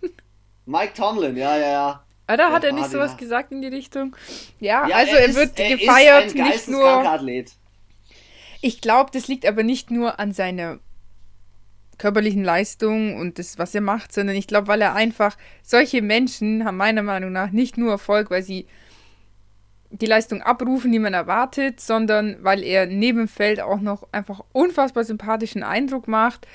Mike 0.66 0.94
Tomlin, 0.96 1.38
ja, 1.38 1.58
ja, 1.58 1.72
ja. 1.72 2.06
Oder 2.32 2.48
ah, 2.48 2.52
hat 2.52 2.64
er 2.64 2.72
nicht 2.72 2.90
sowas 2.90 3.18
gesagt 3.18 3.52
in 3.52 3.62
die 3.62 3.68
Richtung? 3.68 4.16
Ja, 4.60 4.88
ja 4.88 4.96
also 4.96 5.16
er, 5.16 5.26
ist, 5.26 5.36
wird 5.36 5.60
er 5.60 5.78
gefeiert, 5.78 6.34
nicht 6.34 6.68
nur. 6.68 6.88
Athlet. 6.88 7.52
Ich 8.62 8.80
glaube, 8.80 9.10
das 9.12 9.28
liegt 9.28 9.46
aber 9.46 9.64
nicht 9.64 9.92
nur 9.92 10.20
an 10.20 10.32
seiner 10.32 10.80
körperlichen 11.98 12.44
Leistung 12.44 13.18
und 13.18 13.38
das, 13.38 13.60
was 13.60 13.76
er 13.76 13.82
macht, 13.82 14.14
sondern 14.14 14.36
ich 14.36 14.48
glaube, 14.48 14.68
weil 14.68 14.82
er 14.82 14.96
einfach, 14.96 15.38
solche 15.62 16.02
Menschen 16.02 16.66
haben 16.66 16.78
meiner 16.78 17.04
Meinung 17.04 17.32
nach 17.32 17.52
nicht 17.52 17.78
nur 17.78 17.92
Erfolg, 17.92 18.32
weil 18.32 18.44
sie 18.44 18.66
die 19.92 20.06
Leistung 20.06 20.42
abrufen, 20.42 20.92
die 20.92 21.00
man 21.00 21.14
erwartet, 21.14 21.80
sondern 21.80 22.38
weil 22.42 22.64
er 22.64 22.86
neben 22.86 23.20
dem 23.20 23.28
Feld 23.28 23.62
auch 23.62 23.82
noch 23.82 24.08
einfach 24.12 24.42
unfassbar 24.54 25.04
sympathischen 25.04 25.64
Eindruck 25.64 26.08
macht, 26.08 26.48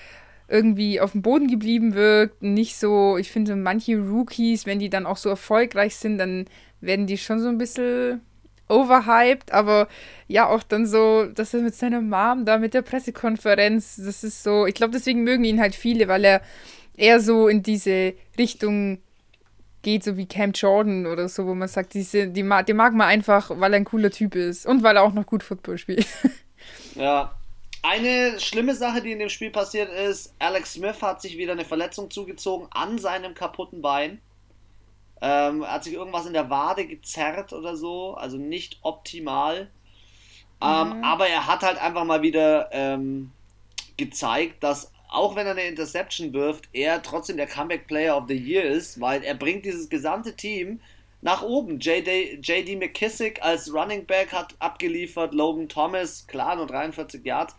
irgendwie 0.48 1.00
auf 1.00 1.12
dem 1.12 1.22
Boden 1.22 1.48
geblieben 1.48 1.94
wirkt, 1.94 2.42
nicht 2.42 2.76
so, 2.76 3.16
ich 3.16 3.30
finde 3.30 3.56
manche 3.56 3.98
Rookies, 3.98 4.64
wenn 4.64 4.78
die 4.78 4.90
dann 4.90 5.06
auch 5.06 5.16
so 5.16 5.28
erfolgreich 5.28 5.96
sind, 5.96 6.18
dann 6.18 6.46
werden 6.80 7.06
die 7.06 7.18
schon 7.18 7.40
so 7.40 7.48
ein 7.48 7.58
bisschen 7.58 8.20
overhyped, 8.68 9.52
aber 9.52 9.88
ja, 10.28 10.48
auch 10.48 10.62
dann 10.62 10.86
so, 10.86 11.26
dass 11.26 11.54
er 11.54 11.60
mit 11.60 11.74
seiner 11.74 12.00
Mom 12.00 12.44
da 12.44 12.58
mit 12.58 12.74
der 12.74 12.82
Pressekonferenz, 12.82 13.96
das 13.96 14.24
ist 14.24 14.42
so, 14.42 14.66
ich 14.66 14.74
glaube, 14.74 14.92
deswegen 14.92 15.22
mögen 15.22 15.44
ihn 15.44 15.60
halt 15.60 15.74
viele, 15.74 16.08
weil 16.08 16.24
er 16.24 16.42
eher 16.96 17.20
so 17.20 17.48
in 17.48 17.62
diese 17.62 18.14
Richtung 18.38 18.98
geht, 19.86 20.02
so 20.02 20.16
wie 20.16 20.26
Cam 20.26 20.50
Jordan 20.50 21.06
oder 21.06 21.28
so, 21.28 21.46
wo 21.46 21.54
man 21.54 21.68
sagt, 21.68 21.94
die, 21.94 22.32
die, 22.32 22.42
mag, 22.42 22.66
die 22.66 22.74
mag 22.74 22.92
man 22.92 23.06
einfach, 23.06 23.50
weil 23.54 23.72
er 23.72 23.76
ein 23.76 23.84
cooler 23.84 24.10
Typ 24.10 24.34
ist 24.34 24.66
und 24.66 24.82
weil 24.82 24.96
er 24.96 25.04
auch 25.04 25.12
noch 25.12 25.26
gut 25.26 25.42
Football 25.42 25.78
spielt. 25.78 26.06
Ja. 26.96 27.34
Eine 27.82 28.40
schlimme 28.40 28.74
Sache, 28.74 29.02
die 29.02 29.12
in 29.12 29.18
dem 29.18 29.28
Spiel 29.28 29.50
passiert 29.50 29.90
ist, 29.92 30.34
Alex 30.38 30.72
Smith 30.72 31.02
hat 31.02 31.20
sich 31.20 31.36
wieder 31.36 31.52
eine 31.52 31.66
Verletzung 31.66 32.10
zugezogen 32.10 32.66
an 32.70 32.98
seinem 32.98 33.34
kaputten 33.34 33.82
Bein. 33.82 34.20
Ähm, 35.20 35.62
er 35.62 35.72
hat 35.72 35.84
sich 35.84 35.92
irgendwas 35.92 36.24
in 36.24 36.32
der 36.32 36.48
Wade 36.48 36.86
gezerrt 36.86 37.52
oder 37.52 37.76
so, 37.76 38.14
also 38.14 38.38
nicht 38.38 38.78
optimal. 38.80 39.70
Ähm, 40.62 40.88
mhm. 40.88 41.04
aber 41.04 41.28
er 41.28 41.46
hat 41.46 41.62
halt 41.62 41.78
einfach 41.80 42.04
mal 42.04 42.22
wieder 42.22 42.70
ähm, 42.72 43.30
gezeigt, 43.98 44.64
dass 44.64 44.90
auch 45.08 45.36
wenn 45.36 45.46
er 45.46 45.52
eine 45.52 45.62
Interception 45.62 46.32
wirft, 46.32 46.68
er 46.72 47.02
trotzdem 47.02 47.36
der 47.36 47.46
Comeback 47.46 47.86
Player 47.86 48.16
of 48.16 48.24
the 48.28 48.36
Year 48.36 48.64
ist, 48.64 49.00
weil 49.00 49.22
er 49.22 49.34
bringt 49.34 49.64
dieses 49.64 49.88
gesamte 49.88 50.34
Team 50.34 50.80
nach 51.22 51.42
oben. 51.42 51.78
JD, 51.78 52.46
JD 52.46 52.78
McKissick 52.78 53.42
als 53.42 53.72
Running 53.72 54.06
Back 54.06 54.32
hat 54.32 54.54
abgeliefert, 54.58 55.34
Logan 55.34 55.68
Thomas, 55.68 56.26
klar, 56.26 56.56
nur 56.56 56.66
43 56.66 57.24
Yards. 57.24 57.54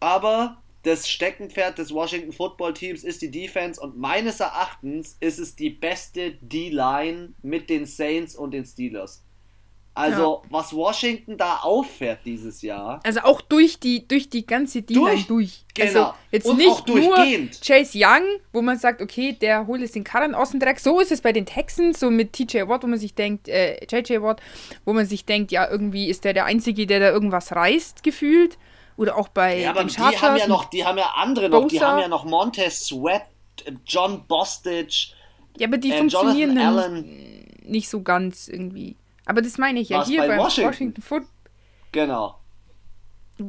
Aber 0.00 0.60
das 0.82 1.08
Steckenpferd 1.08 1.78
des 1.78 1.92
Washington 1.92 2.32
Football 2.32 2.72
Teams 2.72 3.04
ist 3.04 3.20
die 3.20 3.30
Defense 3.30 3.80
und 3.80 3.98
meines 3.98 4.40
Erachtens 4.40 5.16
ist 5.20 5.38
es 5.38 5.54
die 5.54 5.70
beste 5.70 6.32
D-Line 6.40 7.34
mit 7.42 7.68
den 7.68 7.84
Saints 7.84 8.34
und 8.34 8.52
den 8.52 8.64
Steelers. 8.64 9.22
Also, 9.92 10.42
ja. 10.44 10.50
was 10.50 10.72
Washington 10.72 11.36
da 11.36 11.56
auffährt 11.62 12.20
dieses 12.24 12.62
Jahr. 12.62 13.00
Also 13.04 13.20
auch 13.20 13.40
durch 13.40 13.80
die, 13.80 14.06
durch 14.06 14.30
die 14.30 14.46
ganze 14.46 14.82
D-Line 14.82 15.24
durch. 15.26 15.26
durch. 15.26 15.64
Genau. 15.74 16.00
Also 16.00 16.14
jetzt 16.30 16.46
Und 16.46 16.58
nicht 16.58 16.86
nur 16.86 17.16
Chase 17.16 17.98
Young, 17.98 18.22
wo 18.52 18.62
man 18.62 18.78
sagt, 18.78 19.02
okay, 19.02 19.32
der 19.32 19.66
holt 19.66 19.80
jetzt 19.80 19.96
den 19.96 20.04
Karren 20.04 20.34
aus 20.34 20.52
dem 20.52 20.60
Dreck. 20.60 20.78
So 20.78 21.00
ist 21.00 21.10
es 21.10 21.20
bei 21.20 21.32
den 21.32 21.44
Texans, 21.44 21.98
so 21.98 22.10
mit 22.10 22.32
TJ 22.32 22.68
Watt, 22.68 22.84
wo 22.84 22.86
man 22.86 22.98
sich 22.98 23.14
denkt, 23.14 23.48
äh, 23.48 23.84
JJ 23.84 24.22
Watt, 24.22 24.40
wo 24.84 24.92
man 24.92 25.06
sich 25.06 25.24
denkt, 25.24 25.50
ja, 25.50 25.68
irgendwie 25.68 26.08
ist 26.08 26.24
der 26.24 26.34
der 26.34 26.44
Einzige, 26.44 26.86
der 26.86 27.00
da 27.00 27.10
irgendwas 27.10 27.54
reißt, 27.54 28.02
gefühlt. 28.04 28.58
Oder 28.96 29.16
auch 29.16 29.28
bei 29.28 29.60
ja, 29.60 29.70
aber 29.70 29.84
die 29.84 29.96
haben 29.96 30.36
ja 30.36 30.46
noch, 30.46 30.66
die 30.66 30.84
haben 30.84 30.98
ja 30.98 31.12
andere 31.16 31.48
noch, 31.48 31.66
die 31.68 31.80
haben 31.80 32.00
ja 32.00 32.08
noch 32.08 32.24
Montez 32.24 32.86
Sweat, 32.86 33.22
John 33.86 34.24
Bostich. 34.28 35.14
Ja, 35.58 35.66
aber 35.66 35.78
die 35.78 35.90
äh, 35.90 35.98
funktionieren 35.98 36.54
nicht 37.62 37.88
so 37.88 38.02
ganz 38.02 38.48
irgendwie. 38.48 38.96
Aber 39.30 39.42
das 39.42 39.58
meine 39.58 39.78
ich 39.78 39.90
ja. 39.90 40.00
Was, 40.00 40.08
Hier 40.08 40.22
bei 40.22 40.26
beim 40.26 40.38
Washington, 40.38 40.68
Washington 40.68 41.02
Foot 41.02 41.22
genau. 41.92 42.40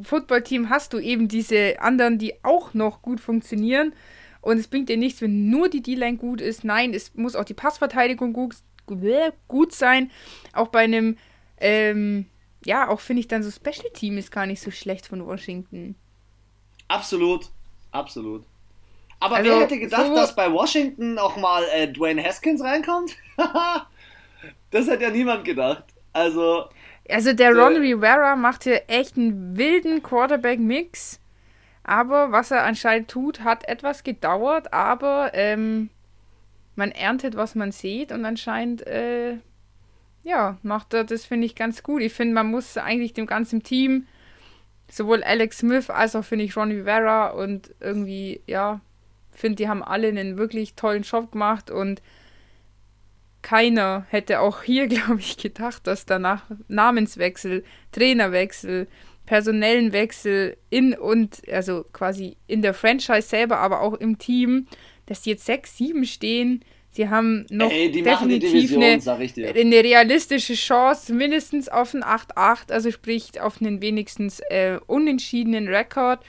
Football 0.04 0.44
Team 0.44 0.70
hast 0.70 0.94
du 0.94 1.00
eben 1.00 1.28
diese 1.28 1.82
anderen, 1.82 2.20
die 2.20 2.36
auch 2.44 2.76
noch 2.76 3.02
gut 3.02 3.20
funktionieren. 3.20 3.96
Und 4.42 4.60
es 4.60 4.68
bringt 4.68 4.90
dir 4.90 4.98
nichts, 4.98 5.22
wenn 5.22 5.50
nur 5.50 5.70
die 5.70 5.82
D-Line 5.82 6.18
gut 6.18 6.40
ist. 6.40 6.64
Nein, 6.64 6.94
es 6.94 7.16
muss 7.16 7.36
auch 7.36 7.46
die 7.46 7.56
Passverteidigung 7.56 8.32
gut, 8.32 8.58
gut 9.48 9.74
sein. 9.74 10.12
Auch 10.54 10.68
bei 10.68 10.82
einem, 10.82 11.18
ähm, 11.58 12.28
ja, 12.64 12.88
auch 12.88 13.00
finde 13.00 13.22
ich 13.22 13.28
dann 13.28 13.42
so 13.42 13.50
Special 13.50 13.90
Team 13.92 14.20
ist 14.20 14.32
gar 14.32 14.46
nicht 14.46 14.62
so 14.62 14.70
schlecht 14.70 15.08
von 15.08 15.26
Washington. 15.26 15.96
Absolut, 16.90 17.50
absolut. 17.92 18.44
Aber 19.20 19.38
also, 19.38 19.50
wer 19.50 19.62
hätte 19.62 19.80
gedacht, 19.80 20.06
so 20.06 20.16
dass 20.16 20.36
bei 20.36 20.52
Washington 20.54 21.18
auch 21.18 21.38
mal 21.38 21.64
äh, 21.74 21.92
Dwayne 21.92 22.24
Haskins 22.24 22.62
reinkommt? 22.62 23.16
Das 24.72 24.90
hat 24.90 25.02
ja 25.02 25.10
niemand 25.10 25.44
gedacht. 25.44 25.84
Also. 26.14 26.66
Also 27.10 27.34
der 27.34 27.54
Ron 27.56 27.78
Rivera 27.78 28.36
macht 28.36 28.64
hier 28.64 28.84
echt 28.88 29.18
einen 29.18 29.58
wilden 29.58 30.02
Quarterback-Mix. 30.02 31.20
Aber 31.84 32.32
was 32.32 32.52
er 32.52 32.64
anscheinend 32.64 33.10
tut, 33.10 33.42
hat 33.42 33.68
etwas 33.68 34.04
gedauert, 34.04 34.72
aber 34.72 35.32
ähm, 35.34 35.90
man 36.76 36.92
erntet, 36.92 37.36
was 37.36 37.56
man 37.56 37.72
sieht 37.72 38.12
und 38.12 38.24
anscheinend, 38.24 38.86
äh, 38.86 39.38
ja, 40.24 40.58
macht 40.62 40.94
er 40.94 41.04
das, 41.04 41.26
finde 41.26 41.48
ich, 41.48 41.56
ganz 41.56 41.82
gut. 41.82 42.02
Ich 42.02 42.14
finde, 42.14 42.36
man 42.36 42.48
muss 42.48 42.78
eigentlich 42.78 43.14
dem 43.14 43.26
ganzen 43.26 43.64
Team, 43.64 44.06
sowohl 44.90 45.24
Alex 45.24 45.60
Smith 45.60 45.90
als 45.90 46.16
auch, 46.16 46.24
finde 46.24 46.46
ich, 46.46 46.56
Ron 46.56 46.72
Rivera 46.72 47.30
und 47.30 47.74
irgendwie, 47.80 48.42
ja, 48.46 48.80
finde, 49.32 49.56
die 49.56 49.70
haben 49.70 49.84
alle 49.84 50.08
einen 50.08 50.38
wirklich 50.38 50.76
tollen 50.76 51.04
Job 51.04 51.32
gemacht 51.32 51.72
und 51.72 52.02
keiner 53.42 54.06
hätte 54.10 54.40
auch 54.40 54.64
hier, 54.64 54.88
glaube 54.88 55.20
ich, 55.20 55.38
gedacht, 55.38 55.88
dass 55.88 56.06
danach 56.06 56.44
Namenswechsel, 56.68 57.64
Trainerwechsel, 57.92 58.88
personellen 59.26 59.94
Wechsel 59.94 60.58
in 60.70 60.94
und, 60.94 61.42
also 61.50 61.86
quasi 61.94 62.38
in 62.48 62.62
der 62.62 62.74
Franchise 62.74 63.28
selber, 63.28 63.60
aber 63.60 63.82
auch 63.82 63.94
im 63.94 64.18
Team, 64.18 64.68
dass 65.06 65.22
die 65.22 65.32
jetzt 65.32 65.46
6, 65.46 65.78
7 65.78 66.06
stehen. 66.06 66.66
Sie 66.90 67.08
haben 67.08 67.46
noch 67.50 67.72
Ey, 67.72 67.90
definitiv 67.90 68.52
Division, 68.52 68.84
eine, 68.84 69.54
eine, 69.54 69.84
realistische 69.84 70.56
Chance, 70.56 71.14
mindestens 71.14 71.70
auf 71.70 71.94
ein 71.94 72.04
8-8, 72.04 72.74
also 72.74 72.92
sprich 72.92 73.40
auf 73.40 73.62
einen 73.62 73.82
wenigstens 73.82 74.42
äh, 74.50 74.80
unentschiedenen 74.88 75.70
Rekord. 75.70 76.22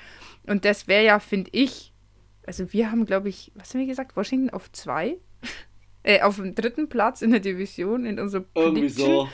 Und 0.47 0.65
das 0.65 0.87
wäre 0.87 1.05
ja, 1.05 1.19
finde 1.19 1.51
ich, 1.53 1.93
also 2.47 2.73
wir 2.73 2.93
haben, 2.93 3.07
glaube 3.07 3.29
ich, 3.29 3.51
was 3.55 3.71
haben 3.71 3.81
wir 3.81 3.87
gesagt, 3.89 4.17
Washington 4.17 4.51
auf 4.51 4.71
2? 4.71 5.17
äh, 6.03 6.21
auf 6.21 6.37
dem 6.37 6.55
dritten 6.55 6.89
Platz 6.89 7.23
in 7.23 7.31
der 7.31 7.41
Division 7.41 8.05
in 8.05 8.19
unserer 8.19 8.45
Irgendwie 8.55 8.89
so. 8.89 9.29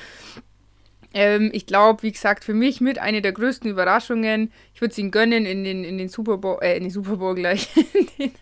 Ähm, 1.14 1.50
ich 1.52 1.66
glaube, 1.66 2.02
wie 2.02 2.12
gesagt, 2.12 2.44
für 2.44 2.54
mich 2.54 2.80
mit 2.80 2.98
eine 2.98 3.22
der 3.22 3.32
größten 3.32 3.70
Überraschungen. 3.70 4.52
Ich 4.74 4.80
würde 4.80 4.92
es 4.92 4.98
ihnen 4.98 5.10
gönnen, 5.10 5.46
in 5.46 5.64
den, 5.64 5.84
in 5.84 5.98
den 5.98 6.08
Super 6.08 6.36
Bowl, 6.36 6.58
äh, 6.62 6.76
in 6.76 6.84
den 6.84 6.90
Super 6.90 7.16
Bowl 7.16 7.34
gleich, 7.34 7.74
in, 7.94 8.06
den, 8.18 8.32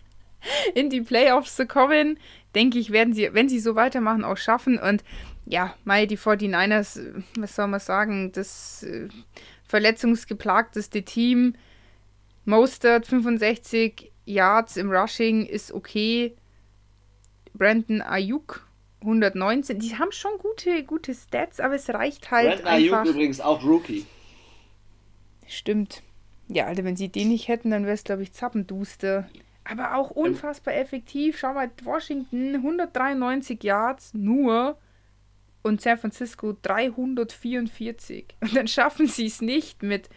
in 0.75 0.89
die 0.89 1.01
Playoffs 1.01 1.55
zu 1.55 1.65
kommen. 1.65 2.19
Denke 2.55 2.77
ich, 2.79 2.91
werden 2.91 3.13
sie, 3.13 3.33
wenn 3.33 3.49
sie 3.49 3.59
so 3.59 3.75
weitermachen, 3.75 4.25
auch 4.25 4.37
schaffen. 4.37 4.77
Und 4.77 5.03
ja, 5.45 5.75
Mai, 5.85 6.05
die 6.05 6.17
49ers, 6.17 6.99
was 7.37 7.55
soll 7.55 7.67
man 7.67 7.79
sagen, 7.79 8.31
das 8.33 8.83
äh, 8.83 9.07
verletzungsgeplagteste 9.65 11.03
Team. 11.03 11.55
Mostert 12.43 13.07
65 13.07 14.11
Yards 14.25 14.77
im 14.77 14.91
Rushing 14.91 15.45
ist 15.45 15.71
okay. 15.71 16.35
Brandon 17.57 18.01
Ayuk 18.01 18.67
119. 19.01 19.79
Die 19.79 19.97
haben 19.97 20.11
schon 20.11 20.31
gute, 20.39 20.83
gute 20.83 21.13
Stats, 21.13 21.59
aber 21.59 21.75
es 21.75 21.89
reicht 21.89 22.31
halt 22.31 22.63
Brandon 22.63 22.67
einfach. 22.67 23.01
Ayuk 23.01 23.15
übrigens 23.15 23.41
auch 23.41 23.63
Rookie. 23.63 24.05
Stimmt. 25.47 26.03
Ja, 26.49 26.65
Alter, 26.65 26.83
wenn 26.83 26.95
sie 26.95 27.09
den 27.09 27.29
nicht 27.29 27.47
hätten, 27.47 27.71
dann 27.71 27.83
wäre 27.83 27.93
es, 27.93 28.03
glaube 28.03 28.23
ich, 28.23 28.31
zappenduster. 28.31 29.29
Aber 29.63 29.95
auch 29.95 30.11
unfassbar 30.11 30.75
effektiv. 30.75 31.37
Schau 31.37 31.53
mal, 31.53 31.69
Washington 31.83 32.55
193 32.55 33.61
Yards 33.63 34.13
nur 34.13 34.77
und 35.61 35.81
San 35.81 35.97
Francisco 35.97 36.55
344. 36.61 38.25
Und 38.41 38.55
dann 38.55 38.67
schaffen 38.67 39.07
sie 39.07 39.25
es 39.25 39.41
nicht 39.41 39.83
mit 39.83 40.09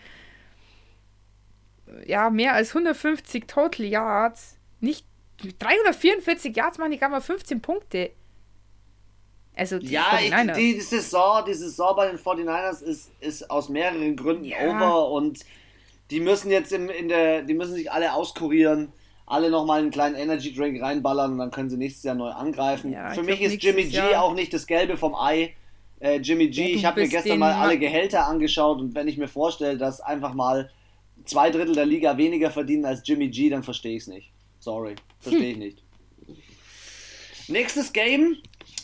ja, 2.07 2.31
mehr 2.31 2.55
als 2.55 2.71
150 2.71 3.47
Total 3.49 3.85
Yards 3.85 4.57
nicht 4.81 5.07
344 5.59 6.57
Yards 6.57 6.79
machen 6.79 6.93
die 6.93 6.99
gerade 6.99 7.13
mal 7.13 7.21
15 7.21 7.61
Punkte. 7.61 8.11
Also 9.57 9.79
die 9.79 9.89
ja, 9.89 10.19
ich, 10.23 10.33
die, 10.55 10.75
die, 10.75 10.81
Saison, 10.81 11.45
die 11.47 11.55
Saison 11.55 11.95
bei 11.97 12.09
den 12.09 12.19
49ers 12.19 12.83
ist, 12.83 13.11
ist 13.21 13.51
aus 13.51 13.69
mehreren 13.69 14.17
Gründen 14.17 14.45
ja. 14.45 14.57
over 14.61 15.11
und 15.11 15.41
die 16.11 16.21
müssen 16.21 16.51
jetzt 16.51 16.73
in, 16.73 16.89
in 16.89 17.09
der, 17.09 17.43
die 17.43 17.55
müssen 17.55 17.75
sich 17.75 17.91
alle 17.91 18.13
auskurieren, 18.13 18.93
alle 19.27 19.51
nochmal 19.51 19.81
einen 19.81 19.91
kleinen 19.91 20.17
Energy 20.17 20.53
Drink 20.55 20.81
reinballern 20.81 21.33
und 21.33 21.39
dann 21.39 21.51
können 21.51 21.69
sie 21.69 21.77
nächstes 21.77 22.05
Jahr 22.05 22.15
neu 22.15 22.31
angreifen. 22.31 22.93
Ja, 22.93 23.11
Für 23.11 23.23
mich 23.23 23.41
ist 23.41 23.63
Jimmy 23.63 23.85
G 23.85 23.97
Jahr. 23.97 24.23
auch 24.23 24.35
nicht 24.35 24.53
das 24.55 24.67
Gelbe 24.67 24.97
vom 24.97 25.15
Ei. 25.15 25.55
Äh, 26.01 26.17
Jimmy 26.21 26.49
G, 26.49 26.71
ja, 26.71 26.77
ich 26.77 26.85
habe 26.85 27.03
mir 27.03 27.09
gestern 27.09 27.39
mal 27.39 27.53
alle 27.53 27.79
Gehälter 27.79 28.27
angeschaut 28.27 28.81
und 28.81 28.95
wenn 28.95 29.09
ich 29.09 29.19
mir 29.19 29.29
vorstelle, 29.29 29.77
dass 29.77 30.01
einfach 30.01 30.33
mal 30.33 30.71
zwei 31.25 31.51
Drittel 31.51 31.75
der 31.75 31.87
Liga 31.87 32.17
weniger 32.17 32.51
verdienen 32.51 32.87
als 32.87 33.03
Jimmy 33.05 33.29
G, 33.29 33.51
dann 33.51 33.63
verstehe 33.63 33.97
ich 33.97 34.03
es 34.03 34.09
nicht. 34.09 34.33
Sorry, 34.61 34.95
verstehe 35.19 35.53
ich 35.53 35.57
nicht. 35.57 35.83
Nächstes 37.49 37.93
Game. 37.93 38.37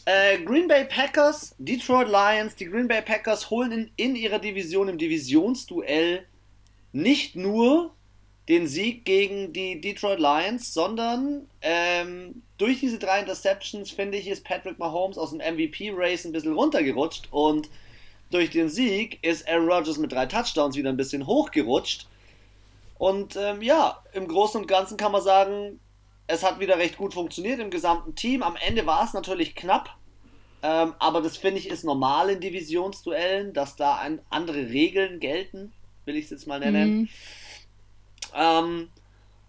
Äh, 0.06 0.38
Green 0.44 0.68
Bay 0.68 0.84
Packers, 0.84 1.54
Detroit 1.58 2.08
Lions. 2.08 2.54
Die 2.56 2.66
Green 2.66 2.88
Bay 2.88 3.02
Packers 3.02 3.50
holen 3.50 3.72
in, 3.72 3.90
in 3.96 4.16
ihrer 4.16 4.38
Division 4.38 4.88
im 4.88 4.98
Divisionsduell 4.98 6.26
nicht 6.92 7.36
nur 7.36 7.92
den 8.48 8.66
Sieg 8.68 9.04
gegen 9.04 9.52
die 9.52 9.80
Detroit 9.80 10.20
Lions, 10.20 10.72
sondern 10.72 11.48
ähm, 11.60 12.42
durch 12.58 12.80
diese 12.80 12.98
drei 12.98 13.20
Interceptions, 13.20 13.90
finde 13.90 14.18
ich, 14.18 14.28
ist 14.28 14.44
Patrick 14.44 14.78
Mahomes 14.78 15.18
aus 15.18 15.30
dem 15.30 15.38
MVP-Race 15.38 16.24
ein 16.24 16.32
bisschen 16.32 16.54
runtergerutscht 16.54 17.28
und 17.32 17.68
durch 18.30 18.50
den 18.50 18.68
Sieg 18.68 19.18
ist 19.22 19.48
Aaron 19.48 19.68
Rodgers 19.68 19.98
mit 19.98 20.12
drei 20.12 20.26
Touchdowns 20.26 20.76
wieder 20.76 20.90
ein 20.90 20.96
bisschen 20.96 21.26
hochgerutscht. 21.26 22.06
Und 22.98 23.36
ähm, 23.36 23.62
ja, 23.62 24.02
im 24.12 24.28
Großen 24.28 24.60
und 24.60 24.66
Ganzen 24.66 24.96
kann 24.96 25.12
man 25.12 25.22
sagen, 25.22 25.80
es 26.26 26.42
hat 26.42 26.60
wieder 26.60 26.78
recht 26.78 26.96
gut 26.96 27.14
funktioniert 27.14 27.60
im 27.60 27.70
gesamten 27.70 28.14
Team. 28.14 28.42
Am 28.42 28.56
Ende 28.56 28.86
war 28.86 29.04
es 29.04 29.12
natürlich 29.12 29.54
knapp, 29.54 29.90
ähm, 30.62 30.94
aber 30.98 31.20
das 31.20 31.36
finde 31.36 31.58
ich 31.58 31.68
ist 31.68 31.84
normal 31.84 32.30
in 32.30 32.40
Divisionsduellen, 32.40 33.52
dass 33.52 33.76
da 33.76 33.96
ein, 33.96 34.20
andere 34.30 34.70
Regeln 34.70 35.20
gelten, 35.20 35.72
will 36.04 36.16
ich 36.16 36.24
es 36.24 36.30
jetzt 36.30 36.46
mal 36.46 36.58
nennen. 36.58 37.00
Mhm. 37.00 37.08
Ähm, 38.34 38.88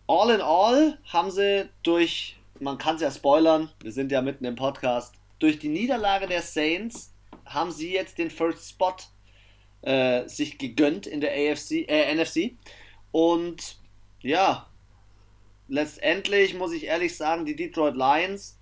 all 0.08 0.30
in 0.30 0.42
all 0.42 1.00
haben 1.06 1.32
sie 1.32 1.70
durch, 1.84 2.38
man 2.60 2.78
kann 2.78 2.96
es 2.96 3.02
ja 3.02 3.12
spoilern, 3.12 3.70
wir 3.82 3.92
sind 3.92 4.12
ja 4.12 4.22
mitten 4.22 4.46
im 4.46 4.56
Podcast, 4.56 5.16
durch 5.40 5.60
die 5.60 5.70
Niederlage 5.70 6.28
der 6.28 6.42
Saints 6.42 7.14
haben 7.46 7.72
sie 7.72 7.94
jetzt 7.94 8.18
den 8.18 8.30
First 8.30 8.70
Spot 8.70 8.96
äh, 9.82 10.28
sich 10.28 10.58
gegönnt 10.58 11.08
in 11.08 11.22
der 11.22 11.32
AFC, 11.32 11.88
äh, 11.88 12.14
NFC. 12.14 12.58
Und 13.18 13.78
ja, 14.22 14.68
letztendlich 15.68 16.54
muss 16.54 16.72
ich 16.72 16.84
ehrlich 16.84 17.18
sagen, 17.18 17.48
die 17.48 17.56
Detroit 17.56 17.96
Lions, 17.96 18.60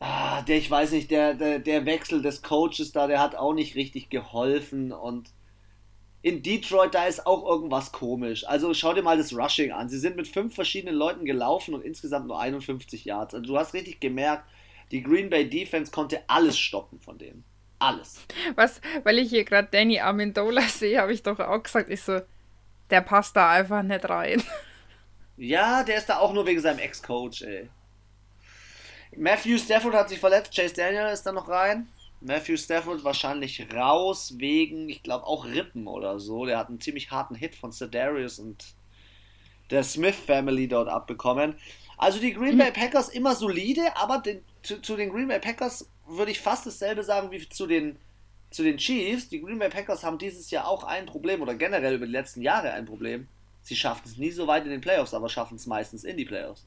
ah, 0.00 0.40
der, 0.40 0.56
ich 0.56 0.70
weiß 0.70 0.92
nicht, 0.92 1.10
der, 1.10 1.34
der, 1.34 1.58
der 1.58 1.84
Wechsel 1.84 2.22
des 2.22 2.40
Coaches 2.40 2.90
da, 2.92 3.06
der 3.06 3.20
hat 3.20 3.34
auch 3.34 3.52
nicht 3.52 3.74
richtig 3.74 4.08
geholfen 4.08 4.92
und 4.92 5.28
in 6.22 6.42
Detroit, 6.42 6.94
da 6.94 7.04
ist 7.04 7.26
auch 7.26 7.46
irgendwas 7.46 7.92
komisch. 7.92 8.48
Also 8.48 8.72
schau 8.72 8.94
dir 8.94 9.02
mal 9.02 9.18
das 9.18 9.36
Rushing 9.36 9.72
an. 9.72 9.90
Sie 9.90 9.98
sind 9.98 10.16
mit 10.16 10.26
fünf 10.26 10.54
verschiedenen 10.54 10.94
Leuten 10.94 11.26
gelaufen 11.26 11.74
und 11.74 11.84
insgesamt 11.84 12.28
nur 12.28 12.40
51 12.40 13.04
Yards. 13.04 13.34
Also 13.34 13.46
du 13.46 13.58
hast 13.58 13.74
richtig 13.74 14.00
gemerkt, 14.00 14.48
die 14.90 15.02
Green 15.02 15.28
Bay 15.28 15.46
Defense 15.50 15.92
konnte 15.92 16.22
alles 16.28 16.58
stoppen 16.58 16.98
von 16.98 17.18
denen. 17.18 17.44
Alles. 17.78 18.22
Was, 18.54 18.80
weil 19.04 19.18
ich 19.18 19.28
hier 19.28 19.44
gerade 19.44 19.68
Danny 19.70 20.00
Amendola 20.00 20.62
sehe, 20.62 20.98
habe 20.98 21.12
ich 21.12 21.22
doch 21.22 21.38
auch 21.40 21.62
gesagt, 21.62 21.90
ich 21.90 22.00
so, 22.00 22.22
der 22.92 23.00
passt 23.00 23.34
da 23.34 23.50
einfach 23.50 23.82
nicht 23.82 24.08
rein. 24.08 24.42
Ja, 25.36 25.82
der 25.82 25.96
ist 25.96 26.06
da 26.06 26.18
auch 26.18 26.32
nur 26.32 26.46
wegen 26.46 26.60
seinem 26.60 26.78
Ex-Coach, 26.78 27.42
ey. 27.42 27.70
Matthew 29.16 29.58
Stafford 29.58 29.94
hat 29.94 30.08
sich 30.08 30.20
verletzt, 30.20 30.54
Chase 30.54 30.74
Daniel 30.74 31.12
ist 31.12 31.24
da 31.24 31.32
noch 31.32 31.48
rein. 31.48 31.88
Matthew 32.20 32.56
Stafford 32.56 33.02
wahrscheinlich 33.02 33.66
raus 33.74 34.34
wegen, 34.36 34.88
ich 34.88 35.02
glaube, 35.02 35.26
auch 35.26 35.44
Rippen 35.46 35.86
oder 35.86 36.20
so. 36.20 36.46
Der 36.46 36.58
hat 36.58 36.68
einen 36.68 36.80
ziemlich 36.80 37.10
harten 37.10 37.34
Hit 37.34 37.54
von 37.54 37.72
Cedarius 37.72 38.38
und 38.38 38.74
der 39.70 39.82
Smith 39.82 40.14
Family 40.14 40.68
dort 40.68 40.88
abbekommen. 40.88 41.56
Also 41.96 42.20
die 42.20 42.32
Green 42.34 42.58
Bay 42.58 42.70
Packers 42.70 43.08
immer 43.08 43.34
solide, 43.34 43.96
aber 43.96 44.18
den, 44.18 44.44
zu, 44.62 44.80
zu, 44.80 44.96
den 44.96 45.10
Green 45.10 45.28
Bay 45.28 45.40
Packers 45.40 45.88
würde 46.06 46.30
ich 46.30 46.40
fast 46.40 46.66
dasselbe 46.66 47.02
sagen 47.02 47.30
wie 47.30 47.48
zu 47.48 47.66
den, 47.66 47.98
zu 48.52 48.62
den 48.62 48.76
Chiefs. 48.76 49.28
Die 49.28 49.40
Green 49.40 49.58
Bay 49.58 49.68
Packers 49.68 50.04
haben 50.04 50.18
dieses 50.18 50.50
Jahr 50.50 50.68
auch 50.68 50.84
ein 50.84 51.06
Problem 51.06 51.42
oder 51.42 51.54
generell 51.54 51.94
über 51.94 52.06
die 52.06 52.12
letzten 52.12 52.42
Jahre 52.42 52.72
ein 52.72 52.86
Problem. 52.86 53.28
Sie 53.62 53.76
schaffen 53.76 54.02
es 54.06 54.16
nie 54.16 54.30
so 54.30 54.46
weit 54.46 54.64
in 54.64 54.70
den 54.70 54.80
Playoffs, 54.80 55.14
aber 55.14 55.28
schaffen 55.28 55.56
es 55.56 55.66
meistens 55.66 56.04
in 56.04 56.16
die 56.16 56.24
Playoffs. 56.24 56.66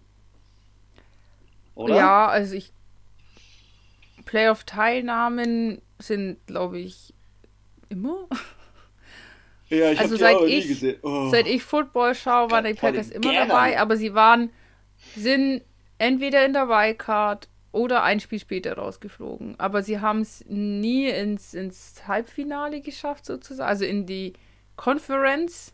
Oder? 1.75 1.95
Ja, 1.95 2.27
also 2.27 2.55
ich. 2.55 2.71
Playoff-Teilnahmen 4.23 5.81
sind, 5.99 6.37
glaube 6.47 6.79
ich, 6.79 7.13
immer. 7.89 8.27
Ja, 9.69 9.91
ich 9.91 9.99
also 9.99 10.15
seit 10.15 10.41
ich, 10.43 11.03
oh. 11.03 11.29
seit 11.29 11.47
ich 11.47 11.63
Football 11.63 12.15
schaue, 12.15 12.51
waren 12.51 12.65
die 12.65 12.75
Packers 12.75 13.09
immer 13.09 13.31
gerne. 13.31 13.47
dabei, 13.47 13.79
aber 13.79 13.97
sie 13.97 14.13
waren, 14.13 14.51
sind 15.15 15.63
entweder 15.97 16.45
in 16.45 16.53
der 16.53 16.69
Wildcard 16.69 17.49
oder 17.75 18.03
ein 18.03 18.21
Spiel 18.21 18.39
später 18.39 18.77
rausgeflogen. 18.77 19.59
Aber 19.59 19.83
sie 19.83 19.99
haben 19.99 20.21
es 20.21 20.45
nie 20.47 21.09
ins, 21.09 21.53
ins 21.53 22.07
Halbfinale 22.07 22.79
geschafft, 22.79 23.25
sozusagen, 23.25 23.67
also 23.67 23.83
in 23.83 24.05
die 24.05 24.31
Conference. 24.77 25.73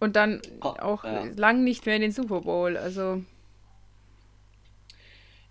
Und 0.00 0.16
dann 0.16 0.42
oh, 0.60 0.74
auch 0.80 1.04
ja. 1.04 1.24
lang 1.36 1.62
nicht 1.62 1.86
mehr 1.86 1.94
in 1.94 2.02
den 2.02 2.12
Super 2.12 2.40
Bowl. 2.40 2.76
Also. 2.76 3.22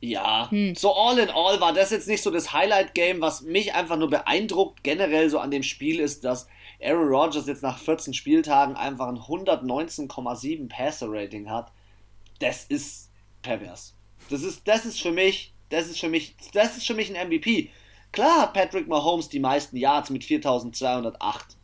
Ja, 0.02 0.52
hm. 0.52 0.76
so 0.76 0.94
all 0.94 1.18
in 1.20 1.30
all 1.30 1.60
war 1.62 1.72
das 1.72 1.92
jetzt 1.92 2.10
nicht 2.10 2.22
so 2.22 2.30
das 2.30 2.52
Highlight-Game. 2.52 3.22
Was 3.22 3.42
mich 3.42 3.74
einfach 3.74 3.96
nur 3.96 4.10
beeindruckt 4.10 4.84
generell 4.84 5.30
so 5.30 5.40
an 5.40 5.52
dem 5.52 5.64
Spiel 5.64 6.02
ist, 6.02 6.26
dass 6.26 6.50
Aaron 6.82 7.08
Rodgers 7.08 7.48
jetzt 7.48 7.64
nach 7.64 7.78
14 7.80 8.14
Spieltagen 8.14 8.76
einfach 8.76 9.08
ein 9.08 9.18
119,7 9.18 10.68
Passer-Rating 10.68 11.50
hat. 11.50 11.72
Das 12.40 12.66
ist 12.66 13.10
pervers. 13.42 13.97
Das 14.30 14.44
ist, 14.44 14.68
das 14.68 14.86
ist 14.86 15.02
für 15.02 15.12
mich, 15.12 15.54
das 15.70 15.88
ist 15.88 16.00
für 16.00 16.10
mich, 16.10 16.36
das 16.54 16.78
ist 16.78 16.88
für 16.88 16.94
mich 16.94 17.16
ein 17.16 17.28
MVP. 17.28 17.70
Klar 18.12 18.44
hat 18.44 18.54
Patrick 18.54 18.88
Mahomes 18.88 19.30
die 19.30 19.40
meisten 19.40 19.78
Yards 19.78 20.10
mit 20.10 20.24
4208. 20.24 21.58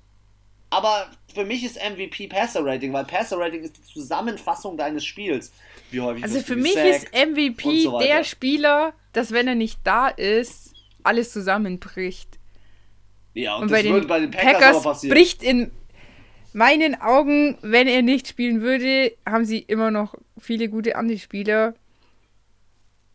Aber 0.70 1.08
für 1.34 1.46
mich 1.46 1.64
ist 1.64 1.76
MVP 1.76 2.28
Passer 2.28 2.66
Rating, 2.66 2.92
weil 2.94 3.06
Passer 3.06 3.38
Rating 3.38 3.62
ist 3.62 3.78
die 3.78 3.84
Zusammenfassung 3.84 4.76
deines 4.76 5.06
Spiels. 5.06 5.54
Wie 5.92 6.02
häufig 6.02 6.24
also 6.24 6.40
für 6.40 6.56
mich 6.56 6.76
ist 6.76 7.08
MVP 7.14 7.84
so 7.84 8.00
der 8.00 8.24
Spieler, 8.24 8.94
dass 9.12 9.32
wenn 9.32 9.48
er 9.48 9.56
nicht 9.56 9.80
da 9.84 10.08
ist, 10.08 10.74
alles 11.04 11.32
zusammenbricht. 11.32 12.40
Ja, 13.36 13.56
und, 13.56 13.64
und 13.64 13.72
das 13.72 13.84
bei 13.84 13.90
würde 13.90 14.08
bei 14.08 14.20
den 14.20 14.32
Packers, 14.32 14.82
Packers 14.82 15.02
bricht 15.08 15.44
in 15.44 15.72
meinen 16.54 17.00
Augen, 17.00 17.58
wenn 17.62 17.88
er 17.88 18.02
nicht 18.02 18.28
spielen 18.28 18.62
würde, 18.62 19.14
haben 19.28 19.46
sie 19.46 19.60
immer 19.60 19.92
noch 19.92 20.16
viele 20.40 20.70
gute 20.70 20.96
Anti-Spieler. 20.96 21.76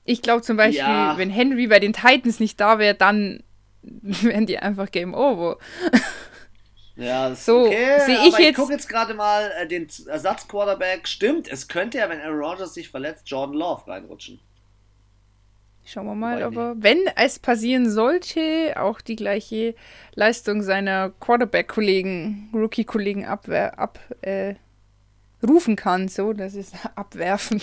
Ich 0.08 0.22
glaube 0.22 0.40
zum 0.40 0.56
Beispiel, 0.56 0.78
ja. 0.78 1.18
wenn 1.18 1.28
Henry 1.28 1.66
bei 1.66 1.80
den 1.80 1.92
Titans 1.92 2.40
nicht 2.40 2.58
da 2.58 2.78
wäre, 2.78 2.94
dann 2.94 3.42
wären 3.82 4.46
die 4.46 4.58
einfach 4.58 4.90
Game 4.90 5.12
Over. 5.12 5.58
Ja, 6.96 7.34
so 7.34 7.66
okay, 7.66 8.00
sehe 8.06 8.16
ich 8.26 8.38
jetzt. 8.38 8.50
Ich 8.50 8.54
gucke 8.56 8.72
jetzt 8.72 8.88
gerade 8.88 9.12
mal 9.12 9.52
äh, 9.60 9.68
den 9.68 9.86
Ersatzquarterback. 10.06 11.06
Stimmt, 11.06 11.46
es 11.46 11.68
könnte 11.68 11.98
ja, 11.98 12.08
wenn 12.08 12.22
Aaron 12.22 12.40
Rodgers 12.40 12.72
sich 12.72 12.88
verletzt, 12.88 13.28
Jordan 13.28 13.54
Love 13.54 13.86
reinrutschen. 13.86 14.40
Schauen 15.84 16.06
wir 16.06 16.14
mal, 16.14 16.42
aber 16.42 16.74
wenn 16.78 17.06
es 17.16 17.38
passieren 17.38 17.90
sollte, 17.90 18.74
auch 18.76 19.02
die 19.02 19.16
gleiche 19.16 19.74
Leistung 20.14 20.62
seiner 20.62 21.10
Quarterback-Kollegen, 21.20 22.50
Rookie-Kollegen 22.54 23.26
abrufen 23.26 24.02
äh, 24.22 25.76
kann, 25.76 26.08
so, 26.08 26.32
das 26.32 26.54
ist 26.54 26.74
abwerfen. 26.94 27.60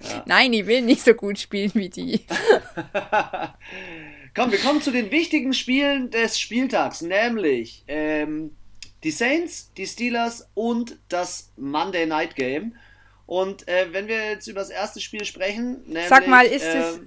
Ja. 0.00 0.22
Nein, 0.26 0.52
ich 0.52 0.66
will 0.66 0.82
nicht 0.82 1.02
so 1.02 1.14
gut 1.14 1.38
spielen 1.38 1.72
wie 1.74 1.88
die. 1.88 2.20
Komm, 4.34 4.52
wir 4.52 4.58
kommen 4.58 4.80
zu 4.80 4.92
den 4.92 5.10
wichtigen 5.10 5.52
Spielen 5.52 6.10
des 6.10 6.38
Spieltags, 6.38 7.02
nämlich 7.02 7.82
ähm, 7.88 8.56
die 9.02 9.10
Saints, 9.10 9.72
die 9.76 9.86
Steelers 9.86 10.48
und 10.54 10.98
das 11.08 11.52
Monday 11.56 12.06
Night 12.06 12.36
Game. 12.36 12.76
Und 13.26 13.66
äh, 13.68 13.92
wenn 13.92 14.06
wir 14.06 14.30
jetzt 14.30 14.46
über 14.46 14.60
das 14.60 14.70
erste 14.70 15.00
Spiel 15.00 15.24
sprechen, 15.24 15.82
nämlich, 15.86 16.08
Sag 16.08 16.28
mal, 16.28 16.46
ist 16.46 16.62
äh, 16.62 16.78
es. 16.78 17.00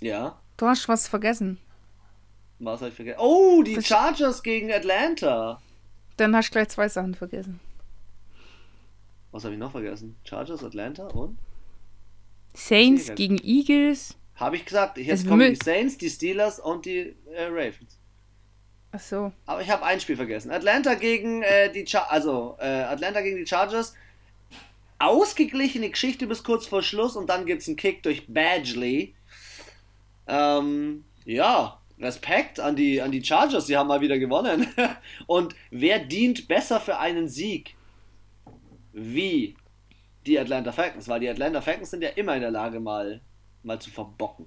Ja. 0.00 0.40
Du 0.56 0.66
hast 0.66 0.88
was 0.88 1.06
vergessen. 1.06 1.58
Was 2.58 2.80
habe 2.80 2.90
ich 2.90 2.96
vergessen? 2.96 3.20
Oh, 3.20 3.62
die 3.62 3.74
das 3.74 3.86
Chargers 3.86 4.42
gegen 4.42 4.72
Atlanta. 4.72 5.60
Dann 6.16 6.34
hast 6.34 6.48
du 6.48 6.52
gleich 6.52 6.68
zwei 6.68 6.88
Sachen 6.88 7.14
vergessen. 7.14 7.60
Was 9.32 9.44
habe 9.44 9.54
ich 9.54 9.60
noch 9.60 9.70
vergessen? 9.70 10.16
Chargers, 10.24 10.64
Atlanta 10.64 11.06
und? 11.08 11.38
Saints 12.54 13.14
gegen 13.14 13.38
Eagles. 13.42 14.16
Habe 14.36 14.56
ich 14.56 14.64
gesagt. 14.64 14.98
Jetzt 14.98 15.28
kommen 15.28 15.54
die 15.54 15.58
Saints, 15.62 15.98
die 15.98 16.08
Steelers 16.08 16.58
und 16.58 16.86
die 16.86 17.14
äh, 17.32 17.44
Ravens. 17.44 17.98
Ach 18.92 19.00
so. 19.00 19.32
Aber 19.46 19.60
ich 19.60 19.70
habe 19.70 19.84
ein 19.84 20.00
Spiel 20.00 20.16
vergessen. 20.16 20.50
Atlanta 20.50 20.94
gegen 20.94 21.42
äh, 21.42 21.70
die 21.70 21.86
Char 21.86 22.10
also 22.10 22.56
äh, 22.58 22.66
Atlanta 22.66 23.20
gegen 23.20 23.36
die 23.36 23.46
Chargers. 23.46 23.94
Ausgeglichene 24.98 25.90
Geschichte 25.90 26.26
bis 26.26 26.42
kurz 26.42 26.66
vor 26.66 26.82
Schluss 26.82 27.16
und 27.16 27.28
dann 27.28 27.46
gibt 27.46 27.62
es 27.62 27.68
einen 27.68 27.76
Kick 27.76 28.02
durch 28.02 28.26
Badgley. 28.26 29.14
Ähm, 30.26 31.04
ja, 31.24 31.80
Respekt 31.98 32.60
an 32.60 32.76
die, 32.76 33.00
an 33.00 33.10
die 33.10 33.24
Chargers, 33.24 33.66
sie 33.66 33.76
haben 33.76 33.88
mal 33.88 34.00
wieder 34.00 34.18
gewonnen. 34.18 34.66
und 35.26 35.54
wer 35.70 35.98
dient 35.98 36.48
besser 36.48 36.80
für 36.80 36.98
einen 36.98 37.28
Sieg? 37.28 37.74
Wie 38.92 39.54
die 40.26 40.38
Atlanta 40.38 40.72
Falcons, 40.72 41.08
weil 41.08 41.20
die 41.20 41.28
Atlanta 41.28 41.60
Falcons 41.60 41.90
sind 41.90 42.02
ja 42.02 42.10
immer 42.10 42.34
in 42.34 42.42
der 42.42 42.50
Lage, 42.50 42.80
mal 42.80 43.20
mal 43.62 43.80
zu 43.80 43.90
verbocken. 43.90 44.46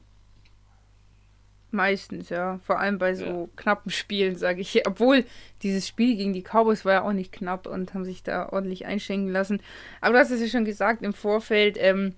Meistens, 1.72 2.30
ja. 2.30 2.60
Vor 2.64 2.80
allem 2.80 3.00
bei 3.00 3.16
so 3.16 3.26
ja. 3.26 3.48
knappen 3.56 3.92
Spielen, 3.92 4.36
sage 4.36 4.62
ich. 4.62 4.86
Obwohl, 4.86 5.26
dieses 5.64 5.88
Spiel 5.88 6.16
gegen 6.16 6.34
die 6.34 6.44
Cowboys 6.44 6.86
war 6.86 6.94
ja 6.94 7.02
auch 7.02 7.14
nicht 7.14 7.32
knapp 7.32 7.66
und 7.66 7.94
haben 7.94 8.06
sich 8.06 8.22
da 8.22 8.50
ordentlich 8.50 8.86
einschenken 8.86 9.32
lassen. 9.32 9.60
Aber 10.00 10.14
du 10.14 10.20
hast 10.20 10.30
es 10.30 10.42
ja 10.42 10.48
schon 10.48 10.66
gesagt 10.66 11.02
im 11.02 11.14
Vorfeld, 11.14 11.78
ähm, 11.80 12.14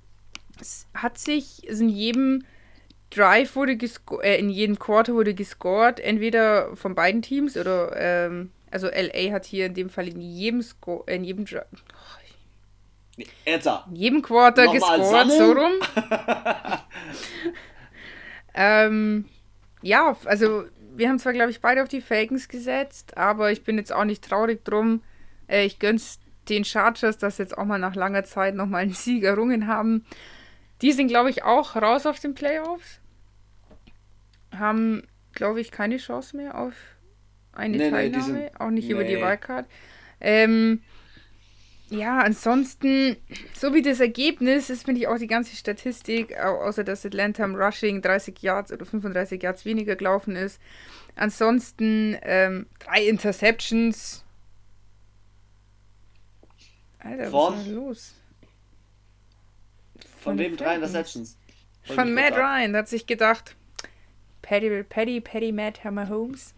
es 0.59 0.87
hat 0.93 1.17
sich, 1.17 1.67
es 1.69 1.79
in 1.79 1.89
jedem 1.89 2.43
Drive 3.11 3.55
wurde 3.55 3.77
äh, 4.23 4.39
in 4.39 4.49
jedem 4.49 4.77
Quarter 4.77 5.13
wurde 5.13 5.33
gescored, 5.33 6.01
entweder 6.01 6.75
von 6.75 6.95
beiden 6.95 7.21
Teams 7.21 7.55
oder, 7.55 7.93
ähm, 7.95 8.51
also 8.71 8.87
LA 8.87 9.31
hat 9.31 9.45
hier 9.45 9.67
in 9.67 9.73
dem 9.73 9.89
Fall 9.89 10.09
in 10.09 10.19
jedem 10.19 10.61
Score, 10.61 11.03
in 11.09 11.23
jedem 11.23 11.45
Drive, 11.45 11.65
Jetzt. 13.45 13.67
In 13.67 13.95
jedem 13.95 14.21
Quarter 14.21 14.71
gescored, 14.71 15.31
so 15.31 15.51
rum. 15.51 15.71
ähm, 18.53 19.25
ja, 19.81 20.17
also 20.25 20.65
wir 20.95 21.09
haben 21.09 21.19
zwar, 21.19 21.33
glaube 21.33 21.51
ich, 21.51 21.61
beide 21.61 21.83
auf 21.83 21.89
die 21.89 22.01
Falcons 22.01 22.47
gesetzt, 22.47 23.17
aber 23.17 23.51
ich 23.51 23.63
bin 23.63 23.77
jetzt 23.77 23.93
auch 23.93 24.05
nicht 24.05 24.23
traurig 24.27 24.63
drum. 24.65 25.01
Äh, 25.47 25.65
ich 25.65 25.79
gönn's 25.79 26.19
den 26.49 26.65
Chargers, 26.65 27.17
dass 27.17 27.37
jetzt 27.37 27.57
auch 27.57 27.65
mal 27.65 27.79
nach 27.79 27.95
langer 27.95 28.23
Zeit 28.23 28.55
nochmal 28.55 28.83
einen 28.83 28.93
Sieg 28.93 29.23
errungen 29.23 29.67
haben. 29.67 30.05
Die 30.81 30.91
sind, 30.91 31.07
glaube 31.07 31.29
ich, 31.29 31.43
auch 31.43 31.75
raus 31.75 32.05
aus 32.05 32.19
den 32.19 32.35
Playoffs. 32.35 32.99
Haben, 34.51 35.03
glaube 35.33 35.61
ich, 35.61 35.71
keine 35.71 35.97
Chance 35.97 36.37
mehr 36.37 36.57
auf 36.57 36.73
eine 37.53 37.77
nee, 37.77 37.89
Teilnahme. 37.89 38.33
Nee, 38.33 38.39
sind, 38.47 38.61
auch 38.61 38.69
nicht 38.69 38.85
nee. 38.85 38.91
über 38.91 39.03
die 39.03 39.17
Wildcard. 39.17 39.65
Ähm, 40.19 40.81
ja, 41.89 42.19
ansonsten, 42.19 43.17
so 43.53 43.73
wie 43.73 43.81
das 43.81 43.99
Ergebnis 43.99 44.69
ist, 44.69 44.85
finde 44.85 45.01
ich 45.01 45.07
auch 45.07 45.17
die 45.17 45.27
ganze 45.27 45.55
Statistik, 45.55 46.37
außer 46.37 46.83
dass 46.83 47.05
Atlanta 47.05 47.43
im 47.45 47.55
Rushing 47.55 48.01
30 48.01 48.41
Yards 48.41 48.71
oder 48.71 48.85
35 48.85 49.41
Yards 49.41 49.65
weniger 49.65 49.95
gelaufen 49.95 50.35
ist. 50.35 50.59
Ansonsten 51.15 52.17
ähm, 52.23 52.65
drei 52.79 53.05
Interceptions. 53.05 54.23
Alter, 56.99 57.29
Von? 57.29 57.53
was 57.53 57.59
ist 57.59 57.67
denn 57.67 57.75
los? 57.75 58.13
Von, 59.99 60.09
Von 60.19 60.37
wem 60.39 60.57
drei 60.57 60.75
Interceptions? 60.75 61.37
Von 61.83 62.13
Matt 62.15 62.33
Ryan, 62.33 62.73
der 62.73 62.81
hat 62.81 62.89
sich 62.89 63.05
gedacht, 63.05 63.55
Paddy, 64.41 64.83
Paddy, 64.83 65.21
Paddy, 65.21 65.51
Matt, 65.51 65.83
Hammer 65.83 66.09
Holmes. 66.09 66.55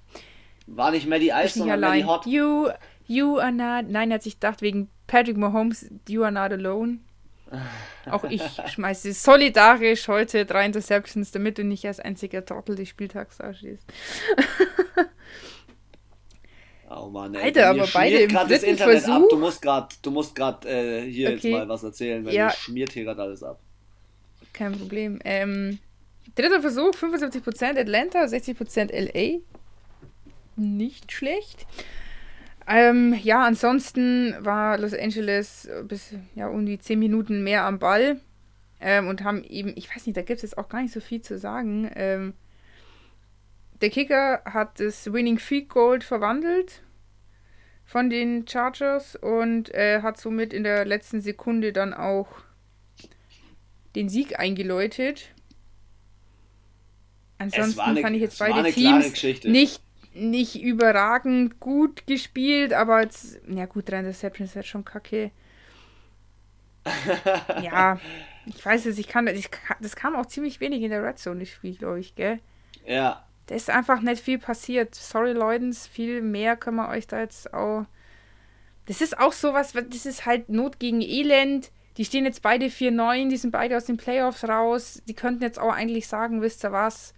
War 0.67 0.91
nicht 0.91 1.07
Maddie 1.07 1.31
Ice, 1.33 1.59
sondern 1.59 1.81
Maddie 1.81 2.05
Hot. 2.05 2.25
You, 2.25 2.69
you 3.05 3.37
are 3.39 3.51
not. 3.51 3.89
Nein, 3.89 4.09
er 4.09 4.15
hat 4.15 4.23
sich 4.23 4.35
gedacht, 4.35 4.61
wegen 4.61 4.89
Patrick 5.07 5.37
Mahomes, 5.37 5.89
you 6.07 6.23
are 6.23 6.31
not 6.31 6.51
alone. 6.51 6.99
Auch 8.11 8.25
ich 8.25 8.41
schmeiße 8.43 9.13
solidarisch 9.13 10.07
heute 10.07 10.45
drei 10.45 10.65
Interceptions, 10.65 11.31
damit 11.31 11.57
du 11.57 11.63
nicht 11.63 11.85
als 11.85 11.99
einziger 11.99 12.45
Trottel 12.45 12.75
des 12.75 12.89
Spieltags 12.89 13.37
dastehst. 13.37 13.85
Oh 16.89 17.09
Mann, 17.09 17.35
ey. 17.35 17.43
Alter, 17.43 17.67
aber 17.67 17.87
beide 17.93 18.19
im 18.19 18.29
dritten 18.29 18.49
das 18.49 18.63
Internet 18.63 19.01
Versuch. 19.01 19.23
Ab. 19.23 19.29
Du 19.29 19.37
musst 19.37 19.61
gerade, 19.61 19.87
du 20.01 20.11
musst 20.11 20.35
gerade 20.35 20.69
äh, 20.69 21.01
hier 21.09 21.27
okay. 21.27 21.35
jetzt 21.35 21.51
mal 21.51 21.67
was 21.67 21.83
erzählen, 21.83 22.25
weil 22.25 22.33
ja. 22.33 22.49
schmiert 22.49 22.93
hier 22.93 23.03
gerade 23.03 23.23
alles 23.23 23.43
ab. 23.43 23.59
Kein 24.53 24.71
Problem. 24.71 25.19
Ähm, 25.25 25.79
dritter 26.35 26.61
Versuch, 26.61 26.95
75% 26.95 27.77
Atlanta, 27.77 28.23
60% 28.23 28.93
LA. 28.93 29.39
Nicht 30.55 31.11
schlecht. 31.11 31.67
Ähm, 32.67 33.17
ja, 33.23 33.45
ansonsten 33.45 34.35
war 34.39 34.77
Los 34.77 34.93
Angeles 34.93 35.69
bis 35.85 36.13
ja 36.35 36.47
um 36.47 36.65
die 36.65 36.79
10 36.79 36.99
Minuten 36.99 37.43
mehr 37.43 37.63
am 37.63 37.79
Ball 37.79 38.19
ähm, 38.81 39.07
und 39.07 39.23
haben 39.23 39.43
eben, 39.43 39.73
ich 39.75 39.93
weiß 39.93 40.05
nicht, 40.05 40.17
da 40.17 40.21
gibt 40.21 40.37
es 40.37 40.41
jetzt 40.43 40.57
auch 40.57 40.67
gar 40.67 40.81
nicht 40.81 40.93
so 40.93 40.99
viel 40.99 41.21
zu 41.21 41.37
sagen. 41.37 41.89
Ähm, 41.95 42.33
der 43.81 43.89
Kicker 43.89 44.41
hat 44.45 44.79
das 44.79 45.11
Winning 45.13 45.39
Field 45.39 45.69
Goal 45.69 46.01
verwandelt 46.01 46.81
von 47.85 48.09
den 48.09 48.45
Chargers 48.47 49.15
und 49.15 49.73
äh, 49.73 50.01
hat 50.01 50.19
somit 50.19 50.51
in 50.53 50.63
der 50.63 50.83
letzten 50.83 51.21
Sekunde 51.21 51.71
dann 51.71 51.93
auch 51.93 52.27
den 53.95 54.09
Sieg 54.09 54.39
eingeläutet. 54.39 55.29
Ansonsten 57.37 57.79
eine, 57.79 58.01
fand 58.01 58.15
ich 58.15 58.21
jetzt 58.21 58.39
beide 58.39 58.69
Teams 58.71 59.13
nicht 59.45 59.81
nicht 60.17 60.61
überragend 60.61 61.59
gut 61.59 62.07
gespielt, 62.07 62.73
aber 62.73 63.01
jetzt, 63.01 63.39
ja 63.47 63.65
gut, 63.65 63.89
drei 63.89 63.99
Interceptions 63.99 64.51
ist 64.51 64.55
halt 64.55 64.65
schon 64.65 64.85
kacke. 64.85 65.31
ja, 67.61 67.99
ich 68.45 68.65
weiß 68.65 68.85
es, 68.85 68.97
ich 68.97 69.07
kann, 69.07 69.27
ich, 69.27 69.49
das 69.81 69.95
kam 69.95 70.15
auch 70.15 70.25
ziemlich 70.25 70.59
wenig 70.59 70.81
in 70.81 70.89
der 70.89 71.03
Red 71.03 71.19
Zone, 71.19 71.41
das 71.41 71.49
Spiel, 71.49 71.75
glaube 71.75 71.99
ich, 71.99 72.15
gell? 72.15 72.39
Ja. 72.85 73.25
Da 73.47 73.55
ist 73.55 73.69
einfach 73.69 74.01
nicht 74.01 74.21
viel 74.21 74.39
passiert. 74.39 74.93
Sorry, 74.95 75.31
Leute, 75.31 75.71
viel 75.73 76.21
mehr 76.21 76.57
können 76.57 76.77
wir 76.77 76.89
euch 76.89 77.07
da 77.07 77.19
jetzt 77.19 77.53
auch. 77.53 77.85
Das 78.85 79.01
ist 79.01 79.19
auch 79.19 79.33
sowas, 79.33 79.73
das 79.73 80.05
ist 80.05 80.25
halt 80.25 80.49
Not 80.49 80.79
gegen 80.79 81.01
Elend. 81.01 81.71
Die 81.97 82.05
stehen 82.05 82.25
jetzt 82.25 82.41
beide 82.41 82.67
4-9, 82.67 83.29
die 83.29 83.37
sind 83.37 83.51
beide 83.51 83.75
aus 83.75 83.85
den 83.85 83.97
Playoffs 83.97 84.43
raus. 84.43 85.01
Die 85.07 85.13
könnten 85.13 85.43
jetzt 85.43 85.59
auch 85.59 85.73
eigentlich 85.73 86.07
sagen, 86.07 86.41
wisst 86.41 86.63
ihr 86.63 86.71
was? 86.71 87.13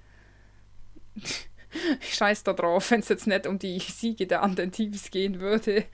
Ich 2.02 2.14
scheiß 2.16 2.44
da 2.44 2.54
drauf, 2.54 2.92
wenn 2.92 3.02
es 3.02 3.10
jetzt 3.10 3.28
nicht 3.28 3.48
um 3.48 3.60
die 3.60 3.80
Siege 3.80 4.28
der 4.28 4.42
anderen 4.44 4.72
Teams 4.72 5.12
gehen 5.12 5.40
würde. 5.40 5.86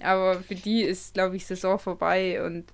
Aber 0.00 0.40
für 0.42 0.54
die 0.54 0.82
ist, 0.82 1.14
glaube 1.14 1.36
ich, 1.36 1.46
Saison 1.46 1.78
vorbei 1.78 2.44
und 2.44 2.64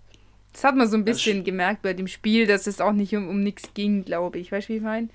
das 0.52 0.62
hat 0.62 0.76
man 0.76 0.88
so 0.88 0.96
ein 0.96 1.04
bisschen 1.04 1.42
gemerkt 1.42 1.82
bei 1.82 1.94
dem 1.94 2.06
Spiel, 2.06 2.46
dass 2.46 2.68
es 2.68 2.80
auch 2.80 2.92
nicht 2.92 3.14
um, 3.16 3.28
um 3.28 3.42
nichts 3.42 3.74
ging, 3.74 4.04
glaube 4.04 4.38
ich. 4.38 4.52
Weißt 4.52 4.68
du, 4.68 4.72
wie 4.72 4.76
ich 4.76 4.82
meine? 4.82 5.08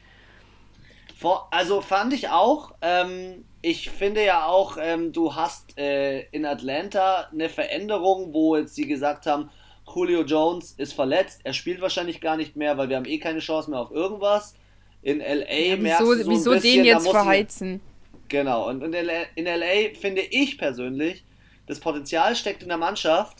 Also 1.52 1.82
fand 1.82 2.14
ich 2.14 2.30
auch. 2.30 2.76
Ähm, 2.82 3.46
ich 3.62 3.90
finde 3.90 4.24
ja 4.24 4.46
auch, 4.46 4.78
ähm, 4.80 5.14
du 5.14 5.36
hast 5.36 5.78
äh, 5.78 6.22
in 6.32 6.46
Atlanta 6.46 7.30
eine 7.32 7.48
Veränderung, 7.48 8.34
wo 8.34 8.58
jetzt 8.58 8.76
sie 8.76 8.86
gesagt 8.86 9.26
haben, 9.26 9.50
Julio 9.94 10.24
Jones 10.24 10.74
ist 10.74 10.94
verletzt, 10.94 11.42
er 11.44 11.54
spielt 11.54 11.82
wahrscheinlich 11.82 12.22
gar 12.22 12.38
nicht 12.38 12.56
mehr, 12.56 12.78
weil 12.78 12.90
wir 12.90 12.98
haben 12.98 13.06
eh 13.06 13.18
keine 13.18 13.40
Chance 13.40 13.72
mehr 13.72 13.80
auf 13.80 13.92
irgendwas. 13.92 14.54
In 15.02 15.20
LA 15.20 15.54
ja, 15.54 15.78
merkst 15.78 16.02
wieso, 16.02 16.16
du 16.16 16.24
so 16.24 16.32
wieso 16.32 16.52
bisschen, 16.52 16.76
den 16.78 16.86
jetzt 16.86 17.10
verheizen? 17.10 17.82
Ich, 18.24 18.30
genau, 18.30 18.70
und 18.70 18.84
in 18.84 18.92
LA, 18.92 19.24
in 19.36 19.46
LA 19.46 19.98
finde 20.00 20.22
ich 20.22 20.58
persönlich, 20.58 21.24
das 21.68 21.80
Potenzial 21.80 22.36
steckt 22.36 22.64
in 22.64 22.70
der 22.70 22.78
Mannschaft. 22.78 23.38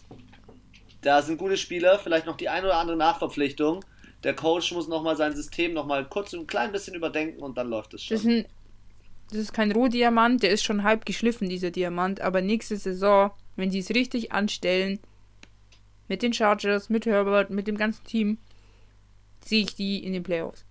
Da 1.02 1.22
sind 1.22 1.38
gute 1.38 1.58
Spieler, 1.58 2.00
vielleicht 2.00 2.26
noch 2.26 2.38
die 2.38 2.50
ein 2.50 2.64
oder 2.64 2.78
andere 2.78 2.98
Nachverpflichtung. 2.98 3.84
Der 4.24 4.36
Coach 4.36 4.72
muss 4.74 4.88
nochmal 4.88 5.16
sein 5.16 5.36
System 5.36 5.74
nochmal 5.74 6.06
kurz 6.08 6.34
ein 6.34 6.46
klein 6.46 6.72
bisschen 6.72 6.94
überdenken 6.94 7.42
und 7.42 7.58
dann 7.58 7.70
läuft 7.70 7.94
es 7.94 8.04
schon. 8.04 8.16
Das 8.16 8.26
ist, 8.26 8.30
ein, 8.30 8.46
das 9.30 9.40
ist 9.40 9.54
kein 9.54 9.72
Rohdiamant, 9.72 10.44
der 10.44 10.52
ist 10.52 10.64
schon 10.64 10.84
halb 10.84 11.06
geschliffen, 11.06 11.50
dieser 11.50 11.72
Diamant. 11.72 12.22
Aber 12.22 12.42
nächste 12.42 12.76
Saison, 12.78 13.32
wenn 13.56 13.72
sie 13.72 13.80
es 13.80 13.90
richtig 13.92 14.32
anstellen, 14.32 15.00
mit 16.08 16.22
den 16.22 16.34
Chargers, 16.34 16.90
mit 16.90 17.06
Herbert, 17.06 17.50
mit 17.50 17.68
dem 17.68 17.78
ganzen 17.78 18.04
Team, 18.04 18.38
sehe 19.46 19.62
ich 19.62 19.76
die 19.76 20.04
in 20.04 20.14
den 20.14 20.24
Playoffs. 20.24 20.66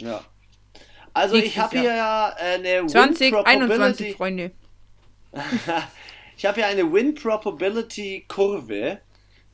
Ja. 0.00 0.24
Also 1.12 1.34
Nächstes 1.34 1.52
ich 1.52 1.58
habe 1.58 1.78
hier 1.80 1.94
ja 1.94 2.34
eine 2.36 2.86
2021 2.86 4.16
Freunde. 4.16 4.52
ich 6.36 6.46
habe 6.46 6.56
hier 6.56 6.66
eine 6.66 6.92
Win 6.92 7.14
Probability 7.14 8.24
Kurve, 8.28 9.00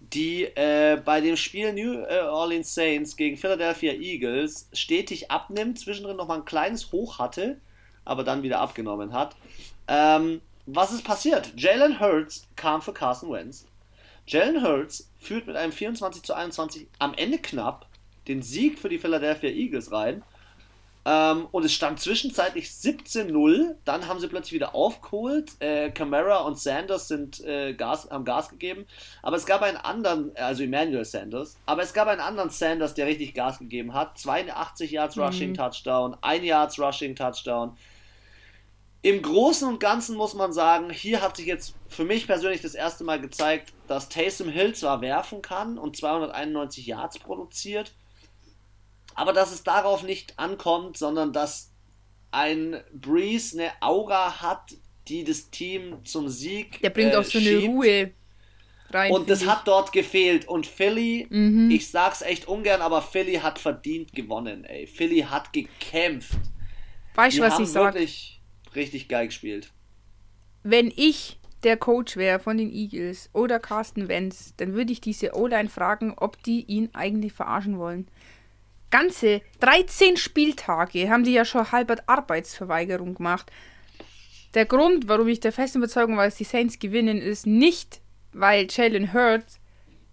die 0.00 0.44
äh, 0.44 1.00
bei 1.02 1.20
dem 1.20 1.36
Spiel 1.36 1.72
New 1.72 2.02
äh, 2.02 2.20
Orleans 2.20 2.74
Saints 2.74 3.16
gegen 3.16 3.36
Philadelphia 3.36 3.92
Eagles 3.92 4.68
stetig 4.72 5.30
abnimmt, 5.30 5.78
zwischendrin 5.78 6.16
noch 6.16 6.28
mal 6.28 6.36
ein 6.36 6.44
kleines 6.44 6.92
Hoch 6.92 7.18
hatte, 7.18 7.60
aber 8.04 8.22
dann 8.22 8.42
wieder 8.42 8.60
abgenommen 8.60 9.12
hat. 9.12 9.34
Ähm, 9.88 10.40
was 10.66 10.92
ist 10.92 11.04
passiert? 11.04 11.52
Jalen 11.56 12.00
Hurts 12.00 12.46
kam 12.56 12.82
für 12.82 12.92
Carson 12.92 13.32
Wentz. 13.32 13.66
Jalen 14.26 14.62
Hurts 14.62 15.10
führt 15.18 15.46
mit 15.46 15.56
einem 15.56 15.72
24 15.72 16.22
zu 16.22 16.34
21 16.34 16.88
am 16.98 17.14
Ende 17.14 17.38
knapp 17.38 17.86
den 18.26 18.42
Sieg 18.42 18.78
für 18.78 18.88
die 18.88 18.98
Philadelphia 18.98 19.50
Eagles 19.50 19.92
rein 19.92 20.22
ähm, 21.08 21.46
und 21.52 21.64
es 21.64 21.72
stand 21.72 22.00
zwischenzeitlich 22.00 22.66
17-0. 22.66 23.76
Dann 23.84 24.08
haben 24.08 24.18
sie 24.18 24.26
plötzlich 24.26 24.54
wieder 24.54 24.74
aufgeholt. 24.74 25.52
Äh, 25.60 25.92
Camara 25.92 26.38
und 26.38 26.58
Sanders 26.58 27.06
sind, 27.06 27.44
äh, 27.44 27.74
Gas, 27.74 28.10
haben 28.10 28.24
Gas 28.24 28.48
gegeben. 28.48 28.86
Aber 29.22 29.36
es 29.36 29.46
gab 29.46 29.62
einen 29.62 29.76
anderen, 29.76 30.36
also 30.36 30.64
Emmanuel 30.64 31.04
Sanders. 31.04 31.58
Aber 31.64 31.82
es 31.82 31.94
gab 31.94 32.08
einen 32.08 32.20
anderen 32.20 32.50
Sanders, 32.50 32.94
der 32.94 33.06
richtig 33.06 33.34
Gas 33.34 33.60
gegeben 33.60 33.94
hat. 33.94 34.18
82 34.18 34.90
Yards 34.90 35.16
Rushing 35.16 35.50
mhm. 35.50 35.54
Touchdown, 35.54 36.16
1 36.22 36.44
Yards 36.44 36.78
Rushing 36.80 37.14
Touchdown. 37.14 37.76
Im 39.02 39.22
Großen 39.22 39.68
und 39.68 39.78
Ganzen 39.78 40.16
muss 40.16 40.34
man 40.34 40.52
sagen, 40.52 40.90
hier 40.90 41.22
hat 41.22 41.36
sich 41.36 41.46
jetzt 41.46 41.76
für 41.86 42.02
mich 42.02 42.26
persönlich 42.26 42.62
das 42.62 42.74
erste 42.74 43.04
Mal 43.04 43.20
gezeigt, 43.20 43.72
dass 43.86 44.08
Taysom 44.08 44.48
Hill 44.48 44.74
zwar 44.74 45.00
werfen 45.02 45.40
kann 45.40 45.78
und 45.78 45.96
291 45.96 46.84
Yards 46.84 47.20
produziert, 47.20 47.92
aber 49.16 49.32
dass 49.32 49.52
es 49.52 49.64
darauf 49.64 50.02
nicht 50.02 50.38
ankommt, 50.38 50.96
sondern 50.96 51.32
dass 51.32 51.72
ein 52.30 52.82
Breeze 52.92 53.58
eine 53.58 53.72
Aura 53.80 54.42
hat, 54.42 54.74
die 55.08 55.24
das 55.24 55.50
Team 55.50 56.04
zum 56.04 56.28
Sieg. 56.28 56.80
Der 56.82 56.90
bringt 56.90 57.14
äh, 57.14 57.16
auch 57.16 57.24
so 57.24 57.38
eine 57.38 57.58
Ruhe 57.58 58.12
rein. 58.90 59.12
Und 59.12 59.30
das 59.30 59.46
hat 59.46 59.66
dort 59.66 59.92
gefehlt. 59.92 60.46
Und 60.46 60.66
Philly, 60.66 61.26
mhm. 61.30 61.70
ich 61.70 61.90
sag's 61.90 62.20
echt 62.20 62.46
ungern, 62.46 62.82
aber 62.82 63.00
Philly 63.00 63.36
hat 63.36 63.58
verdient 63.58 64.12
gewonnen, 64.12 64.64
ey. 64.64 64.86
Philly 64.86 65.20
hat 65.20 65.52
gekämpft. 65.52 66.38
Weißt 67.14 67.38
du, 67.38 67.42
was 67.42 67.58
ich 67.58 67.68
sag? 67.68 67.94
wirklich 67.94 68.42
richtig 68.74 69.08
geil 69.08 69.28
gespielt. 69.28 69.72
Wenn 70.62 70.92
ich 70.94 71.38
der 71.62 71.78
Coach 71.78 72.16
wäre 72.16 72.38
von 72.38 72.58
den 72.58 72.70
Eagles 72.70 73.30
oder 73.32 73.58
Carsten 73.58 74.08
Wentz, 74.08 74.52
dann 74.58 74.74
würde 74.74 74.92
ich 74.92 75.00
diese 75.00 75.34
O-Line 75.34 75.70
fragen, 75.70 76.12
ob 76.16 76.42
die 76.42 76.64
ihn 76.66 76.90
eigentlich 76.92 77.32
verarschen 77.32 77.78
wollen 77.78 78.08
ganze 78.90 79.42
13 79.60 80.16
Spieltage 80.16 81.08
haben 81.08 81.24
die 81.24 81.32
ja 81.32 81.44
schon 81.44 81.70
halbert 81.72 82.08
Arbeitsverweigerung 82.08 83.14
gemacht. 83.14 83.50
Der 84.54 84.64
Grund, 84.64 85.08
warum 85.08 85.28
ich 85.28 85.40
der 85.40 85.52
festen 85.52 85.78
Überzeugung 85.78 86.16
war, 86.16 86.24
dass 86.24 86.36
die 86.36 86.44
Saints 86.44 86.78
gewinnen, 86.78 87.18
ist 87.18 87.46
nicht, 87.46 88.00
weil 88.32 88.66
Jalen 88.70 89.12
Hurts, 89.12 89.60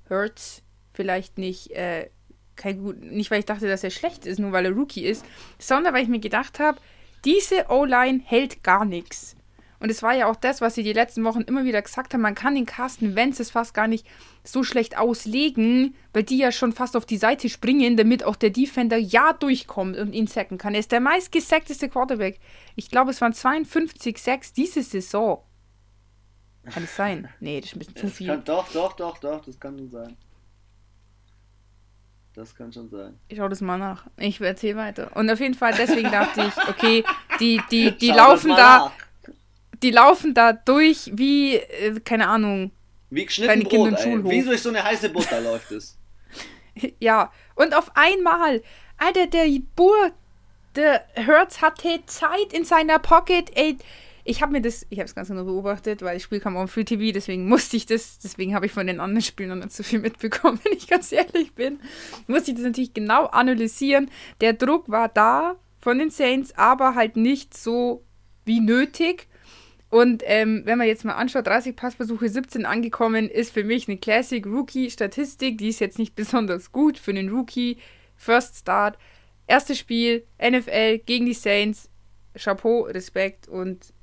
Hurts 0.10 0.64
vielleicht 0.94 1.38
nicht, 1.38 1.72
äh, 1.72 2.10
kein 2.56 2.84
gut, 2.84 3.02
nicht 3.02 3.32
weil 3.32 3.40
ich 3.40 3.45
dachte, 3.45 3.68
dass 3.68 3.84
er 3.84 3.90
schlecht 3.90 4.26
ist, 4.26 4.40
nur 4.40 4.52
weil 4.52 4.66
er 4.66 4.72
Rookie 4.72 5.06
ist, 5.06 5.26
sondern 5.60 5.94
weil 5.94 6.04
ich 6.04 6.10
mir 6.10 6.20
gedacht 6.20 6.60
habe, 6.60 6.80
diese 7.26 7.68
O-Line 7.70 8.22
hält 8.24 8.64
gar 8.64 8.86
nichts. 8.86 9.36
Und 9.84 9.89
es 9.89 10.01
war 10.01 10.14
ja 10.14 10.27
auch 10.27 10.38
das, 10.38 10.61
was 10.61 10.76
sie 10.76 10.84
die 10.84 10.93
letzten 10.93 11.26
Wochen 11.26 11.41
immer 11.41 11.65
wieder 11.65 11.81
gesagt 11.81 12.14
haben. 12.14 12.22
Man 12.22 12.35
kann 12.35 12.55
den 12.55 12.65
Carsten 12.65 13.18
Wentz 13.18 13.49
fast 13.51 13.73
gar 13.73 13.89
nicht 13.89 14.07
so 14.41 14.64
schlecht 14.64 14.97
auslegen, 14.97 15.93
weil 16.14 16.23
die 16.23 16.38
ja 16.38 16.53
schon 16.53 16.72
fast 16.72 16.95
auf 16.95 17.05
die 17.05 17.18
Seite 17.18 17.49
springen, 17.49 17.97
damit 17.97 18.23
auch 18.23 18.38
der 18.38 18.51
Defender 18.51 18.95
ja 18.95 19.34
durchkommt 19.34 19.97
und 19.97 20.14
ihn 20.14 20.27
sacken 20.27 20.57
kann. 20.57 20.73
Er 20.73 20.80
ist 20.80 20.93
der 20.93 21.01
meistgesackteste 21.01 21.89
Quarterback. 21.89 22.39
Ich 22.77 22.89
glaube, 22.91 23.11
es 23.11 23.19
waren 23.19 23.34
52 23.34 24.18
Sacks 24.19 24.53
diese 24.53 24.84
Saison. 24.84 25.43
Kann 26.72 26.85
es 26.85 26.95
sein? 26.95 27.27
Nee, 27.41 27.60
das 27.60 27.72
ist 27.72 27.76
ein 27.76 27.80
bisschen 27.80 27.95
zu 27.97 28.07
viel. 28.07 28.27
Kann, 28.27 28.43
doch, 28.45 28.72
doch, 28.72 28.93
doch, 28.93 29.18
doch, 29.18 29.43
das 29.43 29.60
kann 29.60 29.77
schon 29.77 29.91
sein. 29.91 30.15
Das 32.35 32.55
kann 32.55 32.72
schon 32.72 32.89
sein. 32.89 33.19
Ich 33.27 33.38
schau 33.38 33.49
das 33.49 33.60
mal 33.60 33.77
nach. 33.77 34.07
Ich 34.15 34.39
erzähle 34.39 34.77
weiter. 34.77 35.14
Und 35.18 35.30
auf 35.30 35.41
jeden 35.41 35.55
Fall, 35.55 35.73
deswegen 35.77 36.10
dachte 36.10 36.41
ich, 36.41 36.69
okay, 36.69 37.03
die, 37.41 37.61
die, 37.69 37.91
die 37.97 38.11
laufen 38.11 38.51
da. 38.51 38.85
Nach 38.85 39.02
die 39.82 39.91
laufen 39.91 40.34
da 40.34 40.54
durch 40.54 41.12
wie, 41.14 41.56
äh, 41.56 42.00
keine 42.02 42.28
Ahnung. 42.28 42.72
Wie 43.10 43.26
geschnitten 43.26 43.64
Brot, 43.64 44.00
ey. 44.00 44.24
Wie 44.24 44.44
durch 44.44 44.62
so 44.62 44.70
eine 44.70 44.84
heiße 44.84 45.10
Butter 45.10 45.40
läuft 45.41 45.72
es. 45.72 45.98
Ja, 47.00 47.32
und 47.56 47.76
auf 47.76 47.95
einmal, 47.95 48.64
Alter, 48.98 49.28
der 49.28 49.48
Bur, 49.76 50.12
der 50.76 51.06
Hertz 51.14 51.62
hatte 51.62 52.00
Zeit 52.08 52.52
in 52.52 52.66
seiner 52.66 52.98
Pocket, 52.98 53.56
ey. 53.56 53.78
ich 54.24 54.41
habe 54.41 54.54
mir 54.54 54.62
das, 54.62 54.88
ich 54.90 54.98
habe 54.98 55.06
es 55.06 55.14
ganz 55.14 55.28
genau 55.28 55.44
beobachtet, 55.44 56.02
weil 56.02 56.16
das 56.16 56.24
Spiel 56.24 56.40
kam 56.40 56.58
auf 56.58 56.72
Free 56.72 56.84
TV, 56.84 57.14
deswegen 57.14 57.48
musste 57.48 57.78
ich 57.78 57.86
das, 57.86 58.18
deswegen 58.18 58.56
habe 58.56 58.66
ich 58.66 58.72
von 58.72 58.88
den 58.88 59.00
anderen 59.00 59.22
Spielen 59.22 59.50
noch 59.50 59.64
nicht 59.64 59.74
so 59.74 59.84
viel 59.84 60.00
mitbekommen, 60.00 60.60
wenn 60.64 60.74
ich 60.74 60.88
ganz 60.88 61.12
ehrlich 61.12 61.54
bin. 61.54 61.80
Musste 62.26 62.52
ich 62.52 62.58
das 62.58 62.66
natürlich 62.66 62.95
genau 62.95 63.26
analysieren. 63.28 64.10
Der 64.41 64.54
Druck 64.54 64.90
war 64.90 65.10
da 65.10 65.58
von 65.80 66.00
den 66.00 66.10
Saints, 66.10 66.58
aber 66.58 66.95
halt 66.95 67.16
nicht 67.18 67.56
so 67.56 68.04
wie 68.45 68.60
nötig. 68.60 69.28
Und 69.94 70.24
ähm, 70.26 70.64
wenn 70.65 70.80
man 70.80 70.88
jetzt 70.88 71.06
mal 71.06 71.14
anschaut, 71.14 71.45
30 71.45 71.76
Passversuche, 71.76 72.28
17 72.28 72.65
angekommen, 72.65 73.30
ist 73.30 73.53
für 73.53 73.64
mich 73.64 73.88
eine 73.88 73.99
Classic 73.99 74.44
Rookie-Statistik. 74.44 75.60
Die 75.60 75.70
ist 75.70 75.80
jetzt 75.80 75.99
nicht 75.99 76.15
besonders 76.15 76.72
gut 76.72 76.98
für 76.98 77.11
einen 77.11 77.30
Rookie. 77.30 77.78
First 78.15 78.57
Start, 78.57 78.98
erstes 79.45 79.78
Spiel, 79.78 80.26
NFL 80.41 80.98
gegen 81.06 81.28
die 81.28 81.36
Saints. 81.36 81.91
Chapeau, 82.36 82.86
Respekt 82.86 83.48
und 83.48 83.94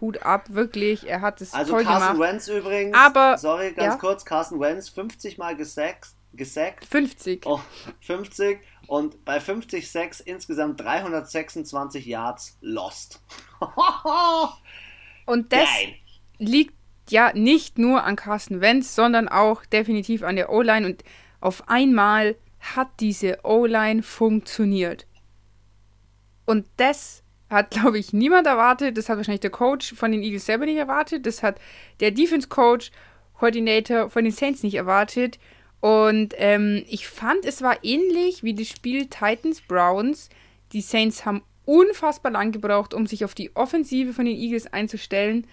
Hut 0.00 0.22
ab, 0.22 0.44
wirklich. 0.50 1.08
Er 1.08 1.22
hat 1.22 1.40
es 1.40 1.52
also 1.52 1.72
toll 1.72 1.82
Carson 1.82 2.18
gemacht. 2.18 2.32
Wentz 2.32 2.46
übrigens, 2.46 2.96
Aber, 2.96 3.36
sorry, 3.36 3.72
ganz 3.72 3.94
ja? 3.94 3.98
kurz, 3.98 4.24
Carson 4.24 4.60
Wentz 4.60 4.88
50 4.90 5.38
Mal 5.38 5.56
gesackt. 5.56 6.10
gesackt 6.34 6.84
50. 6.84 7.46
Oh, 7.46 7.58
50 8.00 8.60
und 8.86 9.24
bei 9.24 9.40
50 9.40 9.90
Sacks 9.90 10.20
insgesamt 10.20 10.80
326 10.80 12.06
Yards 12.06 12.56
lost. 12.60 13.20
Und 15.26 15.52
das 15.52 15.68
Geil. 15.68 15.94
liegt 16.38 16.74
ja 17.10 17.32
nicht 17.34 17.78
nur 17.78 18.04
an 18.04 18.16
Carsten 18.16 18.60
Wentz, 18.60 18.94
sondern 18.94 19.28
auch 19.28 19.64
definitiv 19.66 20.22
an 20.22 20.36
der 20.36 20.50
O-Line. 20.50 20.86
Und 20.86 21.04
auf 21.40 21.68
einmal 21.68 22.36
hat 22.60 22.88
diese 23.00 23.40
O-Line 23.44 24.02
funktioniert. 24.02 25.06
Und 26.46 26.66
das 26.76 27.22
hat, 27.50 27.70
glaube 27.72 27.98
ich, 27.98 28.12
niemand 28.12 28.46
erwartet. 28.46 28.96
Das 28.96 29.08
hat 29.08 29.16
wahrscheinlich 29.16 29.40
der 29.40 29.50
Coach 29.50 29.94
von 29.94 30.12
den 30.12 30.22
Eagles 30.22 30.46
selber 30.46 30.66
nicht 30.66 30.78
erwartet. 30.78 31.26
Das 31.26 31.42
hat 31.42 31.60
der 32.00 32.10
Defense-Coach, 32.10 32.90
Coordinator 33.38 34.08
von 34.08 34.24
den 34.24 34.32
Saints 34.32 34.62
nicht 34.62 34.74
erwartet. 34.74 35.38
Und 35.80 36.34
ähm, 36.38 36.84
ich 36.88 37.06
fand, 37.06 37.44
es 37.44 37.60
war 37.62 37.84
ähnlich 37.84 38.42
wie 38.42 38.54
das 38.54 38.68
Spiel 38.68 39.06
Titans-Browns. 39.06 40.30
Die 40.72 40.80
Saints 40.80 41.26
haben 41.26 41.42
unfassbar 41.66 42.32
lang 42.32 42.52
gebraucht, 42.52 42.94
um 42.94 43.06
sich 43.06 43.24
auf 43.24 43.34
die 43.34 43.54
Offensive 43.54 44.14
von 44.14 44.24
den 44.24 44.36
Eagles 44.36 44.72
einzustellen. 44.72 45.46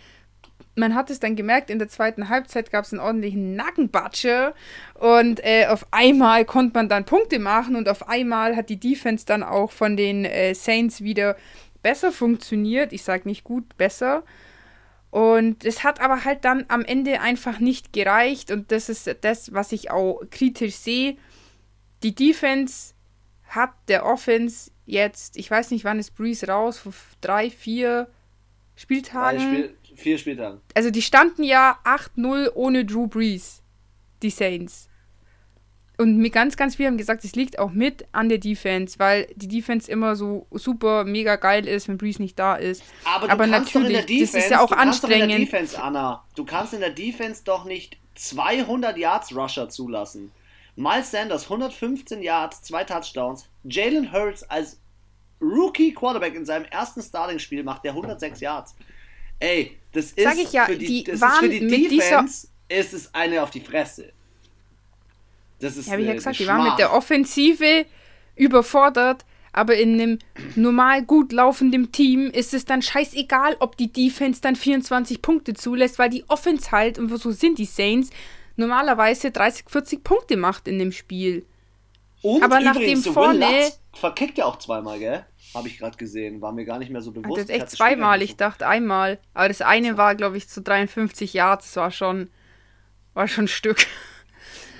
Man 0.76 0.95
hat 0.95 1.10
es 1.10 1.19
dann 1.19 1.35
gemerkt, 1.35 1.69
in 1.69 1.77
der 1.77 1.90
zweiten 1.90 2.30
Halbzeit 2.30 2.72
gab 2.72 2.85
es 2.85 2.94
einen 2.94 3.02
ordentlichen 3.02 3.56
Nackenbatsche 3.56 4.53
und 4.95 5.44
äh, 5.44 5.68
auf 5.68 5.85
einmal 5.91 6.45
konnte 6.45 6.76
man 6.76 6.90
dann 6.90 7.06
Punkte 7.06 7.38
machen 7.38 7.76
und 7.76 7.90
auf 7.90 8.07
einmal 8.07 8.56
hat 8.56 8.69
die 8.69 8.80
Defense 8.80 9.26
dann 9.26 9.44
auch 9.44 9.72
von 9.72 9.98
den 9.98 10.26
äh, 10.26 10.56
Saints 10.56 11.02
wieder 11.02 11.35
besser 11.84 12.11
funktioniert. 12.11 12.94
Ich 12.94 13.03
sage 13.03 13.27
nicht 13.27 13.44
gut, 13.44 13.77
besser. 13.77 14.23
Und 15.11 15.64
es 15.64 15.84
hat 15.84 16.02
aber 16.02 16.26
halt 16.26 16.44
dann 16.44 16.65
am 16.69 16.84
Ende 16.84 17.22
einfach 17.22 17.60
nicht 17.60 17.94
gereicht 17.94 18.49
und 18.49 18.72
das 18.72 18.90
ist 18.90 19.15
das, 19.22 19.53
was 19.53 19.72
ich 19.72 19.91
auch 19.91 20.22
kritisch 20.31 20.76
sehe. 20.76 21.18
Die 22.02 22.15
Defense 22.15 22.93
hat 23.56 23.72
der 23.88 24.06
Offense 24.06 24.72
jetzt, 24.86 25.38
ich 25.38 25.50
weiß 25.50 25.72
nicht, 25.72 25.86
wann 25.86 26.00
ist 26.00 26.16
Breeze 26.16 26.48
raus, 26.48 26.80
vor 26.80 26.94
drei, 27.22 27.50
vier 27.50 28.08
Spieltagen. 28.76 29.40
Spiel, 29.40 29.78
vier 29.96 30.18
Spieltagen. 30.18 30.62
Also 30.74 30.90
die 30.90 31.02
standen 31.02 31.44
ja 31.44 31.78
8-0 31.86 32.52
ohne 32.56 32.86
Drew 32.86 33.08
Breeze, 33.08 33.62
die 34.22 34.30
Saints. 34.30 34.90
Und 35.98 36.18
mir 36.18 36.32
ganz, 36.32 36.58
ganz 36.58 36.76
viele 36.76 36.90
haben 36.90 36.98
gesagt, 36.98 37.24
es 37.24 37.36
liegt 37.36 37.60
auch 37.60 37.70
mit 37.72 38.06
an 38.14 38.28
der 38.28 38.40
Defense, 38.40 38.98
weil 38.98 39.28
die 39.36 39.48
Defense 39.48 39.90
immer 39.92 40.16
so 40.16 40.48
super 40.50 41.04
mega 41.04 41.36
geil 41.36 41.68
ist, 41.68 41.88
wenn 41.88 41.98
Breeze 42.00 42.20
nicht 42.20 42.38
da 42.40 42.56
ist. 42.56 42.84
Aber, 43.06 43.30
Aber 43.30 43.46
natürlich, 43.46 44.06
Defense, 44.06 44.34
das 44.34 44.46
ist 44.46 44.52
ja 44.52 44.62
auch 44.62 44.70
du 44.70 44.78
anstrengend. 44.78 45.24
in 45.24 45.30
der 45.30 45.40
Defense, 45.40 45.82
Anna, 45.82 46.26
du 46.36 46.46
kannst 46.46 46.74
in 46.74 46.80
der 46.80 46.90
Defense 46.90 47.44
doch 47.44 47.66
nicht 47.66 47.98
200 48.16 48.98
Yards 48.98 49.36
Rusher 49.36 49.70
zulassen. 49.70 50.32
Miles 50.76 51.12
Sanders 51.12 51.44
115 51.44 52.22
Yards, 52.22 52.62
zwei 52.64 52.84
Touchdowns. 52.84 53.48
Jalen 53.64 54.12
Hurts 54.12 54.44
als 54.44 54.80
Rookie 55.40 55.94
Quarterback 55.94 56.36
in 56.36 56.45
seinem 56.45 56.66
ersten 56.66 57.02
Starting-Spiel 57.02 57.64
macht 57.64 57.84
der 57.84 57.91
106 57.91 58.40
Yards. 58.40 58.76
Ey, 59.40 59.78
das 59.91 60.12
ist 60.12 60.24
Sag 60.24 60.38
ich 60.38 60.52
ja, 60.54 60.66
für 60.66 60.78
die, 60.78 60.86
die 60.86 61.04
das 61.04 61.22
ist 61.22 61.38
für 61.38 61.50
die 61.50 61.68
Defense 61.68 62.48
ist 62.70 62.94
es 62.94 63.14
eine 63.14 63.44
auf 63.44 63.52
die 63.52 63.60
Fresse. 63.60 64.12
Das 65.60 65.78
ist 65.78 65.88
ja, 65.88 65.98
wie 65.98 66.02
ich 66.02 66.08
ja 66.08 66.14
gesagt, 66.14 66.40
die 66.40 66.48
waren 66.48 66.64
mit 66.64 66.80
der 66.80 66.94
Offensive 66.94 67.86
überfordert, 68.36 69.26
aber 69.52 69.76
in 69.76 69.94
einem 69.94 70.20
normal 70.56 71.04
gut 71.04 71.32
laufenden 71.32 71.91
Team 71.91 72.32
ist 72.32 72.54
es 72.54 72.66
dann 72.66 72.82
scheißegal, 72.82 73.58
ob 73.60 73.78
die 73.78 73.91
Defense 73.91 74.41
dann 74.41 74.56
24 74.56 75.22
Punkte 75.22 75.54
zulässt, 75.54 76.00
weil 76.00 76.10
die 76.10 76.28
Offense 76.28 76.72
halt, 76.72 76.98
und 76.98 77.16
so 77.16 77.32
sind 77.32 77.60
die 77.60 77.66
Saints, 77.66 78.10
normalerweise 78.56 79.32
30, 79.32 79.66
40 79.68 80.04
Punkte 80.04 80.38
macht 80.38 80.68
in 80.68 80.80
dem 80.80 80.92
Spiel. 80.92 81.46
Und 82.22 82.42
aber 82.42 82.62
nachdem 82.62 83.02
vorne. 83.02 83.70
verkickt 83.92 84.38
ja 84.38 84.46
auch 84.46 84.58
zweimal, 84.58 84.98
gell? 84.98 85.26
Habe 85.54 85.68
ich 85.68 85.78
gerade 85.78 85.98
gesehen. 85.98 86.42
War 86.42 86.54
mir 86.54 86.66
gar 86.66 86.80
nicht 86.80 86.90
mehr 86.90 87.02
so 87.02 87.12
bewusst. 87.12 87.38
Das 87.38 87.44
ist 87.44 87.50
echt 87.50 87.70
zweimal, 87.70 88.22
ich 88.22 88.38
dachte 88.38 88.66
einmal. 88.66 89.20
Aber 89.34 89.50
das 89.50 89.62
eine 89.62 89.98
war, 89.98 90.16
glaube 90.16 90.38
ich, 90.38 90.48
zu 90.48 90.62
53 90.62 91.34
Yards. 91.34 91.68
Das 91.68 91.76
war 91.76 91.92
schon, 91.92 92.30
war 93.14 93.28
schon 93.28 93.46
ein 93.46 93.50
Stück. 93.50 93.86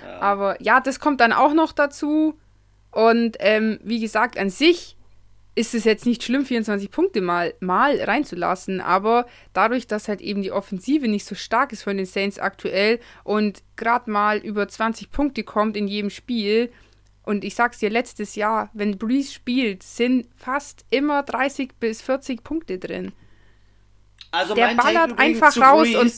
Ja. 0.04 0.20
Aber 0.20 0.62
ja, 0.62 0.80
das 0.80 1.00
kommt 1.00 1.22
dann 1.22 1.34
auch 1.34 1.54
noch 1.54 1.74
dazu. 1.74 2.40
Und 2.92 3.38
ähm, 3.40 3.80
wie 3.84 4.00
gesagt, 4.00 4.38
an 4.38 4.50
sich 4.50 4.96
ist 5.56 5.76
es 5.76 5.84
jetzt 5.84 6.06
nicht 6.06 6.24
schlimm, 6.24 6.46
24 6.46 6.90
Punkte 6.90 7.22
mal, 7.22 7.54
mal 7.60 8.02
reinzulassen, 8.02 8.82
aber 8.82 9.28
dadurch, 9.54 9.88
dass 9.88 10.08
halt 10.08 10.22
eben 10.22 10.42
die 10.42 10.52
Offensive 10.52 11.08
nicht 11.08 11.26
so 11.26 11.36
stark 11.36 11.72
ist 11.72 11.84
von 11.84 11.98
den 11.98 12.06
Saints 12.06 12.40
aktuell 12.40 13.00
und 13.24 13.62
gerade 13.76 14.10
mal 14.10 14.40
über 14.40 14.68
20 14.68 15.12
Punkte 15.12 15.44
kommt 15.44 15.78
in 15.78 15.88
jedem 15.88 16.10
Spiel, 16.10 16.72
und 17.24 17.46
ich 17.46 17.56
sag's 17.56 17.80
dir, 17.80 17.90
letztes 17.90 18.36
Jahr, 18.36 18.70
wenn 18.74 18.98
Breeze 18.98 19.32
spielt, 19.32 19.82
sind 19.82 20.28
fast 20.36 20.86
immer 20.90 21.24
30 21.24 21.76
bis 21.80 22.02
40 22.02 22.44
Punkte 22.44 22.78
drin. 22.78 23.14
Also 24.32 24.54
der 24.56 24.76
ballert 24.76 25.18
einfach 25.18 25.56
raus 25.58 25.88
Breeze 25.88 26.00
und 26.00 26.14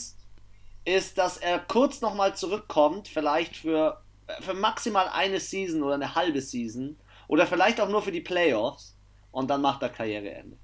ist, 0.84 1.18
dass 1.18 1.36
er 1.36 1.60
kurz 1.60 2.00
nochmal 2.00 2.34
zurückkommt, 2.34 3.08
vielleicht 3.08 3.56
für, 3.56 4.02
für 4.40 4.54
maximal 4.54 5.08
eine 5.08 5.38
Season 5.38 5.82
oder 5.82 5.94
eine 5.94 6.14
halbe 6.14 6.40
Season 6.40 6.98
oder 7.28 7.46
vielleicht 7.46 7.80
auch 7.80 7.88
nur 7.88 8.02
für 8.02 8.12
die 8.12 8.20
Playoffs 8.20 8.95
und 9.36 9.48
dann 9.48 9.60
macht 9.60 9.82
er 9.82 9.90
Karriereende. 9.90 10.56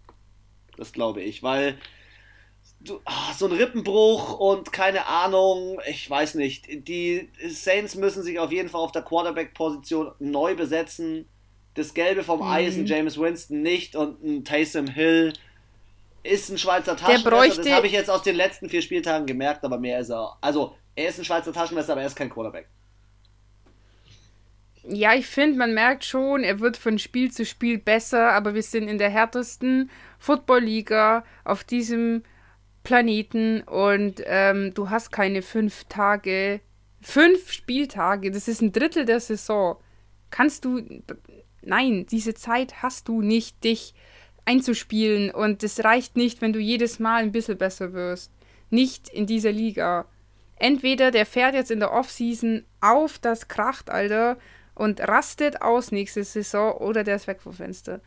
Das 0.79 0.95
glaube 0.95 1.21
ich, 1.21 1.43
weil 1.43 1.79
du, 2.81 3.01
ach, 3.05 3.35
so 3.35 3.45
ein 3.45 3.53
Rippenbruch 3.53 4.39
und 4.39 4.73
keine 4.73 5.07
Ahnung, 5.07 5.79
ich 5.87 6.09
weiß 6.09 6.37
nicht. 6.37 6.89
Die 6.89 7.29
Saints 7.51 7.97
müssen 7.97 8.23
sich 8.23 8.39
auf 8.39 8.51
jeden 8.51 8.71
Fall 8.71 8.81
auf 8.81 8.93
der 8.93 9.03
Quarterback-Position 9.03 10.13
neu 10.21 10.55
besetzen. 10.55 11.29
Das 11.75 11.93
Gelbe 11.93 12.23
vom 12.23 12.41
mhm. 12.41 12.47
Eis, 12.47 12.77
ein 12.77 12.87
James 12.87 13.19
Winston 13.19 13.61
nicht 13.61 13.95
und 13.95 14.25
ein 14.25 14.43
Taysom 14.43 14.87
Hill 14.87 15.35
ist 16.23 16.49
ein 16.49 16.57
Schweizer 16.57 16.97
Taschenmesser. 16.97 17.63
Das 17.63 17.73
habe 17.73 17.87
ich 17.87 17.93
jetzt 17.93 18.09
aus 18.09 18.23
den 18.23 18.37
letzten 18.37 18.71
vier 18.71 18.81
Spieltagen 18.81 19.27
gemerkt, 19.27 19.65
aber 19.67 19.79
mehr 19.79 20.01
ist 20.01 20.09
er. 20.09 20.39
Also, 20.41 20.75
er 20.95 21.09
ist 21.09 21.19
ein 21.19 21.27
Schweizer 21.27 21.53
Taschenmesser, 21.53 21.93
aber 21.93 22.01
er 22.01 22.07
ist 22.07 22.17
kein 22.17 22.31
Quarterback. 22.31 22.69
Ja, 24.85 25.15
ich 25.15 25.27
finde, 25.27 25.59
man 25.59 25.75
merkt 25.75 26.05
schon, 26.05 26.43
er 26.43 26.59
wird 26.59 26.77
von 26.77 26.99
Spiel 26.99 27.31
zu 27.31 27.45
Spiel 27.47 27.79
besser, 27.79 28.33
aber 28.33 28.55
wir 28.55 28.63
sind 28.63 28.89
in 28.89 28.99
der 28.99 29.11
härtesten 29.11 29.91
Football-Liga 30.19 31.25
auf 31.45 31.63
diesem 31.63 32.25
Planeten 32.83 33.63
und 33.63 34.23
ähm, 34.27 34.75
du 34.75 34.91
hast 34.91 35.13
keine 35.13 35.43
fünf 35.43 35.85
Tage, 35.85 36.61
fünf 37.01 37.53
Spieltage, 37.53 38.33
das 38.33 38.49
ist 38.49 38.61
ein 38.61 38.73
Drittel 38.73 39.05
der 39.05 39.21
Saison. 39.21 39.77
Kannst 40.31 40.65
du, 40.65 40.83
nein, 41.63 42.07
diese 42.11 42.35
Zeit 42.35 42.83
hast 42.83 43.07
du 43.07 43.23
nicht, 43.23 43.63
dich 43.63 43.95
einzuspielen 44.45 45.31
und 45.31 45.63
es 45.63 45.85
reicht 45.85 46.17
nicht, 46.17 46.41
wenn 46.43 46.53
du 46.53 46.59
jedes 46.59 46.99
Mal 46.99 47.23
ein 47.23 47.33
bisschen 47.33 47.59
besser 47.59 47.93
wirst. 47.93 48.33
Nicht 48.71 49.09
in 49.09 49.27
dieser 49.27 49.53
Liga. 49.53 50.07
Entweder 50.57 51.11
der 51.11 51.27
fährt 51.27 51.55
jetzt 51.55 51.71
in 51.71 51.81
der 51.81 51.93
Offseason 51.93 52.65
auf 52.81 53.19
das 53.19 53.49
Kracht, 53.49 53.91
Alter, 53.91 54.39
und 54.75 55.01
rastet 55.01 55.63
aus 55.63 55.93
nächste 55.93 56.25
Saison 56.25 56.73
oder 56.79 57.05
der 57.05 57.17
ist 57.17 57.27
weg 57.27 57.43
vom 57.43 57.53
Fenster. 57.53 58.01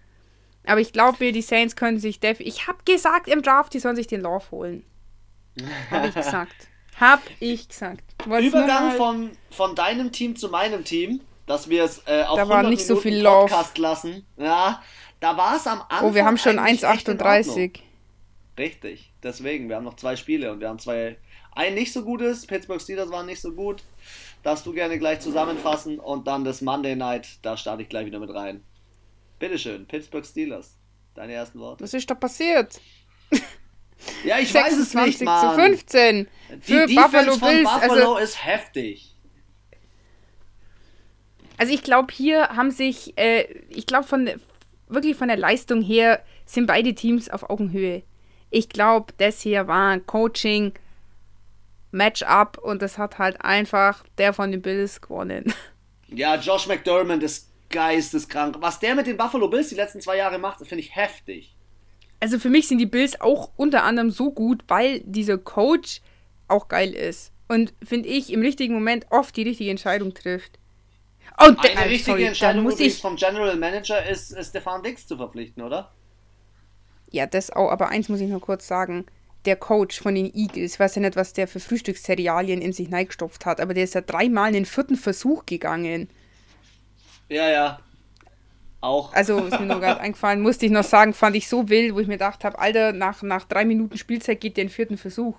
Aber 0.66 0.82
ich 0.82 0.94
glaube 0.94 1.18
mir, 1.20 1.32
die 1.32 1.42
Saints 1.42 1.76
können 1.76 2.00
sich 2.00 2.20
def. 2.20 2.40
Ich 2.40 2.68
habe 2.68 2.80
gesagt 2.86 3.28
im 3.28 3.42
Draft, 3.42 3.74
die 3.74 3.80
sollen 3.80 3.96
sich 3.96 4.08
den 4.08 4.22
Lauf 4.22 4.52
holen. 4.52 4.84
Habe 5.92 6.08
ich 6.08 6.16
gesagt. 6.16 6.56
Hab 7.00 7.22
ich 7.40 7.68
gesagt. 7.68 8.04
Wollt's 8.26 8.48
Übergang 8.48 8.92
von, 8.92 9.32
von 9.52 9.76
deinem 9.76 10.12
Team 10.12 10.36
zu 10.36 10.50
meinem 10.50 10.84
Team, 10.84 11.22
dass 11.46 11.70
wir 11.70 11.84
es 11.84 12.02
äh, 12.08 12.24
auf 12.24 12.38
da 12.38 12.48
war 12.48 12.64
nicht 12.64 12.82
Minuten 12.82 12.88
so 12.88 12.96
viel 12.96 13.24
Podcast 13.24 13.78
lassen. 13.78 14.26
Ja, 14.38 14.82
da 15.20 15.38
war 15.38 15.58
es 15.58 15.68
am 15.68 15.82
Anfang. 15.82 16.10
Oh, 16.10 16.16
wir 16.16 16.26
haben 16.26 16.38
schon 16.38 16.58
1,38. 16.58 17.80
Richtig, 18.58 19.12
deswegen. 19.22 19.68
Wir 19.68 19.76
haben 19.76 19.84
noch 19.84 19.98
zwei 19.98 20.16
Spiele 20.16 20.52
und 20.52 20.62
wir 20.62 20.70
haben 20.70 20.80
zwei. 20.80 21.18
Ein 21.52 21.76
nicht 21.76 21.94
so 21.94 22.04
gutes, 22.04 22.48
Pittsburgh 22.48 22.82
Steelers 22.82 23.12
waren 23.12 23.26
nicht 23.26 23.42
so 23.42 23.52
gut 23.52 23.84
darfst 24.46 24.66
du 24.68 24.74
gerne 24.74 25.00
gleich 25.00 25.22
zusammenfassen 25.22 26.00
und 26.00 26.28
dann 26.28 26.44
das 26.44 26.62
Monday 26.62 26.96
Night, 26.96 27.40
da 27.42 27.58
starte 27.58 27.82
ich 27.82 27.90
gleich 27.90 28.06
wieder 28.06 28.20
mit 28.20 28.32
rein. 28.32 28.64
Bitteschön, 29.40 29.88
Pittsburgh 29.88 30.26
Steelers, 30.26 30.78
deine 31.16 31.34
ersten 31.34 31.60
Worte. 31.60 31.84
Was 31.84 31.94
ist 31.94 32.10
da 32.10 32.16
passiert? 32.16 32.80
Ja, 34.26 34.40
ich 34.40 34.54
weiß 34.54 34.78
es 34.78 34.94
nicht, 34.94 35.22
Mann. 35.22 35.56
zu 35.56 35.56
15. 35.56 36.28
Für 36.60 36.86
die 36.86 36.96
Buffalo 36.96 37.34
Defense 37.34 37.40
Bills. 37.40 37.70
Von 37.70 37.80
Buffalo 37.80 38.14
also, 38.14 38.18
ist 38.18 38.46
heftig. 38.46 39.16
Also 41.58 41.74
ich 41.74 41.82
glaube, 41.82 42.14
hier 42.14 42.50
haben 42.50 42.72
sich, 42.72 43.18
äh, 43.18 43.44
ich 43.70 43.86
glaube 43.86 44.06
von 44.06 44.30
wirklich 44.90 45.16
von 45.16 45.30
der 45.30 45.38
Leistung 45.38 45.82
her 45.82 46.22
sind 46.46 46.68
beide 46.68 46.94
Teams 46.94 47.30
auf 47.30 47.50
Augenhöhe. 47.50 48.04
Ich 48.52 48.68
glaube, 48.68 49.14
das 49.18 49.42
hier 49.42 49.68
war 49.68 49.92
ein 49.92 50.06
Coaching 50.06 50.74
Matchup 51.92 52.58
und 52.58 52.82
das 52.82 52.98
hat 52.98 53.18
halt 53.18 53.42
einfach 53.42 54.04
der 54.18 54.34
von 54.34 54.52
den 54.52 54.62
Bills 54.62 55.02
gewonnen. 55.02 55.54
Ja, 56.08 56.36
Josh 56.36 56.68
McDermott 56.68 57.24
ist 57.24 57.50
geisteskrank. 57.70 58.58
Was 58.60 58.80
der 58.80 58.94
mit 58.94 59.08
den 59.08 59.18
Buffalo 59.18 59.48
Bills 59.50 59.70
die 59.70 59.76
letzten 59.76 60.02
zwei 60.02 60.18
Jahre 60.18 60.38
macht, 60.38 60.60
finde 60.60 60.84
ich 60.84 60.96
heftig. 60.96 61.56
Also 62.20 62.38
für 62.40 62.50
mich 62.50 62.68
sind 62.68 62.78
die 62.78 62.86
Bills 62.86 63.20
auch 63.20 63.52
unter 63.56 63.84
anderem 63.84 64.12
so 64.12 64.32
gut, 64.32 64.64
weil 64.68 65.02
dieser 65.02 65.40
Coach 65.40 66.02
auch 66.48 66.68
geil 66.68 66.94
ist. 66.94 67.32
Und 67.48 67.74
finde 67.84 68.08
ich 68.10 68.32
im 68.32 68.42
richtigen 68.42 68.76
Moment 68.76 69.08
oft 69.10 69.36
die 69.36 69.44
richtige 69.44 69.72
Entscheidung 69.72 70.14
trifft. 70.14 70.60
Und 71.38 71.60
Eine 71.60 71.76
der, 71.76 71.86
richtige 71.86 72.04
sorry, 72.12 72.24
Entscheidung 72.26 72.64
muss 72.64 72.80
ich 72.80 73.02
vom 73.02 73.16
General 73.18 73.56
Manager 73.58 74.06
ist, 74.08 74.32
ist 74.32 74.50
Stefan 74.50 74.84
Dix 74.84 75.06
zu 75.08 75.18
verpflichten, 75.18 75.64
oder? 75.64 75.92
Ja, 77.12 77.26
das 77.28 77.52
auch, 77.52 77.70
aber 77.72 77.90
eins 77.90 78.10
muss 78.10 78.22
ich 78.22 78.30
noch 78.30 78.42
kurz 78.42 78.68
sagen. 78.68 79.06
Der 79.46 79.56
Coach 79.56 80.02
von 80.02 80.16
den 80.16 80.34
Eagles, 80.34 80.74
ich 80.74 80.80
weiß 80.80 80.96
ja 80.96 81.02
nicht, 81.02 81.16
was 81.16 81.34
der 81.34 81.48
für 81.48 81.60
Frühstücksserialien 81.60 82.62
in 82.62 82.74
sich 82.74 82.90
neigestopft 82.90 83.46
hat, 83.46 83.60
aber 83.60 83.74
der 83.74 83.84
ist 83.84 83.94
ja 83.94 84.02
dreimal 84.02 84.48
in 84.50 84.54
den 84.54 84.66
vierten 84.66 84.96
Versuch 84.96 85.46
gegangen. 85.46 86.10
Ja, 87.30 87.50
ja. 87.50 87.80
Auch. 88.82 89.14
Also, 89.14 89.40
ist 89.40 89.60
mir 89.60 89.66
nur 89.66 89.80
gerade 89.80 90.00
eingefallen, 90.02 90.42
musste 90.42 90.66
ich 90.66 90.72
noch 90.72 90.84
sagen, 90.84 91.14
fand 91.14 91.36
ich 91.36 91.48
so 91.48 91.70
wild, 91.70 91.96
wo 91.96 92.00
ich 92.00 92.08
mir 92.08 92.16
gedacht 92.16 92.44
habe, 92.44 92.60
Alter, 92.60 92.94
nach, 92.94 93.22
nach 93.24 93.46
drei 93.46 93.66
Minuten 93.66 93.98
Spielzeit 93.98 94.40
geht 94.42 94.58
der 94.58 94.64
in 94.64 94.68
den 94.68 94.74
vierten 94.74 94.98
Versuch. 94.98 95.36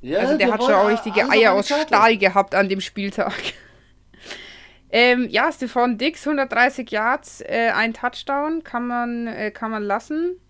Ja, 0.00 0.20
also 0.20 0.36
der 0.36 0.52
hat 0.52 0.62
schon 0.62 0.74
auch 0.74 0.88
richtige 0.88 1.28
Eier 1.28 1.54
aus 1.54 1.68
Stahl 1.68 2.16
gehabt 2.16 2.54
an 2.54 2.68
dem 2.68 2.80
Spieltag. 2.80 3.34
ähm, 4.90 5.28
ja, 5.28 5.50
Stefan 5.52 5.98
Dix, 5.98 6.26
130 6.26 6.90
Yards, 6.90 7.40
äh, 7.40 7.70
ein 7.74 7.94
Touchdown, 7.94 8.62
kann 8.62 8.86
man, 8.86 9.26
äh, 9.26 9.50
kann 9.50 9.70
man 9.70 9.82
lassen. 9.82 10.40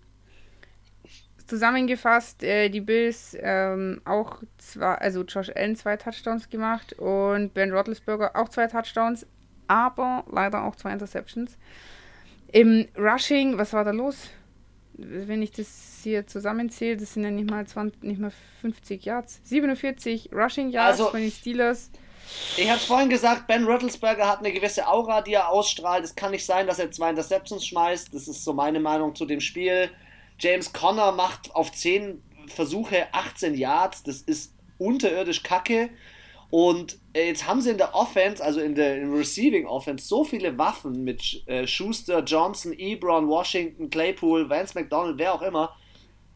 Zusammengefasst, 1.49 2.43
äh, 2.43 2.69
die 2.69 2.79
Bills 2.79 3.35
ähm, 3.39 4.01
auch 4.05 4.43
zwei, 4.59 4.93
also 4.93 5.23
Josh 5.23 5.49
Allen 5.55 5.75
zwei 5.75 5.97
Touchdowns 5.97 6.47
gemacht 6.47 6.93
und 6.93 7.55
Ben 7.55 7.71
Roethlisberger 7.73 8.35
auch 8.35 8.49
zwei 8.49 8.67
Touchdowns, 8.67 9.25
aber 9.67 10.25
leider 10.31 10.63
auch 10.63 10.75
zwei 10.75 10.93
Interceptions. 10.93 11.57
Im 12.51 12.87
Rushing, 12.95 13.57
was 13.57 13.73
war 13.73 13.83
da 13.83 13.89
los? 13.89 14.29
Wenn 14.93 15.41
ich 15.41 15.51
das 15.51 16.01
hier 16.03 16.27
zusammenzähle, 16.27 16.97
das 16.97 17.15
sind 17.15 17.23
ja 17.23 17.31
nicht 17.31 17.49
mal 17.49 17.65
20, 17.65 18.03
nicht 18.03 18.21
mal 18.21 18.31
50 18.61 19.03
Yards. 19.05 19.41
47 19.45 20.29
Rushing 20.31 20.69
Yards 20.69 20.99
also, 20.99 21.09
von 21.09 21.19
den 21.19 21.31
Steelers. 21.31 21.89
Ich 22.57 22.69
habe 22.69 22.79
vorhin 22.79 23.09
gesagt, 23.09 23.47
Ben 23.47 23.65
Rattlesberger 23.65 24.27
hat 24.27 24.39
eine 24.39 24.51
gewisse 24.51 24.87
Aura, 24.87 25.23
die 25.23 25.33
er 25.33 25.49
ausstrahlt. 25.49 26.03
Es 26.03 26.13
kann 26.13 26.29
nicht 26.29 26.45
sein, 26.45 26.67
dass 26.67 26.77
er 26.77 26.91
zwei 26.91 27.09
Interceptions 27.09 27.65
schmeißt. 27.65 28.13
Das 28.13 28.27
ist 28.27 28.43
so 28.43 28.53
meine 28.53 28.79
Meinung 28.79 29.15
zu 29.15 29.25
dem 29.25 29.41
Spiel. 29.41 29.89
James 30.39 30.73
Conner 30.73 31.11
macht 31.11 31.53
auf 31.55 31.71
10 31.71 32.23
Versuche 32.47 33.13
18 33.13 33.55
Yards. 33.55 34.03
Das 34.03 34.21
ist 34.21 34.53
unterirdisch 34.77 35.43
kacke. 35.43 35.89
Und 36.49 36.97
äh, 37.13 37.27
jetzt 37.27 37.47
haben 37.47 37.61
sie 37.61 37.69
in 37.69 37.77
der 37.77 37.93
Offense, 37.93 38.43
also 38.43 38.59
in 38.59 38.73
der 38.73 38.97
in 38.97 39.13
Receiving 39.13 39.67
Offense, 39.67 40.07
so 40.07 40.23
viele 40.23 40.57
Waffen 40.57 41.03
mit 41.03 41.43
äh, 41.47 41.67
Schuster, 41.67 42.23
Johnson, 42.23 42.73
Ebron, 42.73 43.27
Washington, 43.27 43.89
Claypool, 43.89 44.49
Vance 44.49 44.73
McDonald, 44.77 45.19
wer 45.19 45.33
auch 45.33 45.43
immer. 45.43 45.75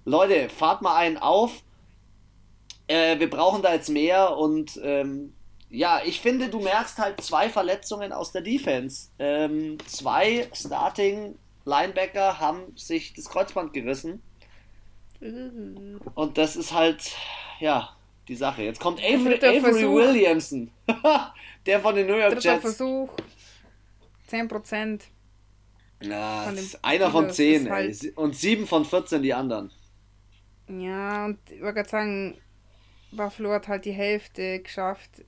Leute, 0.05 0.49
fahrt 0.49 0.83
mal 0.83 0.95
einen 0.95 1.17
auf. 1.17 1.63
Äh, 2.87 3.17
wir 3.19 3.29
brauchen 3.29 3.63
da 3.63 3.73
jetzt 3.73 3.89
mehr 3.89 4.37
und 4.37 4.79
ähm, 4.83 5.33
ja, 5.69 6.01
ich 6.05 6.19
finde, 6.19 6.49
du 6.49 6.59
merkst 6.59 6.99
halt 6.99 7.19
zwei 7.21 7.49
Verletzungen 7.49 8.11
aus 8.11 8.31
der 8.31 8.41
Defense. 8.41 9.07
Ähm, 9.17 9.79
zwei 9.87 10.47
Starting 10.53 11.35
Linebacker 11.65 12.39
haben 12.39 12.75
sich 12.75 13.13
das 13.13 13.29
Kreuzband 13.29 13.73
gerissen. 13.73 14.21
Und 16.15 16.37
das 16.37 16.55
ist 16.55 16.73
halt, 16.73 17.15
ja, 17.59 17.95
die 18.27 18.35
Sache. 18.35 18.63
Jetzt 18.63 18.79
kommt 18.79 18.99
Avery, 18.99 19.35
Avery 19.35 19.89
Williamson, 19.89 20.71
der 21.65 21.79
von 21.79 21.95
den 21.95 22.07
New 22.07 22.15
York 22.15 22.33
Dritter 22.33 22.53
Jets. 22.53 22.61
Versuch, 22.61 23.09
10%. 24.29 25.01
Na, 26.05 26.43
von 26.43 26.59
einer 26.81 27.11
von 27.11 27.29
10 27.29 27.69
halt 27.69 28.17
und 28.17 28.35
7 28.35 28.67
von 28.67 28.83
14 28.83 29.23
die 29.23 29.33
anderen. 29.33 29.71
Ja, 30.67 31.25
und 31.25 31.39
ich 31.49 31.61
wollte 31.61 31.75
gerade 31.75 31.89
sagen, 31.89 32.37
Buffalo 33.11 33.51
hat 33.51 33.67
halt 33.67 33.85
die 33.85 33.91
Hälfte 33.91 34.59
geschafft. 34.59 35.23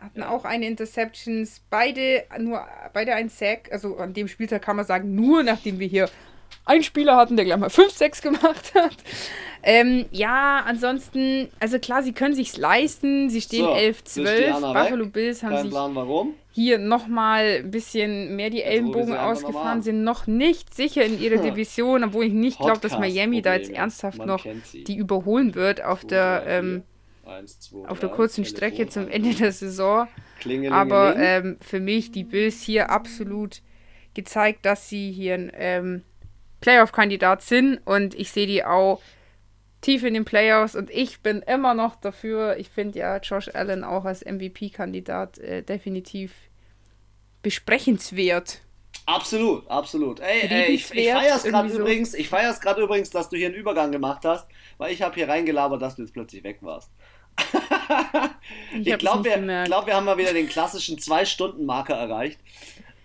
Hatten 0.00 0.20
ja. 0.20 0.30
auch 0.30 0.44
eine 0.44 0.66
Interceptions, 0.66 1.60
beide 1.70 2.24
nur 2.38 2.64
beide 2.92 3.14
ein 3.14 3.28
Sack. 3.28 3.70
Also 3.72 3.96
an 3.96 4.14
dem 4.14 4.28
Spieltag 4.28 4.62
kann 4.62 4.76
man 4.76 4.84
sagen, 4.84 5.14
nur 5.14 5.42
nachdem 5.42 5.78
wir 5.78 5.88
hier 5.88 6.08
einen 6.64 6.82
Spieler 6.82 7.16
hatten, 7.16 7.36
der 7.36 7.44
gleich 7.44 7.58
mal 7.58 7.68
5-6 7.68 8.22
gemacht 8.22 8.72
hat. 8.74 8.96
Ähm, 9.62 10.06
ja, 10.12 10.62
ansonsten, 10.66 11.48
also 11.58 11.78
klar, 11.78 12.02
sie 12.02 12.12
können 12.12 12.34
sich's 12.34 12.56
leisten. 12.56 13.28
Sie 13.30 13.40
stehen 13.40 13.64
so, 13.64 13.72
11-12. 13.72 14.72
Buffalo 14.72 15.04
weg. 15.06 15.12
Bills 15.12 15.42
haben 15.42 15.50
Kein 15.50 15.62
sich 15.62 15.70
Plan, 15.70 15.94
warum. 15.94 16.34
hier 16.52 16.78
nochmal 16.78 17.62
ein 17.64 17.70
bisschen 17.70 18.36
mehr 18.36 18.50
die 18.50 18.62
Ellenbogen 18.62 19.16
ausgefahren, 19.16 19.82
sind 19.82 20.04
noch 20.04 20.26
nicht 20.26 20.74
sicher 20.74 21.04
in 21.04 21.20
ihrer 21.20 21.42
Division, 21.42 22.04
obwohl 22.04 22.26
ich 22.26 22.32
nicht 22.32 22.58
glaube, 22.58 22.80
dass 22.80 22.98
Miami 22.98 23.42
da 23.42 23.54
jetzt 23.54 23.70
ernsthaft 23.70 24.18
Man 24.18 24.28
noch 24.28 24.46
die 24.72 24.96
überholen 24.96 25.54
wird 25.54 25.82
auf 25.82 26.04
der, 26.04 26.44
ähm, 26.46 26.82
Eins, 27.28 27.60
zwei, 27.60 27.86
auf 27.88 28.00
der 28.00 28.08
kurzen 28.08 28.44
Strecke 28.44 28.88
zum 28.88 29.08
Ende 29.08 29.34
der 29.34 29.52
Saison. 29.52 30.08
Aber 30.70 31.16
ähm, 31.16 31.58
für 31.60 31.78
mich 31.78 32.10
die 32.10 32.24
Bills 32.24 32.62
hier 32.62 32.90
absolut 32.90 33.60
gezeigt, 34.14 34.64
dass 34.64 34.88
sie 34.88 35.12
hier 35.12 35.52
ähm, 35.54 36.02
Playoff-Kandidat 36.60 37.42
sind 37.42 37.78
und 37.84 38.14
ich 38.14 38.32
sehe 38.32 38.46
die 38.46 38.64
auch 38.64 39.00
tief 39.80 40.02
in 40.02 40.14
den 40.14 40.24
Playoffs 40.24 40.74
und 40.74 40.90
ich 40.90 41.20
bin 41.20 41.42
immer 41.42 41.74
noch 41.74 41.96
dafür. 41.96 42.56
Ich 42.56 42.70
finde 42.70 42.98
ja 42.98 43.18
Josh 43.18 43.48
Allen 43.54 43.84
auch 43.84 44.04
als 44.04 44.24
MVP-Kandidat 44.24 45.38
äh, 45.38 45.62
definitiv 45.62 46.32
besprechenswert. 47.42 48.62
Absolut, 49.06 49.66
absolut. 49.70 50.20
Ey, 50.20 50.48
ey 50.48 50.72
ich, 50.72 50.92
ich 50.92 51.10
feiere 51.10 51.36
es 51.36 51.44
gerade 51.44 51.70
so. 51.70 51.78
übrigens, 51.78 52.12
ich 52.12 52.28
feiere 52.28 52.50
es 52.50 52.60
gerade 52.60 52.82
übrigens, 52.82 53.10
dass 53.10 53.30
du 53.30 53.36
hier 53.36 53.46
einen 53.46 53.54
Übergang 53.54 53.90
gemacht 53.90 54.24
hast, 54.24 54.48
weil 54.76 54.92
ich 54.92 55.00
habe 55.00 55.14
hier 55.14 55.28
reingelabert, 55.28 55.80
dass 55.80 55.96
du 55.96 56.02
jetzt 56.02 56.12
plötzlich 56.12 56.44
weg 56.44 56.58
warst. 56.60 56.90
ich, 58.80 58.86
ich 58.86 58.98
glaube, 58.98 59.24
wir, 59.24 59.64
glaub, 59.64 59.86
wir 59.86 59.94
haben 59.94 60.04
mal 60.04 60.18
wieder 60.18 60.32
den 60.32 60.48
klassischen 60.48 60.98
Zwei-Stunden-Marker 60.98 61.94
erreicht. 61.94 62.38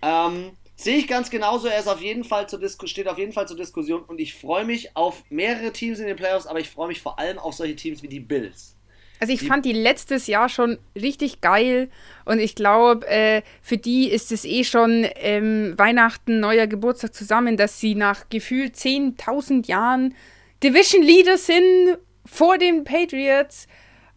Ähm, 0.02 0.52
Sehe 0.76 0.96
ich 0.96 1.06
ganz 1.06 1.30
genauso. 1.30 1.68
Er 1.68 1.78
ist 1.78 1.86
auf 1.86 2.00
jeden 2.00 2.24
Fall 2.24 2.48
zur 2.48 2.58
Disku 2.58 2.86
steht 2.86 3.06
auf 3.06 3.18
jeden 3.18 3.32
Fall 3.32 3.46
zur 3.46 3.56
Diskussion 3.56 4.02
und 4.02 4.20
ich 4.20 4.34
freue 4.34 4.64
mich 4.64 4.96
auf 4.96 5.22
mehrere 5.30 5.72
Teams 5.72 6.00
in 6.00 6.06
den 6.06 6.16
Playoffs, 6.16 6.46
aber 6.46 6.58
ich 6.58 6.68
freue 6.68 6.88
mich 6.88 7.00
vor 7.00 7.18
allem 7.18 7.38
auf 7.38 7.54
solche 7.54 7.76
Teams 7.76 8.02
wie 8.02 8.08
die 8.08 8.20
Bills. 8.20 8.76
Also 9.20 9.32
ich 9.32 9.40
die 9.40 9.46
fand 9.46 9.64
die 9.64 9.72
letztes 9.72 10.26
Jahr 10.26 10.48
schon 10.48 10.78
richtig 10.96 11.40
geil 11.40 11.88
und 12.24 12.40
ich 12.40 12.56
glaube, 12.56 13.06
äh, 13.06 13.42
für 13.62 13.78
die 13.78 14.10
ist 14.10 14.32
es 14.32 14.44
eh 14.44 14.64
schon 14.64 15.06
ähm, 15.14 15.74
Weihnachten, 15.78 16.40
neuer 16.40 16.66
Geburtstag 16.66 17.14
zusammen, 17.14 17.56
dass 17.56 17.78
sie 17.78 17.94
nach 17.94 18.28
gefühlt 18.28 18.74
10.000 18.74 19.68
Jahren 19.68 20.14
Division 20.62 21.02
Leader 21.02 21.38
sind 21.38 21.98
vor 22.26 22.58
den 22.58 22.82
Patriots 22.82 23.68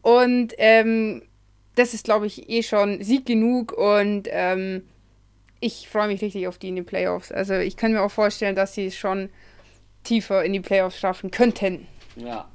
und 0.08 0.54
ähm, 0.58 1.22
das 1.76 1.94
ist, 1.94 2.06
glaube 2.06 2.28
ich, 2.28 2.50
eh 2.50 2.64
schon 2.64 3.04
Sieg 3.04 3.26
genug 3.26 3.74
und 3.74 4.30
ähm, 4.32 4.88
ich 5.60 5.90
freue 5.90 6.08
mich 6.08 6.22
richtig 6.22 6.48
auf 6.48 6.58
die 6.58 6.70
in 6.70 6.78
den 6.78 6.86
Playoffs. 6.86 7.30
Also 7.30 7.56
ich 7.56 7.76
kann 7.76 7.92
mir 7.92 8.02
auch 8.02 8.12
vorstellen, 8.12 8.56
dass 8.56 8.74
sie 8.74 8.86
es 8.86 8.96
schon 8.96 9.30
tiefer 10.06 10.46
in 10.46 10.54
die 10.54 10.62
Playoffs 10.62 10.98
schaffen 10.98 11.30
könnten. 11.30 11.88
Ja. 12.16 12.48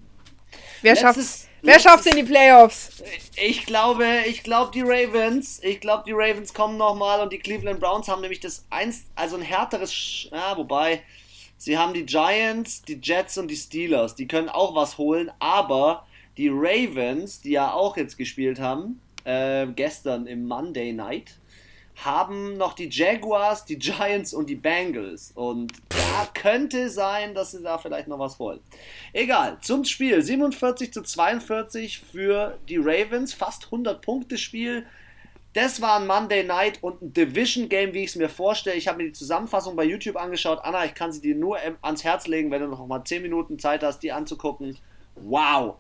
Wer 0.81 0.97
schafft 0.97 1.19
es? 1.19 1.47
Wer 1.61 1.79
schafft 1.79 2.07
in 2.07 2.17
die 2.17 2.23
Playoffs? 2.23 3.03
Ich 3.37 3.67
glaube, 3.67 4.07
ich 4.27 4.43
glaube 4.45 4.71
die 4.73 4.81
Ravens. 4.83 5.63
Ich 5.63 5.81
glaube 5.81 6.05
die 6.07 6.13
Ravens 6.13 6.55
kommen 6.55 6.79
nochmal 6.79 7.21
und 7.21 7.35
die 7.35 7.39
Cleveland 7.39 7.81
Browns 7.81 8.09
haben 8.09 8.23
nämlich 8.23 8.41
das 8.41 8.65
eins, 8.71 9.05
also 9.15 9.37
ein 9.37 9.43
härteres, 9.43 10.29
ja, 10.33 10.57
wobei 10.57 11.03
sie 11.59 11.77
haben 11.77 11.93
die 11.93 12.07
Giants, 12.07 12.81
die 12.81 12.99
Jets 13.03 13.37
und 13.37 13.49
die 13.49 13.57
Steelers. 13.57 14.15
Die 14.15 14.27
können 14.27 14.49
auch 14.49 14.75
was 14.75 14.97
holen, 14.97 15.31
aber 15.39 16.07
die 16.43 16.51
Ravens, 16.53 17.41
die 17.41 17.53
ja 17.53 17.73
auch 17.73 17.97
jetzt 17.97 18.19
gespielt 18.19 18.59
haben, 18.59 19.01
äh, 19.23 19.69
gestern 19.69 20.27
im 20.27 20.45
Monday 20.49 20.93
Night, 20.93 21.39
haben 21.95 22.57
noch 22.57 22.73
die 22.73 22.89
Jaguars, 22.91 23.65
die 23.65 23.79
Giants 23.79 24.35
und 24.35 24.51
die 24.51 24.57
Bengals. 24.57 25.31
Und 25.37 25.73
da 25.91 26.27
könnte 26.35 26.91
sein, 26.91 27.33
dass 27.33 27.53
sie 27.53 27.63
da 27.63 27.79
vielleicht 27.79 28.09
noch 28.09 28.19
was 28.19 28.41
holen. 28.41 28.59
Egal, 29.13 29.59
zum 29.61 29.85
Spiel. 29.85 30.21
47 30.21 30.93
zu 30.93 31.03
42 31.03 32.01
für 32.01 32.59
die 32.69 32.79
Ravens, 32.79 33.33
fast 33.33 33.67
100 33.67 34.03
Punkte 34.03 34.37
Spiel. 34.37 34.85
Das 35.53 35.81
war 35.81 36.01
ein 36.01 36.09
Monday 36.09 36.43
Night 36.43 36.83
und 36.83 37.03
ein 37.03 37.13
Division 37.13 37.69
Game, 37.69 37.93
wie 37.93 38.03
ich 38.03 38.11
es 38.11 38.17
mir 38.17 38.31
vorstelle. 38.31 38.75
Ich 38.75 38.89
habe 38.89 38.99
mir 38.99 39.05
die 39.05 39.13
Zusammenfassung 39.13 39.77
bei 39.77 39.85
YouTube 39.85 40.17
angeschaut. 40.17 40.59
Anna, 40.65 40.87
ich 40.87 40.95
kann 40.95 41.13
sie 41.13 41.21
dir 41.21 41.37
nur 41.37 41.59
ans 41.83 42.03
Herz 42.03 42.27
legen, 42.27 42.51
wenn 42.51 42.63
du 42.63 42.69
noch 42.69 42.85
mal 42.85 43.05
10 43.05 43.23
Minuten 43.23 43.61
Zeit 43.61 43.85
hast, 43.85 44.01
die 44.01 44.11
anzugucken. 44.11 44.77
Wow! 45.15 45.77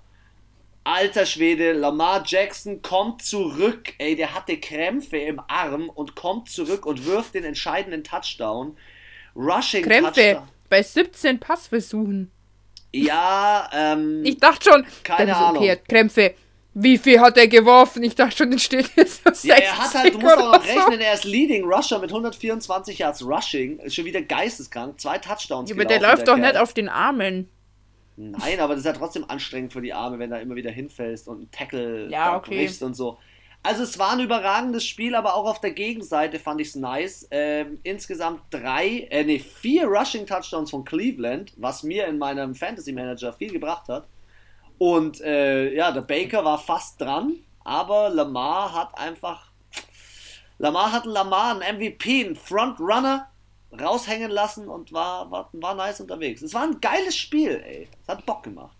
Alter 0.84 1.26
Schwede, 1.26 1.72
Lamar 1.72 2.24
Jackson 2.26 2.82
kommt 2.82 3.22
zurück. 3.22 3.94
Ey, 3.98 4.16
der 4.16 4.34
hatte 4.34 4.58
Krämpfe 4.58 5.16
im 5.16 5.40
Arm 5.48 5.88
und 5.88 6.16
kommt 6.16 6.50
zurück 6.50 6.86
und 6.86 7.06
wirft 7.06 7.34
den 7.34 7.44
entscheidenden 7.44 8.02
Touchdown. 8.02 8.76
Rushing 9.36 9.84
Krämpfe 9.84 10.12
Touchdown. 10.12 10.48
bei 10.68 10.82
17 10.82 11.38
Passversuchen. 11.40 12.30
Ja, 12.92 13.70
ähm. 13.72 14.24
Ich 14.24 14.38
dachte 14.38 14.70
schon, 14.70 14.86
keine 15.04 15.36
Ahnung. 15.36 15.62
Okay, 15.62 15.78
Krämpfe. 15.88 16.34
Wie 16.74 16.96
viel 16.96 17.20
hat 17.20 17.36
er 17.36 17.48
geworfen? 17.48 18.02
Ich 18.02 18.14
dachte 18.14 18.36
schon, 18.38 18.50
den 18.50 18.58
steht 18.58 18.90
jetzt 18.96 19.22
so 19.24 19.48
Ja, 19.48 19.56
er 19.56 19.76
hat 19.76 19.94
halt, 19.94 20.14
du 20.14 20.18
musst 20.18 20.36
auch 20.38 20.52
noch 20.54 20.64
rechnen, 20.66 21.00
er 21.00 21.14
ist 21.14 21.24
Leading 21.24 21.64
Rusher 21.64 21.98
mit 21.98 22.10
124 22.10 22.98
Yards 22.98 23.24
Rushing. 23.24 23.78
Ist 23.80 23.94
schon 23.94 24.06
wieder 24.06 24.22
geisteskrank. 24.22 24.98
Zwei 24.98 25.18
Touchdowns. 25.18 25.68
Ja, 25.68 25.76
aber 25.76 25.84
der 25.84 26.00
läuft 26.00 26.18
der 26.18 26.24
doch 26.24 26.36
Kerl. 26.36 26.52
nicht 26.52 26.56
auf 26.56 26.72
den 26.72 26.88
Armen. 26.88 27.50
Nein, 28.16 28.60
aber 28.60 28.74
das 28.74 28.80
ist 28.80 28.86
ja 28.86 28.92
trotzdem 28.92 29.24
anstrengend 29.28 29.72
für 29.72 29.80
die 29.80 29.92
Arme, 29.92 30.18
wenn 30.18 30.30
du 30.30 30.40
immer 30.40 30.54
wieder 30.54 30.70
hinfällst 30.70 31.28
und 31.28 31.36
einen 31.36 31.50
Tackle 31.50 32.10
ja, 32.10 32.36
okay. 32.36 32.56
brichst 32.56 32.82
und 32.82 32.94
so. 32.94 33.18
Also 33.64 33.84
es 33.84 33.98
war 33.98 34.12
ein 34.12 34.20
überragendes 34.20 34.84
Spiel, 34.84 35.14
aber 35.14 35.36
auch 35.36 35.48
auf 35.48 35.60
der 35.60 35.70
Gegenseite 35.70 36.40
fand 36.40 36.60
ich 36.60 36.68
es 36.68 36.74
nice. 36.74 37.28
Ähm, 37.30 37.78
insgesamt 37.84 38.42
drei, 38.50 39.06
äh, 39.10 39.22
nee, 39.22 39.38
vier 39.38 39.86
Rushing 39.86 40.26
Touchdowns 40.26 40.70
von 40.70 40.84
Cleveland, 40.84 41.52
was 41.56 41.84
mir 41.84 42.06
in 42.08 42.18
meinem 42.18 42.56
Fantasy 42.56 42.92
Manager 42.92 43.32
viel 43.32 43.52
gebracht 43.52 43.88
hat. 43.88 44.08
Und 44.78 45.20
äh, 45.20 45.72
ja, 45.74 45.92
der 45.92 46.00
Baker 46.00 46.44
war 46.44 46.58
fast 46.58 47.00
dran, 47.00 47.34
aber 47.62 48.10
Lamar 48.10 48.74
hat 48.74 48.98
einfach. 48.98 49.52
Lamar 50.58 50.92
hat 50.92 51.06
Lamar, 51.06 51.60
ein 51.60 51.76
MVP, 51.76 52.24
ein 52.24 52.36
Frontrunner, 52.36 53.28
raushängen 53.78 54.30
lassen 54.30 54.68
und 54.68 54.92
war, 54.92 55.30
war, 55.30 55.48
war 55.52 55.74
nice 55.74 56.00
unterwegs. 56.00 56.42
Es 56.42 56.54
war 56.54 56.64
ein 56.64 56.80
geiles 56.80 57.16
Spiel, 57.16 57.62
ey. 57.64 57.88
Es 58.02 58.08
hat 58.08 58.26
Bock 58.26 58.42
gemacht. 58.42 58.76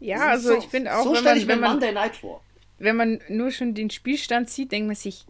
Ja, 0.00 0.28
also 0.28 0.50
so, 0.50 0.58
ich 0.58 0.66
finde 0.66 0.94
auch, 0.94 1.04
so 1.04 1.14
wenn, 1.14 1.24
man, 1.24 1.36
ich 1.38 1.46
wenn 1.46 1.60
man 1.60 1.70
Monday 1.72 1.92
Night 1.92 2.16
vor. 2.16 2.42
Wenn 2.78 2.96
man 2.96 3.20
nur 3.28 3.50
schon 3.50 3.74
den 3.74 3.90
Spielstand 3.90 4.50
sieht, 4.50 4.72
denkt 4.72 4.88
man 4.88 4.96
sich, 4.96 5.24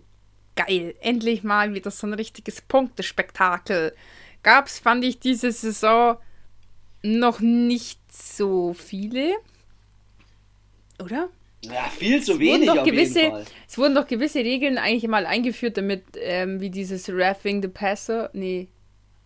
geil, 0.57 0.95
endlich 1.01 1.43
mal 1.43 1.75
wieder 1.75 1.91
so 1.91 2.07
ein 2.07 2.15
richtiges 2.15 2.63
Punktespektakel. 2.63 3.95
Gab's, 4.43 4.79
fand 4.79 5.05
ich, 5.05 5.19
diese 5.19 5.53
Saison 5.53 6.17
noch 7.03 7.41
nicht 7.41 8.01
so 8.11 8.73
viele. 8.73 9.35
Oder? 10.99 11.29
Ja, 11.65 11.89
viel 11.97 12.23
zu 12.23 12.39
wenig 12.39 12.69
auf 12.71 12.85
gewisse, 12.85 13.21
jeden 13.21 13.33
Fall. 13.33 13.45
Es 13.69 13.79
wurden 13.79 13.95
doch 13.95 14.07
gewisse 14.07 14.41
Regeln 14.41 14.79
eigentlich 14.79 15.09
mal 15.09 15.27
eingeführt, 15.27 15.77
damit, 15.77 16.05
ähm, 16.21 16.61
wie 16.61 16.71
dieses 16.71 17.09
Roughing 17.09 17.63
the 17.63 17.69
Passer, 17.69 18.31
nee, 18.33 18.69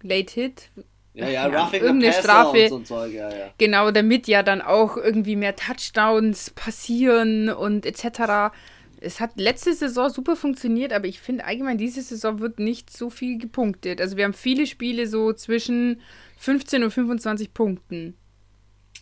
Late 0.02 0.34
Hit. 0.34 0.70
Ja, 1.14 1.28
ja, 1.30 1.46
Roughing 1.46 1.80
irgendeine 1.80 2.12
the 2.12 2.18
Passer 2.18 2.22
Strafe, 2.22 2.62
und 2.64 2.68
so 2.68 2.76
ein 2.76 2.84
Zeug, 2.84 3.14
ja, 3.14 3.30
ja. 3.30 3.50
Genau, 3.56 3.90
damit 3.90 4.28
ja 4.28 4.42
dann 4.42 4.60
auch 4.60 4.98
irgendwie 4.98 5.36
mehr 5.36 5.56
Touchdowns 5.56 6.50
passieren 6.50 7.48
und 7.48 7.86
etc. 7.86 8.52
Es 9.00 9.20
hat 9.20 9.32
letzte 9.36 9.72
Saison 9.72 10.10
super 10.10 10.36
funktioniert, 10.36 10.92
aber 10.92 11.06
ich 11.06 11.20
finde 11.20 11.46
allgemein, 11.46 11.78
diese 11.78 12.02
Saison 12.02 12.40
wird 12.40 12.58
nicht 12.58 12.94
so 12.94 13.08
viel 13.08 13.38
gepunktet. 13.38 14.00
Also 14.00 14.18
wir 14.18 14.24
haben 14.24 14.34
viele 14.34 14.66
Spiele 14.66 15.06
so 15.06 15.32
zwischen 15.32 16.02
15 16.36 16.84
und 16.84 16.90
25 16.90 17.54
Punkten. 17.54 18.14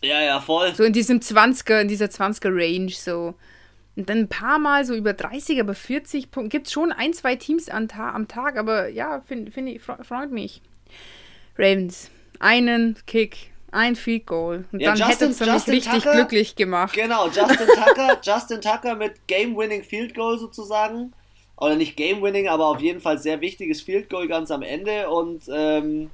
Ja, 0.05 0.21
ja, 0.21 0.39
voll. 0.39 0.73
So 0.75 0.83
in 0.83 0.93
diesem 0.93 1.19
20er, 1.19 1.81
in 1.81 1.87
dieser 1.87 2.05
20er 2.05 2.53
Range 2.53 2.91
so. 2.91 3.33
Und 3.95 4.09
dann 4.09 4.19
ein 4.19 4.27
paar 4.27 4.59
Mal 4.59 4.85
so 4.85 4.93
über 4.93 5.13
30, 5.13 5.59
aber 5.59 5.73
40 5.73 6.29
Punkte. 6.31 6.49
Gibt 6.49 6.69
schon 6.69 6.91
ein, 6.91 7.13
zwei 7.13 7.35
Teams 7.35 7.65
ta 7.65 8.11
am 8.13 8.27
Tag, 8.27 8.57
aber 8.57 8.89
ja, 8.89 9.21
finde 9.25 9.51
find 9.51 9.69
ich, 9.69 9.81
freut 9.81 10.31
mich. 10.31 10.61
Ravens. 11.57 12.11
Einen 12.39 12.97
Kick, 13.07 13.51
ein 13.71 13.95
Field 13.95 14.25
Goal. 14.25 14.65
Und 14.71 14.81
ja, 14.81 14.93
dann 14.93 15.07
hätte 15.07 15.25
es 15.25 15.39
mich 15.39 15.67
richtig 15.67 16.03
Tucker, 16.03 16.13
glücklich 16.13 16.55
gemacht. 16.55 16.93
Genau, 16.93 17.27
Justin 17.27 17.67
Tucker, 17.67 18.19
Justin 18.23 18.61
Tucker 18.61 18.95
mit 18.95 19.27
Game-Winning 19.27 19.83
Field 19.83 20.13
Goal 20.13 20.37
sozusagen. 20.37 21.13
Oder 21.57 21.75
nicht 21.75 21.95
Game-Winning, 21.95 22.49
aber 22.49 22.67
auf 22.67 22.81
jeden 22.81 22.99
Fall 22.99 23.17
sehr 23.17 23.39
wichtiges 23.39 23.81
Field 23.81 24.09
Goal 24.09 24.27
ganz 24.27 24.51
am 24.51 24.61
Ende. 24.61 25.09
Und 25.09 25.43
ähm, 25.49 26.09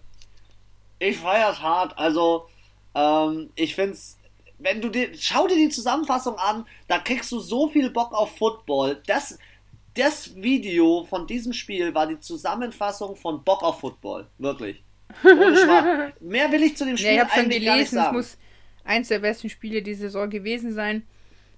ich 0.99 1.17
feiere 1.17 1.51
es 1.51 1.61
hart. 1.61 1.97
Also, 1.97 2.47
ähm, 2.95 3.49
ich 3.55 3.75
finde 3.75 3.93
es, 3.93 4.17
wenn 4.59 4.81
du 4.81 4.89
dir, 4.89 5.09
schau 5.17 5.47
dir 5.47 5.55
die 5.55 5.69
Zusammenfassung 5.69 6.37
an, 6.37 6.65
da 6.87 6.99
kriegst 6.99 7.31
du 7.31 7.39
so 7.39 7.67
viel 7.69 7.89
Bock 7.89 8.13
auf 8.13 8.37
Football. 8.37 9.01
Das, 9.07 9.37
das 9.95 10.35
Video 10.35 11.05
von 11.09 11.27
diesem 11.27 11.53
Spiel 11.53 11.93
war 11.93 12.07
die 12.07 12.19
Zusammenfassung 12.19 13.15
von 13.15 13.43
Bock 13.43 13.63
auf 13.63 13.79
Football. 13.79 14.27
Wirklich. 14.37 14.83
Mehr 16.19 16.51
will 16.51 16.63
ich 16.63 16.77
zu 16.77 16.85
dem 16.85 16.97
Spiel 16.97 17.15
ja, 17.15 17.25
ich 17.25 17.31
eigentlich 17.33 17.59
gelesen, 17.59 17.65
gar 17.65 17.77
nicht 17.77 17.89
sagen. 17.89 18.07
Es 18.07 18.13
muss 18.13 18.37
eins 18.83 19.07
der 19.09 19.19
besten 19.19 19.49
Spiele 19.49 19.81
dieser 19.81 20.01
Saison 20.01 20.29
gewesen 20.29 20.73
sein. 20.73 21.03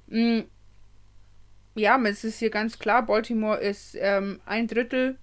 Mhm. 0.07 0.45
Ja, 1.75 1.99
es 2.03 2.23
ist 2.23 2.39
hier 2.39 2.51
ganz 2.51 2.77
klar, 2.77 3.03
Baltimore 3.03 3.59
ist 3.59 3.97
ähm, 3.99 4.39
ein 4.45 4.67
Drittel 4.67 5.17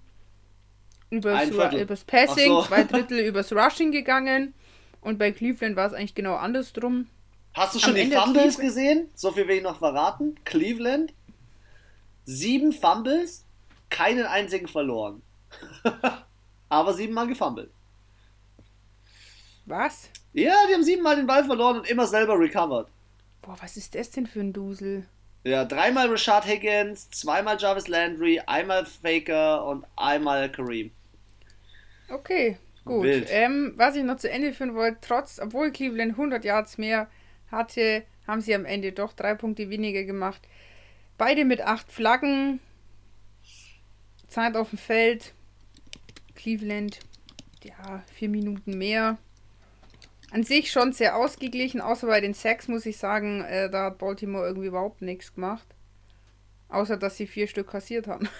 übers, 1.09 1.49
übers 1.49 2.03
Passing, 2.03 2.51
so. 2.51 2.63
zwei 2.63 2.83
Drittel 2.83 3.19
übers 3.19 3.53
Rushing 3.53 3.91
gegangen. 3.91 4.53
Und 5.01 5.17
bei 5.17 5.31
Cleveland 5.31 5.75
war 5.75 5.87
es 5.87 5.93
eigentlich 5.93 6.15
genau 6.15 6.35
andersrum. 6.35 7.07
Hast 7.53 7.75
du 7.75 7.79
schon 7.79 7.89
Am 7.89 7.95
die 7.95 8.01
Ende 8.01 8.17
Fumbles 8.17 8.57
gesehen? 8.57 9.09
So 9.13 9.31
viel 9.31 9.47
will 9.47 9.57
ich 9.57 9.63
noch 9.63 9.79
verraten. 9.79 10.39
Cleveland, 10.45 11.13
sieben 12.25 12.71
Fumbles, 12.71 13.43
keinen 13.89 14.25
einzigen 14.25 14.67
verloren. 14.67 15.21
Aber 16.69 16.93
siebenmal 16.93 17.27
gefummelt. 17.27 17.69
Was? 19.65 20.09
Ja, 20.33 20.55
die 20.69 20.73
haben 20.73 20.83
siebenmal 20.83 21.17
den 21.17 21.27
Ball 21.27 21.43
verloren 21.43 21.79
und 21.79 21.89
immer 21.89 22.07
selber 22.07 22.39
recovered. 22.39 22.87
Boah, 23.41 23.57
was 23.59 23.75
ist 23.75 23.95
das 23.95 24.11
denn 24.11 24.27
für 24.27 24.39
ein 24.39 24.53
Dusel? 24.53 25.05
Ja, 25.43 25.65
dreimal 25.65 26.07
Rashad 26.09 26.45
Higgins, 26.45 27.09
zweimal 27.09 27.57
Jarvis 27.59 27.87
Landry, 27.87 28.39
einmal 28.45 28.85
Faker 28.85 29.65
und 29.65 29.85
einmal 29.95 30.51
Kareem. 30.51 30.91
Okay, 32.09 32.57
gut. 32.85 33.07
Ähm, 33.29 33.73
was 33.75 33.95
ich 33.95 34.03
noch 34.03 34.17
zu 34.17 34.29
Ende 34.29 34.53
führen 34.53 34.75
wollte, 34.75 34.97
trotz, 35.01 35.39
obwohl 35.39 35.71
Cleveland 35.71 36.11
100 36.11 36.43
Yards 36.43 36.77
mehr 36.77 37.09
hatte, 37.51 38.03
haben 38.27 38.41
sie 38.41 38.55
am 38.55 38.65
Ende 38.65 38.91
doch 38.91 39.13
drei 39.13 39.35
Punkte 39.35 39.69
weniger 39.69 40.03
gemacht. 40.03 40.41
Beide 41.17 41.45
mit 41.45 41.61
acht 41.61 41.91
Flaggen. 41.91 42.59
Zeit 44.27 44.55
auf 44.55 44.69
dem 44.69 44.79
Feld. 44.79 45.33
Cleveland, 46.35 46.99
ja, 47.63 48.03
vier 48.13 48.29
Minuten 48.29 48.77
mehr. 48.77 49.17
An 50.31 50.43
sich 50.43 50.71
schon 50.71 50.93
sehr 50.93 51.17
ausgeglichen, 51.17 51.81
außer 51.81 52.07
bei 52.07 52.21
den 52.21 52.33
Sacks 52.33 52.69
muss 52.69 52.85
ich 52.85 52.97
sagen, 52.97 53.43
äh, 53.43 53.69
da 53.69 53.87
hat 53.87 53.97
Baltimore 53.97 54.45
irgendwie 54.45 54.67
überhaupt 54.67 55.01
nichts 55.01 55.35
gemacht. 55.35 55.67
Außer 56.69 56.95
dass 56.95 57.17
sie 57.17 57.27
vier 57.27 57.47
Stück 57.47 57.69
kassiert 57.69 58.07
haben. 58.07 58.29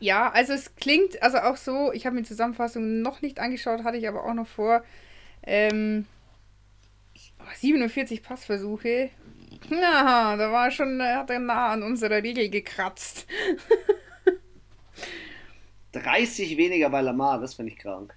Ja, 0.00 0.30
also 0.30 0.52
es 0.52 0.74
klingt 0.76 1.22
also 1.22 1.38
auch 1.38 1.56
so, 1.56 1.92
ich 1.92 2.06
habe 2.06 2.16
mir 2.16 2.22
die 2.22 2.28
Zusammenfassung 2.28 3.02
noch 3.02 3.22
nicht 3.22 3.38
angeschaut, 3.38 3.84
hatte 3.84 3.96
ich 3.96 4.08
aber 4.08 4.24
auch 4.24 4.34
noch 4.34 4.46
vor. 4.46 4.82
Ähm, 5.42 6.06
47 7.56 8.22
Passversuche. 8.22 9.10
Ja, 9.70 10.36
da 10.36 10.52
war 10.52 10.70
schon, 10.70 11.00
hat 11.02 11.30
er 11.30 11.38
nah 11.38 11.68
an 11.68 11.82
unserer 11.82 12.22
Regel 12.22 12.48
gekratzt. 12.50 13.26
30 15.92 16.56
weniger 16.56 16.90
bei 16.90 17.00
Lamar, 17.00 17.40
das 17.40 17.54
finde 17.54 17.72
ich 17.72 17.78
krank. 17.78 18.14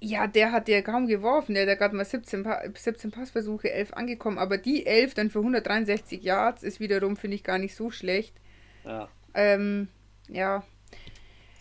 Ja, 0.00 0.26
der 0.26 0.52
hat 0.52 0.68
ja 0.68 0.82
kaum 0.82 1.06
geworfen. 1.06 1.54
Der 1.54 1.62
hat 1.62 1.68
ja 1.68 1.74
gerade 1.76 1.96
mal 1.96 2.04
17, 2.04 2.42
pa 2.42 2.62
17 2.74 3.10
Passversuche, 3.10 3.72
11 3.72 3.94
angekommen. 3.94 4.38
Aber 4.38 4.58
die 4.58 4.84
11 4.84 5.14
dann 5.14 5.30
für 5.30 5.38
163 5.38 6.22
Yards 6.22 6.62
ist 6.62 6.78
wiederum, 6.78 7.16
finde 7.16 7.36
ich, 7.36 7.42
gar 7.42 7.58
nicht 7.58 7.74
so 7.74 7.90
schlecht. 7.90 8.36
Ja. 8.84 9.08
Ähm, 9.32 9.88
ja. 10.28 10.62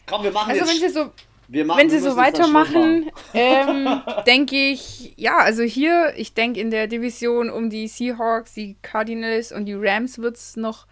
Komm, 0.05 0.23
wir 0.23 0.31
machen 0.31 0.51
also, 0.51 0.65
jetzt. 0.65 0.81
Wenn 0.81 0.89
sie 0.89 0.93
so, 0.93 1.65
machen, 1.65 1.79
wenn 1.79 1.89
sie 1.89 1.99
so 1.99 2.15
weitermachen, 2.15 3.11
ähm, 3.33 4.01
denke 4.27 4.55
ich, 4.55 5.13
ja, 5.17 5.37
also 5.37 5.63
hier, 5.63 6.13
ich 6.17 6.33
denke 6.33 6.59
in 6.59 6.71
der 6.71 6.87
Division 6.87 7.49
um 7.49 7.69
die 7.69 7.87
Seahawks, 7.87 8.53
die 8.53 8.75
Cardinals 8.81 9.51
und 9.51 9.65
die 9.65 9.75
Rams 9.75 10.19
wird 10.19 10.37
es 10.37 10.55
noch 10.55 10.87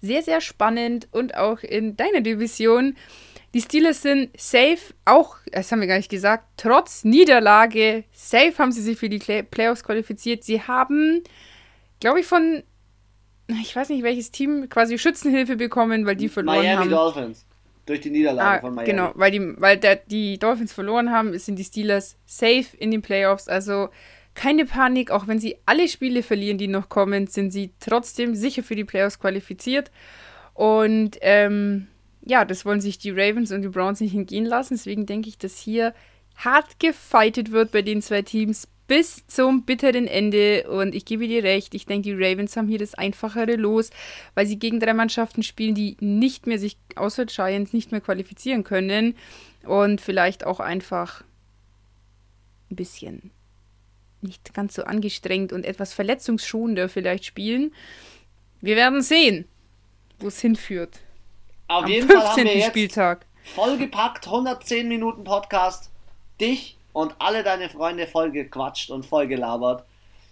sehr, 0.00 0.22
sehr 0.22 0.40
spannend 0.40 1.08
und 1.10 1.36
auch 1.36 1.60
in 1.60 1.96
deiner 1.96 2.20
Division. 2.20 2.96
Die 3.54 3.62
Steelers 3.62 4.02
sind 4.02 4.38
safe, 4.38 4.94
auch, 5.04 5.36
das 5.50 5.72
haben 5.72 5.80
wir 5.80 5.88
gar 5.88 5.96
nicht 5.96 6.10
gesagt, 6.10 6.44
trotz 6.56 7.04
Niederlage, 7.04 8.04
safe 8.12 8.58
haben 8.58 8.72
sie 8.72 8.82
sich 8.82 8.98
für 8.98 9.08
die 9.08 9.18
Playoffs 9.18 9.82
qualifiziert. 9.82 10.44
Sie 10.44 10.60
haben, 10.60 11.22
glaube 12.00 12.20
ich, 12.20 12.26
von 12.26 12.62
ich 13.48 13.74
weiß 13.74 13.90
nicht, 13.90 14.02
welches 14.02 14.30
Team 14.30 14.68
quasi 14.68 14.98
Schützenhilfe 14.98 15.56
bekommen, 15.56 16.06
weil 16.06 16.16
die 16.16 16.28
verloren 16.28 16.58
Miami 16.58 16.76
haben. 16.76 16.90
Miami 16.90 17.12
Dolphins. 17.14 17.46
Durch 17.86 18.00
die 18.00 18.10
Niederlage 18.10 18.58
ah, 18.58 18.60
von 18.60 18.74
Miami. 18.74 18.90
Genau, 18.90 19.12
weil 19.14 19.30
die, 19.30 19.60
weil 19.60 19.76
der, 19.76 19.96
die 19.96 20.38
Dolphins 20.38 20.72
verloren 20.72 21.12
haben, 21.12 21.38
sind 21.38 21.56
die 21.56 21.64
Steelers 21.64 22.16
safe 22.26 22.66
in 22.78 22.90
den 22.90 23.02
Playoffs. 23.02 23.46
Also 23.48 23.90
keine 24.34 24.66
Panik, 24.66 25.10
auch 25.10 25.28
wenn 25.28 25.38
sie 25.38 25.56
alle 25.66 25.88
Spiele 25.88 26.22
verlieren, 26.22 26.58
die 26.58 26.68
noch 26.68 26.88
kommen, 26.88 27.28
sind 27.28 27.52
sie 27.52 27.70
trotzdem 27.78 28.34
sicher 28.34 28.62
für 28.64 28.74
die 28.74 28.84
Playoffs 28.84 29.20
qualifiziert. 29.20 29.90
Und 30.52 31.18
ähm, 31.20 31.86
ja, 32.22 32.44
das 32.44 32.64
wollen 32.64 32.80
sich 32.80 32.98
die 32.98 33.10
Ravens 33.10 33.52
und 33.52 33.62
die 33.62 33.68
Browns 33.68 34.00
nicht 34.00 34.14
entgehen 34.14 34.44
lassen. 34.44 34.74
Deswegen 34.74 35.06
denke 35.06 35.28
ich, 35.28 35.38
dass 35.38 35.56
hier 35.56 35.94
hart 36.36 36.80
gefightet 36.80 37.52
wird 37.52 37.70
bei 37.70 37.82
den 37.82 38.02
zwei 38.02 38.22
Teams 38.22 38.68
bis 38.86 39.26
zum 39.26 39.64
bitteren 39.64 40.06
Ende. 40.06 40.68
Und 40.68 40.94
ich 40.94 41.04
gebe 41.04 41.26
dir 41.28 41.42
recht, 41.42 41.74
ich 41.74 41.86
denke, 41.86 42.14
die 42.14 42.24
Ravens 42.24 42.56
haben 42.56 42.68
hier 42.68 42.78
das 42.78 42.94
einfachere 42.94 43.56
Los, 43.56 43.90
weil 44.34 44.46
sie 44.46 44.58
gegen 44.58 44.80
drei 44.80 44.94
Mannschaften 44.94 45.42
spielen, 45.42 45.74
die 45.74 45.96
nicht 46.00 46.46
mehr 46.46 46.58
sich 46.58 46.76
außer 46.94 47.26
Giants 47.26 47.72
nicht 47.72 47.92
mehr 47.92 48.00
qualifizieren 48.00 48.64
können. 48.64 49.16
Und 49.64 50.00
vielleicht 50.00 50.46
auch 50.46 50.60
einfach 50.60 51.24
ein 52.70 52.76
bisschen 52.76 53.30
nicht 54.22 54.54
ganz 54.54 54.74
so 54.74 54.84
angestrengt 54.84 55.52
und 55.52 55.64
etwas 55.64 55.92
verletzungsschonender 55.92 56.88
vielleicht 56.88 57.24
spielen. 57.24 57.72
Wir 58.60 58.76
werden 58.76 59.02
sehen, 59.02 59.46
wo 60.18 60.28
es 60.28 60.40
hinführt. 60.40 61.00
Auf 61.68 61.84
Am 61.84 61.90
jeden 61.90 62.08
15. 62.08 62.16
Fall 62.18 62.30
haben 62.30 62.44
wir 62.44 62.56
jetzt 62.56 62.68
Spieltag. 62.68 63.26
vollgepackt, 63.42 64.26
110 64.26 64.88
Minuten 64.88 65.24
Podcast, 65.24 65.90
dich 66.40 66.75
und 66.96 67.14
alle 67.18 67.42
deine 67.42 67.68
Freunde 67.68 68.06
vollgequatscht 68.06 68.90
und 68.90 69.04
vollgelabert. 69.04 69.84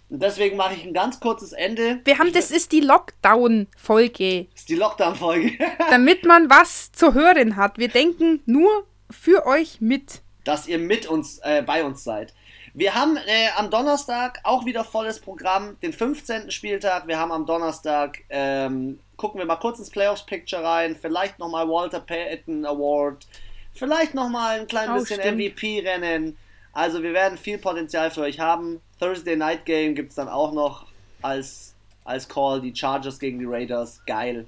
Und 0.09 0.23
deswegen 0.23 0.57
mache 0.57 0.73
ich 0.73 0.83
ein 0.83 0.93
ganz 0.93 1.19
kurzes 1.19 1.53
Ende. 1.53 2.01
Wir 2.05 2.17
haben, 2.17 2.33
das 2.33 2.49
ist 2.49 2.71
die 2.71 2.79
Lockdown-Folge. 2.79 4.47
Ist 4.55 4.69
die 4.69 4.75
Lockdown-Folge. 4.75 5.51
Damit 5.91 6.25
man 6.25 6.49
was 6.49 6.91
zu 6.91 7.13
hören 7.13 7.55
hat. 7.55 7.77
Wir 7.77 7.87
denken 7.87 8.41
nur 8.47 8.87
für 9.11 9.45
euch 9.45 9.79
mit. 9.79 10.23
Dass 10.43 10.67
ihr 10.67 10.79
mit 10.79 11.05
uns, 11.05 11.37
äh, 11.43 11.61
bei 11.61 11.83
uns 11.83 12.03
seid. 12.03 12.33
Wir 12.73 12.95
haben 12.95 13.15
äh, 13.17 13.49
am 13.57 13.69
Donnerstag 13.69 14.39
auch 14.41 14.65
wieder 14.65 14.83
volles 14.83 15.19
Programm, 15.19 15.79
den 15.81 15.93
15. 15.93 16.49
Spieltag. 16.49 17.07
Wir 17.07 17.19
haben 17.19 17.31
am 17.31 17.45
Donnerstag, 17.45 18.23
ähm, 18.29 18.99
gucken 19.17 19.37
wir 19.37 19.45
mal 19.45 19.57
kurz 19.57 19.77
ins 19.77 19.91
Playoffs-Picture 19.91 20.63
rein, 20.63 20.97
vielleicht 20.99 21.37
nochmal 21.37 21.69
Walter 21.69 21.99
Payton 21.99 22.65
Award, 22.65 23.27
vielleicht 23.71 24.15
nochmal 24.15 24.61
ein 24.61 24.67
klein 24.67 24.89
oh, 24.89 24.95
bisschen 24.95 25.19
MVP-Rennen. 25.19 26.35
Also 26.75 27.01
wir 27.01 27.13
werden 27.13 27.37
viel 27.37 27.57
Potenzial 27.57 28.11
für 28.11 28.21
euch 28.21 28.41
haben. 28.41 28.81
Thursday 28.99 29.37
Night 29.37 29.65
Game 29.65 29.95
gibt 29.95 30.09
es 30.09 30.15
dann 30.15 30.27
auch 30.27 30.51
noch 30.51 30.85
als, 31.21 31.73
als 32.03 32.27
Call, 32.27 32.59
die 32.59 32.75
Chargers 32.75 33.17
gegen 33.17 33.39
die 33.39 33.45
Raiders. 33.45 34.01
Geil. 34.05 34.45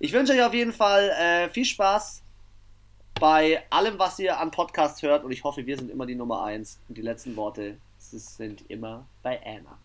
Ich 0.00 0.12
wünsche 0.12 0.32
euch 0.32 0.42
auf 0.42 0.54
jeden 0.54 0.72
Fall 0.72 1.10
äh, 1.10 1.48
viel 1.48 1.64
Spaß 1.64 2.20
bei 3.20 3.62
allem, 3.70 3.96
was 4.00 4.18
ihr 4.18 4.40
an 4.40 4.50
Podcasts 4.50 5.02
hört. 5.02 5.22
Und 5.22 5.30
ich 5.30 5.44
hoffe, 5.44 5.64
wir 5.64 5.78
sind 5.78 5.88
immer 5.88 6.04
die 6.04 6.16
Nummer 6.16 6.42
1. 6.42 6.80
Und 6.88 6.98
die 6.98 7.02
letzten 7.02 7.36
Worte 7.36 7.76
sind 8.00 8.68
immer 8.68 9.06
bei 9.22 9.40
Anna. 9.46 9.78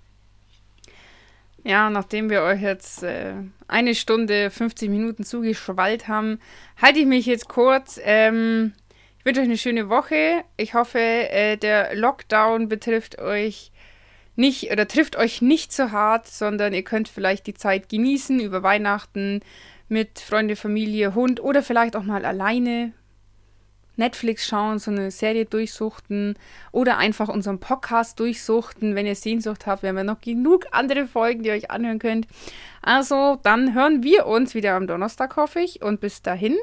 Ja, 1.64 1.92
nachdem 1.92 2.32
wir 2.32 2.42
euch 2.42 2.62
jetzt 2.62 3.04
äh, 3.04 3.36
eine 3.68 3.94
Stunde, 3.94 4.50
50 4.50 4.90
Minuten 4.90 5.24
zugeschwallt 5.24 6.08
haben, 6.08 6.40
halte 6.82 6.98
ich 6.98 7.06
mich 7.06 7.28
jetzt 7.28 7.48
kurz. 7.48 8.00
Ähm, 8.04 8.74
wünsche 9.28 9.42
euch 9.42 9.48
eine 9.48 9.58
schöne 9.58 9.90
Woche. 9.90 10.46
Ich 10.56 10.74
hoffe, 10.74 11.00
äh, 11.00 11.58
der 11.58 11.94
Lockdown 11.96 12.70
betrifft 12.70 13.20
euch 13.20 13.74
nicht 14.38 14.72
oder 14.72 14.88
trifft 14.88 15.18
euch 15.18 15.42
nicht 15.42 15.74
so 15.74 15.92
hart, 15.92 16.28
sondern 16.28 16.74
ihr 16.74 16.84
könnt 16.84 17.10
vielleicht 17.10 17.46
die 17.46 17.54
Zeit 17.54 17.90
genießen 17.90 18.40
über 18.40 18.64
Weihnachten 18.64 19.42
mit 19.90 20.20
Freunde, 20.20 20.56
Familie, 20.56 21.14
Hund 21.14 21.42
oder 21.42 21.62
vielleicht 21.62 21.98
auch 21.98 22.04
mal 22.04 22.24
alleine, 22.24 22.94
Netflix 23.98 24.48
schauen, 24.48 24.80
so 24.80 24.92
eine 24.92 25.12
Serie 25.12 25.44
durchsuchten 25.44 26.38
oder 26.72 26.98
einfach 26.98 27.28
unseren 27.28 27.60
Podcast 27.60 28.22
durchsuchten. 28.22 28.96
Wenn 28.96 29.08
ihr 29.08 29.16
Sehnsucht 29.16 29.66
habt, 29.66 29.82
wir 29.82 29.90
haben 29.90 29.98
ja 29.98 30.04
noch 30.06 30.22
genug 30.22 30.68
andere 30.72 31.06
Folgen, 31.06 31.44
die 31.44 31.50
ihr 31.50 31.56
euch 31.56 31.70
anhören 31.70 32.00
könnt. 32.00 32.28
Also, 32.82 33.40
dann 33.44 33.74
hören 33.74 34.04
wir 34.04 34.28
uns 34.28 34.56
wieder 34.56 34.76
am 34.76 34.88
Donnerstag, 34.88 35.36
hoffe 35.36 35.60
ich. 35.60 35.82
Und 35.82 36.00
bis 36.00 36.22
dahin 36.22 36.56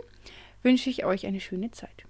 wünsche 0.62 0.88
ich 0.88 1.04
euch 1.04 1.26
eine 1.26 1.40
schöne 1.40 1.70
Zeit. 1.72 2.03